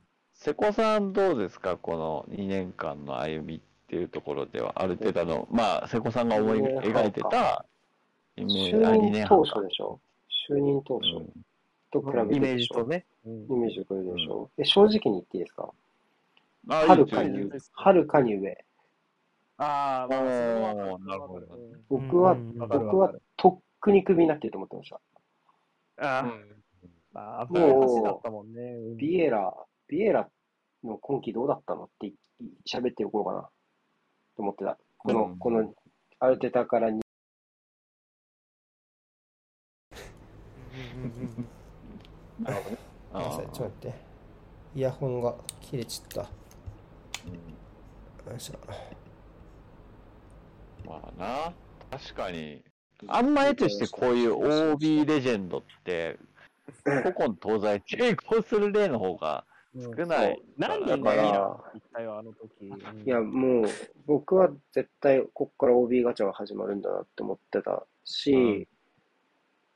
[0.43, 7.63] 瀬古さんどうですかこの2年間の歩みっていうところでは、ある程度の、まあ、瀬古さんが思い描いてた
[8.35, 9.49] イメージ、あ、2就任年半か。
[9.53, 9.99] 当初でしょ。
[10.49, 11.31] 就任当初うん。
[11.91, 13.05] と比べてイメーでしょジとね。
[13.23, 14.49] うんイメージと比べてでしょ。
[14.57, 15.69] え正直に言っていいですか？
[16.69, 18.65] あはるかにはるかに上。
[19.59, 24.99] ああ、まあ、なるほどうん僕は、僕はとっくにクビになってると思ってました。
[25.97, 26.63] あうん。
[27.13, 27.45] あ、
[28.31, 28.61] もんね。
[28.61, 28.97] うん。
[28.97, 29.53] ビエラ、
[29.91, 30.29] ビエラ
[30.85, 32.13] の今季どうだったのってい
[32.65, 33.49] 喋っておこうかなと
[34.37, 34.77] 思ってた。
[34.97, 35.73] この、うんこの、
[36.19, 37.01] アルテタからに、
[42.39, 42.77] なるほどね。
[43.11, 43.93] ごめんなさい、ちょっと待って。
[44.75, 46.31] イヤホンが切れちゃった。
[48.31, 48.59] よいしょ。
[50.85, 51.53] まあな、
[51.99, 52.63] 確かに。
[53.07, 56.17] あんま絵としてこういう OB レジェンドって、
[56.85, 60.41] 古今東西成功する例の方がうん少ない。
[60.58, 62.67] 何人だからがいいな一体はあの時。
[62.67, 63.66] うんいや、もう、
[64.06, 68.67] 僕は絶対、こっから OB ガチャが始まるんだなって思ってたし、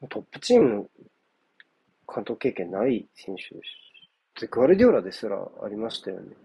[0.10, 0.90] トップチームの
[2.14, 3.62] 監督経験ない選手で
[4.36, 4.42] す。
[4.42, 6.36] で、グアルディオラですらありましたよね。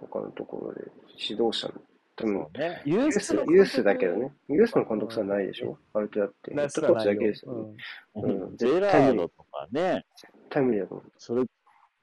[0.00, 1.74] 他のところで、指導者の。
[2.18, 2.82] 多分、ね。
[2.86, 4.34] ユユース、ユースだけどね。
[4.48, 5.76] ユースの監督さんないでしょ？
[5.92, 6.54] ある程度だって。
[6.54, 7.74] ヘッすドコーチだけですよね。
[8.14, 11.12] うんゼラードとかね、絶対無理だと思う。
[11.18, 11.44] それ、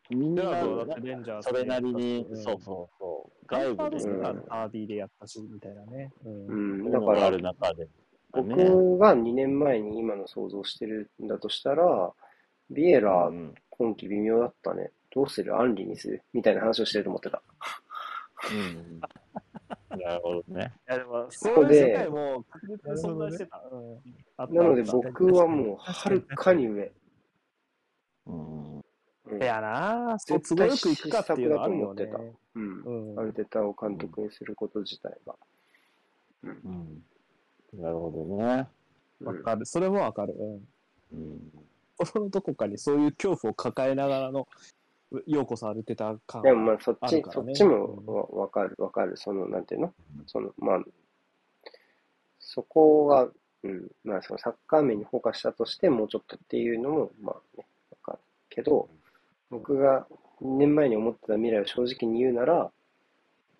[0.10, 6.12] みんなだってレンジャーズそれなりに、うんそうそうそう、外外部でうん部でタービーでやったし、みたいなね。
[6.26, 7.90] うんうん、だからある、中で、ね、
[8.34, 12.12] 僕が2年前に今の想像してるんだとしたら、
[12.70, 14.92] ビエラう、ん今季微妙だったね。
[15.14, 17.42] どうするアンリにするみたいな話をしてると思ってた。
[18.52, 19.00] うん。
[20.00, 20.74] なるほどね。
[20.90, 23.64] いやでも、こそういうで世界も確実に存在してた。
[23.72, 24.02] うん
[24.38, 26.92] あったなので僕はもう、はるかに上。
[28.26, 28.73] うん。
[29.36, 32.10] うんいやなそう都合よくいくかっていうのはあるよね
[32.56, 33.14] うん。
[33.14, 35.36] うんアルテタを監督にすること自体が。
[36.44, 37.03] うん。
[37.74, 38.68] なるほどね。
[39.22, 39.66] うんわかる。
[39.66, 40.36] それもわかる。
[41.14, 41.20] うん。
[41.20, 41.52] うん。
[41.98, 44.48] 心のどこかにそういう恐怖を抱えながらの、
[45.28, 49.16] ようこそ歩ってた感でもまあそっち、そっちもわわかる、わかる。
[49.16, 49.94] その、なんていうの？
[50.26, 50.84] その、まあ、
[52.40, 53.30] そこが、
[53.64, 58.90] うん、まあそのサッカー面にフォーカスしたとしてもうちょっとっていうのも、まあね、わかるけど、
[59.54, 60.08] 僕が
[60.42, 62.72] 2年前に思ってた未来を正直に言うなら、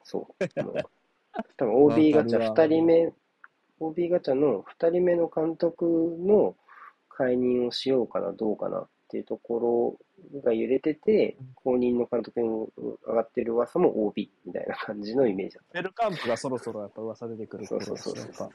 [0.04, 0.64] そう。
[0.64, 0.76] もう
[1.58, 3.14] 多分 OB ガチャ2わかるわ人目、
[3.80, 5.86] OB ガチャの2人目の監督
[6.20, 6.56] の
[7.10, 9.98] 解任をしようかな、どうかなっていうとこ
[10.34, 12.48] ろが揺れてて、後任の監督に
[13.06, 18.52] 上がってる噂も OB みたいな感じのイメージだっベルカンプがそろそろやっぱ噂出てくるそうそうそうですよ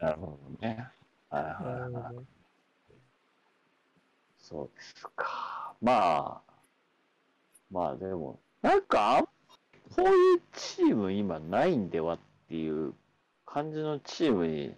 [0.00, 0.88] なるほどね。
[1.28, 1.92] はいはいはい。
[1.92, 2.24] なるほど
[4.48, 5.67] そうですか。
[5.80, 6.52] まあ、
[7.70, 9.22] まあでも、なんか、
[9.94, 12.94] こういうチーム今ないんではっていう
[13.46, 14.74] 感じのチームに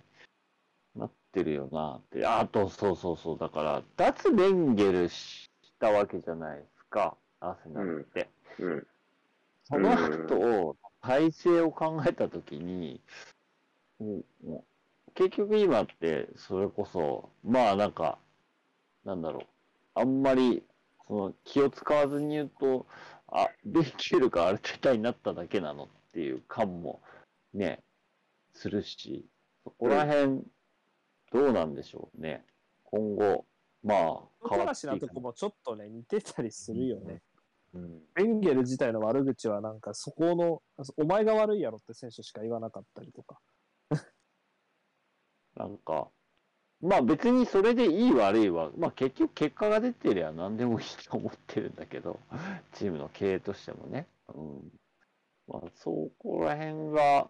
[0.95, 2.27] なってるよなって。
[2.27, 3.39] あと、そうそうそう。
[3.39, 7.17] だから、脱ベンゲルしたわけじゃないですか。
[7.41, 8.29] アーセナルって。
[8.59, 8.65] た。
[8.65, 8.87] うん。
[9.65, 13.01] その後、体制を考えたときに、
[13.99, 14.65] もうも
[15.09, 18.19] う結局今って、それこそ、まあなんか、
[19.05, 19.47] なんだろう、
[19.95, 20.63] あんまり、
[21.11, 22.87] その気を使わずに言うと、
[23.27, 27.03] あ、ベンケルがアルテタになっただけなのっていう感も
[27.53, 27.83] ね、
[28.55, 29.27] するし、
[29.65, 30.45] そこら辺、
[31.33, 32.45] どうなんでしょうね。
[32.85, 33.45] 今後、
[33.83, 33.99] まあ、
[34.39, 37.23] 小話なとこもちょっとね、似てたりするよね。
[37.75, 38.03] うん。
[38.15, 40.63] ベンゲル自体の悪口はなんかそこの、
[40.97, 43.41] お前が悪いやろって選手しか言わなかったりとか。
[45.57, 46.09] なんか、
[46.83, 52.19] まあ別にそれでいい悪いは、まあ結局結果が出てりゃ何でもいいと思ってるんだけど、
[52.73, 54.07] チームの経営としてもね。
[54.35, 54.73] うん。
[55.47, 57.29] まあそこら辺が、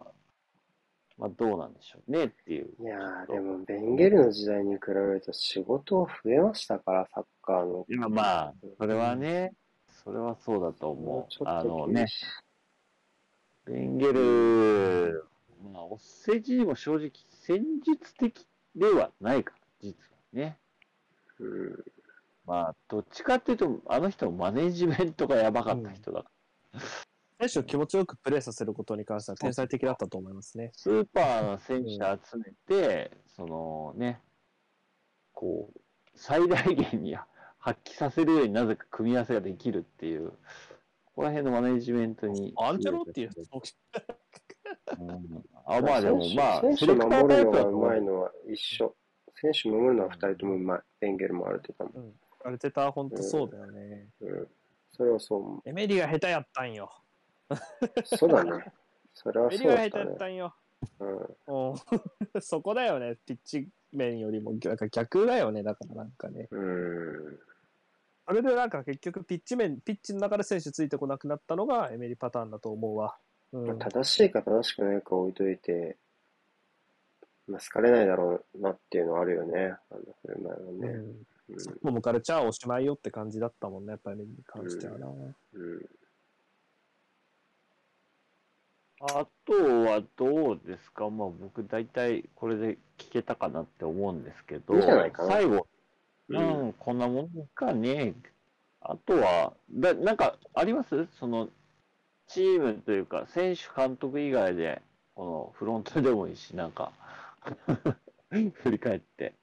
[1.17, 2.73] まあどうなんでしょうねっていう。
[2.79, 7.85] いやー、でも、ベンゲルの時代に比べると仕事増えましたから、サッカーの。
[7.89, 9.53] いやまあ、それはね、
[9.87, 11.43] それはそうだとも思う。
[11.45, 12.07] あのね。
[13.65, 15.25] ベンゲル、
[15.71, 20.57] まあ、お世辞にも正直戦術的ではないから、実はね。
[21.39, 21.83] うん。
[22.45, 26.31] まあ、どっちかっていうと、あの人のマネジメントがやばかった人だか
[26.73, 26.79] ら。
[27.39, 30.71] 選手を気持ちよくプレーさせることに関しては天才的だったと思いますね。
[30.73, 34.21] スーパーな選手集めて、そのね、
[35.33, 35.79] こう、
[36.15, 37.15] 最大限に
[37.57, 40.35] 発揮させるようになぜか組み合わせができるっていう、こ
[41.15, 42.53] こら辺のマネジメントに。
[42.57, 43.43] アンチェロっていううん
[45.65, 48.95] あ、まあでも、まあ、選手守るのがうまいのは一緒。
[49.35, 50.79] 選手守るのは二人ともうまい。
[50.99, 51.91] ベンゲルもある程度も。
[51.95, 52.13] うん。
[52.43, 54.07] アルテタは本当そうだよね。
[54.21, 54.47] うん。
[54.93, 56.91] それはそう思エメリが下手やったんよ。
[57.49, 57.55] う。
[58.05, 58.51] そうだね。
[59.13, 60.17] それはエメそうだったねリが下手やっ。
[60.17, 60.55] たんよ。
[60.99, 61.71] うん。
[61.71, 61.73] う
[62.37, 63.17] んそこだよね。
[63.25, 65.63] ピッチ面よりも、なんか逆だよね。
[65.63, 66.47] だからなんかね。
[66.51, 67.39] うん。
[68.25, 73.17] あれでなんか結局ピッチ面、ピッチの中で選手ついてこなくなったのがエメリパターンだと思うわ。
[73.53, 73.79] うん。
[73.79, 75.97] 正しいか正しくないか置いといて、
[77.47, 79.75] まあ、好かれないだろうなっていうのはあるよね。
[79.91, 80.87] あの振る舞いはね。
[80.87, 81.05] うん。
[81.05, 85.07] うんもうカルチャーおしまいよって感じだったもんね、やっぱりに関してはな。
[85.07, 85.35] うん
[89.03, 94.81] あとはどうですかまあ僕大体これで聞けたかなって思うんですけど、いい
[95.27, 95.65] 最後、
[96.29, 98.13] ううんん、こんなもんかね。
[98.79, 101.49] あとは、だなんかありますその、
[102.33, 104.81] チームというか、選手、監督以外で、
[105.15, 106.93] このフロントでもいいし、なんか、
[108.29, 109.35] 振り返って。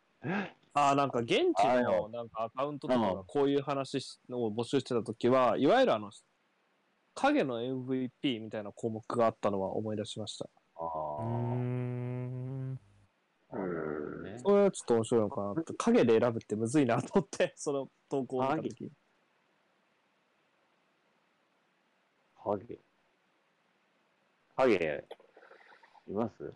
[0.73, 6.11] ああ、なんか現地あののなんかアカウントとかうんがこういう話しを募集してた時は、いわゆるあの、
[7.15, 10.49] 影の MVP みたいな項目があったのは思い出しました。
[10.77, 10.83] あ
[11.21, 12.81] うーん。
[13.51, 14.39] あ、なるほどね。
[14.39, 15.75] それはちょっと面白いのかなって。
[15.75, 18.91] 影で選ぶってむずいなと思って、その投稿を見た時に。
[22.53, 22.79] 影。
[24.57, 25.05] 影、
[26.09, 26.53] います？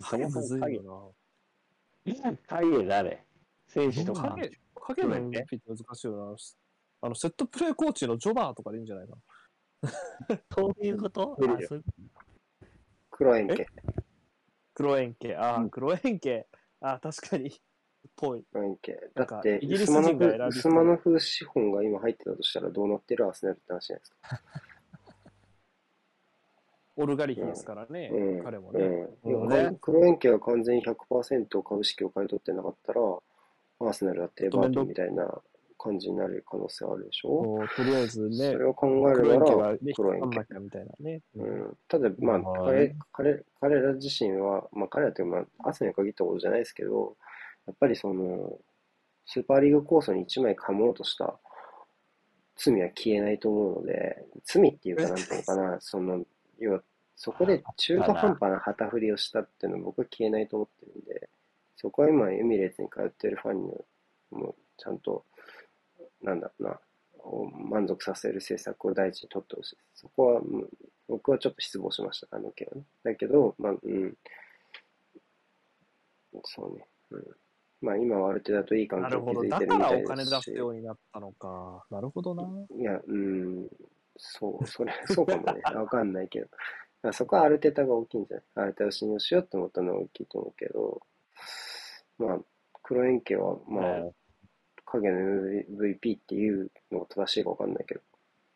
[0.00, 1.12] そもそむずもいよ
[2.04, 2.36] 影な。
[2.46, 3.24] 影誰？
[3.68, 4.30] 選手とか。
[4.30, 6.36] 影、影のって難しいよな。
[7.02, 9.22] あの、セットプレーコーチのジョバーとかでいいんじゃないかな。
[10.54, 11.36] そういうこと？
[11.38, 11.84] 無理だよあそういう
[13.10, 13.66] 黒円形。
[14.74, 15.36] 黒円形。
[15.36, 16.46] ああ、うん黒円形。
[16.80, 17.50] ああ、確かに。
[18.14, 18.44] ぽい。
[19.14, 24.42] だって、イギリス人が選びフ、ウスマノフ資本が今入ってたとしたらどうなってるアーセナルって話じゃないですか。
[26.96, 28.44] オルガリヒですからね、うん。
[28.44, 28.80] 彼もね。
[29.24, 29.42] うん。
[29.42, 33.00] うんいや黒円形が完全に100%株式を買い取ってなかったら、
[33.80, 35.42] アーセナルだってエバートンみたいな
[35.78, 37.58] 感じになる可能性あるでしょ？
[37.76, 40.44] とりあえずねそ、れを考え黒るなら円形がね、黒円形引っ張んな。
[40.44, 41.20] きゃみたいなね。
[41.36, 47.16] うん、ただ、まあ、まあ彼、彼、彼ら自身は、まあ、彼らというか、まあ、アスに限ったことじゃないですけど、
[47.66, 48.58] やっぱりその、
[49.26, 51.38] スーパーリーグ構想に一枚噛もうとした
[52.56, 56.24] 罪は消えないと思うので、罪っていうか、なんていうのかな、その、
[56.58, 56.82] 要は、
[57.14, 61.28] そこで中途半端な旗振りをしたっていうのは僕は消えないと思ってるんで、
[61.76, 63.72] そこは今、エミレーツに通ってるファンに
[64.30, 65.24] も、ちゃんと、
[66.22, 66.80] なんだろうな、
[67.18, 69.76] を満足させる政策を第一に取ってほしい。
[69.94, 70.68] そこは、うん
[71.08, 72.84] 僕はちょっと失望しました、あの件はね。
[73.04, 74.16] だけど、まあ、うん。
[76.44, 76.86] そうね。
[77.10, 77.24] うん。
[77.80, 79.32] まあ、今はある程度といい関係を。
[79.32, 80.44] 築いだからてるみたいお金出ですし。
[80.44, 81.86] すようになったのか。
[81.90, 82.42] なるほどな。
[82.76, 83.68] いや、うん。
[84.18, 85.60] そう、それ、 そうかもね。
[85.74, 87.12] わかんないけど。
[87.12, 88.44] そこはある程度が大きいんじゃない？
[88.54, 91.00] ある程度信用しようって思ったのは大きいと思うけど、
[92.18, 92.40] まあ、
[92.82, 94.12] 黒円形は、まあ、ね
[94.86, 98.00] 影の MVP っていうのが正しいかわかんないけど、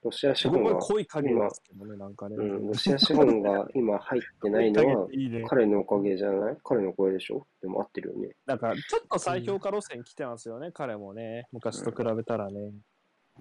[0.04, 2.36] ロシア資本が、濃い影ですけどね、なんかね。
[2.36, 5.08] うん、ロシア資本が今入ってないのは。
[5.48, 6.56] 彼のおかげじゃない？
[6.64, 7.46] 彼のおかげでしょ？
[7.60, 8.30] でも合ってるよね。
[8.46, 11.46] なんか、ちょっと再評価路線来てますよね、彼もね。
[11.52, 12.72] 昔と比べたらね。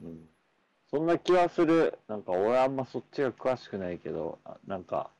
[0.01, 0.29] うん
[0.91, 1.97] そんな気はする。
[2.07, 5.11] なんか俺あんまそっちが詳しくないけど、あなんか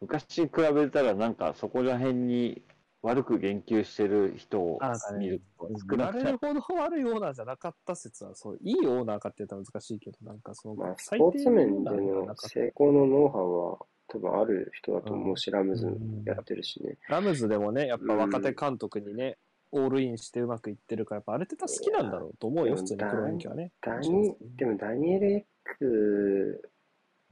[0.00, 2.62] 昔に比べたらなんかそこら辺に
[3.02, 4.78] 悪く言及してる人を
[5.18, 13.78] 見ると少なくなるほど悪いオーナーじゃなかった説は、そう、いいオーナーかって言ったら難しいけど、なんかその、まあ、スポーツ面での成功のノウハウは
[14.08, 16.24] 多分ある人だと思うし、ラムズうん。
[16.26, 16.96] やってるしね。
[17.08, 19.38] ラムズでもね、やっぱ若手監督にね、
[19.72, 23.72] オールインしてうまくいってるから、やっぱある程度好きなんだろうと思うよ、普通に黒人はね。
[23.80, 25.44] ダニ、でもダニエル・エッ
[25.78, 26.70] ク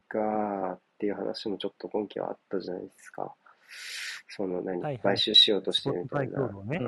[0.08, 3.34] がっていう話もちょっと今期はあったじゃないですか。
[4.28, 4.98] その何、はいはい。
[4.98, 6.46] 買収しようとしてるみたいな。
[6.46, 6.78] ね。
[6.78, 6.82] う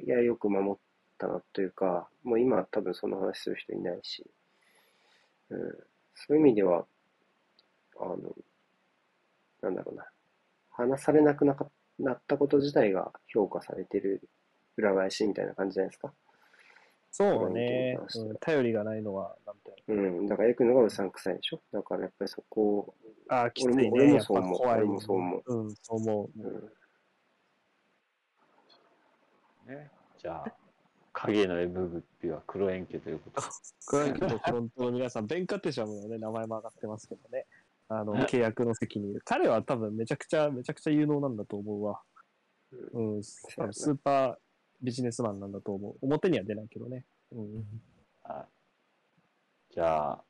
[0.00, 0.04] ん。
[0.04, 0.78] いや、よく守っ
[1.18, 4.24] たなというか、もう今は多分その話する人いないし、
[5.50, 5.58] うん、
[6.14, 6.86] そういう意味では、
[8.00, 8.16] あの、
[9.62, 10.06] なんだろうな、
[10.70, 11.66] 話されなくなか
[11.98, 14.28] なったこと自体が評価されてる
[14.76, 16.12] 裏返しみたいな感じじゃないですか。
[17.16, 21.60] そうね、うん頼りがないのは、なんていううん、だから行くのがうさんくさいでしょ？
[21.72, 22.94] だからやっぱりそこを、
[23.30, 24.14] のああ、きついね。
[24.14, 24.78] やっぱもそう思う怖い。
[24.78, 26.40] 俺もそう思うん、そう思う。
[29.68, 29.90] うん、ね。
[30.18, 30.52] じゃあ、
[31.12, 33.46] 影の MVP は黒円形ということで。
[33.86, 37.46] 黒人とフロントの皆さん、ベンカテシャムのね、名前も上がってますけどね。
[37.98, 39.18] あの、契約の責任。
[39.24, 42.00] 彼は多分めちゃくちゃ、めちゃくちゃ有能なんだと思うわ。
[42.92, 44.34] うん、スーパー
[44.82, 45.96] ビジネスマンなんだと思う。
[46.02, 47.04] 表には出ないけどね。
[47.32, 47.64] うん。
[48.22, 48.46] は
[49.70, 49.74] い。
[49.74, 50.24] じゃあ、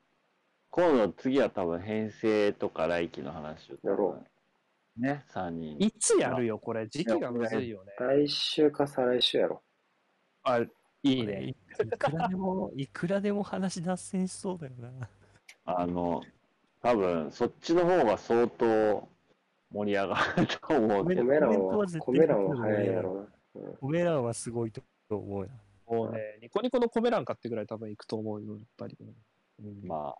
[0.69, 4.23] 今度次は多分編成とか来季の話をやろ
[4.97, 5.77] ね、3人。
[5.79, 6.87] いつやるよ、これ。
[6.87, 7.93] 時期がむずいよね。
[7.99, 9.61] 来週か再来週やろ。
[10.43, 10.69] あ、い
[11.03, 11.49] いね。
[11.49, 11.53] い
[11.97, 15.09] くらでも、いくらでも話脱線しそうだよな。
[15.65, 16.21] あの、
[16.85, 19.09] 多分そっちの方が相当
[19.73, 23.27] 盛り上がると思うけど、コメ欄はコメ欄は早いやろ
[23.81, 25.49] コメ欄はすごいと思うよ。
[25.87, 28.95] もうね、ニコニコのコメ欄かってぐらい多分行くと思うよ、やっぱり。
[29.63, 30.13] うん、ま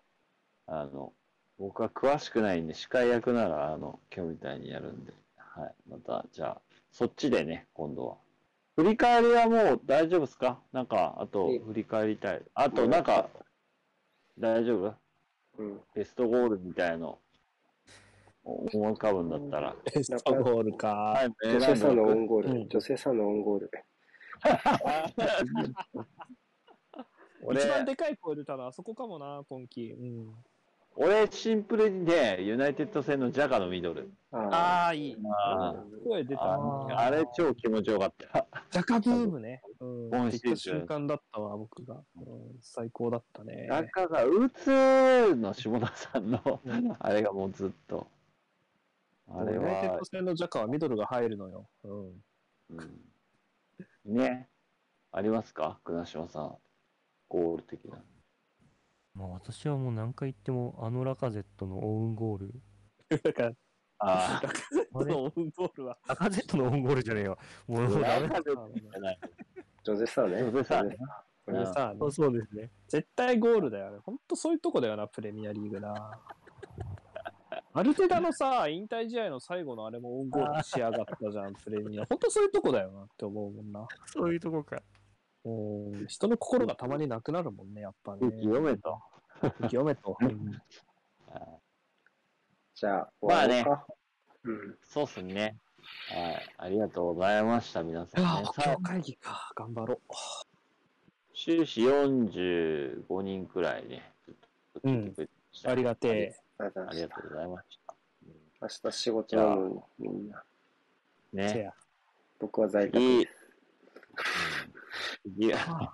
[0.66, 1.12] あ、あの、
[1.56, 5.74] 僕は詳しくないんで、司会役なら、あの、今日みたいにやるんで、はい。
[5.88, 8.16] また、じゃあ、そっちでね、今度は。
[8.74, 10.58] 振り返りはもう大丈夫ですか？
[10.72, 12.42] なんか、あと振り返りたい。
[12.54, 13.28] あと、なんか、
[14.36, 14.86] 大丈夫？
[14.86, 14.94] うん。
[15.94, 17.18] ベストゴールみたいの、
[18.44, 19.76] 思い浮かぶんだったら。
[19.94, 20.88] ベストゴールか。
[20.88, 22.50] はい、女性さんのオウンゴール。
[22.50, 23.70] うん女性さんのオウンゴール。
[27.42, 29.92] 俺 一番でかい声出たのはあそこかもな、今季。
[29.92, 30.34] うん。
[30.98, 34.10] 俺、シンプルにね、ユナイテッド戦のジャカのミドル。
[34.32, 34.94] ああ。
[34.94, 35.16] いい。
[35.50, 36.42] あ声出た。
[36.42, 38.46] ああれ、超気持ちよかった。
[38.70, 39.60] ジャカブームね。
[39.78, 40.08] うん。
[40.08, 42.02] 今シ瞬間だったわ、僕が。
[42.16, 43.68] うん、最高だったね。
[43.70, 46.60] ジャカが打つの下田さんの、
[46.98, 48.06] あれがもうずっと。
[49.28, 51.68] あれはユナイテッド、戦のジャカはミドルが入るのよ。
[51.84, 52.22] うん。
[52.70, 53.00] うん
[54.06, 54.48] ね。
[55.12, 55.78] ありますか？
[55.84, 56.56] 倉島さん。
[57.28, 57.98] ゴール的な。
[59.16, 62.54] まあ私はもう何回言っても、あのラカゼットのオウンゴール。
[63.22, 63.52] だから、
[63.98, 65.98] あラカゼットのオウンゴールは。
[66.06, 67.38] ラカゼットのオウンゴールじゃねえよ。
[67.66, 68.20] もうあ、ダメだ。
[68.20, 69.20] ラカゼットじゃない。
[69.84, 70.42] 女性さんね。
[71.46, 72.70] これさ、そうそうですね。
[72.88, 73.98] 絶対ゴールだよね。
[74.04, 76.20] ほんとそういうとこだよな、プレミアリーグな。
[77.72, 82.04] アルテダのさ、引退試合の最後のあれもオウンゴールしやがったじゃん、プレミア。
[82.04, 83.86] ほんとそういうとこだよなって思うもんな。
[84.06, 84.82] そういうとこか。
[85.46, 89.00] うん人の心がたまになくなるもんね、やっぱね読めと。
[89.62, 90.16] 読めと。
[90.20, 90.60] うん
[92.74, 93.96] じゃあ、まあね終わろ
[94.44, 94.78] うん。
[94.82, 95.56] そうっすね。
[96.10, 96.54] はい。
[96.58, 98.28] ありがとうございました、皆さんね。
[98.28, 99.52] ああ、さ今日会議か。
[99.56, 100.00] 頑張ろう。
[101.34, 104.34] 終始45人くらいね、ずっ
[104.74, 106.36] と聞いてくれてましたありがてえ。
[106.58, 107.02] ありがとうごあざいました。
[107.02, 107.78] りがとうございまし
[108.80, 108.86] た。
[108.88, 110.44] 明日仕事なのに、みんな。
[111.32, 111.72] ね。
[112.38, 112.98] 僕は在宅
[115.22, 115.92] 次、は、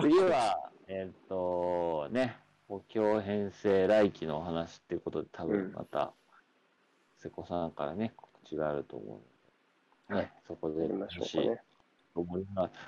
[0.00, 2.36] 次は、えっ、と、ね、
[2.68, 6.12] 補強編成来期のお話っていうことで、多うん分また、
[7.18, 9.20] 瀬古さんからね、告知があると思
[10.08, 12.46] うので、ね、そこでやりましょもし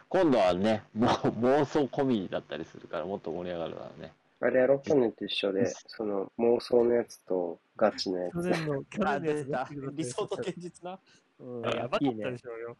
[0.08, 4.12] 今度はね、もう妄想込みだったりするから、もっと盛り上がるからね。
[4.40, 8.34] あれやろ、去年と一緒で、その妄想のやつとガチのやつ。
[8.34, 9.46] 去年の、去あ、年。
[9.94, 10.98] 理想と現実な。
[11.38, 12.38] うん、やばかったいいねで。
[12.38, 12.76] しょうよ。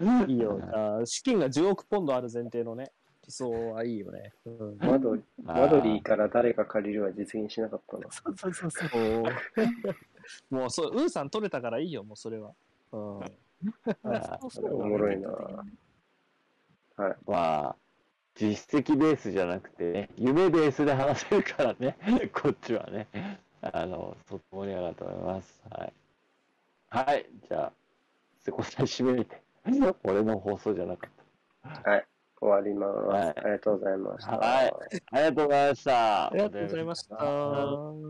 [0.00, 0.60] いいよ。
[0.72, 2.90] あ資金が10億ポンドある前提のね、
[3.24, 4.32] 理想はいいよね。
[4.44, 4.78] うん。
[4.78, 8.08] マドマドリーから誰か借りるは実現しなかったな。
[8.10, 9.24] そうそうそうそう。
[10.50, 12.52] もうそう、ウーさん取れたからいいよ、もうそれは。
[12.92, 13.20] うん。
[14.02, 17.16] あそうそうおもろいなはい。
[17.26, 17.76] まあ、
[18.34, 21.96] 実績ベースじゃなくてね、夢ベースで話せるからね、
[22.34, 23.08] こっちはね。
[23.62, 25.62] あの、そっと盛り上がると思います。
[25.70, 25.92] はい。
[26.88, 27.72] はい、じゃあ、
[28.40, 29.43] 瀬古さん締めて。
[30.04, 31.10] 俺の放送じゃなかっ
[31.84, 32.06] はい。
[32.40, 32.98] 終わります。
[33.08, 34.36] はいありがとうございました。
[34.36, 35.02] はいた。
[35.12, 36.26] ありがとうございました。
[36.26, 38.04] ありがとうございました。